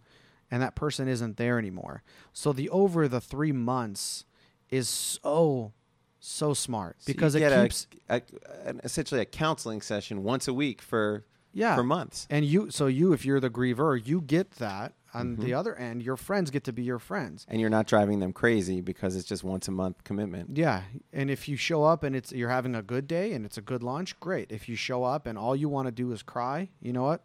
and 0.49 0.59
that 0.59 0.73
person 0.73 1.07
isn't 1.07 1.37
there 1.37 1.59
anymore. 1.59 2.01
So 2.33 2.51
the 2.51 2.67
over 2.71 3.07
the 3.07 3.21
three 3.21 3.51
months 3.51 4.25
is 4.71 4.89
so 4.89 5.71
so 6.19 6.55
smart 6.55 6.95
So 6.97 7.13
because 7.13 7.35
it 7.35 7.41
get 7.41 7.51
a- 7.51 7.61
keeps 7.61 7.85
a, 8.09 8.23
an, 8.65 8.81
essentially 8.83 9.21
a 9.21 9.25
counseling 9.25 9.83
session 9.83 10.23
once 10.23 10.47
a 10.47 10.53
week 10.53 10.81
for 10.81 11.25
yeah 11.53 11.75
for 11.75 11.83
months. 11.83 12.27
And 12.29 12.43
you, 12.45 12.69
so 12.71 12.87
you, 12.87 13.13
if 13.13 13.25
you're 13.25 13.39
the 13.39 13.49
griever, 13.49 13.99
you 14.05 14.21
get 14.21 14.51
that. 14.53 14.93
On 15.15 15.37
Mhm. 15.37 15.41
the 15.41 15.53
other 15.53 15.75
end, 15.75 16.01
your 16.01 16.17
friends 16.17 16.49
get 16.49 16.63
to 16.63 16.73
be 16.73 16.81
your 16.81 16.97
friends. 16.97 17.45
And 17.47 17.61
you're 17.61 17.69
not 17.69 17.85
driving 17.85 18.19
them 18.19 18.33
crazy 18.33 18.81
because 18.81 19.15
it's 19.15 19.27
just 19.27 19.43
once 19.43 19.67
a 19.67 19.71
month 19.71 20.03
commitment. 20.03 20.57
Yeah, 20.57 20.81
and 21.11 21.29
if 21.29 21.47
you 21.47 21.55
show 21.55 21.83
up 21.83 22.01
and 22.03 22.15
it's 22.15 22.31
you're 22.31 22.49
having 22.49 22.73
a 22.73 22.81
good 22.81 23.07
day 23.07 23.33
and 23.33 23.45
it's 23.45 23.55
a 23.55 23.61
good 23.61 23.83
lunch, 23.83 24.19
great. 24.19 24.51
If 24.51 24.67
you 24.67 24.75
show 24.75 25.03
up 25.03 25.27
and 25.27 25.37
all 25.37 25.55
you 25.55 25.69
want 25.69 25.85
to 25.87 25.91
do 25.91 26.11
is 26.11 26.23
cry, 26.23 26.69
you 26.81 26.91
know 26.93 27.03
what? 27.03 27.21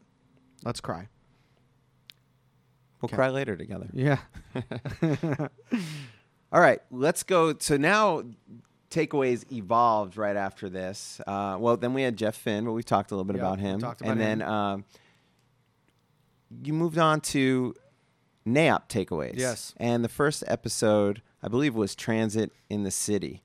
Let's 0.64 0.82
cry. 0.82 1.08
We'll 3.00 3.06
Okay. 3.08 3.16
cry 3.16 3.30
later 3.30 3.56
together. 3.56 3.88
Yeah. 3.94 4.18
All 6.52 6.60
right, 6.60 6.80
let's 6.90 7.22
go. 7.22 7.54
So 7.58 7.76
now 7.76 8.22
takeaways 8.90 9.50
evolved 9.52 10.16
right 10.16 10.36
after 10.36 10.68
this. 10.68 11.20
Uh, 11.26 11.56
well, 11.60 11.76
then 11.76 11.94
we 11.94 12.02
had 12.02 12.16
Jeff 12.16 12.36
Finn, 12.36 12.64
but 12.64 12.72
we 12.72 12.82
talked 12.82 13.10
a 13.10 13.14
little 13.14 13.24
bit 13.24 13.36
Yeah, 13.36 13.42
about 13.42 13.58
him. 13.58 13.78
about 13.78 14.00
and 14.00 14.20
then 14.20 14.42
um, 14.42 14.84
you 16.62 16.72
moved 16.72 16.98
on 16.98 17.20
to 17.20 17.74
NAIOP 18.46 18.88
takeaways. 18.88 19.34
Yes. 19.36 19.74
And 19.76 20.02
the 20.02 20.08
first 20.08 20.42
episode, 20.46 21.22
I 21.42 21.48
believe, 21.48 21.74
was 21.74 21.94
Transit 21.94 22.50
in 22.70 22.82
the 22.82 22.90
City. 22.90 23.42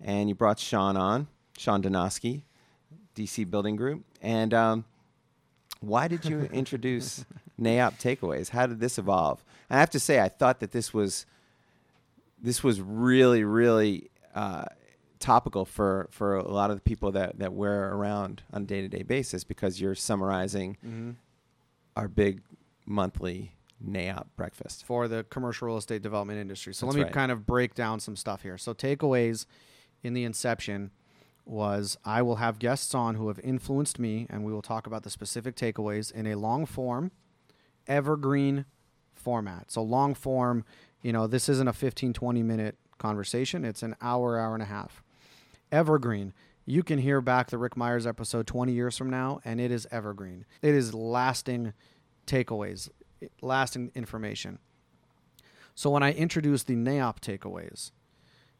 And 0.00 0.28
you 0.28 0.34
brought 0.34 0.58
Sean 0.58 0.96
on, 0.96 1.28
Sean 1.58 1.82
Donosky, 1.82 2.42
DC 3.16 3.50
Building 3.50 3.76
Group. 3.76 4.04
And 4.20 4.52
um, 4.54 4.84
why 5.80 6.08
did 6.08 6.24
you 6.24 6.42
introduce 6.52 7.24
NAIOP 7.60 8.00
takeaways? 8.00 8.50
How 8.50 8.66
did 8.66 8.80
this 8.80 8.98
evolve? 8.98 9.42
And 9.68 9.76
I 9.76 9.80
have 9.80 9.90
to 9.90 10.00
say, 10.00 10.20
I 10.20 10.28
thought 10.28 10.60
that 10.60 10.72
this 10.72 10.94
was 10.94 11.26
this 12.40 12.62
was 12.62 12.78
really, 12.80 13.42
really 13.42 14.10
uh, 14.34 14.66
topical 15.24 15.64
for, 15.64 16.06
for 16.10 16.36
a 16.36 16.46
lot 16.52 16.70
of 16.70 16.76
the 16.76 16.82
people 16.82 17.10
that, 17.12 17.38
that 17.38 17.54
we're 17.54 17.88
around 17.88 18.42
on 18.52 18.62
a 18.62 18.66
day 18.66 18.82
to 18.82 18.88
day 18.88 19.02
basis 19.02 19.42
because 19.42 19.80
you're 19.80 19.94
summarizing 19.94 20.76
hmm 20.82 21.12
our 21.96 22.08
big 22.08 22.40
monthly 22.84 23.52
NAIOP 23.80 24.26
breakfast. 24.36 24.84
for 24.84 25.06
the 25.06 25.22
commercial 25.22 25.68
real 25.68 25.76
estate 25.76 26.02
development 26.02 26.40
industry. 26.40 26.74
So 26.74 26.86
That's 26.86 26.96
let 26.96 26.98
me 26.98 27.04
right. 27.04 27.12
kind 27.12 27.30
of 27.30 27.46
break 27.46 27.74
down 27.74 28.00
some 28.00 28.16
stuff 28.16 28.42
here. 28.42 28.58
So 28.58 28.74
takeaways 28.74 29.46
in 30.02 30.12
the 30.12 30.24
inception 30.24 30.90
was 31.46 31.96
I 32.04 32.20
will 32.22 32.36
have 32.36 32.58
guests 32.58 32.96
on 32.96 33.14
who 33.14 33.28
have 33.28 33.38
influenced 33.44 34.00
me 34.00 34.26
and 34.28 34.44
we 34.44 34.52
will 34.52 34.60
talk 34.60 34.88
about 34.88 35.04
the 35.04 35.10
specific 35.10 35.54
takeaways 35.54 36.10
in 36.10 36.26
a 36.26 36.34
long 36.34 36.66
form 36.66 37.12
evergreen 37.86 38.64
format. 39.12 39.70
So 39.70 39.80
long 39.82 40.14
form, 40.14 40.64
you 41.00 41.12
know, 41.12 41.28
this 41.28 41.48
isn't 41.48 41.68
a 41.68 41.72
15 41.72 42.12
20 42.12 42.42
minute 42.42 42.76
conversation, 42.98 43.64
it's 43.64 43.84
an 43.84 43.94
hour 44.02 44.36
hour 44.36 44.54
and 44.54 44.62
a 44.64 44.66
half. 44.66 45.03
Evergreen. 45.74 46.32
You 46.64 46.82
can 46.84 46.98
hear 46.98 47.20
back 47.20 47.50
the 47.50 47.58
Rick 47.58 47.76
Myers 47.76 48.06
episode 48.06 48.46
20 48.46 48.72
years 48.72 48.96
from 48.96 49.10
now 49.10 49.40
and 49.44 49.60
it 49.60 49.72
is 49.72 49.86
evergreen. 49.90 50.46
It 50.62 50.74
is 50.74 50.94
lasting 50.94 51.72
takeaways, 52.26 52.88
lasting 53.42 53.90
information. 53.94 54.60
So 55.74 55.90
when 55.90 56.04
I 56.04 56.12
introduce 56.12 56.62
the 56.62 56.76
NAIOP 56.76 57.18
takeaways, 57.18 57.90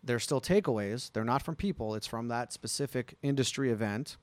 they're 0.03 0.19
still 0.19 0.41
takeaways. 0.41 1.13
They're 1.13 1.25
not 1.25 1.43
from 1.43 1.55
people. 1.55 1.95
It's 1.95 2.07
from 2.07 2.27
that 2.29 2.53
specific 2.53 3.17
industry 3.23 3.71
event. 3.71 4.17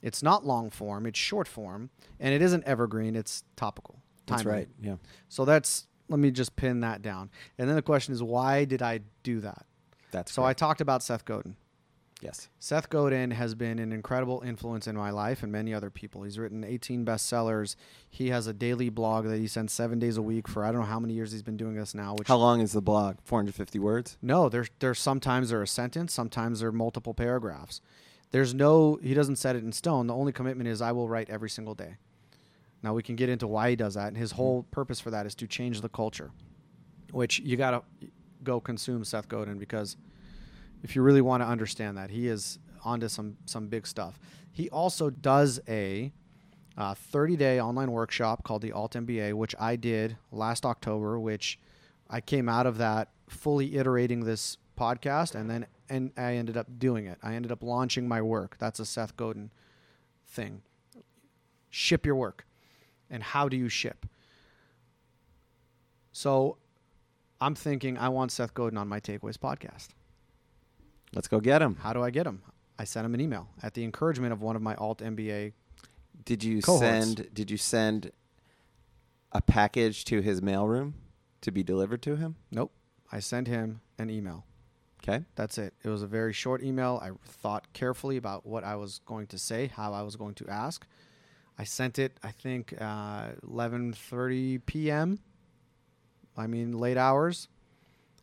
It's 0.00 0.22
not 0.22 0.46
long 0.46 0.70
form. 0.70 1.04
It's 1.04 1.18
short 1.18 1.48
form, 1.48 1.90
and 2.20 2.32
it 2.32 2.40
isn't 2.40 2.64
evergreen. 2.64 3.16
It's 3.16 3.42
topical. 3.56 4.00
That's 4.26 4.44
right. 4.44 4.68
Yeah. 4.80 4.96
So 5.28 5.44
that's 5.44 5.88
let 6.08 6.20
me 6.20 6.30
just 6.30 6.54
pin 6.56 6.80
that 6.80 7.02
down. 7.02 7.30
And 7.58 7.68
then 7.68 7.76
the 7.76 7.82
question 7.82 8.14
is, 8.14 8.22
why 8.22 8.64
did 8.64 8.82
I 8.82 9.00
do 9.24 9.40
that? 9.40 9.66
That's 10.12 10.32
So 10.32 10.44
I 10.44 10.52
talked 10.52 10.80
about 10.80 11.02
Seth 11.02 11.24
Godin. 11.24 11.56
Yes. 12.20 12.48
Seth 12.58 12.88
Godin 12.88 13.32
has 13.32 13.54
been 13.54 13.78
an 13.78 13.92
incredible 13.92 14.42
influence 14.44 14.86
in 14.86 14.96
my 14.96 15.10
life 15.10 15.42
and 15.42 15.52
many 15.52 15.74
other 15.74 15.90
people. 15.90 16.22
He's 16.22 16.38
written 16.38 16.64
18 16.64 17.04
bestsellers. 17.04 17.76
He 18.08 18.28
has 18.30 18.46
a 18.46 18.52
daily 18.52 18.88
blog 18.88 19.26
that 19.26 19.38
he 19.38 19.46
sends 19.46 19.72
seven 19.72 19.98
days 19.98 20.16
a 20.16 20.22
week 20.22 20.48
for 20.48 20.64
I 20.64 20.72
don't 20.72 20.82
know 20.82 20.86
how 20.86 21.00
many 21.00 21.14
years 21.14 21.32
he's 21.32 21.42
been 21.42 21.56
doing 21.56 21.74
this 21.74 21.94
now. 21.94 22.14
Which 22.14 22.28
How 22.28 22.36
long 22.36 22.60
is 22.60 22.72
the 22.72 22.82
blog? 22.82 23.16
450 23.24 23.78
words? 23.78 24.18
no, 24.22 24.48
there's 24.48 24.68
there's 24.78 24.98
sometimes 24.98 25.50
they're 25.50 25.62
a 25.62 25.66
sentence, 25.66 26.12
sometimes 26.12 26.60
they're 26.60 26.72
multiple 26.72 27.14
paragraphs. 27.14 27.80
There's 28.30 28.54
no 28.54 28.98
he 29.02 29.14
doesn't 29.14 29.36
set 29.36 29.56
it 29.56 29.64
in 29.64 29.72
stone. 29.72 30.06
The 30.06 30.14
only 30.14 30.32
commitment 30.32 30.68
is 30.68 30.82
I 30.82 30.92
will 30.92 31.08
write 31.08 31.30
every 31.30 31.50
single 31.50 31.74
day. 31.74 31.96
Now 32.82 32.94
we 32.94 33.02
can 33.02 33.16
get 33.16 33.28
into 33.28 33.46
why 33.46 33.70
he 33.70 33.76
does 33.76 33.94
that, 33.94 34.08
and 34.08 34.16
his 34.16 34.30
mm-hmm. 34.30 34.36
whole 34.36 34.62
purpose 34.70 35.00
for 35.00 35.10
that 35.10 35.26
is 35.26 35.34
to 35.36 35.46
change 35.46 35.80
the 35.80 35.88
culture. 35.88 36.30
Which 37.12 37.38
you 37.40 37.56
gotta 37.56 37.82
go 38.42 38.60
consume 38.60 39.04
Seth 39.04 39.28
Godin 39.28 39.58
because 39.58 39.96
if 40.82 40.94
you 40.94 41.02
really 41.02 41.20
want 41.20 41.42
to 41.42 41.46
understand 41.46 41.96
that, 41.98 42.10
he 42.10 42.28
is 42.28 42.58
onto 42.84 43.08
some 43.08 43.36
some 43.46 43.68
big 43.68 43.86
stuff. 43.86 44.18
He 44.52 44.70
also 44.70 45.10
does 45.10 45.60
a 45.68 46.12
uh, 46.76 46.94
30 46.94 47.36
day 47.36 47.60
online 47.60 47.90
workshop 47.92 48.44
called 48.44 48.62
the 48.62 48.72
Alt 48.72 48.92
MBA, 48.92 49.34
which 49.34 49.54
I 49.58 49.76
did 49.76 50.16
last 50.30 50.64
October, 50.64 51.18
which 51.18 51.58
I 52.08 52.20
came 52.20 52.48
out 52.48 52.66
of 52.66 52.78
that 52.78 53.08
fully 53.28 53.76
iterating 53.76 54.20
this 54.20 54.58
podcast 54.78 55.34
and 55.34 55.50
then 55.50 55.66
and 55.88 56.12
I 56.16 56.34
ended 56.34 56.56
up 56.56 56.66
doing 56.78 57.06
it. 57.06 57.18
I 57.22 57.34
ended 57.34 57.52
up 57.52 57.62
launching 57.62 58.08
my 58.08 58.20
work. 58.20 58.56
That's 58.58 58.80
a 58.80 58.86
Seth 58.86 59.16
Godin 59.16 59.50
thing. 60.26 60.62
Ship 61.70 62.04
your 62.04 62.16
work. 62.16 62.46
And 63.08 63.22
how 63.22 63.48
do 63.48 63.56
you 63.56 63.68
ship? 63.68 64.06
So 66.12 66.56
I'm 67.40 67.54
thinking 67.54 67.98
I 67.98 68.08
want 68.08 68.32
Seth 68.32 68.54
Godin 68.54 68.78
on 68.78 68.88
my 68.88 68.98
Takeaways 68.98 69.38
podcast. 69.38 69.88
Let's 71.14 71.28
go 71.28 71.40
get 71.40 71.62
him. 71.62 71.76
How 71.76 71.92
do 71.92 72.02
I 72.02 72.10
get 72.10 72.26
him? 72.26 72.42
I 72.78 72.84
sent 72.84 73.06
him 73.06 73.14
an 73.14 73.20
email 73.20 73.48
at 73.62 73.74
the 73.74 73.84
encouragement 73.84 74.32
of 74.32 74.42
one 74.42 74.56
of 74.56 74.62
my 74.62 74.74
alt 74.74 74.98
MBA. 74.98 75.52
Did 76.24 76.44
you 76.44 76.60
Cohorts. 76.60 76.80
send 76.80 77.34
did 77.34 77.50
you 77.50 77.56
send 77.56 78.12
a 79.32 79.40
package 79.40 80.04
to 80.06 80.20
his 80.20 80.40
mailroom 80.40 80.94
to 81.42 81.50
be 81.50 81.62
delivered 81.62 82.02
to 82.02 82.16
him? 82.16 82.36
Nope. 82.50 82.72
I 83.10 83.20
sent 83.20 83.46
him 83.46 83.80
an 83.98 84.10
email. 84.10 84.44
Okay. 85.02 85.24
That's 85.36 85.56
it. 85.58 85.74
It 85.84 85.88
was 85.88 86.02
a 86.02 86.06
very 86.06 86.32
short 86.32 86.62
email. 86.62 86.98
I 87.02 87.10
thought 87.24 87.72
carefully 87.72 88.16
about 88.16 88.44
what 88.44 88.64
I 88.64 88.74
was 88.76 89.00
going 89.06 89.28
to 89.28 89.38
say, 89.38 89.68
how 89.68 89.92
I 89.92 90.02
was 90.02 90.16
going 90.16 90.34
to 90.34 90.48
ask. 90.48 90.86
I 91.58 91.64
sent 91.64 91.98
it. 91.98 92.18
I 92.22 92.32
think 92.32 92.74
uh, 92.78 93.28
11:30 93.46 94.60
p.m. 94.66 95.20
I 96.36 96.46
mean, 96.46 96.76
late 96.76 96.98
hours. 96.98 97.48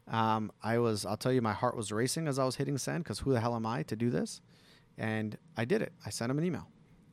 Um, 0.07 0.51
I 0.61 0.77
was. 0.79 1.05
I'll 1.05 1.17
tell 1.17 1.31
you, 1.31 1.41
my 1.41 1.53
heart 1.53 1.75
was 1.77 1.91
racing 1.91 2.27
as 2.27 2.37
I 2.37 2.43
was 2.45 2.57
hitting 2.57 2.77
send 2.77 3.03
because 3.03 3.19
who 3.19 3.31
the 3.31 3.39
hell 3.39 3.55
am 3.55 3.65
I 3.65 3.83
to 3.83 3.95
do 3.95 4.09
this? 4.09 4.41
And 4.97 5.37
I 5.57 5.65
did 5.65 5.81
it. 5.81 5.93
I 6.05 6.09
sent 6.09 6.29
him 6.29 6.37
an 6.37 6.43
email, 6.43 6.67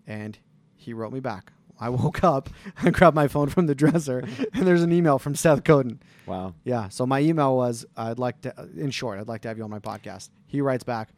and 0.07 0.38
he 0.76 0.93
wrote 0.93 1.12
me 1.12 1.20
back. 1.20 1.53
I 1.80 1.88
woke 1.88 2.22
up, 2.22 2.51
I 2.82 2.91
grabbed 2.91 3.16
my 3.16 3.26
phone 3.26 3.49
from 3.49 3.66
the 3.66 3.74
dresser, 3.74 4.18
and 4.53 4.66
there's 4.66 4.82
an 4.82 4.93
email 4.93 5.18
from 5.18 5.34
Seth 5.34 5.64
Godin. 5.64 6.01
Wow. 6.26 6.55
Yeah. 6.64 6.88
So 6.88 7.07
my 7.07 7.20
email 7.20 7.57
was, 7.57 7.86
I'd 7.97 8.18
like 8.18 8.43
to, 8.43 8.55
in 8.76 8.91
short, 8.91 9.18
I'd 9.18 9.28
like 9.28 9.41
to 9.43 9.49
have 9.49 9.57
you 9.57 9.64
on 9.64 9.70
my 9.70 9.78
podcast. 9.78 10.28
He 10.47 10.61
writes 10.61 10.84
back, 10.84 11.09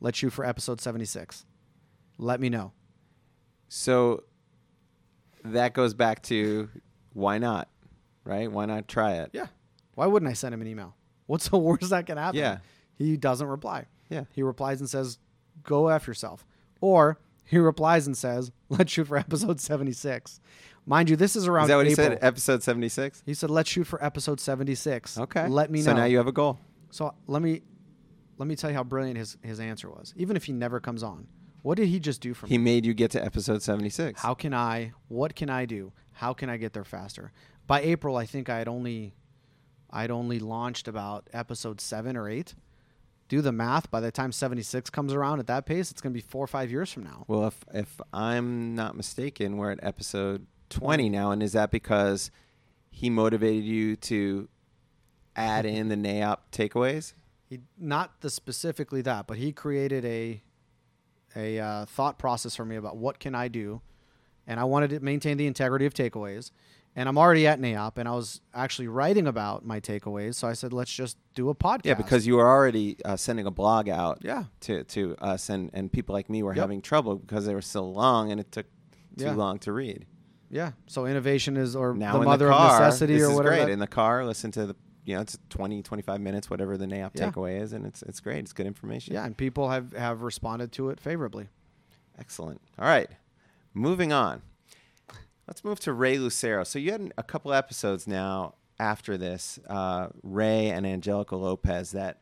let's 0.00 0.18
shoot 0.18 0.30
for 0.30 0.44
episode 0.44 0.80
76. 0.80 1.44
Let 2.18 2.40
me 2.40 2.48
know. 2.48 2.72
So 3.68 4.24
that 5.44 5.74
goes 5.74 5.92
back 5.92 6.22
to 6.24 6.70
why 7.12 7.38
not? 7.38 7.68
Right? 8.24 8.50
Why 8.50 8.64
not 8.66 8.88
try 8.88 9.14
it? 9.14 9.30
Yeah. 9.32 9.46
Why 9.94 10.06
wouldn't 10.06 10.30
I 10.30 10.34
send 10.34 10.54
him 10.54 10.62
an 10.62 10.66
email? 10.66 10.94
What's 11.26 11.48
the 11.48 11.58
worst 11.58 11.90
that 11.90 12.06
can 12.06 12.18
happen? 12.18 12.38
Yeah. 12.38 12.58
He 12.96 13.16
doesn't 13.16 13.46
reply. 13.46 13.86
Yeah. 14.08 14.24
He 14.32 14.42
replies 14.42 14.80
and 14.80 14.88
says, 14.88 15.18
go 15.62 15.88
F 15.88 16.06
yourself. 16.06 16.46
Or 16.80 17.18
he 17.44 17.58
replies 17.58 18.06
and 18.06 18.16
says, 18.16 18.52
let's 18.68 18.92
shoot 18.92 19.06
for 19.06 19.16
episode 19.16 19.60
76. 19.60 20.40
Mind 20.86 21.10
you, 21.10 21.16
this 21.16 21.34
is 21.34 21.46
around 21.48 21.64
Is 21.64 21.68
that 21.68 21.76
what 21.76 21.86
he 21.86 21.94
said? 21.94 22.18
Episode 22.22 22.62
76? 22.62 23.22
He 23.26 23.34
said, 23.34 23.50
let's 23.50 23.68
shoot 23.68 23.84
for 23.84 24.02
episode 24.04 24.40
76. 24.40 25.18
Okay. 25.18 25.48
Let 25.48 25.70
me 25.70 25.82
so 25.82 25.90
know. 25.90 25.96
So 25.96 26.00
now 26.00 26.04
you 26.06 26.18
have 26.18 26.28
a 26.28 26.32
goal. 26.32 26.58
So 26.90 27.14
let 27.26 27.42
me 27.42 27.62
let 28.38 28.46
me 28.46 28.54
tell 28.54 28.70
you 28.70 28.76
how 28.76 28.84
brilliant 28.84 29.18
his, 29.18 29.36
his 29.42 29.60
answer 29.60 29.88
was. 29.88 30.12
Even 30.16 30.36
if 30.36 30.44
he 30.44 30.52
never 30.52 30.78
comes 30.78 31.02
on, 31.02 31.26
what 31.62 31.76
did 31.76 31.88
he 31.88 31.98
just 31.98 32.20
do 32.20 32.34
for 32.34 32.46
me? 32.46 32.50
He 32.50 32.58
made 32.58 32.86
you 32.86 32.94
get 32.94 33.10
to 33.12 33.24
episode 33.24 33.62
76. 33.62 34.20
How 34.20 34.34
can 34.34 34.54
I? 34.54 34.92
What 35.08 35.34
can 35.34 35.50
I 35.50 35.64
do? 35.64 35.92
How 36.12 36.32
can 36.32 36.48
I 36.48 36.56
get 36.56 36.72
there 36.72 36.84
faster? 36.84 37.32
By 37.66 37.80
April, 37.80 38.16
I 38.16 38.24
think 38.26 38.48
I 38.48 38.58
had 38.58 38.68
only 38.68 39.14
I'd 39.96 40.10
only 40.10 40.38
launched 40.38 40.88
about 40.88 41.30
episode 41.32 41.80
seven 41.80 42.18
or 42.18 42.28
eight. 42.28 42.54
Do 43.28 43.40
the 43.40 43.50
math. 43.50 43.90
By 43.90 44.00
the 44.00 44.12
time 44.12 44.30
seventy 44.30 44.62
six 44.62 44.90
comes 44.90 45.14
around 45.14 45.40
at 45.40 45.46
that 45.46 45.64
pace, 45.64 45.90
it's 45.90 46.02
going 46.02 46.12
to 46.12 46.16
be 46.16 46.20
four 46.20 46.44
or 46.44 46.46
five 46.46 46.70
years 46.70 46.92
from 46.92 47.04
now. 47.04 47.24
Well, 47.26 47.46
if 47.46 47.64
if 47.72 48.00
I'm 48.12 48.74
not 48.74 48.94
mistaken, 48.94 49.56
we're 49.56 49.70
at 49.70 49.80
episode 49.82 50.46
20 50.68 51.08
now, 51.08 51.30
and 51.30 51.42
is 51.42 51.52
that 51.52 51.70
because 51.70 52.30
he 52.90 53.08
motivated 53.08 53.64
you 53.64 53.96
to 53.96 54.48
add 55.34 55.64
in 55.64 55.88
the 55.88 55.96
NAIOP 55.96 56.38
takeaways? 56.52 57.14
He 57.48 57.60
not 57.78 58.20
the 58.20 58.28
specifically 58.28 59.00
that, 59.02 59.26
but 59.26 59.38
he 59.38 59.50
created 59.50 60.04
a 60.04 60.42
a 61.34 61.58
uh, 61.58 61.84
thought 61.86 62.18
process 62.18 62.54
for 62.54 62.66
me 62.66 62.76
about 62.76 62.98
what 62.98 63.18
can 63.18 63.34
I 63.34 63.48
do, 63.48 63.80
and 64.46 64.60
I 64.60 64.64
wanted 64.64 64.90
to 64.90 65.00
maintain 65.00 65.38
the 65.38 65.46
integrity 65.46 65.86
of 65.86 65.94
takeaways. 65.94 66.50
And 66.98 67.10
I'm 67.10 67.18
already 67.18 67.46
at 67.46 67.60
NAIOP, 67.60 67.98
and 67.98 68.08
I 68.08 68.12
was 68.12 68.40
actually 68.54 68.88
writing 68.88 69.26
about 69.26 69.66
my 69.66 69.80
takeaways. 69.80 70.34
So 70.36 70.48
I 70.48 70.54
said, 70.54 70.72
let's 70.72 70.90
just 70.90 71.18
do 71.34 71.50
a 71.50 71.54
podcast. 71.54 71.82
Yeah, 71.84 71.92
because 71.94 72.26
you 72.26 72.36
were 72.36 72.48
already 72.48 72.96
uh, 73.04 73.16
sending 73.16 73.44
a 73.46 73.50
blog 73.50 73.90
out 73.90 74.20
yeah, 74.22 74.44
to, 74.60 74.82
to 74.84 75.14
us, 75.20 75.50
and, 75.50 75.68
and 75.74 75.92
people 75.92 76.14
like 76.14 76.30
me 76.30 76.42
were 76.42 76.54
Yep. 76.54 76.62
having 76.62 76.80
trouble 76.80 77.16
because 77.16 77.44
they 77.44 77.52
were 77.54 77.60
so 77.60 77.84
long 77.84 78.30
and 78.32 78.40
it 78.40 78.50
took 78.50 78.64
too 79.18 79.26
Yeah. 79.26 79.34
long 79.34 79.58
to 79.60 79.72
read. 79.72 80.06
yeah. 80.50 80.72
So 80.86 81.04
innovation 81.04 81.58
is, 81.58 81.76
or 81.76 81.92
Now 81.92 82.18
the 82.18 82.24
mother 82.24 82.46
the 82.46 82.52
car, 82.52 82.76
of 82.76 82.80
necessity, 82.80 83.14
this 83.18 83.24
or 83.24 83.30
is 83.30 83.36
whatever. 83.36 83.56
great. 83.64 83.68
In 83.72 83.78
the 83.78 83.86
car, 83.86 84.24
listen 84.24 84.50
to 84.52 84.64
the 84.66 84.76
you 85.04 85.14
know 85.16 85.20
it's 85.20 85.36
20, 85.50 85.82
25 85.82 86.20
minutes, 86.20 86.48
whatever 86.48 86.78
the 86.78 86.86
NAIOP 86.86 87.10
Yeah. 87.14 87.30
takeaway 87.30 87.60
is, 87.60 87.72
and 87.74 87.84
it's 87.86 88.02
it's 88.04 88.20
great. 88.20 88.38
It's 88.38 88.52
good 88.54 88.66
information. 88.66 89.12
yeah, 89.14 89.24
and 89.26 89.36
people 89.36 89.68
have 89.68 89.92
have 89.92 90.22
responded 90.22 90.72
to 90.72 90.88
it 90.88 90.98
favorably. 90.98 91.48
Excellent. 92.18 92.60
All 92.78 92.86
right, 92.88 93.10
moving 93.74 94.12
on. 94.12 94.40
Let's 95.46 95.62
move 95.62 95.78
to 95.80 95.92
Ray 95.92 96.18
Lucero. 96.18 96.64
So 96.64 96.78
you 96.78 96.90
had 96.92 97.12
a 97.16 97.22
couple 97.22 97.52
episodes 97.52 98.06
now 98.06 98.54
after 98.78 99.16
this, 99.16 99.58
uh, 99.68 100.08
Ray 100.22 100.70
and 100.70 100.84
Angelica 100.84 101.36
Lopez, 101.36 101.92
that 101.92 102.20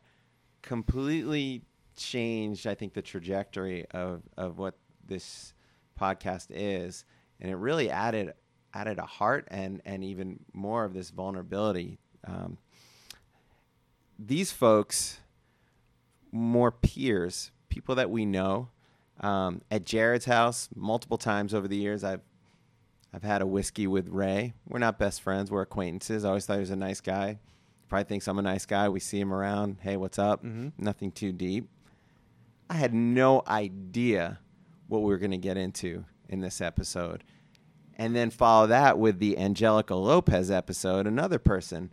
completely 0.61 1.63
changed, 1.97 2.67
I 2.67 2.75
think, 2.75 2.93
the 2.93 3.01
trajectory 3.01 3.85
of, 3.91 4.21
of 4.37 4.57
what 4.57 4.75
this 5.07 5.53
podcast 5.99 6.47
is, 6.49 7.03
and 7.39 7.51
it 7.51 7.55
really 7.55 7.89
added 7.89 8.33
added 8.73 8.99
a 8.99 9.05
heart 9.05 9.47
and 9.49 9.81
and 9.85 10.03
even 10.03 10.39
more 10.53 10.83
of 10.83 10.93
this 10.93 11.09
vulnerability. 11.09 11.97
Um, 12.27 12.57
these 14.19 14.51
folks, 14.51 15.19
more 16.31 16.71
peers, 16.71 17.51
people 17.69 17.95
that 17.95 18.09
we 18.09 18.25
know, 18.25 18.69
um, 19.21 19.61
at 19.71 19.85
Jared's 19.85 20.25
house 20.25 20.69
multiple 20.75 21.17
times 21.17 21.53
over 21.53 21.67
the 21.67 21.77
years. 21.77 22.03
I've 22.03 22.21
I've 23.15 23.23
had 23.23 23.41
a 23.41 23.47
whiskey 23.47 23.87
with 23.87 24.09
Ray. 24.09 24.53
We're 24.67 24.79
not 24.79 24.99
best 24.99 25.21
friends. 25.21 25.49
We're 25.49 25.61
acquaintances. 25.61 26.25
I 26.25 26.27
always 26.29 26.45
thought 26.45 26.55
he 26.55 26.59
was 26.59 26.69
a 26.69 26.75
nice 26.75 26.99
guy. 26.99 27.39
Probably 27.87 28.03
thinks 28.03 28.27
I'm 28.27 28.39
a 28.39 28.41
nice 28.41 28.65
guy. 28.65 28.89
We 28.89 28.99
see 28.99 29.21
him 29.21 29.33
around. 29.33 29.77
Hey, 29.79 29.95
what's 29.95 30.19
up? 30.19 30.43
Mhm. 30.43 30.73
Nothing 30.77 31.13
too 31.13 31.31
deep. 31.31 31.69
I 32.69 32.73
had 32.73 32.93
no 32.93 33.41
idea 33.47 34.39
what 34.89 34.99
we 34.99 35.05
were 35.05 35.17
going 35.17 35.31
to 35.31 35.37
get 35.37 35.55
into 35.55 36.03
in 36.27 36.41
this 36.41 36.59
episode. 36.59 37.23
and 37.97 38.13
then 38.13 38.29
follow 38.29 38.67
that 38.67 38.99
with 38.99 39.19
the 39.19 39.37
Angelica 39.37 39.95
Lopez 39.95 40.51
episode, 40.51 41.07
another 41.07 41.39
person. 41.39 41.89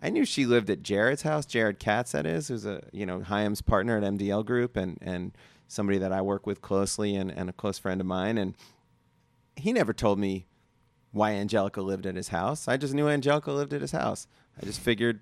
I 0.00 0.10
knew 0.10 0.24
she 0.24 0.44
lived 0.46 0.68
at 0.68 0.82
Jared's 0.82 1.22
house, 1.22 1.46
Jared 1.46 1.78
Katz, 1.78 2.10
that 2.10 2.26
is, 2.26 2.48
who's 2.48 2.66
a 2.66 2.82
you 2.92 3.06
know 3.06 3.20
Hyam's 3.20 3.62
partner 3.62 3.96
at 3.96 4.02
MDL 4.02 4.44
Group 4.44 4.76
and 4.76 4.98
and 5.00 5.30
somebody 5.68 5.96
that 5.98 6.10
I 6.10 6.22
work 6.22 6.44
with 6.44 6.60
closely 6.60 7.14
and, 7.14 7.30
and 7.30 7.48
a 7.48 7.52
close 7.52 7.78
friend 7.78 8.00
of 8.00 8.06
mine. 8.08 8.36
And 8.36 8.56
he 9.58 9.72
never 9.72 9.92
told 9.92 10.18
me 10.18 10.46
why 11.12 11.32
Angelica 11.32 11.80
lived 11.82 12.06
at 12.06 12.14
his 12.16 12.28
house. 12.28 12.68
I 12.68 12.76
just 12.76 12.94
knew 12.94 13.08
Angelica 13.08 13.50
lived 13.52 13.72
at 13.72 13.80
his 13.80 13.92
house. 13.92 14.26
I 14.60 14.64
just 14.66 14.80
figured, 14.80 15.20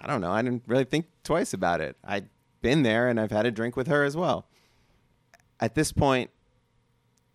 I 0.00 0.06
don't 0.06 0.20
know, 0.20 0.30
I 0.32 0.42
didn't 0.42 0.62
really 0.66 0.84
think 0.84 1.06
twice 1.24 1.52
about 1.54 1.80
it. 1.80 1.96
I'd 2.04 2.28
been 2.60 2.82
there 2.82 3.08
and 3.08 3.20
I've 3.20 3.30
had 3.30 3.46
a 3.46 3.50
drink 3.50 3.76
with 3.76 3.86
her 3.86 4.04
as 4.04 4.16
well. 4.16 4.46
At 5.60 5.74
this 5.74 5.92
point, 5.92 6.30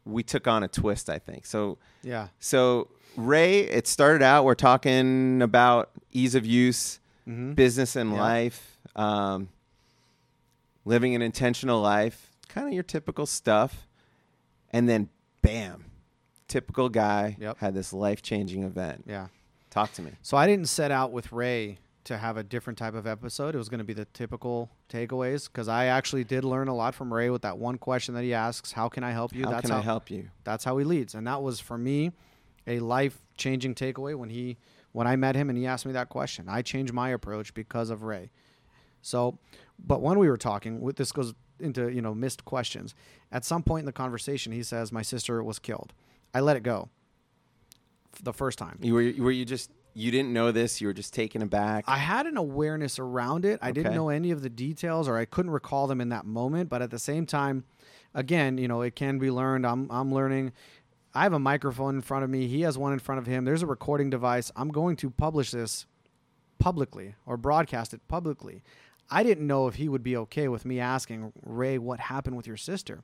we 0.06 0.24
took 0.24 0.48
on 0.48 0.64
a 0.64 0.68
twist, 0.68 1.10
I 1.10 1.20
think. 1.20 1.46
So 1.46 1.78
Yeah. 2.04 2.28
so 2.40 2.90
Ray, 3.16 3.62
it 3.62 3.88
started 3.88 4.22
out 4.22 4.46
we're 4.46 4.54
talking 4.56 5.42
about 5.42 5.92
ease 6.12 6.36
of 6.36 6.46
use, 6.46 7.00
Mm-hmm. 7.28 7.54
business 7.54 7.96
and 7.98 8.12
Yeah. 8.12 8.22
life, 8.22 8.78
um, 8.96 9.50
living 10.86 11.14
an 11.14 11.22
intentional 11.22 11.82
life, 11.82 12.32
kind 12.48 12.68
of 12.68 12.74
your 12.74 12.84
typical 12.84 13.26
stuff, 13.26 13.86
and 14.72 14.88
then 14.88 15.10
bam, 15.42 15.86
typical 16.48 16.90
guy 16.90 17.36
Yep. 17.40 17.57
had 17.60 17.74
this 17.74 17.94
life 17.94 18.22
changing 18.22 18.64
event. 18.64 19.03
Yeah. 19.07 19.28
Talk 19.69 19.91
to 19.94 20.02
me. 20.02 20.11
So 20.22 20.38
I 20.38 20.48
didn't 20.48 20.68
set 20.69 20.91
out 20.91 21.11
with 21.11 21.32
Ray 21.32 21.78
to 22.06 22.18
have 22.18 22.38
a 22.38 22.44
different 22.44 22.80
type 22.80 22.94
of 22.94 23.06
episode. 23.06 23.53
It 23.53 23.57
was 23.57 23.68
going 23.69 23.80
to 23.80 23.84
be 23.84 23.94
the 23.94 24.06
typical 24.06 24.69
takeaways 24.90 25.48
because 25.52 25.68
I 25.68 25.86
actually 25.88 26.24
did 26.24 26.45
learn 26.45 26.69
a 26.69 26.74
lot 26.76 26.95
from 26.95 27.14
Ray 27.14 27.30
with 27.30 27.41
that 27.41 27.57
one 27.57 27.78
question 27.78 28.15
that 28.15 28.24
he 28.24 28.34
asks, 28.34 28.72
"How 28.72 28.88
can 28.88 29.03
I 29.03 29.11
help 29.11 29.34
you?" 29.36 29.44
How 29.44 29.52
that's 29.52 29.61
can 29.64 29.72
how 29.72 29.78
I 29.80 29.82
help 29.82 30.10
you? 30.10 30.30
that's 30.45 30.64
how 30.64 30.78
he 30.78 30.86
leads, 30.86 31.14
and 31.15 31.28
that 31.28 31.41
was 31.41 31.60
for 31.60 31.78
me 31.78 32.11
a 32.65 32.80
life 32.80 33.19
changing 33.36 33.76
takeaway 33.76 34.15
when 34.15 34.30
he 34.30 34.56
when 34.94 35.06
I 35.06 35.15
met 35.18 35.36
him 35.36 35.49
and 35.49 35.57
he 35.57 35.68
asked 35.68 35.86
me 35.86 35.91
that 35.91 36.07
question. 36.10 36.45
I 36.48 36.61
changed 36.61 36.94
my 36.94 37.10
approach 37.10 37.53
because 37.53 37.90
of 37.90 38.03
Ray. 38.03 38.32
So, 39.02 39.38
but 39.78 40.02
when 40.02 40.18
we 40.18 40.28
were 40.30 40.38
talking, 40.38 40.80
with 40.82 40.95
this 40.95 41.11
goes 41.11 41.34
into 41.60 41.90
you 41.90 42.02
know 42.02 42.15
missed 42.15 42.45
questions. 42.45 42.95
At 43.34 43.44
some 43.44 43.64
point 43.64 43.82
in 43.82 43.86
the 43.86 43.91
conversation, 43.91 44.53
he 44.53 44.64
says, 44.64 44.94
"My 44.94 45.02
sister 45.02 45.44
was 45.44 45.60
killed." 45.60 45.94
I 46.38 46.42
let 46.42 46.56
it 46.56 46.64
go. 46.64 46.90
The 48.22 48.34
first 48.34 48.58
time, 48.60 48.78
You 48.82 48.94
were 48.94 49.12
were 49.18 49.32
you 49.32 49.46
just 49.46 49.72
you 49.94 50.12
didn't 50.12 50.32
know 50.32 50.52
this? 50.52 50.80
You 50.80 50.88
were 50.88 50.94
just 50.94 51.14
taken 51.14 51.42
aback. 51.42 51.86
I 51.88 51.98
had 51.98 52.28
an 52.28 52.38
awareness 52.38 53.00
around 53.00 53.46
it. 53.46 53.60
I 53.62 53.72
didn't 53.72 53.96
know 53.96 54.10
any 54.10 54.30
of 54.30 54.44
the 54.44 54.50
details, 54.50 55.08
or 55.08 55.18
I 55.18 55.26
couldn't 55.26 55.52
recall 55.52 55.88
them 55.88 56.00
in 56.00 56.10
that 56.10 56.26
moment. 56.26 56.70
But 56.70 56.82
at 56.84 56.92
the 56.92 57.00
same 57.00 57.26
time, 57.26 57.66
again, 58.14 58.58
you 58.60 58.68
know, 58.68 58.82
it 58.82 58.96
can 58.96 59.18
be 59.18 59.32
learned. 59.32 59.66
I'm 59.66 59.90
I'm 59.92 60.14
learning. 60.14 60.54
I 61.16 61.24
have 61.24 61.34
a 61.34 61.40
microphone 61.40 61.96
in 61.96 62.02
front 62.02 62.24
of 62.24 62.30
me. 62.30 62.48
He 62.48 62.62
has 62.62 62.78
one 62.78 62.94
in 62.94 63.00
front 63.00 63.18
of 63.20 63.26
him. 63.26 63.46
There's 63.46 63.64
a 63.64 63.68
recording 63.68 64.12
device. 64.12 64.52
I'm 64.56 64.70
going 64.70 64.96
to 64.98 65.10
publish 65.10 65.50
this 65.50 65.88
publicly 66.60 67.16
or 67.26 67.38
broadcast 67.38 67.94
it 67.94 68.08
publicly. 68.08 68.62
I 69.10 69.24
didn't 69.24 69.48
know 69.48 69.68
if 69.68 69.76
he 69.76 69.90
would 69.90 70.04
be 70.04 70.16
okay 70.18 70.48
with 70.48 70.66
me 70.66 70.80
asking 70.80 71.34
Ray 71.44 71.80
what 71.80 72.00
happened 72.00 72.38
with 72.38 72.46
your 72.46 72.58
sister. 72.58 73.04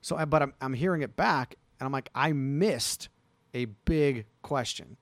So, 0.00 0.16
I, 0.16 0.24
but 0.24 0.42
I'm, 0.42 0.54
I'm 0.60 0.72
hearing 0.74 1.02
it 1.02 1.14
back, 1.14 1.56
and 1.80 1.86
I'm 1.86 1.92
like, 1.92 2.10
I 2.14 2.32
missed 2.32 3.08
a 3.54 3.64
big 3.64 4.26
question. 4.42 4.98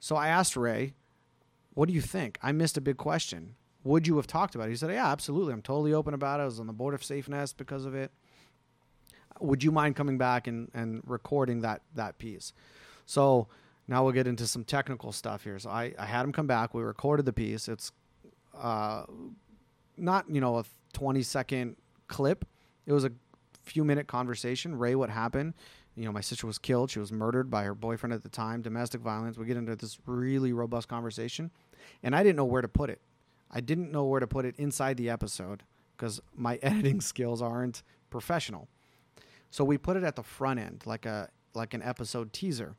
So 0.00 0.16
I 0.16 0.28
asked 0.28 0.56
Ray, 0.56 0.94
what 1.74 1.88
do 1.88 1.94
you 1.94 2.00
think? 2.00 2.38
I 2.42 2.52
missed 2.52 2.76
a 2.76 2.80
big 2.80 2.96
question. 2.96 3.54
Would 3.84 4.06
you 4.06 4.16
have 4.16 4.26
talked 4.26 4.54
about 4.54 4.66
it? 4.66 4.70
He 4.70 4.76
said, 4.76 4.90
Yeah, 4.90 5.10
absolutely. 5.10 5.52
I'm 5.52 5.62
totally 5.62 5.94
open 5.94 6.12
about 6.12 6.40
it. 6.40 6.42
I 6.42 6.46
was 6.46 6.60
on 6.60 6.66
the 6.66 6.72
board 6.72 6.92
of 6.92 7.00
SafeNest 7.00 7.56
because 7.56 7.84
of 7.84 7.94
it. 7.94 8.10
Would 9.40 9.62
you 9.62 9.70
mind 9.70 9.94
coming 9.94 10.18
back 10.18 10.48
and, 10.48 10.70
and 10.74 11.00
recording 11.06 11.60
that 11.60 11.82
that 11.94 12.18
piece? 12.18 12.52
So 13.06 13.46
now 13.86 14.02
we'll 14.02 14.12
get 14.12 14.26
into 14.26 14.46
some 14.46 14.64
technical 14.64 15.12
stuff 15.12 15.44
here. 15.44 15.58
So 15.58 15.70
I, 15.70 15.94
I 15.98 16.04
had 16.04 16.24
him 16.24 16.32
come 16.32 16.46
back. 16.46 16.74
We 16.74 16.82
recorded 16.82 17.24
the 17.24 17.32
piece. 17.32 17.68
It's 17.68 17.92
uh, 18.56 19.04
not, 19.96 20.28
you 20.28 20.40
know, 20.40 20.58
a 20.58 20.64
20 20.92 21.22
second 21.22 21.76
clip. 22.08 22.44
It 22.86 22.92
was 22.92 23.04
a 23.04 23.12
few 23.62 23.84
minute 23.84 24.08
conversation. 24.08 24.76
Ray, 24.76 24.94
what 24.94 25.10
happened? 25.10 25.54
You 25.98 26.04
know, 26.04 26.12
my 26.12 26.20
sister 26.20 26.46
was 26.46 26.58
killed. 26.58 26.90
She 26.90 27.00
was 27.00 27.10
murdered 27.10 27.50
by 27.50 27.64
her 27.64 27.74
boyfriend 27.74 28.12
at 28.12 28.22
the 28.22 28.28
time, 28.28 28.62
domestic 28.62 29.00
violence. 29.00 29.36
We 29.36 29.46
get 29.46 29.56
into 29.56 29.74
this 29.74 29.98
really 30.06 30.52
robust 30.52 30.88
conversation. 30.88 31.50
And 32.02 32.14
I 32.14 32.22
didn't 32.22 32.36
know 32.36 32.44
where 32.44 32.62
to 32.62 32.68
put 32.68 32.88
it. 32.88 33.00
I 33.50 33.60
didn't 33.60 33.90
know 33.90 34.04
where 34.04 34.20
to 34.20 34.26
put 34.26 34.44
it 34.44 34.54
inside 34.58 34.96
the 34.96 35.10
episode 35.10 35.64
because 35.96 36.20
my 36.36 36.56
editing 36.62 37.00
skills 37.00 37.42
aren't 37.42 37.82
professional. 38.10 38.68
So 39.50 39.64
we 39.64 39.78
put 39.78 39.96
it 39.96 40.04
at 40.04 40.16
the 40.16 40.22
front 40.22 40.60
end, 40.60 40.82
like 40.86 41.06
a 41.06 41.30
like 41.54 41.74
an 41.74 41.82
episode 41.82 42.32
teaser. 42.32 42.76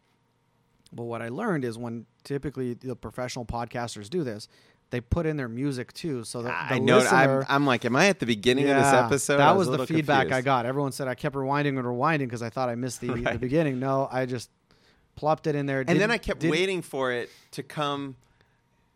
But 0.93 1.03
what 1.03 1.21
I 1.21 1.29
learned 1.29 1.65
is 1.65 1.77
when 1.77 2.05
typically 2.23 2.73
the 2.73 2.95
professional 2.95 3.45
podcasters 3.45 4.09
do 4.09 4.23
this, 4.23 4.47
they 4.91 5.01
put 5.01 5.25
in 5.25 5.37
their 5.37 5.47
music 5.47 5.93
too. 5.93 6.23
So 6.23 6.41
that 6.41 6.69
the 6.69 6.75
I 6.75 6.79
know. 6.79 6.97
listener, 6.97 7.41
I'm, 7.41 7.45
I'm 7.49 7.65
like, 7.65 7.85
am 7.85 7.95
I 7.95 8.07
at 8.07 8.19
the 8.19 8.25
beginning 8.25 8.69
of 8.69 8.75
this 8.77 8.93
episode? 8.93 9.37
That 9.37 9.49
I 9.49 9.51
was, 9.53 9.67
the 9.69 9.85
feedback 9.85 10.31
I 10.31 10.41
got. 10.41 10.65
Everyone 10.65 10.91
said 10.91 11.07
I 11.07 11.15
kept 11.15 11.35
rewinding 11.35 11.77
and 11.77 11.83
rewinding 11.83 12.19
because 12.19 12.41
I 12.41 12.49
thought 12.49 12.69
I 12.69 12.75
missed 12.75 13.01
the, 13.01 13.13
the 13.31 13.37
beginning. 13.39 13.79
No, 13.79 14.07
I 14.11 14.25
just 14.25 14.49
plopped 15.15 15.47
it 15.47 15.55
in 15.55 15.65
there. 15.65 15.81
And 15.87 15.99
then 15.99 16.11
I 16.11 16.17
kept 16.17 16.43
waiting 16.43 16.81
for 16.81 17.11
it 17.11 17.29
to 17.51 17.63
come 17.63 18.15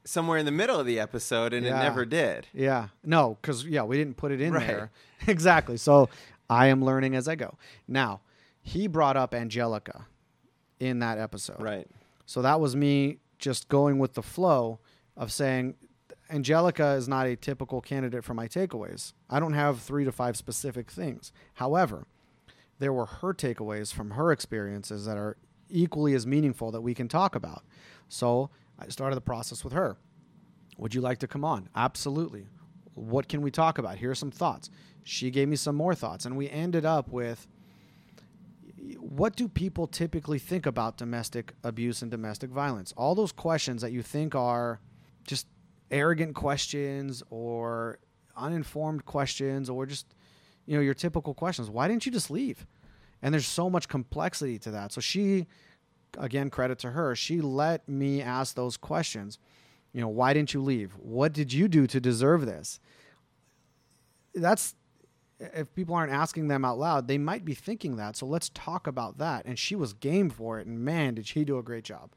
somewhere 0.06 0.38
in 0.38 0.46
the 0.46 0.52
middle 0.52 0.80
of 0.80 0.86
the 0.86 1.00
episode, 1.00 1.54
and 1.54 1.66
Yeah. 1.66 1.80
it 1.80 1.84
never 1.84 2.06
did. 2.06 2.48
Yeah. 2.54 2.90
No, 3.04 3.38
because 3.42 3.66
yeah, 3.66 3.84
we 3.84 3.98
didn't 3.98 4.18
put 4.18 4.32
it 4.32 4.42
in 4.42 4.54
Right. 4.54 4.68
there. 4.68 4.92
exactly. 5.28 5.78
So 5.78 6.10
I 6.50 6.68
am 6.68 6.84
learning 6.84 7.16
as 7.16 7.28
I 7.28 7.36
go. 7.36 7.58
Now, 7.88 8.20
he 8.62 8.88
brought 8.88 9.16
up 9.16 9.34
Angelica 9.34 10.06
in 10.80 11.00
that 11.00 11.18
episode. 11.20 11.62
Right. 11.62 11.88
So 12.26 12.42
that 12.42 12.60
was 12.60 12.76
me 12.76 13.20
just 13.38 13.68
going 13.70 14.00
with 14.00 14.14
the 14.14 14.22
flow 14.24 14.80
of 15.16 15.32
saying 15.32 15.76
Angelica 16.34 16.94
is 16.94 17.08
not 17.08 17.28
a 17.28 17.36
typical 17.36 17.80
candidate 17.80 18.24
for 18.24 18.34
my 18.34 18.48
takeaways. 18.48 19.14
I 19.30 19.40
don't 19.40 19.54
have 19.54 19.80
three 19.80 20.04
to 20.04 20.12
five 20.12 20.36
specific 20.36 20.90
things. 20.90 21.32
However, 21.56 22.08
there 22.80 22.92
were 22.92 23.06
her 23.06 23.36
takeaways 23.36 23.94
from 23.94 24.12
her 24.12 24.32
experiences 24.32 25.06
that 25.06 25.16
are 25.16 25.38
equally 25.70 26.16
as 26.16 26.26
meaningful 26.26 26.72
that 26.72 26.82
we 26.82 26.96
can 26.96 27.08
talk 27.08 27.36
about. 27.36 27.64
So 28.10 28.50
I 28.80 28.88
started 28.88 29.16
the 29.16 29.22
process 29.22 29.64
with 29.64 29.74
her. 29.74 29.98
Would 30.78 30.96
you 30.96 31.02
like 31.02 31.20
to 31.20 31.28
come 31.28 31.46
on? 31.46 31.70
Absolutely. 31.76 32.48
What 32.96 33.28
can 33.30 33.44
we 33.44 33.52
talk 33.52 33.78
about? 33.78 34.00
Here 34.00 34.10
are 34.10 34.16
some 34.16 34.32
thoughts. 34.32 34.72
She 35.04 35.30
gave 35.30 35.48
me 35.48 35.56
some 35.56 35.76
more 35.76 35.94
thoughts, 35.94 36.26
and 36.26 36.36
we 36.36 36.50
ended 36.50 36.84
up 36.84 37.10
with 37.10 37.48
what 38.98 39.36
do 39.36 39.48
people 39.48 39.86
typically 39.86 40.40
think 40.40 40.66
about 40.66 40.98
domestic 40.98 41.54
abuse 41.64 42.02
and 42.02 42.10
domestic 42.10 42.50
violence? 42.50 42.92
All 42.98 43.14
those 43.14 43.32
questions 43.32 43.82
that 43.84 43.92
you 43.92 44.02
think 44.02 44.34
are 44.34 44.80
just 45.26 45.48
arrogant 45.94 46.34
questions 46.36 47.24
or 47.30 48.00
uninformed 48.36 49.06
questions 49.06 49.70
or 49.70 49.86
just 49.86 50.08
you 50.66 50.76
know 50.76 50.82
your 50.82 50.96
typical 50.96 51.34
questions. 51.34 51.70
Why 51.70 51.88
didn't 51.88 52.06
you 52.06 52.12
just 52.12 52.32
leave? 52.32 52.66
And 53.22 53.34
there's 53.34 53.48
so 53.48 53.70
much 53.70 53.88
complexity 53.88 54.60
to 54.60 54.72
that. 54.72 54.92
So 54.92 55.00
she 55.00 55.46
again 56.18 56.50
credit 56.50 56.80
to 56.80 56.92
her, 56.92 57.16
she 57.16 57.40
let 57.40 57.88
me 57.88 58.22
ask 58.22 58.56
those 58.56 58.76
questions. 58.76 59.40
You 59.94 60.02
know, 60.02 60.10
why 60.10 60.34
didn't 60.34 60.54
you 60.54 60.62
leave? 60.62 60.94
What 60.94 61.32
did 61.34 61.54
you 61.54 61.68
do 61.68 61.86
to 61.88 62.00
deserve 62.02 62.46
this? 62.48 62.80
That's 64.34 64.74
if 65.40 65.74
people 65.76 65.94
aren't 65.94 66.12
asking 66.12 66.48
them 66.48 66.66
out 66.66 66.80
loud, 66.80 67.08
they 67.08 67.18
might 67.18 67.46
be 67.46 67.54
thinking 67.54 67.98
that. 67.98 68.16
So 68.16 68.26
let's 68.26 68.50
talk 68.50 68.88
about 68.88 69.20
that. 69.20 69.46
And 69.46 69.60
she 69.60 69.76
was 69.76 69.94
game 69.94 70.30
for 70.30 70.60
it. 70.60 70.66
And 70.66 70.80
man, 70.80 71.14
did 71.14 71.28
she 71.28 71.44
do 71.44 71.58
a 71.60 71.64
great 71.64 71.84
job. 71.84 72.12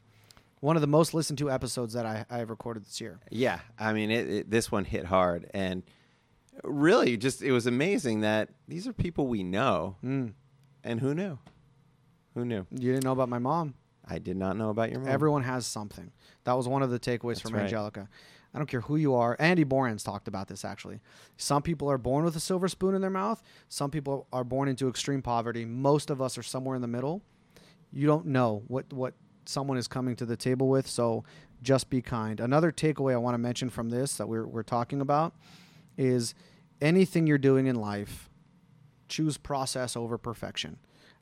One 0.61 0.77
of 0.77 0.81
the 0.81 0.87
most 0.89 1.13
listened 1.15 1.39
to 1.39 1.51
episodes 1.51 1.93
that 1.95 2.07
I, 2.07 2.25
I 2.31 2.39
have 2.39 2.51
recorded 2.51 2.85
this 2.85 3.01
year. 3.01 3.19
Yeah, 3.31 3.61
I 3.79 3.93
mean, 3.93 4.11
it, 4.11 4.29
it, 4.29 4.51
this 4.51 4.73
one 4.73 4.85
hit 4.85 5.05
hard, 5.05 5.51
and 5.53 5.83
really, 6.65 7.17
just 7.17 7.43
it 7.43 7.53
was 7.53 7.67
amazing 7.67 8.21
that 8.23 8.49
these 8.69 8.87
are 8.87 8.93
people 8.93 9.27
we 9.27 9.43
know, 9.43 9.97
Mm. 10.05 10.33
and 10.83 11.01
who 11.01 11.15
knew? 11.15 11.39
Who 12.35 12.45
knew? 12.45 12.67
You 12.71 12.93
didn't 12.93 13.05
know 13.05 13.13
about 13.13 13.29
my 13.29 13.39
mom. 13.39 13.75
I 14.09 14.19
did 14.19 14.37
not 14.37 14.57
know 14.57 14.71
about 14.71 14.91
your 14.91 15.01
mom. 15.01 15.09
Everyone 15.09 15.43
has 15.43 15.67
something. 15.67 16.13
That 16.45 16.53
was 16.55 16.69
one 16.69 16.83
of 16.83 16.91
the 16.91 16.99
takeaways 17.01 17.35
That's 17.37 17.41
from 17.43 17.55
right. 17.55 17.65
Angelica. 17.65 18.09
I 18.55 18.59
don't 18.59 18.67
care 18.69 18.81
who 18.83 18.97
you 18.97 19.15
are. 19.15 19.37
Andy 19.39 19.65
Borans 19.65 20.03
talked 20.05 20.29
about 20.29 20.49
this 20.49 20.65
actually. 20.65 21.01
Some 21.37 21.61
people 21.63 21.91
are 21.91 21.99
born 21.99 22.25
with 22.25 22.37
a 22.37 22.41
silver 22.41 22.69
spoon 22.69 22.95
in 22.95 23.01
their 23.03 23.11
mouth. 23.11 23.43
Some 23.69 23.91
people 23.91 24.27
are 24.33 24.45
born 24.45 24.69
into 24.69 24.89
extreme 24.89 25.21
poverty. 25.23 25.65
Most 25.67 26.09
of 26.09 26.23
us 26.23 26.39
are 26.39 26.43
somewhere 26.43 26.77
in 26.77 26.81
the 26.83 26.89
middle. 26.89 27.21
You 27.93 28.07
don't 28.07 28.27
know 28.27 28.63
what 28.69 28.91
what 28.93 29.15
someone 29.49 29.79
is 29.79 29.89
coming 29.89 30.17
to 30.17 30.27
the 30.27 30.37
table 30.37 30.69
with, 30.69 30.87
so 30.87 31.25
just 31.63 31.91
be 31.91 32.03
kind. 32.03 32.41
Another 32.41 32.71
takeaway 32.71 33.13
I 33.15 33.19
want 33.19 33.35
to 33.35 33.39
mention 33.39 33.71
from 33.71 33.91
this 33.91 34.17
that 34.17 34.29
we're 34.29 34.47
we're 34.47 34.63
talking 34.63 35.01
about 35.01 35.35
is 35.97 36.35
anything 36.81 37.27
you're 37.27 37.39
doing 37.39 37.67
in 37.67 37.77
life, 37.77 38.29
choose 39.09 39.39
process 39.39 39.97
over 39.97 40.19
perfection. 40.19 40.79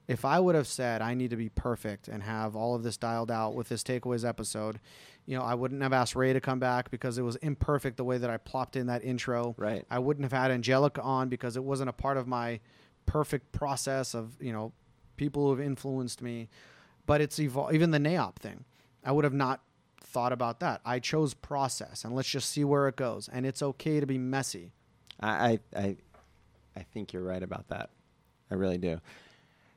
If 0.07 0.25
I 0.25 0.39
would 0.39 0.55
have 0.55 0.67
said 0.67 1.01
I 1.01 1.15
need 1.15 1.31
to 1.31 1.37
be 1.37 1.49
perfect 1.49 2.09
and 2.09 2.23
have 2.23 2.55
all 2.55 2.75
of 2.75 2.83
this 2.83 2.97
dialed 2.97 3.31
out 3.31 3.55
with 3.55 3.69
this 3.69 3.83
takeaways 3.83 4.29
episode, 4.29 4.81
you 5.27 5.37
know, 5.37 5.43
I 5.43 5.55
wouldn't 5.55 5.83
have 5.83 5.93
asked 5.95 6.15
Ray 6.15 6.33
to 6.33 6.41
come 6.41 6.59
back 6.59 6.91
because 6.91 7.17
it 7.17 7.23
was 7.23 7.37
imperfect 7.37 7.97
the 7.97 8.05
way 8.05 8.19
that 8.19 8.29
I 8.29 8.37
plopped 8.37 8.77
in 8.77 8.89
that 8.89 9.03
intro. 9.03 9.55
Right. 9.57 9.85
I 9.91 9.99
wouldn't 9.99 10.25
have 10.25 10.39
had 10.39 10.51
Angelica 10.51 11.01
on 11.01 11.29
because 11.29 11.57
it 11.57 11.65
wasn't 11.65 11.89
a 11.89 11.95
part 11.95 12.19
of 12.19 12.27
my 12.27 12.61
perfect 13.07 13.53
process 13.53 14.15
of, 14.15 14.37
you 14.41 14.53
know, 14.53 14.73
people 15.17 15.45
who 15.45 15.51
have 15.51 15.61
influenced 15.61 16.21
me. 16.21 16.49
But 17.06 17.20
it's 17.20 17.39
evol- 17.39 17.72
even 17.72 17.90
the 17.90 17.98
NAIOP 17.98 18.36
thing. 18.36 18.64
I 19.05 19.12
would 19.12 19.24
have 19.24 19.35
not 19.35 19.60
thought 20.01 20.32
about 20.32 20.60
that. 20.60 20.81
I 20.85 20.98
chose 21.01 21.35
process, 21.35 22.05
and 22.05 22.14
let's 22.14 22.28
just 22.28 22.48
see 22.51 22.64
where 22.64 22.89
it 22.89 22.97
goes. 22.97 23.28
And 23.31 23.44
it's 23.44 23.62
okay 23.62 24.01
to 24.01 24.06
be 24.06 24.16
messy. 24.18 24.72
I, 25.20 25.28
I, 25.74 25.78
I, 25.81 25.97
I 26.76 26.82
think 26.82 27.12
you're 27.12 27.22
right 27.22 27.43
about 27.43 27.68
that. 27.68 27.90
I 28.51 28.55
really 28.55 28.78
do. 28.78 29.01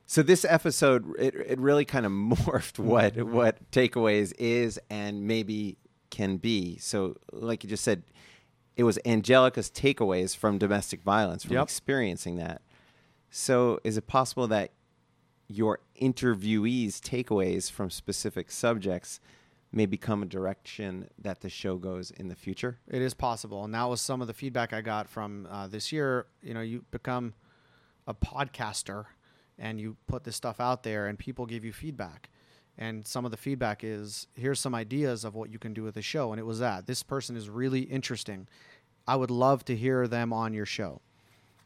So 0.06 0.22
this 0.22 0.44
episode, 0.46 1.04
it, 1.18 1.34
it 1.34 1.58
really 1.58 1.84
kind 1.84 2.06
of 2.06 2.12
morphed 2.12 2.78
what 2.78 3.16
what 3.22 3.70
takeaways 3.70 4.32
is 4.38 4.80
and 4.88 5.26
maybe 5.26 5.76
can 6.10 6.38
be. 6.38 6.78
So, 6.78 7.16
like 7.32 7.62
you 7.62 7.68
just 7.68 7.84
said, 7.84 8.02
it 8.76 8.84
was 8.84 8.98
Angelica's 9.04 9.70
takeaways 9.70 10.34
from 10.34 10.56
domestic 10.56 11.02
violence, 11.02 11.44
from 11.44 11.54
Yep. 11.56 11.64
experiencing 11.64 12.36
that. 12.36 12.62
So, 13.30 13.80
is 13.84 13.98
it 13.98 14.06
possible 14.06 14.46
that 14.48 14.70
your 15.48 15.80
interviewees' 16.00 17.00
takeaways 17.00 17.70
from 17.70 17.90
specific 17.90 18.50
subjects 18.50 19.20
may 19.72 19.86
become 19.86 20.22
a 20.22 20.26
direction 20.26 21.08
that 21.18 21.40
the 21.40 21.48
show 21.48 21.76
goes 21.76 22.10
in 22.10 22.28
the 22.28 22.34
future? 22.34 22.78
It 22.88 23.02
is 23.02 23.14
possible, 23.14 23.64
and 23.64 23.74
that 23.74 23.84
was 23.84 24.00
some 24.00 24.20
of 24.20 24.26
the 24.26 24.34
feedback 24.34 24.72
I 24.72 24.80
got 24.80 25.08
from 25.08 25.48
uh, 25.50 25.66
this 25.66 25.90
year. 25.92 26.26
You 26.42 26.54
know, 26.54 26.60
you 26.60 26.84
become 26.90 27.34
a 28.06 28.14
podcaster, 28.14 29.06
and 29.58 29.80
you 29.80 29.96
put 30.06 30.24
this 30.24 30.36
stuff 30.36 30.60
out 30.60 30.82
there, 30.82 31.06
and 31.06 31.18
people 31.18 31.46
give 31.46 31.64
you 31.64 31.72
feedback. 31.72 32.30
And 32.78 33.06
some 33.06 33.24
of 33.24 33.32
the 33.32 33.36
feedback 33.36 33.82
is, 33.82 34.28
here's 34.34 34.60
some 34.60 34.74
ideas 34.74 35.24
of 35.24 35.34
what 35.34 35.50
you 35.50 35.58
can 35.58 35.74
do 35.74 35.82
with 35.82 35.94
the 35.94 36.02
show, 36.02 36.30
and 36.30 36.38
it 36.38 36.44
was 36.44 36.60
that 36.60 36.86
this 36.86 37.02
person 37.02 37.36
is 37.36 37.50
really 37.50 37.80
interesting. 37.80 38.46
I 39.06 39.16
would 39.16 39.30
love 39.30 39.64
to 39.64 39.74
hear 39.74 40.06
them 40.06 40.32
on 40.32 40.54
your 40.54 40.66
show. 40.66 41.00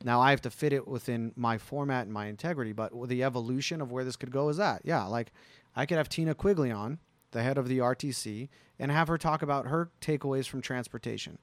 Now 0.04 0.20
I 0.20 0.30
have 0.30 0.40
to 0.42 0.50
fit 0.50 0.72
it 0.72 0.86
within 0.86 1.32
my 1.36 1.58
format 1.58 2.04
and 2.04 2.12
my 2.12 2.26
integrity, 2.26 2.72
but 2.72 2.92
the 3.08 3.22
evolution 3.22 3.80
of 3.80 3.92
where 3.92 4.04
this 4.04 4.16
could 4.16 4.30
go 4.30 4.48
is 4.48 4.56
that, 4.56 4.82
yeah, 4.84 5.04
like 5.04 5.32
I 5.74 5.86
could 5.86 5.98
have 5.98 6.08
Tina 6.08 6.34
Quigley 6.34 6.70
on, 6.70 6.98
the 7.30 7.42
head 7.42 7.58
of 7.58 7.68
the 7.68 7.78
RTC, 7.78 8.48
and 8.78 8.90
have 8.90 9.08
her 9.08 9.18
talk 9.18 9.42
about 9.42 9.66
her 9.66 9.90
takeaways 10.00 10.46
from 10.46 10.60
transportation. 10.60 11.38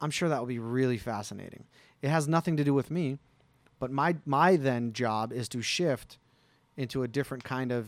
I'm 0.00 0.10
sure 0.10 0.28
that 0.28 0.40
would 0.40 0.48
be 0.48 0.58
really 0.58 0.98
fascinating. 0.98 1.64
It 2.02 2.08
has 2.08 2.28
nothing 2.28 2.56
to 2.56 2.64
do 2.64 2.74
with 2.74 2.90
me, 2.90 3.18
but 3.78 3.90
my 3.90 4.16
my 4.24 4.56
then 4.56 4.92
job 4.92 5.32
is 5.32 5.48
to 5.50 5.62
shift 5.62 6.18
into 6.76 7.02
a 7.02 7.08
different 7.08 7.44
kind 7.44 7.72
of 7.72 7.86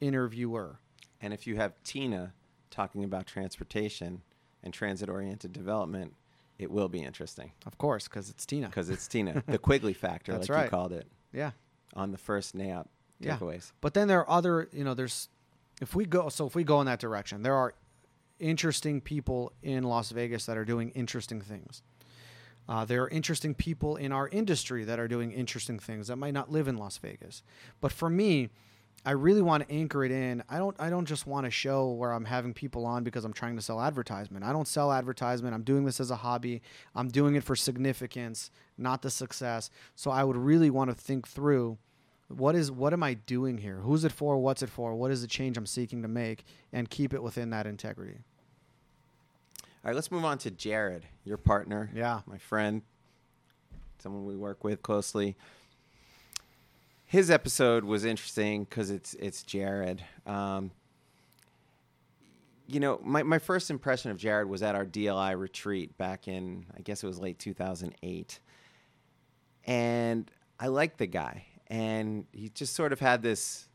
interviewer. 0.00 0.78
And 1.20 1.32
if 1.32 1.46
you 1.46 1.56
have 1.56 1.74
Tina 1.82 2.32
talking 2.70 3.04
about 3.04 3.26
transportation 3.26 4.22
and 4.62 4.72
transit 4.72 5.08
oriented 5.08 5.52
development, 5.52 6.14
it 6.58 6.70
will 6.70 6.88
be 6.88 7.00
interesting 7.00 7.52
Of 7.66 7.78
course, 7.78 8.08
because 8.08 8.28
it's 8.30 8.44
Tina. 8.44 8.66
because 8.68 8.90
it's 8.90 9.06
Tina, 9.08 9.42
the 9.48 9.58
Quigley 9.58 9.92
factor, 9.94 10.32
That's 10.32 10.48
like 10.48 10.64
you 10.66 10.70
called 10.70 10.92
it 10.92 11.06
Yeah. 11.32 11.52
on 11.94 12.10
the 12.12 12.18
first 12.18 12.56
NAIOP 12.56 12.86
Yeah. 13.20 13.36
takeaways. 13.38 13.72
But 13.80 13.94
then 13.94 14.08
there 14.08 14.20
are 14.20 14.30
other, 14.30 14.68
you 14.72 14.84
know, 14.84 14.94
there's 14.94 15.28
if 15.80 15.94
we 15.94 16.04
go 16.06 16.28
so 16.28 16.46
if 16.46 16.54
we 16.54 16.64
go 16.64 16.80
in 16.80 16.86
that 16.86 16.98
direction, 17.00 17.42
there 17.42 17.54
are 17.54 17.74
interesting 18.38 19.00
people 19.00 19.52
in 19.62 19.84
Las 19.84 20.10
Vegas 20.10 20.46
that 20.46 20.56
are 20.56 20.64
doing 20.64 20.90
interesting 20.90 21.40
things. 21.40 21.82
Uh, 22.68 22.84
there 22.84 23.02
are 23.02 23.08
interesting 23.08 23.54
people 23.54 23.96
in 23.96 24.12
our 24.12 24.28
industry 24.28 24.84
that 24.84 24.98
are 24.98 25.08
doing 25.08 25.32
interesting 25.32 25.78
things 25.78 26.08
that 26.08 26.16
might 26.16 26.34
not 26.34 26.50
live 26.50 26.68
in 26.68 26.76
Las 26.76 26.98
Vegas. 26.98 27.42
But 27.80 27.92
for 27.92 28.10
me, 28.10 28.50
I 29.06 29.12
really 29.12 29.40
want 29.42 29.66
to 29.66 29.74
anchor 29.74 30.04
it 30.04 30.10
in. 30.12 30.42
I 30.48 30.58
don't 30.58 30.76
I 30.78 30.90
don't 30.90 31.06
just 31.06 31.26
want 31.26 31.46
a 31.46 31.50
show 31.50 31.90
where 31.92 32.12
I'm 32.12 32.24
having 32.24 32.52
people 32.52 32.84
on 32.84 33.04
because 33.04 33.24
I'm 33.24 33.32
trying 33.32 33.56
to 33.56 33.62
sell 33.62 33.80
advertisement. 33.80 34.44
I 34.44 34.52
don't 34.52 34.68
sell 34.68 34.92
advertisement. 34.92 35.54
I'm 35.54 35.62
doing 35.62 35.84
this 35.84 36.00
as 36.00 36.10
a 36.10 36.16
hobby. 36.16 36.60
I'm 36.94 37.08
doing 37.08 37.34
it 37.34 37.44
for 37.44 37.56
significance, 37.56 38.50
not 38.76 39.02
the 39.02 39.10
success. 39.10 39.70
So 39.94 40.10
I 40.10 40.24
would 40.24 40.36
really 40.36 40.68
want 40.68 40.90
to 40.90 40.96
think 40.96 41.26
through 41.26 41.78
what 42.28 42.54
is 42.54 42.70
what 42.70 42.92
am 42.92 43.02
I 43.02 43.14
doing 43.14 43.58
here? 43.58 43.78
Who's 43.82 44.04
it 44.04 44.12
for? 44.12 44.36
What's 44.38 44.62
it 44.62 44.68
for? 44.68 44.94
What 44.94 45.10
is 45.10 45.22
the 45.22 45.28
change 45.28 45.56
I'm 45.56 45.64
seeking 45.66 46.02
to 46.02 46.08
make 46.08 46.44
and 46.72 46.90
keep 46.90 47.14
it 47.14 47.22
within 47.22 47.50
that 47.50 47.66
integrity. 47.66 48.18
All 49.62 49.90
right, 49.90 49.94
let's 49.94 50.10
move 50.10 50.24
on 50.24 50.38
to 50.38 50.50
Jared, 50.50 51.04
your 51.24 51.36
partner, 51.38 51.88
Yeah. 51.94 52.20
my 52.26 52.36
friend, 52.36 52.82
someone 54.00 54.26
we 54.26 54.36
work 54.36 54.64
with 54.64 54.82
closely. 54.82 55.36
His 57.08 57.30
episode 57.30 57.84
was 57.84 58.04
interesting 58.04 58.64
because 58.64 58.90
it's 58.90 59.14
it's 59.14 59.42
Jared. 59.42 60.04
Um, 60.26 60.70
you 62.66 62.80
know, 62.80 63.00
my, 63.02 63.22
my 63.22 63.38
first 63.38 63.70
impression 63.70 64.10
of 64.10 64.18
Jared 64.18 64.46
was 64.46 64.62
at 64.62 64.74
our 64.74 64.84
DLI 64.84 65.40
retreat 65.40 65.96
back 65.96 66.28
in, 66.28 66.66
I 66.76 66.82
guess 66.82 67.02
it 67.02 67.06
was 67.06 67.18
late 67.18 67.38
2008. 67.38 68.40
And 69.64 70.30
I 70.60 70.66
liked 70.66 70.98
the 70.98 71.06
guy. 71.06 71.46
And 71.68 72.26
he 72.30 72.50
just 72.50 72.74
sort 72.74 72.92
of 72.92 73.00
had 73.00 73.22
this 73.22 73.68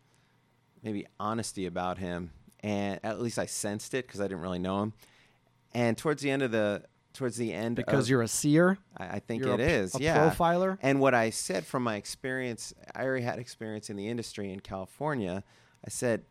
maybe 0.83 1.07
honesty 1.19 1.65
about 1.65 1.97
him. 1.97 2.29
And 2.59 2.99
at 3.03 3.19
least 3.19 3.39
I 3.39 3.47
sensed 3.47 3.95
it 3.95 4.05
because 4.05 4.21
I 4.21 4.25
didn't 4.25 4.41
really 4.41 4.59
know 4.59 4.83
him. 4.83 4.93
And 5.73 5.97
towards 5.97 6.21
the 6.21 6.29
end 6.29 6.43
of 6.43 6.51
the, 6.51 6.83
towards 7.13 7.37
the 7.37 7.53
end 7.53 7.75
Because 7.75 8.05
of, 8.05 8.09
you're 8.09 8.21
a 8.23 8.27
seer, 8.27 8.77
I, 8.97 9.05
I 9.05 9.19
think 9.19 9.45
it 9.45 9.59
a, 9.59 9.63
is, 9.63 9.95
a 9.95 9.99
yeah. 10.01 10.29
profiler. 10.29 10.77
And 10.81 10.99
what 10.99 11.13
I 11.13 11.29
said 11.29 11.65
from 11.65 11.83
my 11.83 11.95
experience, 11.95 12.73
I 12.95 13.03
already 13.03 13.23
had 13.23 13.39
experience 13.39 13.89
in 13.89 13.95
the 13.95 14.07
industry 14.07 14.51
in 14.51 14.59
California. 14.59 15.43
I 15.85 15.89
said, 15.89 16.23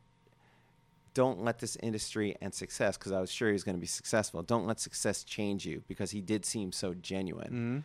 don't 1.14 1.44
let 1.44 1.58
this 1.58 1.76
industry 1.82 2.36
and 2.40 2.52
success, 2.54 2.96
because 2.96 3.12
I 3.12 3.20
was 3.20 3.30
sure 3.30 3.48
he 3.48 3.52
was 3.52 3.64
going 3.64 3.76
to 3.76 3.80
be 3.80 3.86
successful, 3.86 4.42
don't 4.42 4.66
let 4.66 4.80
success 4.80 5.24
change 5.24 5.66
you 5.66 5.82
because 5.86 6.10
he 6.10 6.20
did 6.20 6.44
seem 6.44 6.72
so 6.72 6.94
genuine. 6.94 7.84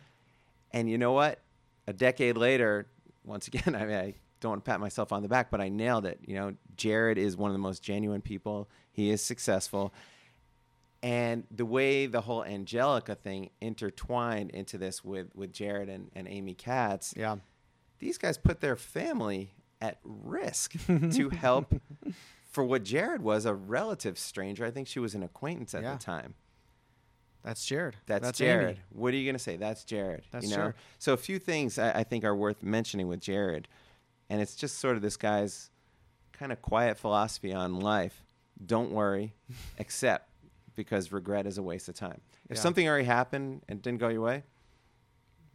And 0.72 0.90
you 0.90 0.98
know 0.98 1.12
what? 1.12 1.40
A 1.86 1.92
decade 1.92 2.36
later, 2.36 2.86
once 3.24 3.46
again, 3.48 3.74
I 3.74 3.84
mean, 3.86 3.96
I 3.96 4.14
don't 4.40 4.50
want 4.50 4.64
to 4.64 4.70
pat 4.70 4.80
myself 4.80 5.12
on 5.12 5.22
the 5.22 5.28
back, 5.28 5.50
but 5.50 5.60
I 5.60 5.68
nailed 5.68 6.06
it. 6.06 6.20
You 6.26 6.34
know, 6.34 6.54
Jared 6.76 7.18
is 7.18 7.36
one 7.36 7.50
of 7.50 7.54
the 7.54 7.58
most 7.60 7.82
genuine 7.82 8.22
people. 8.22 8.68
He 8.90 9.10
is 9.10 9.22
successful. 9.22 9.92
And 11.02 11.44
the 11.50 11.64
way 11.64 12.06
the 12.06 12.22
whole 12.22 12.44
Angelica 12.44 13.14
thing 13.14 13.50
intertwined 13.60 14.50
into 14.50 14.78
this 14.78 15.04
with, 15.04 15.28
with 15.34 15.52
Jared 15.52 15.88
and, 15.88 16.10
and 16.14 16.26
Amy 16.26 16.54
Katz, 16.54 17.14
Yeah. 17.16 17.36
these 18.00 18.18
guys 18.18 18.36
put 18.36 18.60
their 18.60 18.74
family 18.76 19.52
at 19.80 19.98
risk 20.02 20.74
to 20.86 21.28
help 21.30 21.72
for 22.50 22.64
what 22.64 22.82
Jared 22.82 23.22
was 23.22 23.44
a 23.44 23.54
relative 23.54 24.18
stranger. 24.18 24.64
I 24.64 24.72
think 24.72 24.88
she 24.88 24.98
was 24.98 25.14
an 25.14 25.22
acquaintance 25.22 25.72
at 25.74 25.82
Yeah. 25.82 25.92
the 25.92 25.98
time. 25.98 26.34
That's 27.44 27.64
Jared. 27.64 27.96
That's, 28.06 28.40
Amy. 28.40 28.48
Jared. 28.48 28.80
What 28.90 29.14
are 29.14 29.16
you 29.16 29.24
going 29.24 29.36
to 29.36 29.38
say? 29.38 29.56
That's 29.56 29.84
Jared. 29.84 30.24
That's 30.32 30.44
you 30.44 30.50
know? 30.50 30.56
Jared. 30.56 30.74
So 30.98 31.12
a 31.12 31.16
few 31.16 31.38
things 31.38 31.78
I, 31.78 32.00
I 32.00 32.04
think 32.04 32.24
are 32.24 32.34
worth 32.34 32.62
mentioning 32.64 33.06
with 33.06 33.20
Jared, 33.20 33.68
and 34.28 34.40
it's 34.42 34.56
just 34.56 34.78
sort 34.80 34.96
of 34.96 35.02
this 35.02 35.16
guy's 35.16 35.70
kind 36.32 36.50
of 36.50 36.60
quiet 36.60 36.98
philosophy 36.98 37.52
on 37.54 37.78
life. 37.78 38.24
Don't 38.66 38.90
worry, 38.90 39.34
accept, 39.78 40.27
because 40.78 41.10
regret 41.12 41.44
is 41.46 41.58
a 41.58 41.62
waste 41.62 41.88
of 41.88 41.94
time. 41.96 42.20
If 42.48 42.56
Yeah. 42.56 42.62
something 42.62 42.88
already 42.88 43.04
happened 43.04 43.62
and 43.68 43.82
didn't 43.82 43.98
go 43.98 44.08
your 44.08 44.22
way, 44.22 44.44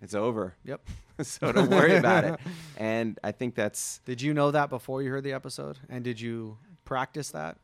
it's 0.01 0.13
over. 0.13 0.53
Yep. 0.65 0.81
so 1.21 1.51
don't 1.53 1.69
worry 1.71 1.95
about 1.95 2.25
it. 2.25 2.39
And 2.77 3.17
I 3.23 3.31
think 3.31 3.55
that's 3.55 3.99
Did 4.05 4.21
you 4.21 4.33
know 4.33 4.51
that 4.51 4.69
before 4.69 5.01
you 5.01 5.09
heard 5.11 5.23
the 5.23 5.31
episode? 5.33 5.79
And 5.89 6.03
did 6.03 6.19
you 6.19 6.57
practice 6.85 7.31
that? 7.31 7.57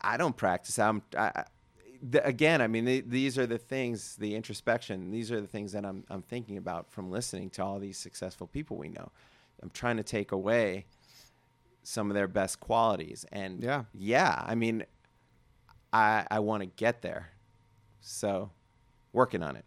I 0.00 0.16
don't 0.16 0.36
practice. 0.36 0.78
I'm 0.78 1.02
I, 1.16 1.44
the, 2.02 2.24
again. 2.26 2.60
I 2.62 2.66
mean, 2.66 2.84
the, 2.86 3.00
these 3.02 3.36
are 3.38 3.46
the 3.46 3.58
things, 3.58 4.16
the 4.16 4.34
introspection. 4.34 5.10
These 5.10 5.30
are 5.32 5.40
the 5.40 5.46
things 5.46 5.72
that 5.72 5.84
I'm 5.84 6.04
I'm 6.08 6.22
thinking 6.22 6.56
about 6.56 6.90
from 6.90 7.10
listening 7.10 7.50
to 7.50 7.64
all 7.64 7.78
these 7.78 7.98
successful 7.98 8.46
people 8.46 8.76
we 8.78 8.88
know. 8.88 9.10
I'm 9.62 9.70
trying 9.70 9.96
to 9.98 10.02
take 10.02 10.32
away 10.32 10.86
some 11.82 12.10
of 12.10 12.14
their 12.14 12.28
best 12.28 12.60
qualities, 12.60 13.24
and 13.32 13.62
Yeah. 13.62 13.84
yeah. 13.94 14.42
I 14.46 14.54
mean, 14.54 14.84
I 15.92 16.26
I 16.30 16.38
want 16.40 16.62
to 16.62 16.66
get 16.66 17.02
there, 17.02 17.30
so 18.00 18.50
working 19.12 19.42
on 19.42 19.56
it. 19.56 19.64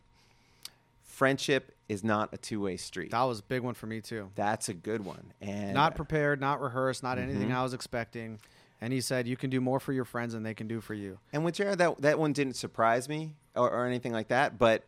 Friendship 1.03 1.75
is 1.89 2.03
not 2.03 2.29
a 2.33 2.37
two 2.37 2.61
way 2.61 2.77
street. 2.77 3.11
That 3.11 3.23
was 3.23 3.39
a 3.39 3.43
big 3.43 3.61
one 3.61 3.73
for 3.73 3.87
me 3.87 3.99
too. 4.01 4.29
That's 4.35 4.69
a 4.69 4.73
good 4.73 5.03
one, 5.03 5.33
and 5.41 5.73
not 5.73 5.95
prepared, 5.95 6.39
not 6.39 6.61
rehearsed, 6.61 7.03
not 7.03 7.17
anything 7.17 7.49
Mhm. 7.49 7.55
I 7.55 7.63
was 7.63 7.73
expecting. 7.73 8.39
And 8.81 8.93
he 8.93 9.01
said, 9.01 9.27
"You 9.27 9.35
can 9.35 9.49
do 9.49 9.59
more 9.59 9.79
for 9.79 9.91
your 9.91 10.05
friends 10.05 10.31
than 10.33 10.43
they 10.43 10.53
can 10.53 10.67
do 10.67 10.79
for 10.79 10.93
you." 10.93 11.19
And 11.33 11.43
with 11.43 11.55
Jared, 11.55 11.79
that 11.79 12.01
that 12.01 12.19
one 12.19 12.31
didn't 12.31 12.53
surprise 12.53 13.09
me 13.09 13.33
or, 13.55 13.69
or 13.69 13.85
anything 13.85 14.13
like 14.13 14.29
that. 14.29 14.57
But 14.57 14.83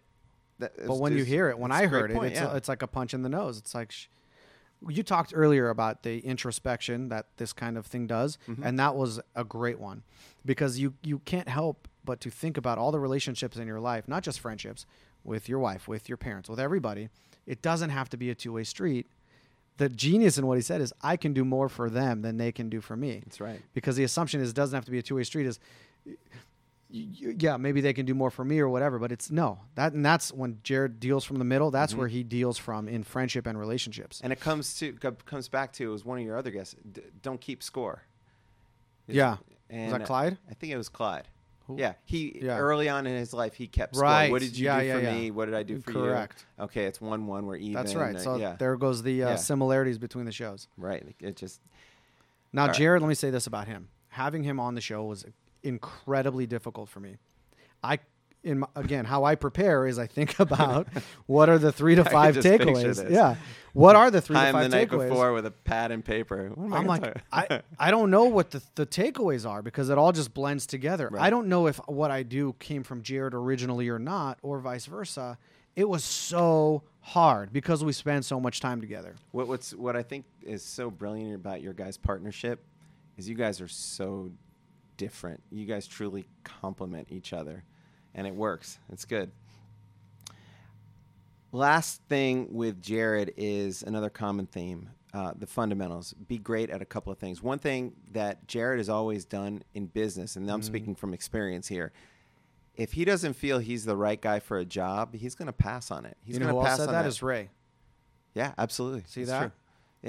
that, 0.59 0.73
But 0.87 0.97
when 0.99 1.17
you 1.17 1.23
hear 1.25 1.49
it, 1.49 1.57
when 1.59 1.71
I 1.71 1.87
heard 1.87 2.11
it, 2.11 2.13
point, 2.13 2.31
it's, 2.31 2.39
yeah. 2.39 2.55
it's 2.55 2.69
like 2.69 2.81
a 2.83 2.87
punch 2.87 3.13
in 3.13 3.23
the 3.23 3.29
nose. 3.29 3.57
It's 3.57 3.73
like 3.75 3.91
sh- 3.91 4.07
you 4.89 5.03
talked 5.03 5.31
earlier 5.35 5.69
about 5.69 6.03
the 6.03 6.19
introspection 6.19 7.09
that 7.09 7.27
this 7.37 7.53
kind 7.53 7.77
of 7.77 7.85
thing 7.85 8.07
does, 8.07 8.37
Mm-hmm. 8.47 8.63
and 8.63 8.79
that 8.79 8.95
was 8.95 9.19
a 9.35 9.43
great 9.43 9.79
one 9.79 10.03
because 10.45 10.79
you 10.79 10.93
you 11.03 11.19
can't 11.19 11.47
help 11.49 11.87
but 12.03 12.19
to 12.21 12.29
think 12.31 12.57
about 12.57 12.77
all 12.79 12.91
the 12.91 12.99
relationships 12.99 13.57
in 13.57 13.67
your 13.67 13.79
life, 13.79 14.07
not 14.07 14.23
just 14.23 14.39
friendships 14.39 14.85
with 15.23 15.47
your 15.47 15.59
wife, 15.59 15.87
with 15.87 16.09
your 16.09 16.17
parents, 16.17 16.49
with 16.49 16.59
everybody. 16.59 17.09
It 17.45 17.61
doesn't 17.61 17.91
have 17.91 18.09
to 18.09 18.17
be 18.17 18.29
a 18.31 18.35
two 18.35 18.53
way 18.53 18.63
street. 18.63 19.07
The 19.77 19.87
genius 19.89 20.37
in 20.37 20.45
what 20.47 20.57
he 20.57 20.61
said 20.61 20.81
is, 20.81 20.93
I 21.01 21.15
can 21.17 21.33
do 21.33 21.43
more 21.45 21.69
for 21.69 21.89
them 21.89 22.21
than 22.21 22.37
they 22.37 22.51
can 22.51 22.69
do 22.69 22.81
for 22.81 22.95
me 22.95 23.21
That's 23.25 23.39
right. 23.41 23.61
because 23.73 23.95
the 23.95 24.03
assumption 24.03 24.41
is 24.41 24.49
it 24.49 24.55
doesn't 24.55 24.75
have 24.75 24.85
to 24.85 24.91
be 24.91 24.99
a 24.99 25.01
two 25.03 25.15
way 25.15 25.23
street. 25.23 25.45
Is 25.47 25.59
yeah, 26.91 27.57
maybe 27.57 27.80
they 27.81 27.93
can 27.93 28.05
do 28.05 28.13
more 28.13 28.30
for 28.30 28.43
me 28.43 28.59
or 28.59 28.68
whatever, 28.69 28.99
but 28.99 29.11
it's 29.11 29.31
no 29.31 29.59
that 29.76 29.93
and 29.93 30.05
that's 30.05 30.31
when 30.34 30.59
Jared 30.63 30.99
deals 30.99 31.23
from 31.23 31.38
the 31.38 31.45
middle. 31.45 31.72
That's 31.72 31.95
where 31.95 32.07
he 32.07 32.23
deals 32.23 32.57
from 32.57 32.88
in 32.88 33.03
friendship 33.03 33.47
and 33.47 33.57
relationships. 33.57 34.19
And 34.23 34.34
it 34.34 34.39
comes 34.39 34.77
to 34.80 34.93
comes 34.93 35.47
back 35.47 35.72
to 35.73 35.85
it 35.89 35.91
was 35.91 36.03
one 36.05 36.19
of 36.19 36.26
your 36.26 36.38
other 36.38 36.51
guests. 36.51 36.76
D- 36.91 37.01
don't 37.22 37.39
keep 37.39 37.63
score. 37.63 38.03
His- 39.07 39.15
Yeah. 39.15 39.38
And 39.69 39.91
Was 39.91 39.99
that 39.99 40.05
Clyde? 40.07 40.38
I 40.49 40.53
think 40.53 40.73
it 40.73 40.77
was 40.77 40.89
Clyde. 40.89 41.27
Who- 41.68 41.77
Yeah, 41.80 41.93
he 42.03 42.39
Yeah. 42.43 42.57
early 42.57 42.89
on 42.89 43.07
in 43.07 43.15
his 43.15 43.34
life 43.34 43.53
he 43.53 43.68
kept 43.68 43.95
score. 43.95 44.03
Right. 44.09 44.30
What 44.30 44.41
did 44.41 44.57
you 44.57 44.65
Yeah, 44.65 44.81
do 44.81 44.91
for 44.91 44.99
yeah. 44.99 45.13
me? 45.13 45.31
What 45.31 45.45
did 45.45 45.53
I 45.53 45.63
do 45.63 45.80
for 45.80 45.93
Correct. 45.93 46.45
you? 46.57 46.65
Okay, 46.65 46.85
it's 46.85 46.99
one 46.99 47.26
one. 47.27 47.45
We're 47.45 47.55
even. 47.55 47.73
That's 47.73 47.95
right. 47.95 48.15
uh, 48.15 48.19
So 48.19 48.35
yeah, 48.35 48.55
there 48.57 48.76
goes 48.76 49.01
the 49.03 49.23
uh, 49.23 49.35
similarities 49.38 49.97
between 49.97 50.26
the 50.26 50.31
shows. 50.34 50.68
right. 50.77 51.15
It 51.22 51.38
just 51.38 51.61
Now, 52.53 52.63
All 52.63 52.68
right. 52.68 52.76
Jared, 52.77 53.01
let 53.01 53.07
me 53.07 53.15
say 53.15 53.30
this 53.30 53.47
about 53.47 53.68
him. 53.68 53.88
Having 54.09 54.43
him 54.43 54.59
on 54.59 54.76
the 54.76 54.81
show 54.81 55.05
was 55.05 55.23
incredibly 55.63 56.47
difficult 56.47 56.89
for 56.89 56.99
me. 56.99 57.17
I, 57.83 57.99
in 58.43 58.59
my, 58.59 58.67
again, 58.75 59.05
how 59.05 59.23
I 59.23 59.35
prepare 59.35 59.85
is 59.85 59.99
I 59.99 60.07
think 60.07 60.39
about 60.39 60.88
what 61.25 61.49
are 61.49 61.57
the 61.57 61.71
three 61.71 61.95
to 61.95 62.03
five 62.09 62.38
takeaways. 62.38 63.09
Yeah, 63.09 63.35
what 63.73 63.95
are 63.95 64.11
the 64.11 64.21
three 64.21 64.35
to 64.35 64.41
time 64.41 64.53
five 64.53 64.69
the 64.69 64.77
night 64.77 64.89
takeaways? 64.89 65.09
before 65.09 65.33
with 65.33 65.45
a 65.45 65.51
pad 65.51 65.91
and 65.91 66.03
paper. 66.03 66.51
I 66.57 66.77
I'm 66.77 66.85
like, 66.85 67.21
I, 67.31 67.61
I 67.79 67.91
don't 67.91 68.09
know 68.11 68.25
what 68.25 68.51
the, 68.51 68.61
the 68.75 68.85
takeaways 68.85 69.49
are 69.49 69.61
because 69.61 69.89
it 69.89 69.97
all 69.97 70.11
just 70.11 70.33
blends 70.33 70.65
together. 70.65 71.09
Right. 71.11 71.21
I 71.21 71.29
don't 71.29 71.47
know 71.47 71.67
if 71.67 71.77
what 71.88 72.11
I 72.11 72.23
do 72.23 72.55
came 72.59 72.83
from 72.83 73.01
Jared 73.01 73.33
originally 73.33 73.89
or 73.89 73.99
not, 73.99 74.39
or 74.41 74.59
vice 74.59 74.85
versa. 74.85 75.38
It 75.75 75.88
was 75.88 76.03
so 76.03 76.83
hard 76.99 77.53
because 77.53 77.83
we 77.83 77.93
spend 77.93 78.25
so 78.25 78.39
much 78.39 78.59
time 78.59 78.81
together. 78.81 79.15
What 79.31 79.47
what's 79.47 79.73
what 79.73 79.95
I 79.95 80.03
think 80.03 80.25
is 80.41 80.63
so 80.63 80.91
brilliant 80.91 81.35
about 81.35 81.61
your 81.61 81.73
guys' 81.73 81.97
partnership 81.97 82.65
is 83.17 83.29
you 83.29 83.35
guys 83.35 83.61
are 83.61 83.67
so 83.67 84.31
different. 85.01 85.41
You 85.49 85.65
guys 85.65 85.87
truly 85.87 86.27
complement 86.43 87.07
each 87.09 87.33
other, 87.33 87.63
and 88.13 88.27
it 88.27 88.35
works. 88.35 88.77
It's 88.91 89.03
good. 89.03 89.31
Last 91.51 92.03
thing 92.07 92.53
with 92.53 92.81
Jared 92.83 93.33
is 93.35 93.81
another 93.81 94.11
common 94.11 94.45
theme: 94.45 94.89
uh, 95.11 95.33
the 95.35 95.47
fundamentals. 95.47 96.13
Be 96.13 96.37
great 96.37 96.69
at 96.69 96.83
a 96.83 96.85
couple 96.85 97.11
of 97.11 97.17
things. 97.17 97.41
One 97.41 97.57
thing 97.57 97.93
that 98.11 98.47
Jared 98.47 98.77
has 98.77 98.89
always 98.89 99.25
done 99.25 99.63
in 99.73 99.87
business, 99.87 100.35
and 100.35 100.49
I'm 100.49 100.61
speaking 100.61 100.93
from 100.93 101.15
experience 101.15 101.67
here. 101.67 101.91
If 102.75 102.93
he 102.93 103.03
doesn't 103.03 103.33
feel 103.33 103.57
he's 103.57 103.83
the 103.83 103.97
right 103.97 104.21
guy 104.21 104.39
for 104.39 104.59
a 104.59 104.65
job, 104.65 105.15
he's 105.15 105.33
going 105.33 105.47
to 105.47 105.53
pass 105.53 105.89
on 105.89 106.05
it. 106.05 106.15
He's 106.23 106.35
you 106.35 106.41
know 106.41 106.51
going 106.51 106.63
to 106.63 106.69
pass 106.69 106.77
said 106.77 106.89
on 106.89 106.93
that 106.93 107.07
is 107.07 107.23
Ray. 107.23 107.49
yeah, 108.35 108.53
absolutely. 108.57 109.03
See 109.07 109.23
that? 109.23 109.39
true. 109.39 109.51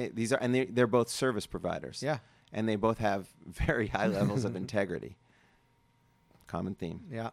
Eh, 0.02 0.08
these 0.12 0.34
are 0.34 0.38
and 0.38 0.54
they 0.54 0.66
they're 0.66 0.86
both 0.86 1.08
service 1.08 1.46
providers. 1.46 2.02
Yeah. 2.02 2.18
And 2.52 2.68
they 2.68 2.76
both 2.76 2.98
have 2.98 3.28
very 3.46 3.88
high 3.88 4.06
levels 4.06 4.44
of 4.44 4.56
integrity. 4.56 5.16
Common 6.46 6.74
theme. 6.74 7.00
Yeah, 7.10 7.30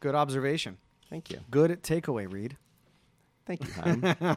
good 0.00 0.14
observation. 0.14 0.78
Thank 1.10 1.30
you. 1.30 1.40
Good 1.50 1.82
takeaway, 1.82 2.30
Reed. 2.32 2.56
Thank 3.44 3.64
you. 3.64 4.36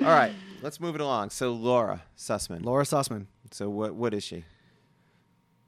All 0.06 0.08
right, 0.08 0.32
let's 0.62 0.80
move 0.80 0.94
it 0.94 1.00
along. 1.00 1.30
So 1.30 1.52
Laura 1.52 2.02
Sussman. 2.16 2.64
Laura 2.64 2.84
Sussman. 2.84 3.26
So 3.50 3.68
what 3.68 3.94
what 3.94 4.14
is 4.14 4.24
she? 4.24 4.44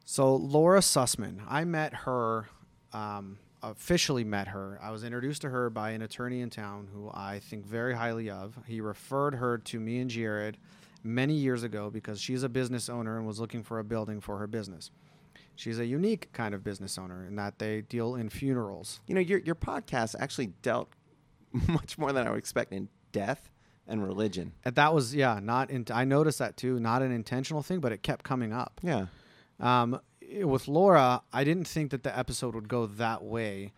So 0.05 0.37
Laura 0.37 0.81
Sussman, 0.81 1.41
I 1.49 1.65
met 1.65 1.95
her, 1.95 2.49
um, 2.93 3.39
officially 3.63 4.25
met 4.25 4.49
her. 4.49 4.79
I 4.83 4.91
was 4.91 5.03
introduced 5.03 5.43
to 5.43 5.51
her 5.51 5.71
by 5.71 5.91
an 5.91 6.03
attorney 6.03 6.41
in 6.41 6.51
town 6.51 6.89
who 6.93 7.11
I 7.13 7.41
think 7.41 7.65
very 7.67 7.95
highly 7.95 8.29
of. 8.31 8.59
He 8.67 8.81
referred 8.81 9.35
her 9.35 9.59
to 9.59 9.81
me 9.81 10.01
and 10.01 10.11
Jared 10.11 10.59
many 11.05 11.35
years 11.35 11.63
ago 11.63 11.91
because 11.91 12.21
she's 12.21 12.43
a 12.43 12.49
business 12.49 12.89
owner 12.89 13.17
and 13.19 13.27
was 13.27 13.39
looking 13.39 13.63
for 13.63 13.79
a 13.79 13.85
building 13.85 14.21
for 14.21 14.39
her 14.39 14.47
business. 14.47 14.91
She's 15.55 15.79
a 15.79 15.87
unique 15.87 16.33
kind 16.33 16.55
of 16.55 16.65
business 16.65 16.99
owner 16.99 17.25
in 17.25 17.37
that 17.37 17.59
they 17.59 17.83
deal 17.83 18.17
in 18.17 18.29
funerals. 18.29 19.01
You 19.07 19.15
know, 19.15 19.21
your 19.21 19.39
your 19.39 19.55
podcast 19.55 20.17
actually 20.19 20.49
dealt 20.63 20.89
much 21.69 21.97
more 21.99 22.13
than 22.13 22.27
I 22.27 22.31
would 22.31 22.39
expect 22.39 22.73
in 22.73 22.89
death 23.13 23.51
and 23.87 24.03
religion. 24.03 24.53
And 24.65 24.75
that 24.75 24.95
was 24.95 25.15
yeah, 25.15 25.39
not 25.43 25.71
in, 25.71 25.85
I 25.93 26.05
noticed 26.05 26.39
that 26.39 26.57
too, 26.57 26.81
not 26.81 27.03
an 27.03 27.13
intentional 27.13 27.63
thing, 27.63 27.81
but 27.81 27.93
it 27.93 28.03
kept 28.03 28.25
coming 28.25 28.53
up. 28.53 28.81
Yeah. 28.83 29.07
Um, 29.61 30.01
with 30.43 30.67
Laura, 30.67 31.23
I 31.33 31.45
didn't 31.45 31.69
think 31.69 31.91
that 31.91 32.03
the 32.03 32.17
episode 32.17 32.55
would 32.55 32.69
go 32.69 32.87
that 32.87 33.23
way. 33.23 33.73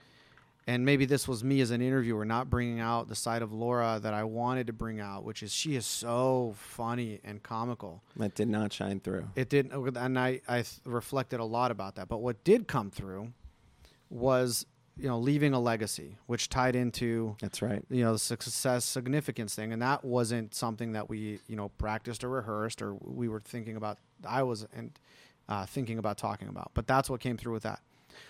And 0.68 0.84
maybe 0.84 1.04
this 1.04 1.28
was 1.28 1.44
me 1.44 1.60
as 1.60 1.70
an 1.70 1.80
interviewer 1.80 2.24
not 2.24 2.50
bringing 2.50 2.80
out 2.80 3.06
the 3.06 3.14
side 3.14 3.40
of 3.42 3.52
Laura 3.52 4.00
that 4.02 4.12
I 4.12 4.24
wanted 4.24 4.66
to 4.66 4.72
bring 4.72 4.98
out, 5.00 5.22
which 5.22 5.42
is 5.44 5.52
she 5.52 5.76
is 5.76 5.86
so 5.86 6.54
funny 6.58 7.20
and 7.22 7.40
comical. 7.40 8.02
That 8.16 8.34
did 8.34 8.48
not 8.48 8.72
shine 8.72 8.98
through. 8.98 9.28
It 9.36 9.48
didn't, 9.48 9.96
and 9.96 10.18
I, 10.18 10.40
I 10.48 10.64
reflected 10.84 11.38
a 11.38 11.44
lot 11.44 11.70
about 11.70 11.94
that. 11.96 12.08
But 12.08 12.18
what 12.20 12.42
did 12.42 12.66
come 12.66 12.90
through 12.90 13.32
was, 14.10 14.66
you 14.96 15.08
know, 15.08 15.18
leaving 15.18 15.52
a 15.52 15.60
legacy, 15.60 16.16
which 16.26 16.48
tied 16.48 16.74
into 16.74 17.36
That's 17.40 17.62
right. 17.62 17.84
you 17.88 18.02
know 18.02 18.14
the 18.14 18.18
success 18.18 18.84
significance 18.84 19.54
thing 19.54 19.72
and 19.72 19.82
that 19.82 20.04
wasn't 20.04 20.54
something 20.54 20.92
that 20.92 21.08
we 21.08 21.38
you 21.46 21.54
know 21.56 21.68
practiced 21.78 22.24
or 22.24 22.30
rehearsed 22.30 22.80
or 22.82 22.94
we 22.94 23.28
were 23.28 23.40
thinking 23.40 23.76
about 23.76 23.98
i 24.26 24.42
was 24.42 24.66
and 24.74 24.98
uh, 25.48 25.66
thinking 25.66 25.98
about 25.98 26.16
talking 26.18 26.48
about 26.48 26.70
but 26.74 26.86
that's 26.86 27.10
what 27.10 27.20
came 27.20 27.36
through 27.36 27.52
with 27.52 27.62
that 27.64 27.80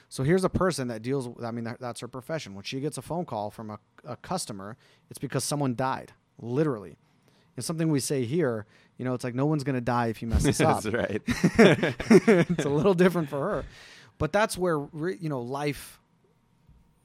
so 0.09 0.23
here's 0.23 0.45
a 0.45 0.49
person 0.49 0.89
that 0.89 1.03
deals 1.03 1.29
with 1.29 1.45
i 1.45 1.51
mean 1.51 1.65
that, 1.65 1.81
that's 1.81 2.01
her 2.01 2.09
profession. 2.09 2.55
When 2.55 2.65
she 2.65 2.81
gets 2.81 2.99
a 2.99 3.03
phone 3.03 3.25
call 3.25 3.51
from 3.51 3.71
a, 3.71 3.79
a 4.05 4.17
customer 4.17 4.77
it's 5.11 5.19
because 5.19 5.45
someone 5.45 5.75
died 5.75 6.13
literally. 6.41 6.99
It's 7.57 7.67
something 7.67 7.91
we 7.91 8.01
say 8.01 8.25
here 8.25 8.67
you 8.99 9.05
know 9.05 9.15
it's 9.15 9.25
like 9.25 9.35
no 9.35 9.47
one's 9.47 9.65
going 9.65 9.75
to 9.75 9.81
die 9.81 10.07
if 10.09 10.23
you 10.23 10.29
mess 10.29 10.43
this 10.43 10.61
up. 10.63 10.83
That's 10.83 10.95
right. 10.95 11.23
it's 11.27 12.65
a 12.65 12.69
little 12.69 12.95
different 13.03 13.29
for 13.29 13.41
her. 13.41 13.65
But 14.19 14.33
that's 14.33 14.57
where 14.57 14.79
re- 14.79 15.19
you 15.21 15.29
know 15.29 15.41
life 15.41 16.01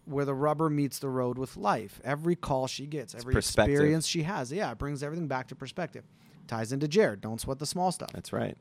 where 0.05 0.25
the 0.25 0.33
rubber 0.33 0.69
meets 0.69 0.99
the 0.99 1.09
road 1.09 1.37
with 1.37 1.57
life. 1.57 2.01
Every 2.03 2.35
call 2.35 2.67
she 2.67 2.85
gets 2.85 3.13
every 3.15 3.35
experience 3.35 4.07
she 4.07 4.23
has 4.23 4.51
yeah 4.51 4.71
it 4.71 4.77
brings 4.77 5.03
everything 5.03 5.27
back 5.27 5.47
to 5.49 5.55
perspective. 5.55 6.03
Ties 6.47 6.71
into 6.71 6.87
jared 6.87 7.21
don't 7.21 7.39
sweat 7.39 7.59
the 7.59 7.65
small 7.65 7.91
stuff. 7.91 8.11
That's 8.13 8.33
right. 8.33 8.57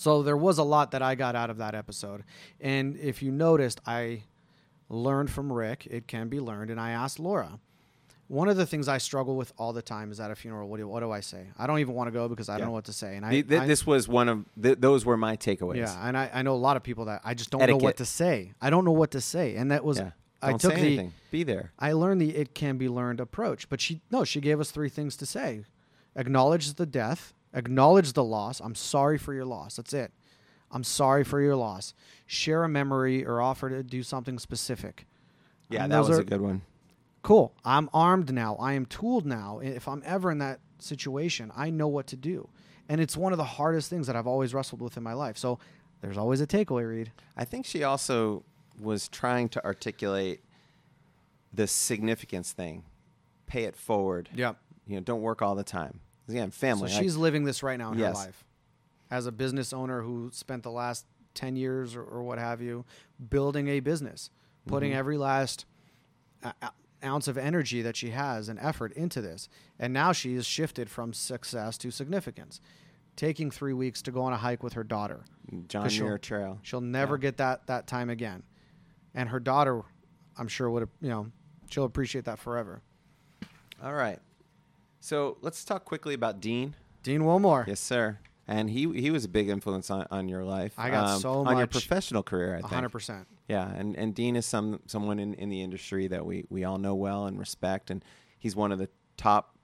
So 0.00 0.22
there 0.22 0.36
was 0.36 0.58
a 0.58 0.62
lot 0.62 0.90
that 0.92 1.02
i 1.02 1.14
got 1.14 1.34
out 1.34 1.50
of 1.50 1.56
that 1.58 1.74
episode 1.74 2.22
and 2.60 2.96
if 2.98 3.22
you 3.22 3.30
noticed 3.32 3.80
i 3.86 4.22
learned 4.88 5.30
from 5.30 5.52
rick 5.52 5.86
it 5.90 6.06
can 6.06 6.28
be 6.28 6.40
learned 6.40 6.70
and 6.70 6.80
i 6.80 6.90
asked 6.90 7.18
laura 7.18 7.58
one 8.28 8.50
of 8.50 8.58
the 8.58 8.66
things 8.66 8.88
I 8.88 8.98
struggle 8.98 9.36
with 9.36 9.54
all 9.56 9.72
the 9.72 9.80
time 9.80 10.12
is 10.12 10.20
at 10.20 10.30
a 10.30 10.36
funeral. 10.36 10.68
What 10.68 10.76
do, 10.80 10.86
what 10.86 11.00
do 11.00 11.10
I 11.10 11.20
say? 11.20 11.46
I 11.58 11.66
don't 11.66 11.78
even 11.78 11.94
want 11.94 12.08
to 12.08 12.10
go 12.10 12.28
because 12.28 12.50
I 12.50 12.52
Yeah. 12.52 12.58
don't 12.58 12.66
know 12.66 12.72
what 12.74 12.84
to 12.84 12.92
say. 12.92 13.16
And 13.16 13.24
I, 13.24 13.30
The- 13.30 13.42
th- 13.44 13.60
I- 13.62 13.66
this 13.66 13.86
was 13.86 14.06
one 14.06 14.28
of 14.28 14.44
th- 14.62 14.76
those 14.80 15.06
were 15.06 15.16
my 15.16 15.34
takeaways. 15.38 15.76
yeah, 15.76 16.06
and 16.06 16.14
I, 16.14 16.28
I 16.34 16.42
know 16.42 16.52
a 16.52 16.60
lot 16.68 16.76
of 16.76 16.82
people 16.82 17.06
that 17.06 17.22
I 17.24 17.32
just 17.32 17.48
don't 17.48 17.66
know 17.66 17.78
what 17.78 17.96
to 17.96 18.04
say. 18.04 18.52
I 18.60 18.68
don't 18.68 18.84
know 18.84 18.92
what 18.92 19.12
to 19.12 19.22
say, 19.22 19.56
and 19.56 19.70
that 19.70 19.82
was 19.82 19.96
Yeah. 19.96 20.10
I 20.42 20.52
took 20.58 20.74
the 20.74 20.78
anything. 20.80 21.14
Be 21.30 21.42
there. 21.42 21.72
I 21.78 21.92
learned 21.92 22.20
the 22.20 22.36
it 22.36 22.54
can 22.54 22.76
be 22.76 22.86
learned 22.90 23.18
approach. 23.18 23.66
But 23.70 23.80
she 23.80 24.02
no, 24.10 24.24
she 24.24 24.42
gave 24.42 24.60
us 24.60 24.70
three 24.72 24.90
things 24.90 25.16
to 25.16 25.24
say: 25.24 25.64
acknowledge 26.14 26.74
the 26.74 26.84
death, 26.84 27.32
acknowledge 27.58 28.12
the 28.14 28.24
loss. 28.24 28.60
I'm 28.60 28.74
sorry 28.74 29.18
for 29.18 29.34
your 29.34 29.44
loss. 29.44 29.76
That's 29.76 29.92
it. 29.92 30.12
I'm 30.70 30.84
sorry 30.84 31.24
for 31.24 31.40
your 31.40 31.56
loss. 31.56 31.94
Share 32.26 32.64
a 32.64 32.68
memory 32.68 33.24
or 33.26 33.40
offer 33.40 33.68
to 33.68 33.82
do 33.82 34.02
something 34.02 34.38
specific. 34.38 35.06
Yeah, 35.70 35.86
that 35.86 35.98
was 35.98 36.10
are- 36.10 36.20
a 36.20 36.24
good 36.24 36.40
one. 36.40 36.62
Cool. 37.22 37.52
I'm 37.64 37.90
armed 37.92 38.32
now. 38.32 38.54
I 38.56 38.72
am 38.74 38.86
tooled 38.86 39.26
now. 39.26 39.58
If 39.58 39.88
I'm 39.88 40.02
ever 40.06 40.30
in 40.30 40.38
that 40.38 40.60
situation, 40.78 41.50
I 41.56 41.68
know 41.68 41.88
what 41.88 42.06
to 42.08 42.16
do. 42.16 42.48
And 42.88 43.00
it's 43.00 43.16
one 43.16 43.32
of 43.32 43.38
the 43.38 43.44
hardest 43.44 43.90
things 43.90 44.06
that 44.06 44.16
I've 44.16 44.26
always 44.26 44.54
wrestled 44.54 44.80
with 44.80 44.96
in 44.96 45.02
my 45.02 45.12
life. 45.12 45.36
So 45.36 45.58
there's 46.00 46.16
always 46.16 46.40
a 46.40 46.46
takeaway, 46.46 46.88
Reed. 46.88 47.12
I 47.36 47.44
think 47.44 47.66
she 47.66 47.82
also 47.82 48.44
was 48.80 49.08
trying 49.08 49.48
to 49.50 49.64
articulate 49.64 50.40
the 51.52 51.66
significance 51.66 52.52
thing. 52.52 52.84
Pay 53.46 53.64
it 53.64 53.76
forward. 53.76 54.28
Yep. 54.34 54.56
You 54.86 54.94
know, 54.96 55.00
don't 55.00 55.20
work 55.20 55.42
all 55.42 55.54
the 55.54 55.64
time. 55.64 56.00
Again, 56.28 56.50
family. 56.50 56.88
So 56.90 56.96
I- 56.98 57.00
she's 57.02 57.16
living 57.16 57.44
this 57.44 57.62
right 57.62 57.78
now 57.78 57.92
in 57.92 57.98
Yes. 57.98 58.18
her 58.18 58.26
life. 58.26 58.44
As 59.10 59.26
a 59.26 59.32
business 59.32 59.72
owner 59.72 60.02
who 60.02 60.30
spent 60.32 60.62
the 60.62 60.70
last 60.70 61.06
10 61.34 61.56
years 61.56 61.94
or, 61.96 62.02
or 62.02 62.22
what 62.22 62.38
have 62.38 62.60
you 62.60 62.84
building 63.30 63.68
a 63.68 63.80
business, 63.80 64.30
putting 64.66 64.90
Mm-hmm. 64.90 64.98
every 64.98 65.16
last 65.18 65.64
uh, 66.42 66.52
ounce 67.02 67.26
of 67.28 67.38
energy 67.38 67.80
that 67.82 67.96
she 67.96 68.10
has 68.10 68.48
and 68.48 68.58
effort 68.60 68.92
into 68.92 69.20
this. 69.20 69.48
And 69.78 69.92
now 69.92 70.12
she 70.12 70.34
has 70.34 70.44
shifted 70.46 70.90
from 70.90 71.12
success 71.12 71.78
to 71.78 71.90
significance. 71.90 72.60
Taking 73.16 73.50
three 73.50 73.72
weeks 73.72 74.02
to 74.02 74.12
go 74.12 74.22
on 74.22 74.32
a 74.32 74.36
hike 74.36 74.62
with 74.62 74.74
her 74.74 74.84
daughter. 74.84 75.24
John 75.68 75.82
'Cause 75.84 75.92
she'll- 75.92 76.04
Muir 76.06 76.18
Trail. 76.18 76.58
She'll 76.62 76.80
never 76.80 77.14
Yeah. 77.16 77.20
get 77.22 77.36
that, 77.38 77.66
that 77.66 77.86
time 77.86 78.10
again. 78.10 78.42
And 79.14 79.30
her 79.30 79.40
daughter, 79.40 79.82
I'm 80.36 80.46
sure, 80.48 80.70
would, 80.70 80.88
you 81.00 81.08
know, 81.08 81.32
she'll 81.70 81.84
appreciate 81.84 82.24
that 82.26 82.38
forever. 82.38 82.82
All 83.82 83.94
right. 83.94 84.20
So 85.00 85.38
let's 85.40 85.64
talk 85.64 85.84
quickly 85.84 86.14
about 86.14 86.40
Dean. 86.40 86.74
Dean 87.02 87.24
Wilmore. 87.24 87.64
Yes, 87.68 87.80
sir. 87.80 88.18
And 88.46 88.70
he 88.70 88.90
he 88.98 89.10
was 89.10 89.24
a 89.24 89.28
big 89.28 89.48
influence 89.50 89.90
on, 89.90 90.06
on 90.10 90.28
your 90.28 90.42
life. 90.44 90.72
I 90.78 90.90
got 90.90 91.20
so 91.20 91.44
on 91.46 91.58
your 91.58 91.66
professional 91.66 92.22
career. 92.22 92.56
I 92.56 92.66
think. 92.66 92.82
100%. 92.90 93.26
Yeah, 93.46 93.70
and, 93.70 93.94
and 93.96 94.14
Dean 94.14 94.36
is 94.36 94.46
some 94.46 94.80
someone 94.86 95.18
in, 95.18 95.34
in 95.34 95.48
the 95.50 95.62
industry 95.62 96.06
that 96.08 96.24
we, 96.24 96.44
we 96.50 96.64
all 96.64 96.78
know 96.78 96.94
well 96.94 97.26
and 97.26 97.38
respect, 97.38 97.90
and 97.90 98.02
he's 98.38 98.56
one 98.56 98.72
of 98.72 98.78
the 98.78 98.88
top 99.16 99.54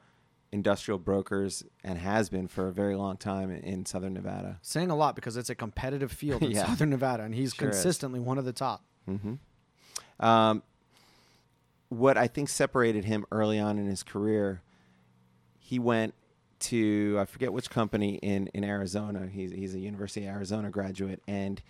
industrial 0.53 0.99
brokers 0.99 1.65
and 1.83 1.99
has 1.99 2.29
been 2.29 2.47
for 2.47 2.69
a 2.69 2.73
very 2.73 2.95
long 2.95 3.17
time 3.17 3.51
in, 3.51 3.85
Southern 3.85 4.15
Nevada. 4.15 4.59
saying 4.63 4.89
a 4.89 4.95
lot 4.95 5.17
because 5.17 5.37
it's 5.37 5.51
a 5.51 5.55
competitive 5.55 6.13
field 6.13 6.43
in 6.43 6.51
Yeah. 6.53 6.67
Southern 6.67 6.91
Nevada, 6.91 7.25
and 7.25 7.35
he's 7.35 7.55
Sure 7.55 7.71
is. 7.71 7.75
consistently 7.77 8.21
one 8.21 8.39
of 8.39 8.45
the 8.45 8.53
top. 8.53 8.85
Mm-hmm. 9.09 9.35
Um, 10.25 10.63
what 11.89 12.17
I 12.17 12.27
think 12.29 12.49
separated 12.49 13.05
him 13.05 13.25
early 13.33 13.59
on 13.59 13.79
in 13.79 13.87
his 13.87 14.03
career, 14.03 14.63
he 15.65 15.79
went 15.79 16.15
to 16.61 17.17
I 17.19 17.25
forget 17.25 17.53
which 17.55 17.71
company 17.71 18.17
in 18.17 18.49
in 18.49 18.65
Arizona. 18.65 19.29
He's 19.33 19.51
he's 19.51 19.75
a 19.75 19.81
University 19.81 20.27
of 20.27 20.35
Arizona 20.35 20.71
graduate, 20.71 21.23
and 21.27 21.63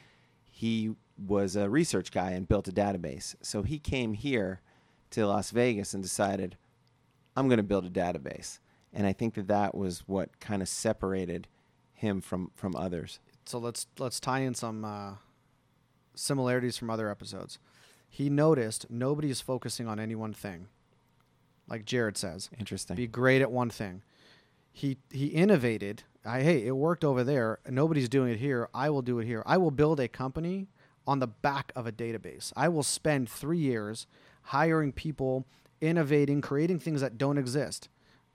he 0.51 0.97
was 1.17 1.55
a 1.55 1.71
research 1.71 2.11
guy 2.11 2.33
and 2.33 2.49
built 2.49 2.67
a 2.67 2.73
database. 2.73 3.37
So 3.41 3.63
he 3.63 3.79
came 3.79 4.15
here 4.15 4.61
to 5.11 5.27
Las 5.27 5.53
Vegas 5.53 5.95
and 5.95 6.03
decided, 6.03 6.57
I'm 7.37 7.47
going 7.47 7.59
to 7.59 7.63
build 7.63 7.87
a 7.87 7.91
database. 7.91 8.59
And 8.93 9.07
I 9.07 9.13
think 9.13 9.35
that 9.35 9.47
that 9.47 9.77
was 9.77 10.01
what 10.07 10.41
kind 10.41 10.61
of 10.61 10.69
separated 10.69 11.47
him 11.93 12.21
from 12.21 12.51
from 12.57 12.75
others. 12.75 13.21
So 13.45 13.59
let's 13.59 13.87
let's 13.99 14.19
tie 14.19 14.41
in 14.41 14.55
some 14.55 14.85
uh, 14.85 15.15
similarities 16.17 16.77
from 16.77 16.91
other 16.91 17.09
episodes. 17.09 17.61
He 18.09 18.29
noticed 18.29 18.91
nobody 18.91 19.31
is 19.31 19.41
focusing 19.41 19.87
on 19.87 20.01
any 20.01 20.17
one 20.17 20.33
thing, 20.33 20.67
like 21.69 21.85
Jared 21.85 22.17
says. 22.17 22.51
Interesting. 22.59 22.97
Be 22.97 23.07
great 23.07 23.43
at 23.43 23.51
one 23.51 23.71
thing. 23.71 24.03
He 24.73 24.99
he 25.11 25.29
innovated. 25.29 26.03
I 26.25 26.41
hey, 26.41 26.67
it 26.67 26.77
worked 26.77 27.05
over 27.05 27.23
there. 27.23 27.59
Nobody's 27.69 28.09
doing 28.09 28.33
it 28.33 28.39
here. 28.39 28.69
I 28.75 28.91
will 28.91 29.03
do 29.03 29.19
it 29.19 29.27
here. 29.27 29.43
I 29.47 29.57
will 29.57 29.71
build 29.71 30.01
a 30.01 30.09
company 30.09 30.69
on 31.07 31.19
the 31.19 31.27
back 31.27 31.73
of 31.77 31.87
a 31.87 31.93
database. 31.93 32.53
I 32.57 32.69
will 32.69 32.83
spend 32.83 33.29
three 33.29 33.59
years 33.59 34.07
hiring 34.43 34.93
people, 34.93 35.47
innovating, 35.81 36.41
creating 36.41 36.81
things 36.81 37.01
that 37.01 37.19
don't 37.19 37.39
exist. 37.39 37.89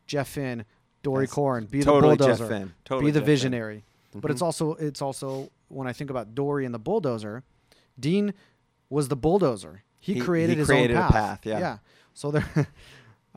Jeff 0.06 0.30
Finn, 0.30 0.66
Dory 1.04 1.26
That's 1.26 1.34
Corn, 1.34 1.66
be 1.66 1.82
totally 1.82 2.16
the 2.16 2.26
Jeff 2.26 2.38
bulldozer, 2.40 2.48
Finn. 2.48 2.74
Totally 2.86 3.06
be 3.06 3.12
the 3.12 3.20
Jeff 3.20 3.26
visionary. 3.26 3.84
But 4.12 4.20
mm-hmm. 4.20 4.32
it's 4.32 4.42
also 4.42 4.74
it's 4.76 5.02
also 5.02 5.50
when 5.68 5.88
I 5.88 5.94
think 5.94 6.10
about 6.10 6.34
Dory 6.36 6.66
and 6.66 6.74
the 6.74 6.80
bulldozer, 6.80 7.44
Dean 8.00 8.34
was 8.90 9.08
the 9.08 9.16
bulldozer. 9.16 9.84
He, 10.00 10.16
He- 10.16 10.20
created 10.20 10.54
he 10.54 10.60
his 10.60 10.68
created 10.68 10.96
own 10.96 11.04
path. 11.04 11.12
path, 11.12 11.46
yeah. 11.46 11.60
Yeah. 11.60 11.78
So 12.14 12.32
there, 12.32 12.46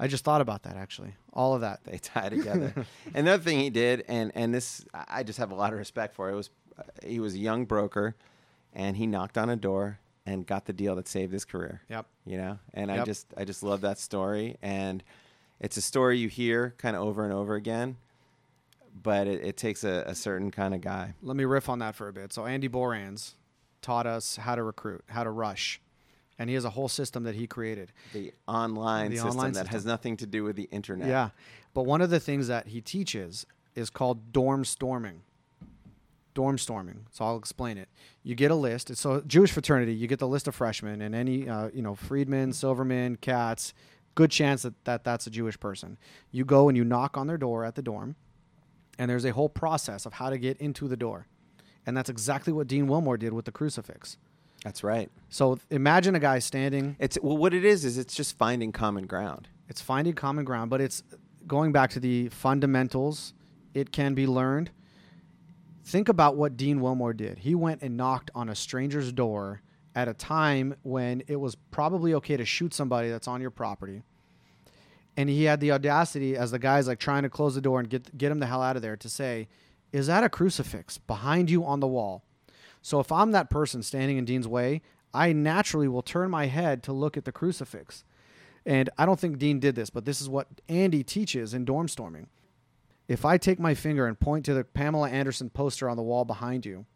I 0.03 0.09
just 0.09 0.25
thought 0.25 0.41
about 0.41 0.65
that 0.65 0.77
actually. 0.77 1.15
All 1.33 1.55
of 1.55 1.61
that. 1.61 1.85
they 1.85 1.99
tie 2.03 2.29
together. 2.29 2.75
Another 3.15 3.43
thing 3.43 3.61
he 3.61 3.71
did, 3.71 4.05
and 4.09 4.33
and 4.35 4.53
this 4.53 4.85
I 4.93 5.23
just 5.23 5.39
have 5.39 5.53
a 5.53 5.55
lot 5.55 5.73
of 5.73 5.79
respect 5.79 6.15
for. 6.17 6.29
It 6.29 6.35
was 6.35 6.51
uh, 6.77 6.83
he 7.07 7.21
was 7.21 7.35
a 7.35 7.39
young 7.39 7.65
broker, 7.65 8.17
and 8.73 8.97
he 8.97 9.07
knocked 9.07 9.39
on 9.39 9.49
a 9.49 9.57
door 9.57 10.01
and 10.27 10.45
got 10.45 10.67
the 10.67 10.73
deal 10.73 10.97
that 10.97 11.07
saved 11.07 11.33
his 11.33 11.45
career. 11.45 11.83
Yep. 11.89 12.07
You 12.27 12.37
know, 12.37 12.59
and 12.75 12.91
I 12.91 13.05
just 13.05 13.29
I 13.37 13.45
just 13.45 13.63
love 13.63 13.83
that 13.83 13.99
story, 13.99 14.57
and 14.61 15.05
it's 15.61 15.77
a 15.77 15.83
story 15.83 16.19
you 16.19 16.29
hear 16.29 16.75
kind 16.79 16.97
of 16.97 17.03
over 17.03 17.23
and 17.23 17.33
over 17.33 17.55
again, 17.55 17.97
but 19.01 19.29
it, 19.29 19.45
it 19.45 19.57
takes 19.57 19.85
a, 19.85 20.03
a 20.07 20.17
certain 20.17 20.51
kind 20.51 20.75
of 20.75 20.81
guy. 20.81 21.15
Let 21.23 21.37
me 21.37 21.45
riff 21.45 21.69
on 21.69 21.79
that 21.79 21.95
for 21.95 22.09
a 22.09 22.13
bit. 22.13 22.33
So 22.33 22.47
Andy 22.47 22.69
Borans 22.69 23.35
taught 23.81 24.09
us 24.09 24.35
how 24.37 24.57
to 24.57 24.65
recruit, 24.65 25.05
how 25.07 25.23
to 25.23 25.31
rush, 25.31 25.81
and 26.43 26.49
he 26.51 26.55
has 26.55 26.65
a 26.65 26.71
whole 26.71 26.89
system 26.89 27.23
that 27.23 27.37
he 27.37 27.47
created. 27.47 27.93
The 28.13 28.35
online 28.49 29.13
The 29.13 29.19
system 29.19 29.31
online 29.31 29.53
that 29.53 29.69
has 29.69 29.87
nothing 29.87 30.17
to 30.17 30.27
do 30.27 30.43
with 30.43 30.57
the 30.57 30.65
internet. 30.73 31.07
Yeah. 31.07 31.29
But 31.73 31.85
one 31.85 32.01
of 32.01 32.11
the 32.11 32.19
things 32.19 32.49
that 32.49 32.67
he 32.67 32.81
teaches 32.81 33.47
is 33.77 33.91
called 33.91 34.33
dorm 34.33 34.65
storming. 34.65 35.23
Dorm 36.35 36.59
storming. 36.59 37.07
So 37.13 37.25
I'll 37.25 37.37
explain 37.37 37.79
it. 37.79 37.89
You 38.25 38.35
get 38.35 38.51
a 38.51 38.57
list. 38.57 38.91
It's 38.91 39.01
So 39.01 39.21
Jewish 39.25 39.53
fraternity, 39.53 39.95
you 39.95 40.09
get 40.09 40.19
the 40.19 40.27
list 40.27 40.49
of 40.49 40.57
freshmen 40.57 41.01
and 41.01 41.15
any, 41.15 41.49
uh, 41.49 41.71
you 41.73 41.81
know, 41.81 41.95
Friedman, 41.95 42.53
Silverman, 42.53 43.19
Katz. 43.19 43.73
Good 44.17 44.33
chance 44.33 44.63
that, 44.63 44.85
that 44.85 45.05
that's 45.05 45.29
a 45.29 45.31
Jewish 45.31 45.61
person. 45.61 45.97
You 46.33 46.45
go 46.45 46.69
and 46.69 46.77
you 46.77 46.83
knock 46.83 47.17
on 47.17 47.29
their 47.29 47.39
door 47.39 47.65
at 47.65 47.77
the 47.77 47.83
dorm, 47.83 48.17
and 48.99 49.09
there's 49.09 49.25
a 49.25 49.31
whole 49.31 49.49
process 49.49 50.07
of 50.07 50.15
how 50.15 50.29
to 50.29 50.39
get 50.39 50.57
into 50.57 50.89
the 50.89 50.97
door. 50.97 51.29
And 51.87 51.97
that's 51.97 52.11
exactly 52.11 52.53
what 52.53 52.67
Dean 52.67 52.89
Wilmore 52.89 53.17
did 53.17 53.33
with 53.33 53.45
the 53.45 53.53
crucifix. 53.53 54.17
That's 54.65 54.85
right. 54.85 55.11
So 55.29 55.59
imagine 55.71 56.15
a 56.15 56.21
guy 56.21 56.39
standing 56.39 56.97
It's 56.99 57.19
well, 57.23 57.37
what 57.37 57.53
it 57.53 57.65
is 57.65 57.85
is 57.85 57.99
it's 57.99 58.15
just 58.15 58.37
finding 58.37 58.73
common 58.73 59.07
ground. 59.07 59.49
It's 59.69 59.81
finding 59.81 60.15
common 60.15 60.45
ground, 60.45 60.71
but 60.71 60.81
it's 60.81 61.03
going 61.47 61.73
back 61.73 61.91
to 61.91 62.01
the 62.01 62.29
fundamentals. 62.29 63.35
It 63.75 63.91
can 63.91 64.15
be 64.15 64.27
learned. 64.27 64.71
Think 65.85 66.09
about 66.09 66.37
what 66.37 66.57
Dean 66.57 66.81
Wilmore 66.81 67.13
did. 67.13 67.39
He 67.39 67.55
went 67.55 67.83
and 67.83 67.97
knocked 67.97 68.31
on 68.35 68.49
a 68.49 68.55
stranger's 68.55 69.13
door 69.13 69.63
at 69.95 70.09
a 70.09 70.15
time 70.15 70.77
when 70.83 71.23
it 71.27 71.37
was 71.37 71.57
probably 71.71 72.15
okay 72.15 72.37
to 72.37 72.45
shoot 72.45 72.73
somebody 72.73 73.11
that's 73.11 73.27
on 73.27 73.41
your 73.41 73.51
property. 73.51 74.03
And 75.17 75.29
he 75.29 75.45
had 75.45 75.61
the 75.61 75.73
audacity, 75.73 76.37
as 76.37 76.53
the 76.53 76.59
guy's 76.59 76.87
like 76.87 76.99
trying 76.99 77.25
to 77.25 77.29
close 77.29 77.55
the 77.55 77.61
door 77.61 77.81
and 77.81 77.91
get 77.91 78.17
get 78.17 78.31
him 78.31 78.39
the 78.39 78.47
hell 78.47 78.63
out 78.63 78.77
of 78.77 78.83
there, 78.83 78.97
to 78.97 79.09
say, 79.09 79.49
"Is 79.93 80.07
that 80.07 80.25
a 80.25 80.29
crucifix 80.29 80.99
behind 80.99 81.51
you 81.51 81.65
on 81.65 81.81
the 81.81 81.89
wall?" 81.89 82.25
So 82.83 83.01
if 83.01 83.11
I'm 83.11 83.31
that 83.31 83.49
person 83.49 83.83
standing 83.83 84.19
in 84.19 84.25
Dean's 84.25 84.49
way, 84.49 84.83
I 85.15 85.33
naturally 85.33 85.89
will 85.89 86.03
turn 86.03 86.31
my 86.31 86.47
head 86.47 86.83
to 86.85 86.93
look 86.93 87.17
at 87.17 87.25
the 87.25 87.33
crucifix. 87.33 88.05
And 88.67 88.91
I 88.99 89.07
don't 89.07 89.19
think 89.19 89.39
Dean 89.39 89.61
did 89.61 89.75
this, 89.75 89.91
but 89.91 90.05
this 90.05 90.21
is 90.21 90.29
what 90.29 90.49
Andy 90.69 91.03
teaches 91.03 91.55
in 91.55 91.65
dorm 91.65 91.89
storming. 91.89 92.29
If 93.09 93.25
I 93.25 93.37
take 93.37 93.59
my 93.59 93.75
finger 93.75 94.07
and 94.07 94.19
point 94.19 94.45
to 94.47 94.55
the 94.55 94.65
Pamela 94.65 95.11
Anderson 95.11 95.51
poster 95.51 95.89
on 95.89 95.97
the 95.97 96.03
wall 96.03 96.25
behind 96.25 96.65
you, 96.65 96.87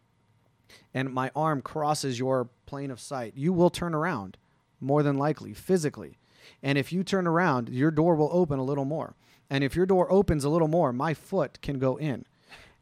and 0.94 1.12
my 1.12 1.30
arm 1.34 1.62
crosses 1.62 2.18
your 2.18 2.48
plane 2.66 2.90
of 2.90 3.00
sight, 3.00 3.34
you 3.36 3.52
will 3.52 3.70
turn 3.70 3.94
around, 3.94 4.36
more 4.80 5.02
than 5.02 5.16
likely, 5.16 5.52
physically. 5.52 6.18
And 6.62 6.78
if 6.78 6.92
you 6.92 7.02
turn 7.02 7.26
around, 7.26 7.68
your 7.68 7.90
door 7.90 8.14
will 8.14 8.30
open 8.32 8.58
a 8.58 8.64
little 8.64 8.84
more. 8.84 9.14
And 9.50 9.62
if 9.62 9.76
your 9.76 9.86
door 9.86 10.10
opens 10.10 10.44
a 10.44 10.48
little 10.48 10.68
more, 10.68 10.92
my 10.92 11.14
foot 11.14 11.60
can 11.60 11.78
go 11.78 11.96
in. 11.96 12.24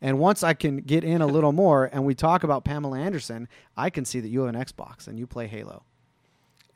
And 0.00 0.18
once 0.18 0.42
I 0.42 0.54
can 0.54 0.78
get 0.78 1.04
in 1.04 1.22
a 1.22 1.26
little 1.26 1.52
more 1.52 1.88
and 1.92 2.04
we 2.04 2.14
talk 2.14 2.44
about 2.44 2.64
Pamela 2.64 2.98
Anderson, 2.98 3.48
I 3.76 3.90
can 3.90 4.04
see 4.04 4.20
that 4.20 4.28
you 4.28 4.42
have 4.42 4.54
an 4.54 4.60
Xbox 4.60 5.06
and 5.06 5.18
you 5.18 5.26
play 5.26 5.46
Halo. 5.46 5.84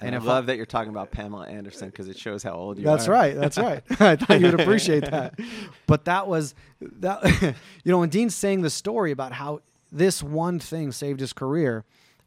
And, 0.01 0.15
And 0.15 0.23
I 0.23 0.27
love 0.27 0.47
that 0.47 0.57
you're 0.57 0.67
talking 0.67 0.91
about 0.91 1.11
Pamela 1.11 1.49
Anderson 1.49 1.91
because 1.91 2.09
it 2.09 2.17
shows 2.17 2.43
how 2.43 2.53
old 2.53 2.79
you 2.79 2.85
That's 2.85 3.09
are. 3.09 3.35
That's 3.35 3.59
right. 3.59 3.83
That's 3.89 3.91
right. 3.99 4.01
I 4.01 4.17
thought 4.17 4.41
you'd 4.41 4.59
appreciate 4.59 5.11
that. 5.11 5.39
But 5.87 6.05
that 6.05 6.29
was 6.29 6.55
that. 6.81 7.55
You 7.85 7.93
know, 7.93 7.99
when 7.99 8.09
Dean's 8.11 8.35
saying 8.35 8.63
the 8.63 8.71
story 8.71 9.11
about 9.11 9.33
how 9.33 9.61
this 9.91 10.23
one 10.23 10.59
thing 10.59 10.93
saved 10.93 11.21
his 11.21 11.33
career, 11.33 11.85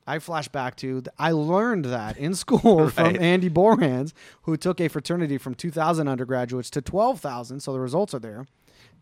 I 0.08 0.20
flash 0.20 0.48
back 0.48 0.76
to 0.78 1.04
I 1.18 1.32
learned 1.32 1.86
that 1.86 2.18
in 2.18 2.34
school 2.36 2.90
from 2.90 3.16
Andy 3.20 3.50
Borans, 3.50 4.14
who 4.44 4.58
took 4.58 4.82
a 4.82 4.88
fraternity 4.88 5.38
from 5.38 5.54
2,000 5.56 6.08
undergraduates 6.08 6.70
to 6.72 6.82
12,000. 6.82 7.60
So 7.60 7.72
the 7.72 7.80
results 7.80 8.14
are 8.14 8.20
there. 8.20 8.48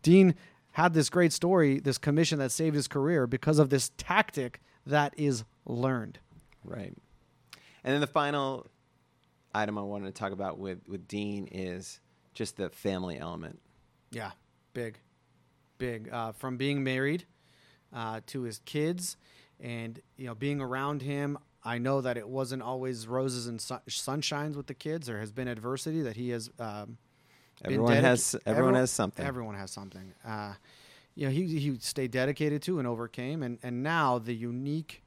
Dean 0.02 0.34
had 0.72 0.94
this 0.94 1.10
great 1.10 1.32
story, 1.32 1.80
this 1.80 1.98
commission 1.98 2.38
that 2.38 2.52
saved 2.52 2.76
his 2.76 2.88
career 2.88 3.26
because 3.26 3.58
of 3.58 3.70
this 3.70 3.90
tactic 3.96 4.60
that 4.86 5.14
is 5.16 5.44
learned. 5.66 6.18
Right. 6.64 6.94
And 7.82 7.94
then 7.94 8.00
the 8.00 8.06
final 8.06 8.66
item 9.54 9.78
I 9.78 9.82
wanted 9.82 10.06
to 10.06 10.12
talk 10.12 10.32
about 10.32 10.58
with, 10.58 10.80
with 10.86 11.08
Dean 11.08 11.48
is 11.50 12.00
just 12.34 12.56
the 12.56 12.68
family 12.70 13.18
element. 13.18 13.60
Yeah, 14.10 14.30
big, 14.74 14.98
big. 15.78 16.08
Uh, 16.12 16.32
from 16.32 16.56
being 16.56 16.84
married 16.84 17.24
uh, 17.92 18.20
to 18.26 18.42
his 18.42 18.60
kids, 18.64 19.16
and 19.62 20.00
you 20.16 20.26
know, 20.26 20.34
being 20.34 20.60
around 20.60 21.02
him. 21.02 21.38
I 21.62 21.76
know 21.78 22.00
that 22.00 22.16
it 22.16 22.26
wasn't 22.26 22.62
always 22.62 23.06
roses 23.06 23.46
and 23.46 23.60
sun- 23.60 23.82
sunshines 23.88 24.56
with 24.56 24.66
the 24.66 24.74
kids. 24.74 25.06
There 25.06 25.20
has 25.20 25.30
been 25.30 25.48
adversity 25.48 26.00
that 26.02 26.16
he 26.16 26.30
has. 26.30 26.50
Um, 26.58 26.96
Everyone 27.64 27.92
dedic- 27.92 28.00
has 28.02 28.36
everyone 28.46 28.74
every- 28.74 28.80
has 28.80 28.90
something. 28.90 29.26
Everyone 29.26 29.54
has 29.54 29.70
something. 29.70 30.12
Uh, 30.24 30.54
you 31.14 31.26
know, 31.26 31.32
he 31.32 31.58
he 31.58 31.78
stayed 31.80 32.10
dedicated 32.10 32.62
to 32.62 32.78
and 32.78 32.88
overcame, 32.88 33.42
and 33.42 33.58
and 33.62 33.82
now 33.82 34.18
the 34.18 34.34
unique 34.34 35.02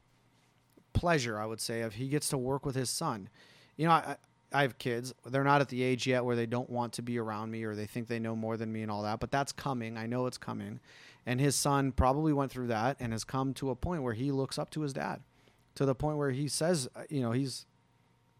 pleasure 0.93 1.39
I 1.39 1.45
would 1.45 1.59
say 1.59 1.81
of 1.81 1.95
he 1.95 2.07
gets 2.07 2.29
to 2.29 2.37
work 2.37 2.65
with 2.65 2.75
his 2.75 2.89
son. 2.89 3.29
You 3.77 3.87
know, 3.87 3.93
I 3.93 4.17
I 4.51 4.61
have 4.61 4.77
kids. 4.77 5.13
They're 5.25 5.43
not 5.43 5.61
at 5.61 5.69
the 5.69 5.81
age 5.81 6.05
yet 6.05 6.23
where 6.23 6.35
they 6.35 6.45
don't 6.45 6.69
want 6.69 6.93
to 6.93 7.01
be 7.01 7.17
around 7.17 7.49
me 7.49 7.63
or 7.63 7.73
they 7.73 7.87
think 7.87 8.07
they 8.07 8.19
know 8.19 8.35
more 8.35 8.55
than 8.55 8.71
me 8.71 8.83
and 8.83 8.91
all 8.91 9.01
that, 9.01 9.19
but 9.19 9.31
that's 9.31 9.51
coming. 9.51 9.97
I 9.97 10.05
know 10.05 10.27
it's 10.27 10.37
coming. 10.37 10.79
And 11.25 11.39
his 11.39 11.55
son 11.55 11.91
probably 11.91 12.33
went 12.33 12.51
through 12.51 12.67
that 12.67 12.97
and 12.99 13.13
has 13.13 13.23
come 13.23 13.53
to 13.55 13.71
a 13.71 13.75
point 13.75 14.03
where 14.03 14.13
he 14.13 14.31
looks 14.31 14.59
up 14.59 14.69
to 14.71 14.81
his 14.81 14.93
dad, 14.93 15.21
to 15.75 15.85
the 15.85 15.95
point 15.95 16.17
where 16.17 16.31
he 16.31 16.47
says, 16.47 16.87
uh, 16.95 17.03
you 17.09 17.21
know, 17.21 17.31
he's 17.31 17.65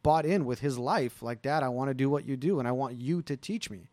bought 0.03 0.25
in 0.25 0.45
with 0.45 0.59
his 0.59 0.77
life. 0.77 1.23
Like, 1.23 1.41
Dad, 1.41 1.63
I 1.63 1.69
want 1.69 1.89
to 1.89 1.93
do 1.93 2.09
what 2.09 2.25
you 2.25 2.35
do, 2.35 2.59
and 2.59 2.67
I 2.67 2.73
want 2.73 2.95
you 2.95 3.21
to 3.23 3.37
teach 3.37 3.69
me. 3.69 3.87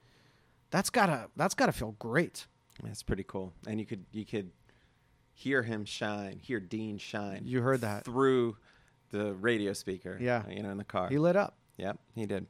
That's 0.71 0.91
gotta 0.91 1.29
that's 1.37 1.55
gotta 1.55 1.73
feel 1.73 1.93
great. 1.99 2.47
That's 2.83 3.03
pretty 3.03 3.25
cool. 3.27 3.53
And 3.67 3.79
you 3.81 3.87
could 3.87 4.05
you 4.13 4.25
could 4.25 4.51
hear 5.33 5.63
him 5.63 5.85
shine, 5.85 6.39
hear 6.43 6.61
Dean 6.61 6.99
shine. 6.99 7.43
You 7.45 7.63
heard 7.63 7.81
that. 7.83 8.05
through 8.05 8.57
the 9.11 9.33
radio 9.35 9.73
speaker. 9.73 10.17
Yeah. 10.21 10.43
you 10.49 10.63
know, 10.63 10.71
in 10.71 10.79
the 10.79 10.85
car. 10.85 11.09
He 11.09 11.19
lit 11.19 11.37
up. 11.37 11.57
Yep, 11.79 11.99
he 12.15 12.27
did. 12.27 12.47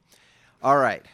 All 0.62 0.76
right, 0.76 1.04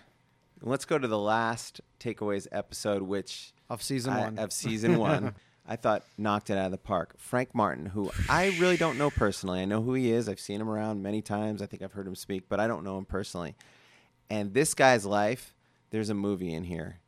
let's 0.62 0.84
go 0.84 0.98
to 0.98 1.06
the 1.06 1.18
last 1.18 1.80
takeaways 2.00 2.46
episode, 2.50 3.02
which 3.02 3.52
Of 3.70 3.82
season 3.82 4.12
I- 4.14 4.20
one. 4.20 4.38
of 4.38 4.52
season 4.52 4.98
one. 4.98 5.34
I 5.68 5.74
thought 5.74 6.04
knocked 6.16 6.48
it 6.50 6.56
out 6.56 6.66
of 6.66 6.70
the 6.70 6.78
park. 6.78 7.14
Frank 7.18 7.52
Martin, 7.52 7.86
who 7.86 8.12
I 8.28 8.56
really 8.60 8.76
don't 8.76 8.98
know 8.98 9.10
personally. 9.10 9.60
I 9.60 9.64
know 9.64 9.82
who 9.82 9.94
he 9.94 10.12
is. 10.12 10.28
I've 10.28 10.38
seen 10.38 10.60
him 10.60 10.68
around 10.68 11.02
many 11.02 11.20
times. 11.22 11.60
I 11.60 11.66
think 11.66 11.82
I've 11.82 11.90
heard 11.92 12.06
him 12.06 12.14
speak, 12.14 12.44
but 12.48 12.60
I 12.60 12.68
don't 12.68 12.84
know 12.84 12.96
him 12.98 13.04
personally. 13.04 13.56
And 14.30 14.54
this 14.54 14.74
guy's 14.74 15.04
life, 15.04 15.55
there's 15.96 16.10
a 16.10 16.14
movie 16.14 16.52
in 16.52 16.62
here. 16.62 16.98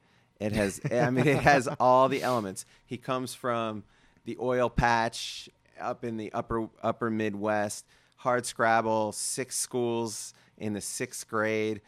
It 0.41 0.53
has, 0.53 0.81
I 0.91 1.11
mean, 1.11 1.27
it 1.27 1.41
has 1.41 1.69
all 1.79 2.09
the 2.09 2.23
elements. 2.23 2.65
He 2.87 2.97
comes 2.97 3.35
from 3.35 3.85
the 4.25 4.39
oil 4.41 4.71
patch 4.71 5.51
up 5.79 6.05
in 6.05 6.17
the 6.17 6.33
upper 6.33 6.71
upper 6.83 7.11
Midwest, 7.11 7.85
hard 8.17 8.47
scrabble, 8.47 9.13
six 9.13 9.59
schools 9.59 10.33
in 10.57 10.73
the 10.73 10.81
sixth 10.81 11.29
grade. 11.29 11.83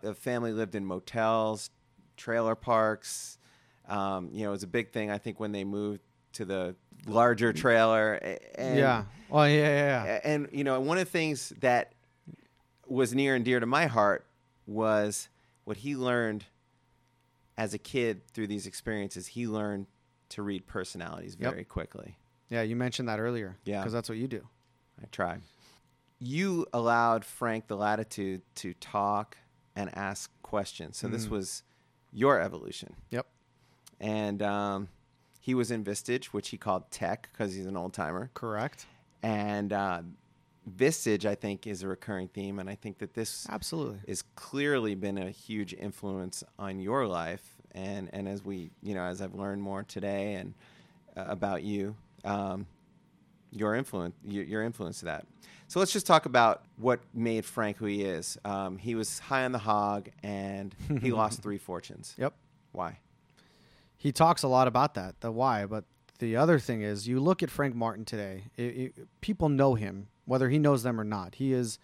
The 0.00 0.14
family 0.14 0.52
lived 0.52 0.74
in 0.74 0.86
motels, 0.86 1.68
trailer 2.16 2.54
parks. 2.54 3.38
Um, 3.86 4.30
you 4.32 4.44
know, 4.44 4.48
it 4.48 4.52
was 4.52 4.62
a 4.62 4.68
big 4.68 4.90
thing. 4.90 5.10
I 5.10 5.18
think 5.18 5.38
when 5.38 5.52
they 5.52 5.64
moved 5.64 6.00
to 6.32 6.46
the 6.46 6.76
larger 7.06 7.52
trailer. 7.52 8.14
And, 8.54 8.78
yeah. 8.78 9.04
Oh 9.30 9.44
yeah, 9.44 9.52
yeah, 9.52 10.04
yeah. 10.04 10.20
And 10.24 10.48
you 10.52 10.64
know, 10.64 10.80
one 10.80 10.96
of 10.96 11.04
the 11.04 11.10
things 11.10 11.52
that 11.60 11.92
was 12.86 13.14
near 13.14 13.34
and 13.34 13.44
dear 13.44 13.60
to 13.60 13.66
my 13.66 13.84
heart 13.84 14.24
was 14.66 15.28
what 15.68 15.76
he 15.76 15.94
learned 15.94 16.46
as 17.58 17.74
a 17.74 17.78
kid 17.78 18.26
through 18.32 18.46
these 18.46 18.66
experiences. 18.66 19.26
He 19.26 19.46
learned 19.46 19.86
to 20.30 20.42
read 20.42 20.66
personalities 20.66 21.36
Yep. 21.38 21.52
very 21.52 21.64
quickly. 21.64 22.16
Yeah, 22.48 22.62
you 22.62 22.74
mentioned 22.74 23.06
that 23.10 23.20
earlier. 23.20 23.58
Yeah. 23.64 23.80
Because 23.80 23.92
that's 23.92 24.08
what 24.08 24.16
you 24.16 24.26
do. 24.28 24.48
I 25.02 25.04
tried. 25.12 25.42
You 26.18 26.66
allowed 26.72 27.22
Frank 27.22 27.66
the 27.66 27.76
latitude 27.76 28.40
to 28.56 28.72
talk 28.74 29.36
and 29.76 29.94
ask 29.94 30.30
questions. 30.42 30.96
So 30.96 31.06
this 31.06 31.26
Mhm. 31.26 31.30
was 31.30 31.62
your 32.12 32.40
evolution. 32.40 32.96
Yep. 33.10 33.26
And 34.00 34.40
um, 34.42 34.88
he 35.40 35.54
was 35.54 35.70
in 35.70 35.84
Vistage, 35.84 36.26
which 36.26 36.48
he 36.48 36.56
called 36.56 36.90
TEC 36.90 37.28
because 37.30 37.54
he's 37.54 37.66
an 37.66 37.76
old 37.76 37.92
timer. 37.92 38.30
Correct. 38.32 38.86
And 39.22 39.70
uh, 39.72 40.02
Vistage, 40.68 41.24
I 41.24 41.34
think, 41.34 41.66
is 41.66 41.82
a 41.82 41.88
recurring 41.88 42.28
theme. 42.28 42.58
And 42.58 42.68
I 42.68 42.74
think 42.74 42.98
that 42.98 43.14
this 43.14 43.46
Absolutely. 43.48 44.00
has 44.06 44.22
clearly 44.36 44.94
been 44.94 45.18
a 45.18 45.30
huge 45.30 45.74
influence 45.74 46.44
on 46.58 46.78
your 46.78 47.06
life. 47.06 47.56
And, 47.72 48.10
and 48.12 48.28
as 48.28 48.44
we, 48.44 48.70
you 48.82 48.94
know, 48.94 49.02
as 49.02 49.20
I've 49.20 49.34
learned 49.34 49.62
more 49.62 49.82
today 49.82 50.34
and 50.34 50.54
uh, 51.16 51.24
about 51.28 51.62
you, 51.62 51.96
um, 52.24 52.66
your 53.50 53.74
influence, 53.74 54.14
your, 54.24 54.44
your 54.44 54.62
influence 54.62 55.00
to 55.00 55.06
that. 55.06 55.26
So 55.68 55.78
let's 55.78 55.92
just 55.92 56.06
talk 56.06 56.24
about 56.24 56.62
what 56.78 57.00
made 57.12 57.44
Frank 57.44 57.76
who 57.76 57.86
he 57.86 58.02
is. 58.02 58.38
Um, 58.44 58.78
he 58.78 58.94
was 58.94 59.18
high 59.18 59.44
on 59.44 59.52
the 59.52 59.58
hog 59.58 60.08
and 60.22 60.74
he 61.02 61.10
lost 61.10 61.42
three 61.42 61.58
fortunes. 61.58 62.14
Yep. 62.16 62.34
Why? 62.72 62.98
He 63.96 64.12
talks 64.12 64.42
a 64.42 64.48
lot 64.48 64.66
about 64.66 64.94
that, 64.94 65.20
the 65.20 65.30
why. 65.30 65.66
But 65.66 65.84
the 66.20 66.36
other 66.36 66.58
thing 66.58 66.82
is, 66.82 67.06
you 67.06 67.20
look 67.20 67.42
at 67.42 67.50
Frank 67.50 67.74
Martin 67.74 68.04
today. 68.04 68.44
It, 68.56 68.62
it, 68.62 69.20
people 69.20 69.48
know 69.48 69.74
him, 69.74 70.08
whether 70.28 70.48
he 70.48 70.58
knows 70.58 70.82
them 70.82 71.00
or 71.00 71.04
not. 71.04 71.36
He 71.36 71.52
is 71.52 71.78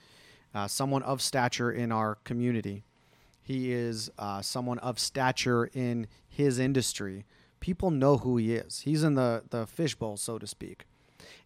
uh, 0.54 0.68
someone 0.68 1.02
of 1.02 1.20
stature 1.20 1.72
in 1.72 1.90
our 1.90 2.16
community. 2.24 2.84
He 3.42 3.72
is 3.72 4.10
uh, 4.18 4.42
someone 4.42 4.78
of 4.78 4.98
stature 4.98 5.66
in 5.74 6.06
his 6.28 6.58
industry. 6.58 7.24
People 7.60 7.90
know 7.90 8.18
who 8.18 8.36
he 8.36 8.54
is. 8.54 8.80
He's 8.80 9.02
in 9.02 9.14
the 9.14 9.42
the 9.50 9.66
fishbowl, 9.66 10.16
so 10.16 10.38
to 10.38 10.46
speak. 10.46 10.84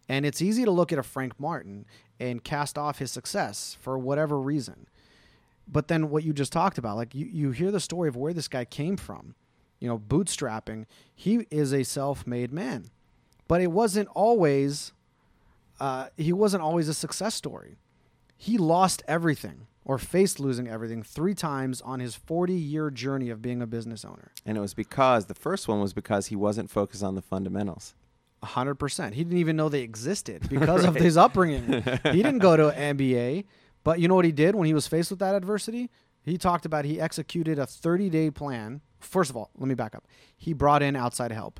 And 0.07 0.25
it's 0.25 0.41
easy 0.41 0.65
to 0.65 0.71
look 0.71 0.91
at 0.91 0.99
a 0.99 1.03
Frank 1.03 1.39
Martin 1.39 1.85
and 2.19 2.43
cast 2.43 2.77
off 2.77 2.99
his 2.99 3.11
success 3.11 3.77
for 3.79 3.97
whatever 3.97 4.39
reason. 4.39 4.87
But 5.67 5.87
then 5.87 6.09
what 6.09 6.23
you 6.23 6.33
just 6.33 6.51
talked 6.51 6.77
about, 6.77 6.97
like 6.97 7.13
you, 7.13 7.27
you 7.27 7.51
hear 7.51 7.71
the 7.71 7.79
story 7.79 8.09
of 8.09 8.15
where 8.15 8.33
this 8.33 8.47
guy 8.47 8.65
came 8.65 8.97
from, 8.97 9.35
you 9.79 9.87
know, 9.87 9.99
bootstrapping. 9.99 10.85
He 11.15 11.45
is 11.51 11.73
a 11.73 11.83
self 11.83 12.25
made 12.25 12.51
man. 12.51 12.89
But 13.47 13.61
it 13.61 13.71
wasn't 13.71 14.09
always, 14.09 14.93
uh, 15.79 16.07
he 16.17 16.33
wasn't 16.33 16.63
always 16.63 16.87
a 16.87 16.93
success 16.93 17.35
story. 17.35 17.77
He 18.37 18.57
lost 18.57 19.03
everything 19.07 19.67
or 19.85 19.97
faced 19.97 20.39
losing 20.39 20.67
everything 20.67 21.01
three 21.03 21.33
times 21.33 21.81
on 21.81 21.99
his 21.99 22.15
40 22.15 22.53
year 22.53 22.91
journey 22.91 23.29
of 23.29 23.41
being 23.41 23.61
a 23.61 23.67
business 23.67 24.05
owner. 24.05 24.31
And 24.45 24.57
it 24.57 24.61
was 24.61 24.73
because 24.73 25.25
the 25.25 25.33
first 25.33 25.67
one 25.67 25.81
was 25.81 25.93
because 25.93 26.27
he 26.27 26.35
wasn't 26.35 26.69
focused 26.69 27.03
on 27.03 27.15
the 27.15 27.21
fundamentals. 27.21 27.95
A 28.41 28.45
hundred 28.45 28.75
percent. 28.75 29.15
He 29.15 29.23
didn't 29.23 29.39
even 29.39 29.57
know 29.57 29.67
they 29.67 29.81
existed 29.81 30.47
because 30.49 30.85
of 30.85 30.95
his 30.95 31.17
upbringing. 31.17 31.81
he 32.03 32.21
didn't 32.21 32.39
go 32.39 32.55
to 32.55 32.63
MBA, 32.77 33.45
but 33.83 33.99
you 33.99 34.07
know 34.07 34.15
what 34.15 34.25
he 34.25 34.31
did 34.31 34.55
when 34.55 34.67
he 34.67 34.73
was 34.73 34.87
faced 34.87 35.09
with 35.09 35.19
that 35.19 35.35
adversity? 35.35 35.89
He 36.23 36.37
talked 36.37 36.65
about 36.65 36.85
he 36.85 37.01
executed 37.01 37.59
a 37.59 37.65
30 37.65 38.09
day 38.09 38.29
plan. 38.29 38.81
First 38.99 39.29
of 39.29 39.37
all, 39.37 39.49
let 39.57 39.67
me 39.67 39.75
back 39.75 39.95
up. 39.95 40.07
He 40.37 40.53
brought 40.53 40.83
in 40.83 40.95
outside 40.95 41.31
help. 41.31 41.59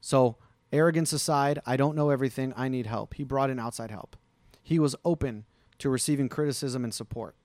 So, 0.00 0.36
arrogance 0.74 1.12
aside, 1.12 1.60
I 1.64 1.76
don't 1.76 1.94
know 1.94 2.10
everything. 2.10 2.52
I 2.56 2.68
need 2.68 2.86
help. 2.86 3.14
He 3.14 3.24
brought 3.24 3.48
in 3.48 3.58
outside 3.58 3.90
help. 3.90 4.16
He 4.62 4.78
was 4.78 4.96
open 5.04 5.44
to 5.78 5.88
receiving 5.88 6.28
criticism 6.28 6.84
and 6.84 6.92
support. 6.92 7.36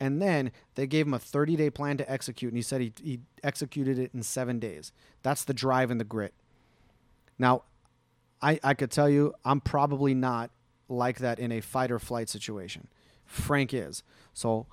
And 0.00 0.20
then 0.20 0.50
they 0.74 0.86
gave 0.86 1.06
him 1.06 1.14
a 1.14 1.18
30 1.18 1.56
day 1.56 1.70
plan 1.70 1.96
to 1.98 2.10
execute, 2.10 2.50
and 2.50 2.58
he 2.58 2.62
said 2.62 2.80
he, 2.80 2.92
he 3.00 3.20
executed 3.42 3.98
it 3.98 4.10
in 4.12 4.22
seven 4.22 4.58
days. 4.58 4.92
That's 5.22 5.44
the 5.44 5.54
drive 5.54 5.90
and 5.90 6.00
the 6.00 6.04
grit. 6.04 6.34
Now, 7.38 7.62
I, 8.42 8.58
I 8.64 8.74
could 8.74 8.90
tell 8.90 9.08
you 9.08 9.34
I'm 9.44 9.60
probably 9.60 10.14
not 10.14 10.50
like 10.88 11.18
that 11.18 11.38
in 11.38 11.52
a 11.52 11.60
fight 11.60 11.90
or 11.90 11.98
flight 11.98 12.28
situation. 12.28 12.88
Frank 13.24 13.72
is. 13.72 14.02
So 14.32 14.66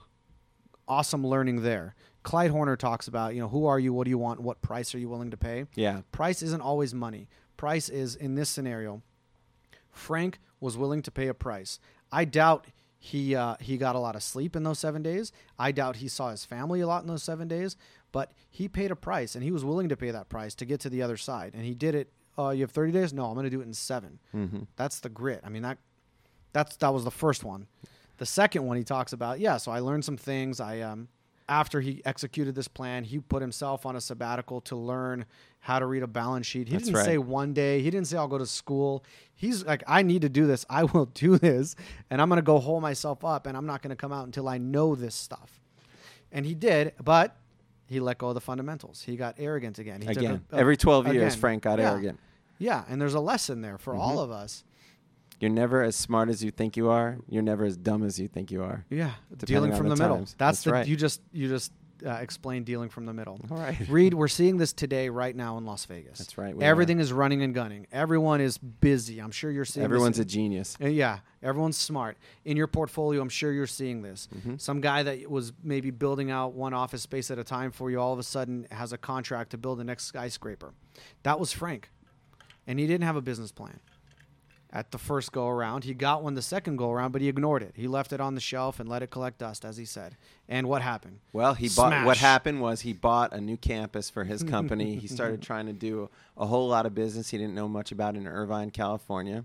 awesome 0.87 1.25
learning 1.25 1.61
there. 1.61 1.95
Clyde 2.23 2.51
Horner 2.51 2.75
talks 2.75 3.07
about, 3.07 3.33
you 3.33 3.41
know, 3.41 3.47
who 3.47 3.65
are 3.65 3.79
you? 3.79 3.93
What 3.93 4.05
do 4.05 4.09
you 4.09 4.17
want? 4.17 4.39
What 4.41 4.61
price 4.61 4.93
are 4.93 4.99
you 4.99 5.09
willing 5.09 5.31
to 5.31 5.37
pay? 5.37 5.65
Yeah. 5.75 6.01
Price 6.11 6.41
isn't 6.43 6.61
always 6.61 6.93
money. 6.93 7.27
Price 7.61 7.89
is, 7.89 8.15
in 8.15 8.33
this 8.33 8.49
scenario, 8.49 9.03
Frank 9.91 10.39
was 10.59 10.77
willing 10.77 11.03
to 11.03 11.11
pay 11.11 11.27
a 11.27 11.33
price. 11.35 11.79
I 12.11 12.25
doubt 12.25 12.65
he 12.97 13.35
uh, 13.35 13.55
he 13.59 13.77
got 13.77 13.95
a 13.95 13.99
lot 13.99 14.15
of 14.15 14.23
sleep 14.23 14.55
in 14.55 14.63
those 14.63 14.79
seven 14.79 15.03
days. 15.03 15.31
I 15.59 15.71
doubt 15.71 15.97
he 15.97 16.07
saw 16.07 16.31
his 16.31 16.43
family 16.43 16.81
a 16.81 16.87
lot 16.87 17.03
in 17.03 17.07
those 17.07 17.21
seven 17.21 17.47
days. 17.47 17.77
But 18.11 18.31
he 18.49 18.67
paid 18.67 18.89
a 18.89 18.95
price, 18.95 19.35
and 19.35 19.43
he 19.43 19.51
was 19.51 19.63
willing 19.63 19.89
to 19.89 19.95
pay 19.95 20.09
that 20.09 20.27
price 20.27 20.55
to 20.55 20.65
get 20.65 20.79
to 20.79 20.89
the 20.89 21.03
other 21.03 21.17
side. 21.17 21.51
And 21.53 21.63
he 21.63 21.75
did 21.75 21.93
it. 21.93 22.11
Uh, 22.35 22.49
you 22.49 22.61
have 22.61 22.71
thirty 22.71 22.91
days? 22.91 23.13
No, 23.13 23.25
I'm 23.25 23.35
going 23.35 23.43
to 23.43 23.51
do 23.51 23.61
it 23.61 23.67
in 23.67 23.75
7 23.75 24.17
Mm-hmm. 24.35 24.61
That's 24.75 24.99
the 24.99 25.09
grit. 25.09 25.41
I 25.43 25.49
mean 25.49 25.61
that 25.61 25.77
that's 26.53 26.77
that 26.77 26.91
was 26.91 27.03
the 27.03 27.11
first 27.11 27.43
one. 27.43 27.67
The 28.17 28.25
second 28.25 28.65
one 28.65 28.75
he 28.75 28.83
talks 28.83 29.13
about, 29.13 29.39
yeah. 29.39 29.57
So 29.57 29.71
I 29.71 29.81
learned 29.81 30.03
some 30.03 30.17
things. 30.17 30.59
I 30.59 30.79
um, 30.79 31.09
after 31.51 31.81
he 31.81 32.01
executed 32.05 32.55
this 32.55 32.69
plan, 32.69 33.03
he 33.03 33.19
put 33.19 33.41
himself 33.41 33.85
on 33.85 33.97
a 33.97 34.01
sabbatical 34.01 34.61
to 34.61 34.75
learn 34.77 35.25
how 35.59 35.79
to 35.79 35.85
read 35.85 36.01
a 36.01 36.07
balance 36.07 36.47
sheet. 36.47 36.69
He 36.69 36.73
That's 36.75 36.85
didn't 36.85 36.95
right. 36.95 37.05
say 37.05 37.17
one 37.17 37.53
day. 37.53 37.81
He 37.81 37.89
didn't 37.91 38.07
say 38.07 38.17
I'll 38.17 38.29
go 38.29 38.37
to 38.37 38.45
school. 38.45 39.03
He's 39.35 39.65
like, 39.65 39.83
I 39.85 40.01
need 40.01 40.21
to 40.21 40.29
do 40.29 40.47
this. 40.47 40.65
I 40.69 40.83
will 40.93 41.07
do 41.07 41.37
this, 41.37 41.75
and 42.09 42.21
I'm 42.21 42.29
going 42.29 42.37
to 42.37 42.41
go 42.41 42.57
hole 42.57 42.79
myself 42.79 43.25
up, 43.25 43.45
and 43.47 43.57
I'm 43.57 43.65
not 43.65 43.81
going 43.81 43.89
to 43.89 43.97
come 43.97 44.13
out 44.13 44.25
until 44.25 44.47
I 44.47 44.57
know 44.59 44.95
this 44.95 45.13
stuff. 45.13 45.59
And 46.31 46.45
he 46.45 46.55
did, 46.55 46.93
but 47.03 47.35
he 47.85 47.99
let 47.99 48.17
go 48.17 48.29
of 48.29 48.33
the 48.35 48.41
fundamentals. 48.41 49.01
He 49.01 49.17
got 49.17 49.35
arrogant 49.37 49.77
again. 49.77 50.01
He 50.01 50.07
Again, 50.07 50.41
a- 50.53 50.55
a- 50.55 50.59
every 50.59 50.77
12 50.77 51.07
years, 51.13 51.33
again. 51.33 51.39
Frank 51.41 51.63
got 51.63 51.79
Yeah. 51.79 51.91
arrogant. 51.91 52.19
Yeah, 52.59 52.85
and 52.87 53.01
there's 53.01 53.13
a 53.15 53.19
lesson 53.19 53.59
there 53.61 53.77
for 53.77 53.93
all 53.93 54.15
Mhm. 54.17 54.23
of 54.23 54.31
us. 54.31 54.63
You're 55.41 55.49
never 55.49 55.81
as 55.81 55.95
smart 55.95 56.29
as 56.29 56.43
you 56.43 56.51
think 56.51 56.77
you 56.77 56.89
are. 56.89 57.17
You're 57.27 57.41
never 57.41 57.65
as 57.65 57.75
dumb 57.75 58.03
as 58.03 58.19
you 58.19 58.27
think 58.27 58.51
you 58.51 58.63
are. 58.63 58.85
Yeah, 58.89 59.11
dealing 59.39 59.75
from 59.75 59.89
the 59.89 59.95
the, 59.95 60.03
middle. 60.03 60.17
That's, 60.19 60.33
That's 60.35 60.63
the 60.63 60.71
right. 60.71 60.87
you 60.87 60.95
just 60.95 61.19
you 61.33 61.49
just 61.49 61.73
uh, 62.05 62.11
explained 62.11 62.65
dealing 62.65 62.89
from 62.89 63.05
the 63.05 63.13
middle. 63.13 63.39
All 63.49 63.57
right. 63.57 63.75
Reed, 63.89 64.13
we're 64.13 64.27
seeing 64.27 64.57
this 64.57 64.73
today, 64.73 65.09
right 65.09 65.35
now 65.35 65.57
in 65.57 65.65
Las 65.65 65.85
Vegas. 65.85 66.19
That's 66.19 66.37
right, 66.37 66.55
Everything 66.61 66.99
is 66.99 67.11
running 67.13 67.41
and 67.41 67.53
gunning. 67.53 67.87
Everyone 67.91 68.41
is 68.41 68.57
busy. 68.57 69.19
I'm 69.19 69.31
sure 69.31 69.51
you're 69.51 69.65
seeing. 69.65 69.83
Everyone's 69.83 70.17
this. 70.17 70.25
a 70.25 70.29
genius. 70.29 70.77
Uh, 70.81 70.87
yeah, 70.87 71.19
everyone's 71.41 71.77
smart. 71.77 72.17
In 72.45 72.57
your 72.57 72.67
portfolio, 72.67 73.21
I'm 73.21 73.29
sure 73.29 73.51
you're 73.51 73.67
seeing 73.67 74.01
this. 74.01 74.27
Mhm. 74.35 74.59
Some 74.59 74.81
guy 74.81 75.03
that 75.03 75.29
was 75.29 75.53
maybe 75.63 75.91
building 75.91 76.31
out 76.31 76.53
one 76.53 76.73
office 76.73 77.01
space 77.01 77.31
at 77.31 77.39
a 77.39 77.43
time 77.43 77.71
for 77.71 77.89
you, 77.89 77.99
all 77.99 78.13
of 78.13 78.19
a 78.19 78.23
sudden 78.23 78.67
has 78.71 78.93
a 78.93 78.97
contract 78.97 79.51
to 79.51 79.57
build 79.57 79.79
the 79.79 79.83
next 79.83 80.05
skyscraper. 80.05 80.73
That 81.23 81.39
was 81.39 81.51
Frank, 81.51 81.89
and 82.67 82.79
he 82.79 82.87
didn't 82.87 83.05
have 83.05 83.15
a 83.15 83.21
business 83.21 83.51
plan. 83.51 83.79
At 84.73 84.91
the 84.91 84.97
first 84.97 85.33
go 85.33 85.49
around, 85.49 85.83
he 85.83 85.93
got 85.93 86.23
one 86.23 86.33
the 86.33 86.41
second 86.41 86.77
go 86.77 86.91
around, 86.91 87.11
but 87.11 87.21
he 87.21 87.27
ignored 87.27 87.61
it. 87.61 87.73
He 87.75 87.89
left 87.89 88.13
it 88.13 88.21
on 88.21 88.35
the 88.35 88.41
shelf 88.41 88.79
and 88.79 88.87
let 88.87 89.03
it 89.03 89.07
collect 89.11 89.39
dust, 89.39 89.65
as 89.65 89.75
he 89.75 89.83
said. 89.83 90.15
And 90.47 90.65
what 90.69 90.81
happened? 90.81 91.19
Well, 91.33 91.55
he 91.55 91.67
bought. 91.67 92.05
What 92.05 92.15
happened 92.15 92.61
was 92.61 92.79
he 92.79 92.93
bought 92.93 93.33
a 93.33 93.41
new 93.41 93.57
campus 93.57 94.09
for 94.09 94.23
his 94.23 94.43
company. 94.55 94.95
he 94.95 95.07
started 95.07 95.41
trying 95.41 95.65
to 95.65 95.73
do 95.73 96.09
a 96.37 96.45
whole 96.45 96.69
lot 96.69 96.85
of 96.85 96.95
business 96.95 97.29
he 97.31 97.37
didn't 97.37 97.53
know 97.53 97.67
much 97.67 97.91
about 97.91 98.15
in 98.15 98.25
Irvine, 98.25 98.69
California, 98.71 99.43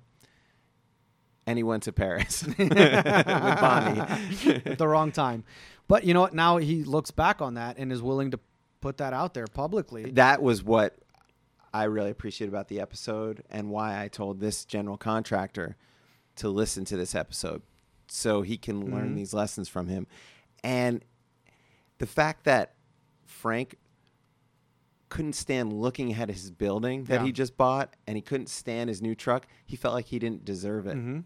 and 1.44 1.58
he 1.58 1.64
went 1.64 1.82
to 1.84 1.92
Paris 1.92 2.44
with 2.58 2.58
Bonnie. 2.58 4.00
at 4.64 4.78
the 4.78 4.86
wrong 4.86 5.10
time. 5.10 5.42
But 5.88 6.04
you 6.04 6.14
know 6.14 6.20
what? 6.20 6.34
Now 6.34 6.58
he 6.58 6.84
looks 6.84 7.10
back 7.10 7.42
on 7.42 7.54
that 7.54 7.78
and 7.78 7.92
is 7.92 8.00
willing 8.02 8.30
to 8.30 8.38
put 8.80 8.98
that 8.98 9.12
out 9.12 9.34
there 9.34 9.46
publicly. 9.48 10.10
that 10.12 10.40
was 10.40 10.62
what 10.62 10.96
I 11.76 11.84
really 11.84 12.10
appreciate 12.10 12.48
about 12.48 12.68
the 12.68 12.80
episode 12.80 13.42
and 13.50 13.70
why 13.70 14.02
I 14.02 14.08
told 14.08 14.40
this 14.40 14.64
general 14.64 14.96
contractor 14.96 15.76
to 16.36 16.48
listen 16.48 16.84
to 16.86 16.96
this 16.96 17.14
episode 17.14 17.62
so 18.08 18.42
he 18.42 18.56
can 18.56 18.90
learn 18.92 19.12
Mhm. 19.12 19.16
these 19.16 19.34
lessons 19.34 19.68
from 19.68 19.88
him. 19.88 20.06
And 20.64 21.04
the 21.98 22.06
fact 22.06 22.44
that 22.44 22.74
Frank 23.24 23.76
couldn't 25.08 25.34
stand 25.34 25.72
looking 25.72 26.12
at 26.14 26.28
his 26.28 26.50
building 26.50 27.04
that 27.04 27.20
Yeah. 27.20 27.26
he 27.26 27.32
just 27.32 27.56
bought 27.56 27.94
and 28.06 28.16
he 28.16 28.22
couldn't 28.22 28.48
stand 28.48 28.88
his 28.88 29.00
new 29.00 29.14
truck, 29.14 29.46
he 29.64 29.76
felt 29.76 29.94
like 29.94 30.06
he 30.06 30.18
didn't 30.18 30.44
deserve 30.44 30.86
it. 30.86 30.94
hmm 30.94 31.20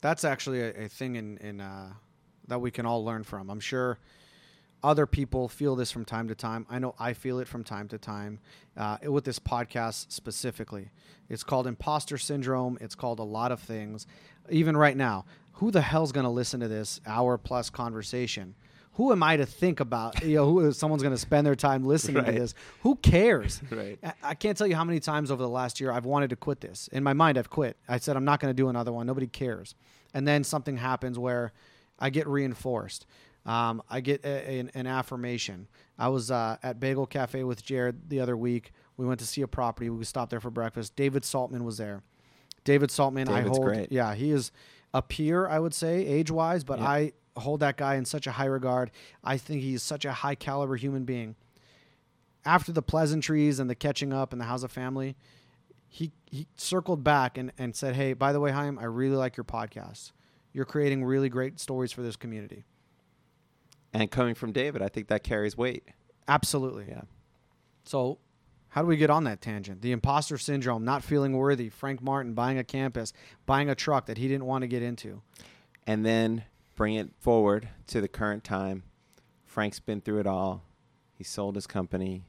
That's 0.00 0.22
actually 0.24 0.60
a, 0.60 0.84
a 0.84 0.88
thing 0.88 1.16
in 1.16 1.38
in 1.38 1.60
uh, 1.60 1.94
that 2.46 2.60
we 2.60 2.70
can 2.70 2.86
all 2.86 3.04
learn 3.04 3.24
from. 3.24 3.50
I'm 3.50 3.58
sure 3.60 3.98
other 4.82 5.06
people 5.06 5.48
feel 5.48 5.74
this 5.76 5.90
from 5.90 6.04
time 6.04 6.28
to 6.28 6.34
time. 6.34 6.66
I 6.70 6.78
know 6.78 6.94
I 6.98 7.12
feel 7.12 7.38
it 7.40 7.48
from 7.48 7.64
time 7.64 7.88
to 7.88 7.98
time. 7.98 8.38
Uh, 8.76 8.98
with 9.04 9.24
this 9.24 9.38
podcast 9.38 10.12
specifically, 10.12 10.90
it's 11.28 11.42
called 11.44 11.66
imposter 11.66 12.16
syndrome. 12.18 12.78
It's 12.80 12.94
called 12.94 13.18
a 13.18 13.24
lot 13.24 13.50
of 13.52 13.60
things. 13.60 14.06
Even 14.50 14.76
right 14.76 14.96
now, 14.96 15.24
who 15.54 15.70
the 15.70 15.80
hell's 15.80 16.12
going 16.12 16.24
to 16.24 16.30
listen 16.30 16.60
to 16.60 16.68
this 16.68 17.00
hour 17.06 17.36
plus 17.38 17.70
conversation? 17.70 18.54
who 18.92 19.12
am 19.12 19.22
I 19.22 19.36
to 19.36 19.46
think 19.46 19.78
about? 19.78 20.24
You 20.24 20.34
know, 20.38 20.50
who 20.52 20.72
someone's 20.82 21.04
going 21.04 21.14
to 21.14 21.20
spend 21.20 21.46
their 21.46 21.54
time 21.54 21.84
listening 21.84 22.16
Right. 22.16 22.32
to 22.34 22.40
this? 22.40 22.54
Who 22.82 22.96
cares? 22.96 23.60
Right. 23.70 23.96
I- 24.02 24.12
I 24.24 24.34
can't 24.34 24.58
tell 24.58 24.66
you 24.66 24.74
how 24.74 24.82
many 24.82 24.98
times 24.98 25.30
over 25.30 25.40
the 25.40 25.48
last 25.48 25.78
year 25.80 25.92
I've 25.92 26.04
wanted 26.04 26.30
to 26.30 26.36
quit 26.36 26.60
this. 26.60 26.88
In 26.90 27.04
my 27.04 27.12
mind, 27.12 27.38
I've 27.38 27.48
quit. 27.48 27.76
I 27.88 27.98
said 27.98 28.16
I'm 28.16 28.24
not 28.24 28.40
going 28.40 28.50
to 28.52 28.56
do 28.60 28.68
another 28.68 28.90
one. 28.90 29.06
Nobody 29.06 29.28
cares. 29.28 29.76
And 30.14 30.26
then 30.26 30.42
something 30.42 30.78
happens 30.78 31.16
where 31.16 31.52
I 32.00 32.10
get 32.10 32.26
reinforced. 32.26 33.06
Um, 33.48 33.82
I 33.88 34.00
get 34.00 34.24
a, 34.24 34.58
an, 34.58 34.70
an 34.74 34.86
affirmation. 34.86 35.68
I 35.98 36.08
was 36.08 36.30
uh, 36.30 36.56
at 36.62 36.80
Bagel 36.80 37.06
Cafe 37.06 37.42
with 37.44 37.64
Jared 37.64 38.08
the 38.10 38.20
other 38.20 38.36
week. 38.36 38.72
We 38.96 39.06
went 39.06 39.20
to 39.20 39.26
see 39.26 39.42
a 39.42 39.48
property. 39.48 39.88
We 39.90 40.04
stopped 40.04 40.30
there 40.30 40.40
for 40.40 40.50
breakfast. 40.50 40.94
David 40.96 41.22
Saltman 41.24 41.62
was 41.62 41.78
there. 41.78 42.02
David 42.64 42.90
Saltman, 42.90 43.28
I 43.28 43.42
hold. 43.42 43.62
great. 43.62 43.90
Yeah, 43.90 44.14
he 44.14 44.30
is 44.30 44.52
a 44.92 45.00
peer, 45.02 45.46
I 45.48 45.58
would 45.58 45.74
say, 45.74 46.04
age 46.04 46.30
wise, 46.30 46.64
but 46.64 46.78
Yeah. 46.78 46.88
I 46.88 47.12
hold 47.36 47.60
that 47.60 47.76
guy 47.76 47.94
in 47.94 48.04
such 48.04 48.26
a 48.26 48.32
high 48.32 48.46
regard. 48.46 48.90
I 49.24 49.36
think 49.38 49.62
he's 49.62 49.82
such 49.82 50.04
a 50.04 50.12
high 50.12 50.34
caliber 50.34 50.76
human 50.76 51.04
being 51.04 51.36
after 52.48 52.72
the 52.72 52.82
pleasantries 52.82 53.60
and 53.60 53.68
the 53.68 53.74
catching 53.74 54.12
up 54.12 54.32
and 54.32 54.40
the 54.40 54.46
House 54.46 54.62
of 54.62 54.72
Family, 54.72 55.16
he 55.86 56.12
he 56.26 56.46
circled 56.56 57.04
back 57.04 57.36
and, 57.36 57.52
and 57.58 57.76
said, 57.76 57.94
Hey, 57.94 58.14
by 58.14 58.32
the 58.32 58.40
way, 58.40 58.50
Chaim, 58.50 58.78
I 58.78 58.84
really 58.84 59.16
like 59.16 59.36
your 59.36 59.44
podcast. 59.44 60.12
You're 60.52 60.64
creating 60.64 61.04
really 61.04 61.28
great 61.28 61.60
stories 61.60 61.92
for 61.92 62.02
this 62.02 62.16
community. 62.16 62.64
And 63.92 64.10
coming 64.10 64.34
from 64.34 64.52
David, 64.52 64.82
I 64.82 64.88
think 64.88 65.08
that 65.08 65.22
carries 65.22 65.56
weight. 65.56 65.84
Absolutely. 66.26 66.86
Yeah. 66.88 67.02
So 67.84 68.18
how 68.68 68.82
do 68.82 68.88
we 68.88 68.96
get 68.96 69.10
on 69.10 69.24
that 69.24 69.40
tangent? 69.40 69.80
The 69.80 69.92
imposter 69.92 70.36
syndrome, 70.36 70.84
not 70.84 71.02
feeling 71.02 71.32
worthy, 71.32 71.70
Frank 71.70 72.02
Martin 72.02 72.34
buying 72.34 72.58
a 72.58 72.64
campus, 72.64 73.12
buying 73.46 73.70
a 73.70 73.74
truck 73.74 74.06
that 74.06 74.18
he 74.18 74.28
didn't 74.28 74.44
want 74.44 74.62
to 74.62 74.68
get 74.68 74.82
into. 74.82 75.22
And 75.86 76.04
then 76.04 76.44
bring 76.76 76.94
it 76.94 77.10
forward 77.18 77.68
to 77.88 78.00
the 78.00 78.08
current 78.08 78.44
time. 78.44 78.82
Frank's 79.46 79.80
been 79.80 80.00
through 80.02 80.20
it 80.20 80.26
all. 80.26 80.62
He 81.14 81.24
sold 81.24 81.54
his 81.54 81.66
company. 81.66 82.24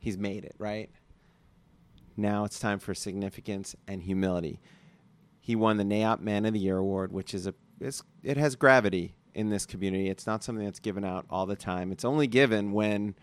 He's 0.00 0.18
made 0.18 0.44
it, 0.44 0.54
right? 0.58 0.90
Now 2.16 2.44
it's 2.44 2.58
time 2.58 2.80
for 2.80 2.92
significance 2.92 3.76
and 3.86 4.02
humility. 4.02 4.60
He 5.40 5.54
won 5.54 5.76
the 5.76 5.84
NAIOP 5.84 6.20
Man 6.20 6.44
of 6.44 6.52
the 6.52 6.58
Year 6.58 6.76
award, 6.76 7.12
which 7.12 7.32
is 7.32 7.46
a 7.46 7.54
it's, 7.80 8.02
it 8.22 8.36
has 8.36 8.56
gravity 8.56 9.14
in 9.34 9.48
this 9.50 9.66
community. 9.66 10.08
It's 10.08 10.26
not 10.26 10.42
something 10.44 10.64
that's 10.64 10.80
given 10.80 11.04
out 11.04 11.26
all 11.30 11.46
the 11.46 11.56
time. 11.56 11.92
It's 11.92 12.04
only 12.04 12.26
given 12.26 12.72
when 12.72 13.14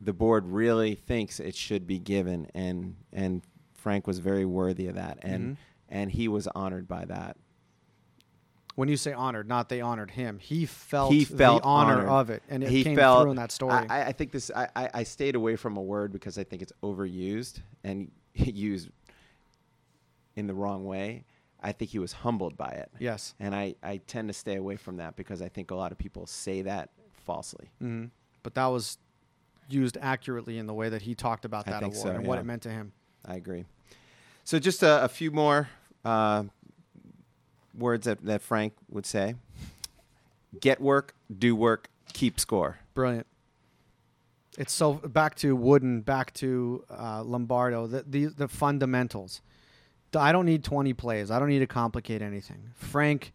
the 0.00 0.12
board 0.12 0.46
really 0.46 0.94
thinks 0.94 1.40
it 1.40 1.54
should 1.54 1.86
be 1.86 1.98
given, 1.98 2.48
and 2.54 2.96
and 3.12 3.42
Frank 3.74 4.06
was 4.06 4.18
very 4.18 4.44
worthy 4.44 4.86
of 4.86 4.94
that, 4.96 5.18
and 5.22 5.54
Mhm. 5.54 5.56
and 5.88 6.10
he 6.10 6.28
was 6.28 6.46
honored 6.48 6.86
by 6.88 7.04
that. 7.06 7.36
When 8.74 8.88
you 8.88 8.96
say 8.96 9.12
honored, 9.12 9.46
not 9.46 9.68
they 9.68 9.80
honored 9.80 10.10
him. 10.10 10.40
He 10.40 10.66
felt, 10.66 11.12
he 11.12 11.24
felt 11.24 11.62
the 11.62 11.68
honor 11.68 11.92
honored. 11.92 12.08
of 12.08 12.30
it. 12.30 12.42
And 12.48 12.64
it 12.64 12.70
he 12.70 12.82
came 12.82 12.96
felt, 12.96 13.22
through 13.22 13.30
in 13.30 13.36
that 13.36 13.52
story. 13.52 13.72
I, 13.72 13.86
I- 14.02 14.06
I 14.08 14.12
think 14.12 14.32
this. 14.32 14.50
I, 14.54 14.68
I, 14.74 14.90
I 14.94 15.02
stayed 15.04 15.36
away 15.36 15.54
from 15.54 15.76
a 15.76 15.82
word 15.82 16.10
because 16.12 16.38
I 16.38 16.44
think 16.44 16.60
it's 16.60 16.72
overused 16.82 17.60
and 17.84 18.10
used 18.34 18.88
in 20.34 20.48
the 20.48 20.54
wrong 20.54 20.84
way. 20.84 21.24
I 21.64 21.72
think 21.72 21.90
he 21.90 21.98
was 21.98 22.12
humbled 22.12 22.56
by 22.58 22.68
it, 22.68 22.90
yes. 22.98 23.34
and 23.40 23.54
I, 23.54 23.74
I 23.82 23.96
tend 24.06 24.28
to 24.28 24.34
stay 24.34 24.56
away 24.56 24.76
from 24.76 24.98
that 24.98 25.16
because 25.16 25.40
I 25.40 25.48
think 25.48 25.70
a 25.70 25.74
lot 25.74 25.92
of 25.92 25.98
people 25.98 26.26
say 26.26 26.60
that 26.62 26.90
falsely. 27.24 27.70
hmm 27.80 28.04
But 28.42 28.54
that 28.54 28.66
was 28.66 28.98
used 29.70 29.96
accurately 30.00 30.58
in 30.58 30.66
the 30.66 30.74
way 30.74 30.90
that 30.90 31.00
he 31.02 31.14
talked 31.14 31.46
about 31.46 31.64
that 31.64 31.82
award 31.82 31.96
so, 31.96 32.10
and 32.10 32.26
what 32.26 32.38
it 32.38 32.44
meant 32.44 32.62
to 32.62 32.70
him. 32.70 32.92
I 33.24 33.36
agree. 33.36 33.64
So 34.44 34.58
just 34.58 34.82
a, 34.82 35.04
a 35.04 35.08
few 35.08 35.30
more 35.30 35.70
uh, 36.04 36.44
words 37.76 38.04
that, 38.04 38.22
that 38.26 38.42
Frank 38.42 38.74
would 38.90 39.06
say: 39.06 39.34
get 40.60 40.82
work, 40.82 41.14
do 41.36 41.56
work, 41.56 41.88
keep 42.12 42.38
score. 42.38 42.78
Brilliant. 42.92 43.26
It's 44.58 44.72
so 44.72 44.92
back 44.92 45.34
to 45.36 45.56
Wooden, 45.56 46.02
back 46.02 46.32
to 46.34 46.84
uh, 46.90 47.22
Lombardi. 47.24 47.76
The, 47.88 48.04
the 48.06 48.26
the 48.26 48.48
fundamentals. 48.48 49.40
I 50.20 50.32
don't 50.32 50.46
need 50.46 50.64
twenty 50.64 50.92
plays. 50.92 51.30
I 51.30 51.38
don't 51.38 51.48
need 51.48 51.60
to 51.60 51.66
complicate 51.66 52.22
anything. 52.22 52.70
Frank 52.74 53.32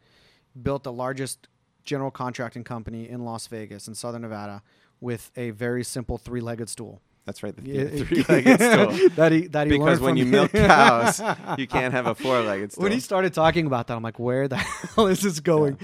built 0.62 0.84
the 0.84 0.92
largest 0.92 1.48
general 1.84 2.12
contracting 2.12 2.64
company 2.64 3.10
in 3.10 3.26
Las 3.26 3.48
Vegas 3.48 3.88
in 3.88 3.96
Southern 3.96 4.22
Nevada 4.22 4.62
with 5.02 5.32
a 5.36 5.52
very 5.52 5.84
simple 5.84 6.18
three-legged 6.18 6.70
stool. 6.70 7.02
That's 7.26 7.44
right. 7.44 7.56
The 7.56 7.62
Yeah, 7.64 8.04
three-legged 8.04 8.60
stool. 9.00 9.10
that 9.16 9.32
he 9.32 9.48
that 9.48 9.68
he 9.68 9.78
because 9.78 10.00
when 10.00 10.18
you 10.18 10.26
milk 10.38 10.52
cows, 10.52 11.22
you 11.60 11.68
can't 11.68 11.94
have 11.94 12.08
a 12.08 12.16
four-legged 12.16 12.72
stool. 12.72 12.84
When 12.84 12.92
he 12.92 13.00
started 13.00 13.34
talking 13.36 13.68
about 13.68 13.86
that, 13.88 13.96
I'm 13.96 14.02
like, 14.02 14.18
where 14.18 14.48
the 14.48 14.56
hell 14.58 15.06
is 15.08 15.22
this 15.22 15.40
going? 15.40 15.78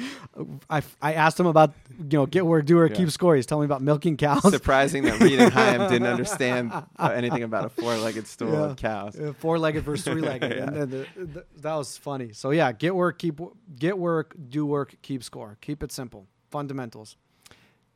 I, 0.69 0.81
I 1.01 1.13
asked 1.13 1.39
him 1.39 1.45
about, 1.45 1.73
you 1.99 2.17
know, 2.17 2.25
get 2.25 2.45
work, 2.47 2.65
do 2.65 2.77
work, 2.77 2.91
Yeah. 2.91 2.97
keep 2.97 3.11
score. 3.11 3.35
He's 3.35 3.45
telling 3.45 3.63
me 3.67 3.71
about 3.71 3.83
milking 3.83 4.17
cows. 4.17 4.41
Surprising 4.49 5.03
that 5.03 5.19
Reed 5.19 5.39
and 5.39 5.53
Chaim 5.53 5.87
didn't 5.89 6.07
understand 6.07 6.71
uh, 6.73 7.11
anything 7.13 7.43
about 7.43 7.65
a 7.65 7.69
four-legged 7.69 8.25
stool 8.27 8.51
Yeah. 8.51 8.63
of 8.71 8.77
cows. 8.77 9.15
Four-legged 9.39 9.83
versus 9.83 10.05
three-legged. 10.05 10.51
Yeah. 10.51 10.63
and 10.63 10.91
the, 10.91 11.07
the, 11.15 11.45
that 11.57 11.75
was 11.75 11.95
funny. 11.97 12.33
So 12.33 12.49
yeah, 12.51 12.71
get 12.71 12.95
work, 12.95 13.19
keep 13.19 13.39
get 13.77 13.97
work, 13.99 14.35
do 14.49 14.65
work, 14.65 14.95
keep 15.03 15.23
score. 15.23 15.57
Keep 15.61 15.83
it 15.83 15.91
simple. 15.91 16.25
Fundamentals. 16.49 17.17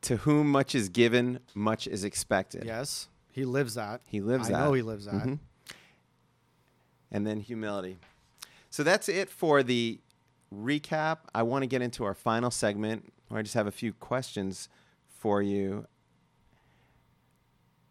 To 0.04 0.18
whom 0.18 0.52
much 0.52 0.76
is 0.76 0.88
given, 0.88 1.40
much 1.56 1.86
is 1.88 2.04
expected. 2.06 2.64
Yes, 2.66 3.10
he 3.40 3.46
lives 3.46 3.76
that. 3.76 4.02
He 4.06 4.20
lives 4.20 4.50
I 4.50 4.52
that. 4.52 4.60
know 4.66 4.74
he 4.74 4.82
lives 4.82 5.06
that. 5.06 5.14
Mhm. 5.26 5.40
And 7.10 7.26
then 7.26 7.40
humility. 7.40 7.98
So 8.70 8.84
that's 8.84 9.08
it 9.08 9.30
for 9.30 9.64
the 9.64 10.00
recap. 10.54 11.20
I 11.34 11.44
want 11.44 11.64
to 11.64 11.68
get 11.68 11.82
into 11.82 12.04
our 12.04 12.14
final 12.14 12.52
segment 12.52 13.14
where 13.30 13.40
I 13.40 13.44
just 13.44 13.54
have 13.56 13.66
a 13.66 13.72
few 13.72 13.94
questions 13.94 14.68
for 15.08 15.42
you. 15.42 15.88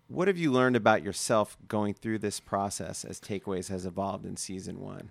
What 0.08 0.28
have 0.28 0.38
you 0.38 0.52
learned 0.52 0.76
about 0.76 1.02
yourself 1.02 1.56
going 1.66 1.94
through 1.94 2.18
this 2.18 2.40
process 2.40 3.04
as 3.04 3.20
Takeaways 3.20 3.68
has 3.68 3.84
evolved 3.86 4.24
in 4.24 4.36
season 4.36 4.80
one? 4.80 5.10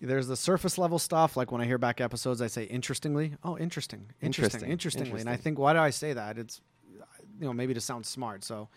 There's 0.00 0.26
the 0.26 0.36
surface 0.36 0.76
level 0.78 0.98
stuff. 0.98 1.36
Like 1.36 1.50
when 1.50 1.60
I 1.60 1.64
hear 1.64 1.78
back 1.78 2.00
episodes, 2.00 2.42
I 2.42 2.46
say 2.46 2.64
interestingly. 2.64 3.34
Oh, 3.42 3.56
interesting, 3.56 4.10
interesting, 4.20 4.68
Interesting, 4.68 4.70
interestingly. 4.70 5.20
And 5.20 5.30
I 5.30 5.36
think 5.36 5.58
why 5.58 5.72
do 5.72 5.78
I 5.78 5.90
say 5.90 6.12
that? 6.12 6.36
It's 6.38 6.60
you 7.38 7.46
know 7.46 7.52
maybe 7.52 7.74
to 7.74 7.80
sound 7.80 8.06
smart. 8.06 8.44
So 8.44 8.68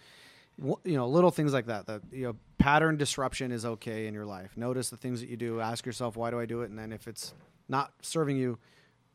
you 0.61 0.95
know 0.95 1.07
little 1.07 1.31
things 1.31 1.53
like 1.53 1.68
that. 1.68 1.88
That 1.88 2.02
you 2.11 2.23
know 2.23 2.36
pattern 2.57 2.98
disruption 2.98 3.52
is 3.52 3.65
okay 3.65 4.07
in 4.07 4.14
your 4.14 4.26
life. 4.26 4.56
Notice 4.57 4.90
the 4.90 4.98
things 4.98 5.22
that 5.22 5.30
you 5.30 5.38
do. 5.38 5.61
Ask 5.61 5.86
yourself 5.86 6.15
why 6.18 6.30
do 6.30 6.40
I 6.40 6.45
do 6.45 6.61
it, 6.61 6.69
and 6.69 6.77
then 6.77 6.91
if 6.91 7.07
it's 7.07 7.34
not 7.68 7.94
serving 8.02 8.38
you, 8.38 8.57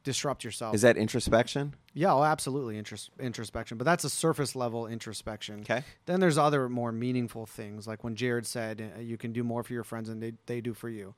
disrupt 0.04 0.44
yourself. 0.44 0.74
Is 0.74 0.82
that 0.82 0.96
introspection? 0.96 1.74
yeah, 1.92 2.12
oh, 2.12 2.22
absolutely 2.22 2.80
intros- 2.80 3.10
introspection. 3.18 3.78
But 3.78 3.84
that's 3.84 4.04
a 4.04 4.10
surface 4.10 4.56
level 4.56 4.86
introspection. 4.86 5.60
Okay. 5.60 5.82
Then 6.06 6.20
there's 6.20 6.38
other 6.38 6.68
more 6.68 6.92
meaningful 6.92 7.46
things, 7.46 7.86
like 7.86 8.04
when 8.04 8.14
Jared 8.14 8.46
said, 8.46 8.92
uh, 8.96 9.00
"You 9.00 9.16
can 9.16 9.32
do 9.32 9.44
more 9.44 9.62
for 9.62 9.72
your 9.72 9.84
friends 9.84 10.08
than 10.08 10.20
they, 10.20 10.32
they 10.46 10.60
do 10.60 10.74
for 10.74 10.88
you." 10.88 11.14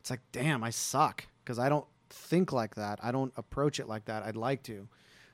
It's 0.00 0.10
like, 0.10 0.20
damn, 0.32 0.64
I 0.64 0.70
suck 0.70 1.26
because 1.44 1.58
I 1.58 1.68
don't 1.68 1.86
think 2.08 2.52
like 2.52 2.74
that. 2.76 2.98
I 3.02 3.12
don't 3.12 3.32
approach 3.36 3.78
it 3.78 3.88
like 3.88 4.06
that. 4.06 4.22
I'd 4.22 4.36
like 4.36 4.62
to. 4.64 4.88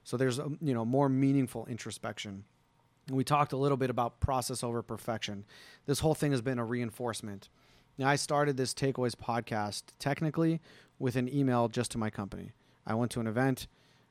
So 0.04 0.16
there's 0.16 0.38
um, 0.38 0.58
you 0.60 0.74
know 0.74 0.84
more 0.84 1.08
meaningful 1.08 1.66
introspection. 1.66 2.44
We 3.10 3.22
talked 3.22 3.52
a 3.52 3.56
little 3.56 3.76
bit 3.76 3.90
about 3.90 4.20
process 4.20 4.64
over 4.64 4.82
perfection. 4.82 5.44
This 5.86 6.00
whole 6.00 6.14
thing 6.14 6.32
has 6.32 6.42
been 6.42 6.58
a 6.58 6.64
reinforcement. 6.64 7.48
Now, 7.98 8.08
I 8.08 8.16
started 8.16 8.56
this 8.56 8.74
Takeaways 8.74 9.14
podcast 9.14 9.84
technically 9.98 10.60
with 10.98 11.16
an 11.16 11.32
email 11.32 11.68
just 11.68 11.92
to 11.92 11.98
my 11.98 12.10
company. 12.10 12.52
I 12.86 12.94
went 12.94 13.10
to 13.12 13.20
an 13.20 13.26
event. 13.26 13.68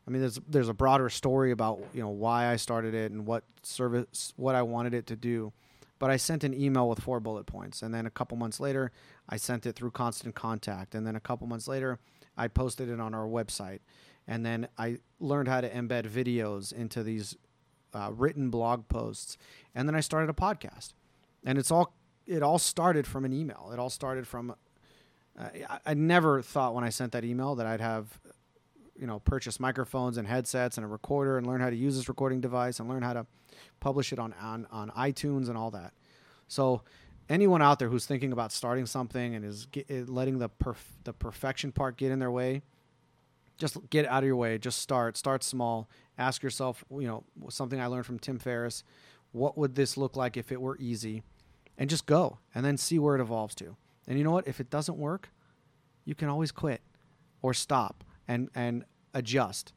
I 0.07 0.11
mean, 0.11 0.21
there's 0.21 0.39
there's 0.47 0.69
a 0.69 0.73
broader 0.73 1.09
story 1.09 1.51
about 1.51 1.83
you 1.93 2.01
know 2.01 2.09
why 2.09 2.47
I 2.47 2.55
started 2.57 2.93
it 2.93 3.11
and 3.11 3.25
what 3.25 3.43
service 3.63 4.33
what 4.37 4.55
I 4.55 4.61
wanted 4.61 4.93
it 4.93 5.07
to 5.07 5.15
do, 5.15 5.51
but 5.99 6.11
I 6.11 6.17
sent 6.17 6.43
an 6.43 6.53
email 6.53 6.87
with 6.87 6.99
four 6.99 7.19
bullet 7.19 7.45
points, 7.45 7.81
and 7.81 7.93
then 7.93 8.05
a 8.05 8.11
couple 8.11 8.37
months 8.37 8.59
later, 8.59 8.91
I 9.27 9.37
sent 9.37 9.65
it 9.65 9.75
through 9.75 9.91
Constant 9.91 10.35
Contact, 10.35 10.93
and 10.93 11.07
then 11.07 11.15
a 11.15 11.19
couple 11.19 11.47
months 11.47 11.67
later, 11.67 11.99
I 12.37 12.47
posted 12.47 12.89
it 12.89 12.99
on 12.99 13.15
our 13.15 13.25
website, 13.25 13.79
and 14.27 14.45
then 14.45 14.67
I 14.77 14.99
learned 15.19 15.47
how 15.47 15.61
to 15.61 15.69
embed 15.69 16.07
videos 16.07 16.71
into 16.71 17.01
these 17.01 17.35
uh, 17.95 18.11
written 18.11 18.49
blog 18.49 18.87
posts, 18.87 19.37
and 19.73 19.87
then 19.87 19.95
I 19.95 20.01
started 20.01 20.29
a 20.29 20.33
podcast, 20.33 20.93
and 21.43 21.57
it's 21.57 21.71
all 21.71 21.93
it 22.27 22.43
all 22.43 22.59
started 22.59 23.07
from 23.07 23.25
an 23.25 23.33
email. 23.33 23.69
It 23.73 23.79
all 23.79 23.89
started 23.89 24.27
from. 24.27 24.51
Uh, 25.37 25.47
I, 25.69 25.79
I 25.87 25.93
never 25.93 26.41
thought 26.41 26.73
when 26.73 26.83
I 26.83 26.89
sent 26.89 27.11
that 27.13 27.23
email 27.23 27.55
that 27.55 27.65
I'd 27.65 27.81
have 27.81 28.19
you 28.99 29.07
know 29.07 29.19
purchase 29.19 29.59
microphones 29.59 30.17
and 30.17 30.27
headsets 30.27 30.77
and 30.77 30.85
a 30.85 30.87
recorder 30.87 31.37
and 31.37 31.47
learn 31.47 31.61
how 31.61 31.69
to 31.69 31.75
use 31.75 31.95
this 31.95 32.07
recording 32.07 32.41
device 32.41 32.79
and 32.79 32.89
learn 32.89 33.01
how 33.01 33.13
to 33.13 33.25
publish 33.79 34.13
it 34.13 34.19
on 34.19 34.33
on, 34.41 34.67
on 34.71 34.89
iTunes 34.91 35.47
and 35.47 35.57
all 35.57 35.71
that. 35.71 35.93
So 36.47 36.81
anyone 37.29 37.61
out 37.61 37.79
there 37.79 37.89
who's 37.89 38.05
thinking 38.05 38.31
about 38.31 38.51
starting 38.51 38.85
something 38.85 39.35
and 39.35 39.43
is 39.43 39.65
get, 39.67 39.89
eh, 39.89 40.03
letting 40.07 40.39
the 40.39 40.49
perf- 40.49 40.93
the 41.03 41.13
perfection 41.13 41.71
part 41.71 41.97
get 41.97 42.11
in 42.11 42.19
their 42.19 42.31
way, 42.31 42.61
just 43.57 43.77
get 43.89 44.05
out 44.05 44.23
of 44.23 44.27
your 44.27 44.35
way. 44.35 44.57
Just 44.57 44.79
start. 44.79 45.17
Start 45.17 45.43
small. 45.43 45.89
Ask 46.17 46.43
yourself, 46.43 46.83
you 46.91 47.07
know, 47.07 47.23
something 47.49 47.79
I 47.79 47.87
learned 47.87 48.05
from 48.05 48.19
Tim 48.19 48.39
Ferriss. 48.39 48.83
What 49.31 49.57
would 49.57 49.75
this 49.75 49.97
look 49.97 50.15
like 50.15 50.37
if 50.37 50.51
it 50.51 50.61
were 50.61 50.77
easy? 50.79 51.23
And 51.77 51.89
just 51.89 52.05
go, 52.05 52.39
and 52.53 52.63
then 52.65 52.77
see 52.77 52.99
where 52.99 53.15
it 53.15 53.21
evolves 53.21 53.53
to. 53.55 53.75
And 54.07 54.17
you 54.17 54.23
know 54.23 54.31
what? 54.31 54.47
If 54.47 54.59
it 54.61 54.69
doesn't 54.69 54.97
work, 54.97 55.29
you 56.05 56.15
can 56.15 56.29
always 56.29 56.51
quit 56.51 56.81
or 57.41 57.53
stop 57.53 58.03
and 58.27 58.49
and 58.55 58.85
adjust. 59.13 59.73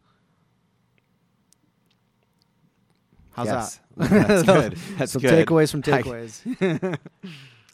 How's 3.33 3.47
Yes. 3.47 3.81
that? 3.97 4.09
That's 4.29 4.43
good. 4.45 4.77
That's 4.99 5.13
Some 5.13 5.23
good. 5.23 5.47
takeaways 5.47 5.71
from 5.71 5.83
takeaways. 5.91 6.99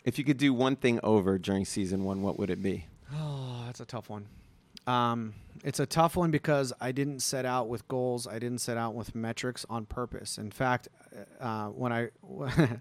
If 0.04 0.18
you 0.18 0.24
could 0.24 0.36
do 0.36 0.52
one 0.52 0.76
thing 0.76 1.00
over 1.02 1.38
during 1.38 1.64
season 1.64 2.04
one, 2.04 2.20
what 2.20 2.38
would 2.38 2.50
it 2.50 2.62
be? 2.62 2.86
Oh, 3.14 3.62
that's 3.66 3.80
a 3.80 3.86
tough 3.86 4.10
one. 4.10 4.26
Um, 4.86 5.34
it's 5.64 5.80
a 5.80 5.86
tough 5.86 6.16
one 6.16 6.30
because 6.30 6.72
I 6.80 6.92
didn't 6.92 7.20
set 7.20 7.46
out 7.46 7.68
with 7.68 7.88
goals. 7.88 8.26
I 8.26 8.38
didn't 8.38 8.58
set 8.58 8.76
out 8.76 8.94
with 8.94 9.14
metrics 9.14 9.64
on 9.70 9.86
purpose. 9.86 10.36
In 10.36 10.50
fact, 10.50 10.88
uh, 11.40 11.68
when 11.68 11.92
I 11.92 12.08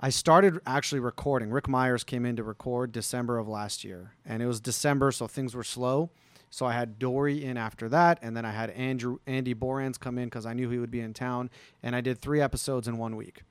I 0.00 0.10
started 0.10 0.60
actually 0.66 1.00
recording, 1.00 1.50
Rick 1.50 1.68
Myers 1.68 2.04
came 2.04 2.26
in 2.26 2.36
to 2.36 2.42
record 2.42 2.92
December 2.92 3.38
of 3.38 3.48
last 3.48 3.84
year, 3.84 4.12
and 4.26 4.42
it 4.42 4.46
was 4.46 4.60
December, 4.60 5.12
so 5.12 5.26
things 5.26 5.54
were 5.54 5.64
slow. 5.64 6.10
So 6.50 6.66
I 6.66 6.72
had 6.72 6.98
Dory 6.98 7.42
in 7.44 7.56
after 7.56 7.88
that, 7.88 8.18
and 8.20 8.36
then 8.36 8.44
I 8.44 8.52
had 8.52 8.70
Andrew 8.70 9.18
Andy 9.26 9.54
Borans 9.54 9.98
come 9.98 10.18
in 10.18 10.26
because 10.26 10.46
I 10.46 10.52
knew 10.52 10.68
he 10.68 10.78
would 10.78 10.90
be 10.90 11.00
in 11.00 11.14
town, 11.14 11.48
and 11.82 11.96
I 11.96 12.00
did 12.00 12.20
three 12.20 12.40
episodes 12.40 12.86
in 12.86 12.98
one 12.98 13.16
week, 13.16 13.42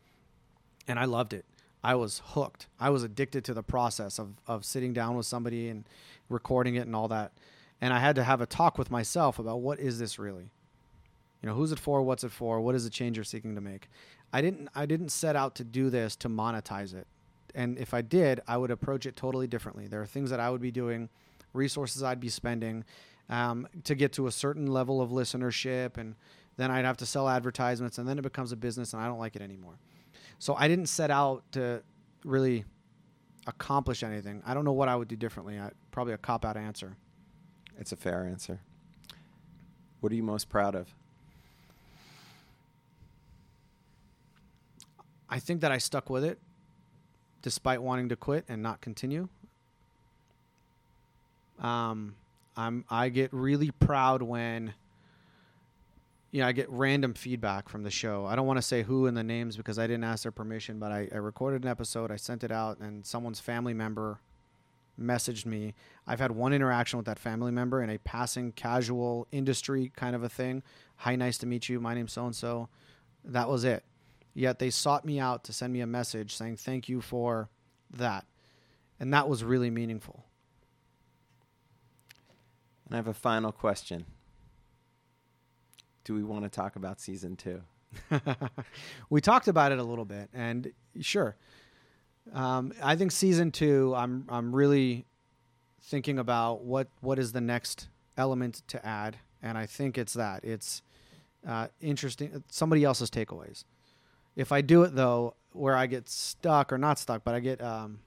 and 0.88 1.00
I 1.00 1.06
loved 1.06 1.34
it. 1.34 1.46
I 1.84 1.96
was 1.96 2.22
hooked. 2.24 2.68
I 2.80 2.92
was 2.92 3.04
addicted 3.04 3.44
to 3.46 3.54
the 3.54 3.64
process 3.64 4.20
of 4.20 4.36
of 4.46 4.64
sitting 4.64 4.94
down 4.94 5.16
with 5.16 5.26
somebody 5.26 5.70
and 5.70 5.86
recording 6.30 6.76
it 6.76 6.86
and 6.86 6.96
all 6.96 7.08
that. 7.08 7.32
And 7.84 7.92
I 7.92 8.00
had 8.00 8.16
to 8.16 8.24
have 8.24 8.40
a 8.40 8.46
talk 8.46 8.78
with 8.78 8.90
myself 8.90 9.40
about 9.40 9.60
what 9.60 9.78
is 9.78 10.00
this 10.00 10.18
really? 10.18 10.52
You 11.42 11.50
know, 11.50 11.54
who's 11.54 11.74
it 11.74 11.80
for? 11.80 12.02
What's 12.02 12.24
it 12.24 12.32
for? 12.32 12.62
What 12.62 12.76
is 12.76 12.86
the 12.86 12.90
change 12.90 13.18
you're 13.18 13.26
seeking 13.26 13.56
to 13.56 13.62
make? 13.62 13.90
I 14.32 14.40
didn't 14.40 14.70
I 14.74 14.86
didn't 14.86 15.10
set 15.10 15.36
out 15.36 15.56
to 15.56 15.66
do 15.66 15.90
this 15.90 16.16
to 16.18 16.30
monetize 16.30 16.94
it. 16.94 17.08
And 17.54 17.78
if 17.78 17.94
I 17.94 18.02
did, 18.02 18.40
I 18.48 18.56
would 18.56 18.72
approach 18.72 19.06
it 19.06 19.18
totally 19.18 19.48
differently. 19.48 19.88
There 19.88 20.02
are 20.02 20.06
things 20.06 20.30
that 20.30 20.40
I 20.40 20.50
would 20.50 20.62
be 20.62 20.72
doing, 20.72 21.10
resources 21.52 22.04
I'd 22.04 22.22
be 22.22 22.30
spending 22.30 22.86
um, 23.30 23.68
to 23.84 23.96
get 23.96 24.14
to 24.14 24.28
a 24.28 24.32
certain 24.32 24.68
level 24.68 25.02
of 25.02 25.10
listenership, 25.10 25.98
and 25.98 26.16
then 26.56 26.72
I'd 26.72 26.86
have 26.86 26.98
to 26.98 27.06
sell 27.06 27.28
advertisements, 27.28 27.98
and 27.98 28.08
then 28.08 28.18
it 28.18 28.22
becomes 28.22 28.54
a 28.54 28.56
business, 28.56 28.94
and 28.94 29.02
I 29.02 29.08
don't 29.08 29.20
like 29.20 29.36
it 29.36 29.42
anymore. 29.42 29.78
So 30.40 30.56
I 30.56 30.70
didn't 30.70 30.88
set 30.88 31.12
out 31.12 31.44
to 31.52 31.84
really 32.24 32.64
accomplish 33.46 34.04
anything. 34.04 34.42
I 34.46 34.54
don't 34.54 34.64
know 34.64 34.72
what 34.72 34.88
I 34.88 34.96
would 34.96 35.10
do 35.10 35.18
differently. 35.18 35.60
I, 35.60 35.72
probably 35.92 36.14
a 36.14 36.18
cop 36.18 36.46
out 36.46 36.56
answer. 36.56 36.96
It's 37.80 37.92
a 37.92 37.96
fair 37.96 38.26
answer. 38.26 38.60
What 40.00 40.12
are 40.12 40.16
you 40.16 40.24
most 40.24 40.50
proud 40.50 40.76
of? 40.76 40.94
I 45.30 45.40
think 45.40 45.62
that 45.62 45.72
I 45.72 45.78
stuck 45.78 46.10
with 46.10 46.24
it 46.24 46.40
despite 47.42 47.82
wanting 47.82 48.10
to 48.10 48.16
quit 48.16 48.46
and 48.48 48.62
not 48.62 48.82
continue. 48.82 49.28
Um, 51.60 52.16
I'm 52.56 52.86
I 52.90 53.10
get 53.10 53.34
really 53.34 53.72
proud 53.72 54.22
when 54.22 54.74
you 56.34 56.42
know, 56.42 56.48
I 56.48 56.52
get 56.52 56.68
random 56.70 57.14
feedback 57.14 57.70
from 57.70 57.84
the 57.84 57.92
show. 57.92 58.26
I 58.26 58.36
don't 58.36 58.48
want 58.48 58.58
to 58.58 58.64
say 58.64 58.82
who 58.82 59.06
and 59.06 59.16
the 59.16 59.24
names 59.24 59.56
because 59.56 59.78
I 59.78 59.86
didn't 59.86 60.04
ask 60.04 60.24
their 60.24 60.32
permission, 60.32 60.80
but 60.80 60.92
I, 60.92 61.08
I 61.14 61.18
recorded 61.18 61.64
an 61.64 61.70
episode, 61.70 62.10
I 62.10 62.16
sent 62.16 62.44
it 62.44 62.52
out, 62.52 62.80
and 62.80 63.06
someone's 63.06 63.40
family 63.40 63.76
member 63.76 64.18
messaged 65.00 65.46
me. 65.46 65.74
I've 66.06 66.20
had 66.20 66.32
one 66.32 66.54
interaction 66.54 66.98
with 66.98 67.06
that 67.06 67.20
family 67.20 67.52
member 67.52 67.82
in 67.82 67.90
a 67.90 67.98
passing 68.00 68.52
casual 68.52 69.28
industry 69.32 69.92
kind 69.96 70.16
of 70.16 70.24
a 70.24 70.30
thing. 70.30 70.64
Hi, 70.98 71.16
nice 71.16 71.38
to 71.40 71.46
meet 71.46 71.70
you. 71.70 71.80
My 71.80 71.94
name's 71.94 72.14
so 72.14 72.26
and 72.26 72.36
so. 72.36 72.70
That 73.24 73.50
was 73.50 73.64
it. 73.64 73.84
Yet 74.34 74.60
they 74.60 74.70
sought 74.70 75.06
me 75.06 75.20
out 75.20 75.44
to 75.46 75.54
send 75.54 75.74
me 75.74 75.82
a 75.82 75.88
message 75.88 76.36
saying 76.36 76.58
thank 76.58 76.90
you 76.90 77.02
for 77.02 77.50
that. 77.92 78.26
And 79.00 79.14
that 79.14 79.28
was 79.28 79.44
really 79.44 79.70
meaningful. 79.70 80.26
And 82.86 82.96
I 82.96 82.98
have 82.98 83.08
a 83.08 83.14
final 83.14 83.52
question. 83.52 84.06
Do 86.04 86.14
we 86.14 86.24
want 86.24 86.44
to 86.44 86.50
talk 86.50 86.76
about 86.76 87.00
season 87.00 87.36
two? 87.36 87.62
we 89.10 89.22
talked 89.22 89.48
about 89.48 89.72
it 89.72 89.80
a 89.80 89.84
little 89.84 90.06
bit, 90.06 90.30
and 90.34 90.72
sure. 91.00 91.36
Um, 92.32 92.74
I 92.82 92.96
think 92.96 93.12
season 93.12 93.52
two, 93.52 93.94
I'm 93.96 94.26
I'm 94.30 94.56
really 94.56 95.06
thinking 95.82 96.20
about 96.20 96.64
what 96.64 96.88
what 97.02 97.20
is 97.20 97.34
the 97.34 97.42
next 97.42 97.90
element 98.18 98.62
to 98.68 98.86
add, 98.86 99.18
and 99.42 99.58
I 99.58 99.66
think 99.66 99.98
it's 99.98 100.14
that 100.14 100.44
it's 100.44 100.82
uh, 101.48 101.68
interesting. 101.82 102.44
Somebody 102.50 102.84
else's 102.84 103.10
takeaways. 103.10 103.66
If 104.36 104.52
I 104.52 104.62
do 104.62 104.84
it 104.84 104.96
though, 104.96 105.36
where 105.52 105.76
I 105.76 105.88
get 105.88 106.10
stuck 106.10 106.72
or 106.72 106.78
not 106.78 106.98
stuck, 106.98 107.24
but 107.24 107.36
I 107.36 107.40
get 107.40 107.62
um, 107.62 108.00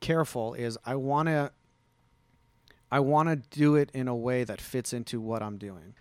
careful, 0.00 0.54
is 0.54 0.76
I 0.84 0.96
want 0.96 1.28
to 1.28 1.50
I 2.90 3.00
want 3.00 3.28
to 3.28 3.36
do 3.58 3.74
it 3.74 3.90
in 3.92 4.06
a 4.06 4.14
way 4.14 4.44
that 4.44 4.60
fits 4.60 4.92
into 4.92 5.20
what 5.20 5.42
I'm 5.42 5.58
doing. 5.58 5.94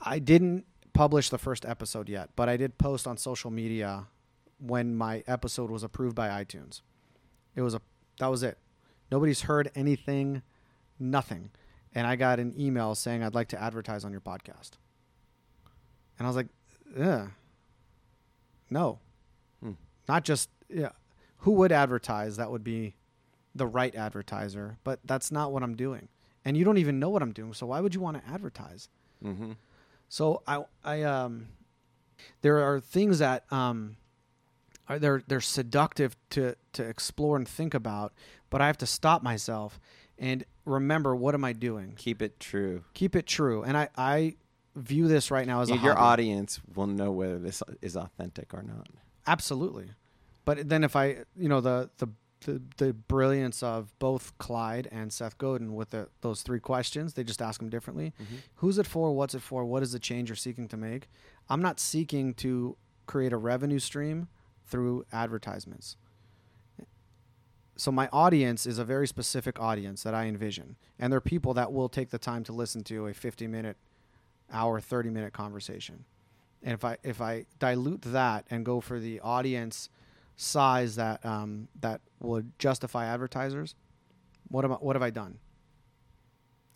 I 0.00 0.18
didn't 0.18 0.66
publish 0.92 1.30
the 1.30 1.38
first 1.38 1.64
episode 1.64 2.08
yet, 2.08 2.30
but 2.36 2.48
I 2.48 2.56
did 2.56 2.78
post 2.78 3.06
on 3.06 3.16
social 3.16 3.50
media 3.50 4.06
when 4.58 4.94
my 4.96 5.22
episode 5.26 5.70
was 5.70 5.82
approved 5.82 6.14
by 6.14 6.28
iTunes. 6.28 6.82
It 7.54 7.62
was 7.62 7.74
a 7.74 7.80
that 8.18 8.28
was 8.28 8.42
it. 8.42 8.58
Nobody's 9.10 9.42
heard 9.42 9.70
anything, 9.74 10.42
nothing. 10.98 11.50
And 11.94 12.06
I 12.06 12.16
got 12.16 12.38
an 12.40 12.54
email 12.58 12.94
saying 12.94 13.22
I'd 13.22 13.34
like 13.34 13.48
to 13.48 13.62
advertise 13.62 14.04
on 14.04 14.12
your 14.12 14.20
podcast. 14.20 14.72
And 16.18 16.26
I 16.26 16.28
was 16.28 16.36
like, 16.36 16.48
yeah, 16.98 17.28
No. 18.70 18.98
Hmm. 19.62 19.72
Not 20.08 20.24
just 20.24 20.50
yeah. 20.68 20.90
Who 21.38 21.52
would 21.52 21.72
advertise? 21.72 22.36
That 22.36 22.50
would 22.50 22.64
be 22.64 22.96
the 23.54 23.66
right 23.66 23.94
advertiser, 23.94 24.78
but 24.84 25.00
that's 25.04 25.30
not 25.30 25.52
what 25.52 25.62
I'm 25.62 25.76
doing. 25.76 26.08
And 26.44 26.56
you 26.56 26.64
don't 26.64 26.78
even 26.78 26.98
know 26.98 27.08
what 27.08 27.22
I'm 27.22 27.32
doing, 27.32 27.52
so 27.54 27.66
why 27.66 27.80
would 27.80 27.94
you 27.94 28.00
want 28.00 28.22
to 28.22 28.30
advertise? 28.30 28.88
Mm-hmm. 29.24 29.52
So 30.08 30.42
I 30.46 30.64
I 30.84 31.02
um 31.02 31.48
there 32.42 32.58
are 32.58 32.80
things 32.80 33.18
that 33.18 33.50
um 33.52 33.96
Uh, 34.88 34.98
they're 34.98 35.22
they're 35.26 35.40
seductive 35.40 36.16
to 36.30 36.54
to 36.72 36.82
explore 36.82 37.36
and 37.36 37.48
think 37.48 37.74
about, 37.74 38.12
but 38.50 38.60
I 38.60 38.66
have 38.66 38.78
to 38.78 38.86
stop 38.86 39.22
myself 39.22 39.80
and 40.18 40.44
remember 40.64 41.14
what 41.14 41.34
am 41.34 41.44
I 41.44 41.52
doing? 41.52 41.94
Keep 41.96 42.22
it 42.22 42.40
true. 42.40 42.84
Keep 42.94 43.16
it 43.16 43.26
true. 43.26 43.62
And 43.62 43.76
I 43.76 43.88
I 43.96 44.36
view 44.74 45.08
this 45.08 45.30
right 45.30 45.46
now 45.46 45.62
as 45.62 45.70
a 45.70 45.76
Your 45.76 45.94
hobby. 45.94 46.24
audience 46.24 46.60
will 46.74 46.86
know 46.86 47.10
whether 47.10 47.38
this 47.38 47.62
is 47.82 47.96
authentic 47.96 48.52
or 48.54 48.62
not. 48.62 48.88
Absolutely. 49.26 49.90
But 50.44 50.68
then 50.68 50.84
if 50.84 50.94
I, 50.94 51.24
you 51.36 51.48
know, 51.48 51.60
the 51.60 51.90
the 51.98 52.08
the, 52.40 52.62
the 52.76 52.92
brilliance 52.92 53.62
of 53.62 53.98
both 53.98 54.36
Clyde 54.38 54.88
and 54.92 55.12
Seth 55.12 55.36
Godin 55.38 55.74
with 55.74 55.90
the, 55.90 56.08
those 56.20 56.42
three 56.42 56.60
questions, 56.60 57.14
they 57.14 57.24
just 57.24 57.42
ask 57.42 57.58
them 57.58 57.70
differently. 57.70 58.12
Mm-hmm. 58.22 58.36
Who's 58.56 58.78
it 58.78 58.86
for? 58.86 59.12
What's 59.12 59.34
it 59.34 59.42
for? 59.42 59.64
What 59.64 59.82
is 59.82 59.92
the 59.92 59.98
change 59.98 60.28
you're 60.28 60.36
seeking 60.36 60.68
to 60.68 60.76
make? 60.76 61.08
I'm 61.48 61.62
not 61.62 61.80
seeking 61.80 62.34
to 62.34 62.76
create 63.06 63.32
a 63.32 63.36
revenue 63.36 63.78
stream 63.78 64.28
through 64.66 65.04
advertisements. 65.12 65.96
So 67.78 67.92
my 67.92 68.08
audience 68.10 68.64
is 68.66 68.78
a 68.78 68.84
very 68.84 69.06
specific 69.06 69.60
audience 69.60 70.02
that 70.02 70.14
I 70.14 70.24
envision, 70.24 70.76
and 70.98 71.12
they're 71.12 71.20
people 71.20 71.52
that 71.54 71.72
will 71.72 71.90
take 71.90 72.08
the 72.10 72.18
time 72.18 72.42
to 72.44 72.52
listen 72.52 72.82
to 72.84 73.06
a 73.06 73.14
50 73.14 73.46
minute, 73.46 73.76
hour, 74.50 74.80
30 74.80 75.10
minute 75.10 75.32
conversation. 75.34 76.04
And 76.62 76.72
if 76.72 76.84
I 76.84 76.96
if 77.02 77.20
I 77.20 77.44
dilute 77.58 78.00
that 78.02 78.46
and 78.50 78.64
go 78.64 78.80
for 78.80 78.98
the 78.98 79.20
audience 79.20 79.90
size 80.36 80.96
that 80.96 81.24
um, 81.24 81.68
that 81.80 82.00
would 82.20 82.58
justify 82.58 83.06
advertisers, 83.06 83.74
what 84.48 84.64
am 84.64 84.72
I, 84.72 84.76
what 84.76 84.96
have 84.96 85.02
I 85.02 85.10
done? 85.10 85.38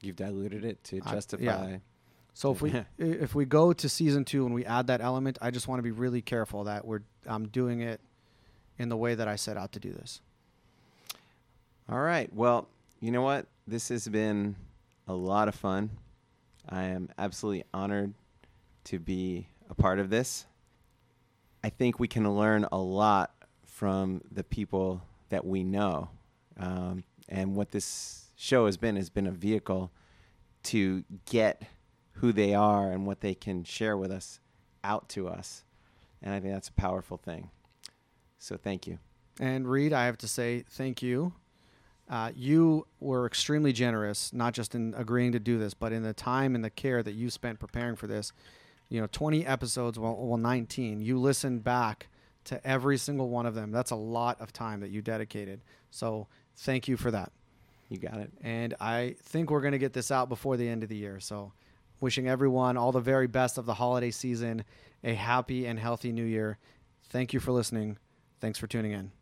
You've 0.02 0.16
diluted 0.16 0.64
it 0.66 0.84
to 0.84 1.00
I- 1.04 1.10
justify. 1.12 1.44
yeah. 1.70 1.78
So 2.34 2.52
if 2.52 2.62
we 2.62 2.84
if 2.98 3.34
we 3.34 3.44
go 3.44 3.72
to 3.72 3.88
season 3.88 4.24
two 4.24 4.46
and 4.46 4.54
we 4.54 4.64
add 4.64 4.86
that 4.86 5.00
element, 5.00 5.38
I 5.40 5.50
just 5.50 5.68
want 5.68 5.78
to 5.78 5.82
be 5.82 5.90
really 5.90 6.22
careful 6.22 6.64
that 6.64 6.86
we're 6.86 7.02
I'm 7.26 7.48
doing 7.48 7.80
it 7.80 8.00
in 8.78 8.88
the 8.88 8.96
way 8.96 9.14
that 9.14 9.28
I 9.28 9.36
set 9.36 9.56
out 9.56 9.72
to 9.72 9.80
do 9.80 9.92
this. 9.92 10.20
All 11.88 12.00
right. 12.00 12.32
Well, 12.32 12.68
you 13.00 13.10
know 13.10 13.22
what? 13.22 13.46
This 13.66 13.88
has 13.88 14.08
been 14.08 14.56
a 15.06 15.14
lot 15.14 15.48
of 15.48 15.54
fun. 15.54 15.90
I 16.68 16.84
am 16.84 17.08
absolutely 17.18 17.64
honored 17.74 18.14
to 18.84 18.98
be 18.98 19.48
a 19.68 19.74
part 19.74 19.98
of 19.98 20.08
this. 20.08 20.46
I 21.62 21.68
think 21.68 21.98
we 21.98 22.08
can 22.08 22.30
learn 22.36 22.66
a 22.70 22.78
lot 22.78 23.32
from 23.66 24.22
the 24.30 24.44
people 24.44 25.02
that 25.30 25.44
we 25.44 25.64
know. 25.64 26.10
Um, 26.58 27.04
and 27.28 27.54
what 27.54 27.70
this 27.70 28.30
show 28.36 28.66
has 28.66 28.76
been 28.76 28.96
has 28.96 29.10
been 29.10 29.26
a 29.26 29.32
vehicle 29.32 29.90
to 30.64 31.04
get 31.26 31.62
who 32.20 32.32
they 32.32 32.54
are 32.54 32.90
and 32.90 33.06
what 33.06 33.20
they 33.20 33.34
can 33.34 33.64
share 33.64 33.96
with 33.96 34.10
us 34.10 34.40
out 34.84 35.08
to 35.08 35.26
us. 35.26 35.64
And 36.22 36.34
I 36.34 36.40
think 36.40 36.52
that's 36.52 36.68
a 36.68 36.72
powerful 36.72 37.16
thing. 37.16 37.50
So 38.38 38.56
thank 38.56 38.86
you. 38.86 38.98
And 39.40 39.66
Reed, 39.66 39.94
I 39.94 40.04
have 40.04 40.18
to 40.18 40.28
say 40.28 40.64
thank 40.68 41.02
you. 41.02 41.32
Uh, 42.10 42.30
you 42.34 42.86
were 42.98 43.24
extremely 43.24 43.72
generous, 43.72 44.32
not 44.34 44.52
just 44.52 44.74
in 44.74 44.92
agreeing 44.96 45.32
to 45.32 45.38
do 45.38 45.58
this, 45.58 45.72
but 45.72 45.92
in 45.92 46.02
the 46.02 46.12
time 46.12 46.54
and 46.54 46.62
the 46.62 46.70
care 46.70 47.02
that 47.02 47.12
you 47.12 47.30
spent 47.30 47.58
preparing 47.58 47.96
for 47.96 48.06
this. 48.06 48.32
You 48.90 49.00
know, 49.00 49.08
20 49.10 49.46
episodes, 49.46 49.98
well, 49.98 50.16
well 50.16 50.36
19. 50.36 51.00
You 51.00 51.18
listened 51.18 51.64
back 51.64 52.08
to 52.44 52.66
every 52.66 52.98
single 52.98 53.30
one 53.30 53.46
of 53.46 53.54
them. 53.54 53.70
That's 53.70 53.92
a 53.92 53.96
lot 53.96 54.40
of 54.40 54.52
time 54.52 54.80
that 54.80 54.90
you 54.90 55.00
dedicated. 55.00 55.60
So 55.90 56.26
thank 56.56 56.86
you 56.86 56.98
for 56.98 57.10
that. 57.12 57.32
You 57.88 57.98
got 57.98 58.18
it. 58.18 58.30
And 58.42 58.74
I 58.78 59.16
think 59.22 59.50
we're 59.50 59.60
going 59.62 59.72
to 59.72 59.78
get 59.78 59.94
this 59.94 60.10
out 60.10 60.28
before 60.28 60.56
the 60.56 60.68
end 60.68 60.82
of 60.82 60.88
the 60.88 60.96
year. 60.96 61.18
So 61.20 61.52
Wishing 62.00 62.26
everyone 62.28 62.78
all 62.78 62.92
the 62.92 63.00
very 63.00 63.26
best 63.26 63.58
of 63.58 63.66
the 63.66 63.74
holiday 63.74 64.10
season, 64.10 64.64
a 65.04 65.14
happy 65.14 65.66
and 65.66 65.78
healthy 65.78 66.12
new 66.12 66.24
year. 66.24 66.58
Thank 67.10 67.34
you 67.34 67.40
for 67.40 67.52
listening. 67.52 67.98
Thanks 68.40 68.58
for 68.58 68.66
tuning 68.66 68.92
in. 68.92 69.12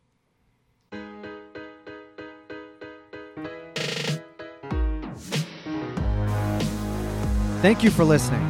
Thank 7.61 7.83
you 7.83 7.91
for 7.91 8.05
listening. 8.05 8.41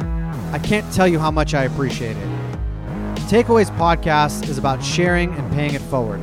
I 0.52 0.60
can't 0.62 0.90
tell 0.92 1.08
you 1.08 1.18
how 1.18 1.32
much 1.32 1.52
I 1.52 1.64
appreciate 1.64 2.16
it. 2.16 2.28
Takeaways 3.26 3.76
Podcast 3.76 4.48
is 4.48 4.58
about 4.58 4.82
sharing 4.84 5.32
and 5.34 5.52
paying 5.52 5.74
it 5.74 5.80
forward. 5.82 6.20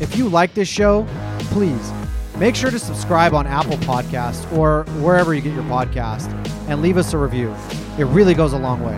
If 0.00 0.16
you 0.16 0.28
like 0.28 0.52
this 0.52 0.68
show, 0.68 1.06
please 1.38 1.92
make 2.36 2.54
sure 2.54 2.70
to 2.70 2.78
subscribe 2.78 3.32
on 3.32 3.46
Apple 3.46 3.78
Podcast 3.78 4.50
or 4.56 4.84
wherever 5.00 5.32
you 5.32 5.40
get 5.40 5.54
your 5.54 5.64
podcast 5.64 6.30
and 6.68 6.82
leave 6.82 6.96
us 6.96 7.12
a 7.12 7.18
review. 7.18 7.54
It 7.98 8.04
really 8.04 8.34
goes 8.34 8.52
a 8.52 8.58
long 8.58 8.82
way. 8.82 8.96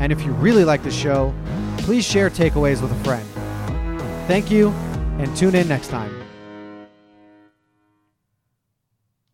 And 0.00 0.12
if 0.12 0.22
you 0.22 0.32
really 0.32 0.64
like 0.64 0.82
the 0.82 0.90
show, 0.90 1.32
please 1.78 2.04
share 2.04 2.30
takeaways 2.30 2.82
with 2.82 2.92
a 2.92 3.04
friend. 3.04 3.26
Thank 4.26 4.50
you 4.50 4.70
and 5.18 5.34
tune 5.36 5.54
in 5.54 5.68
next 5.68 5.88
time. 5.88 6.25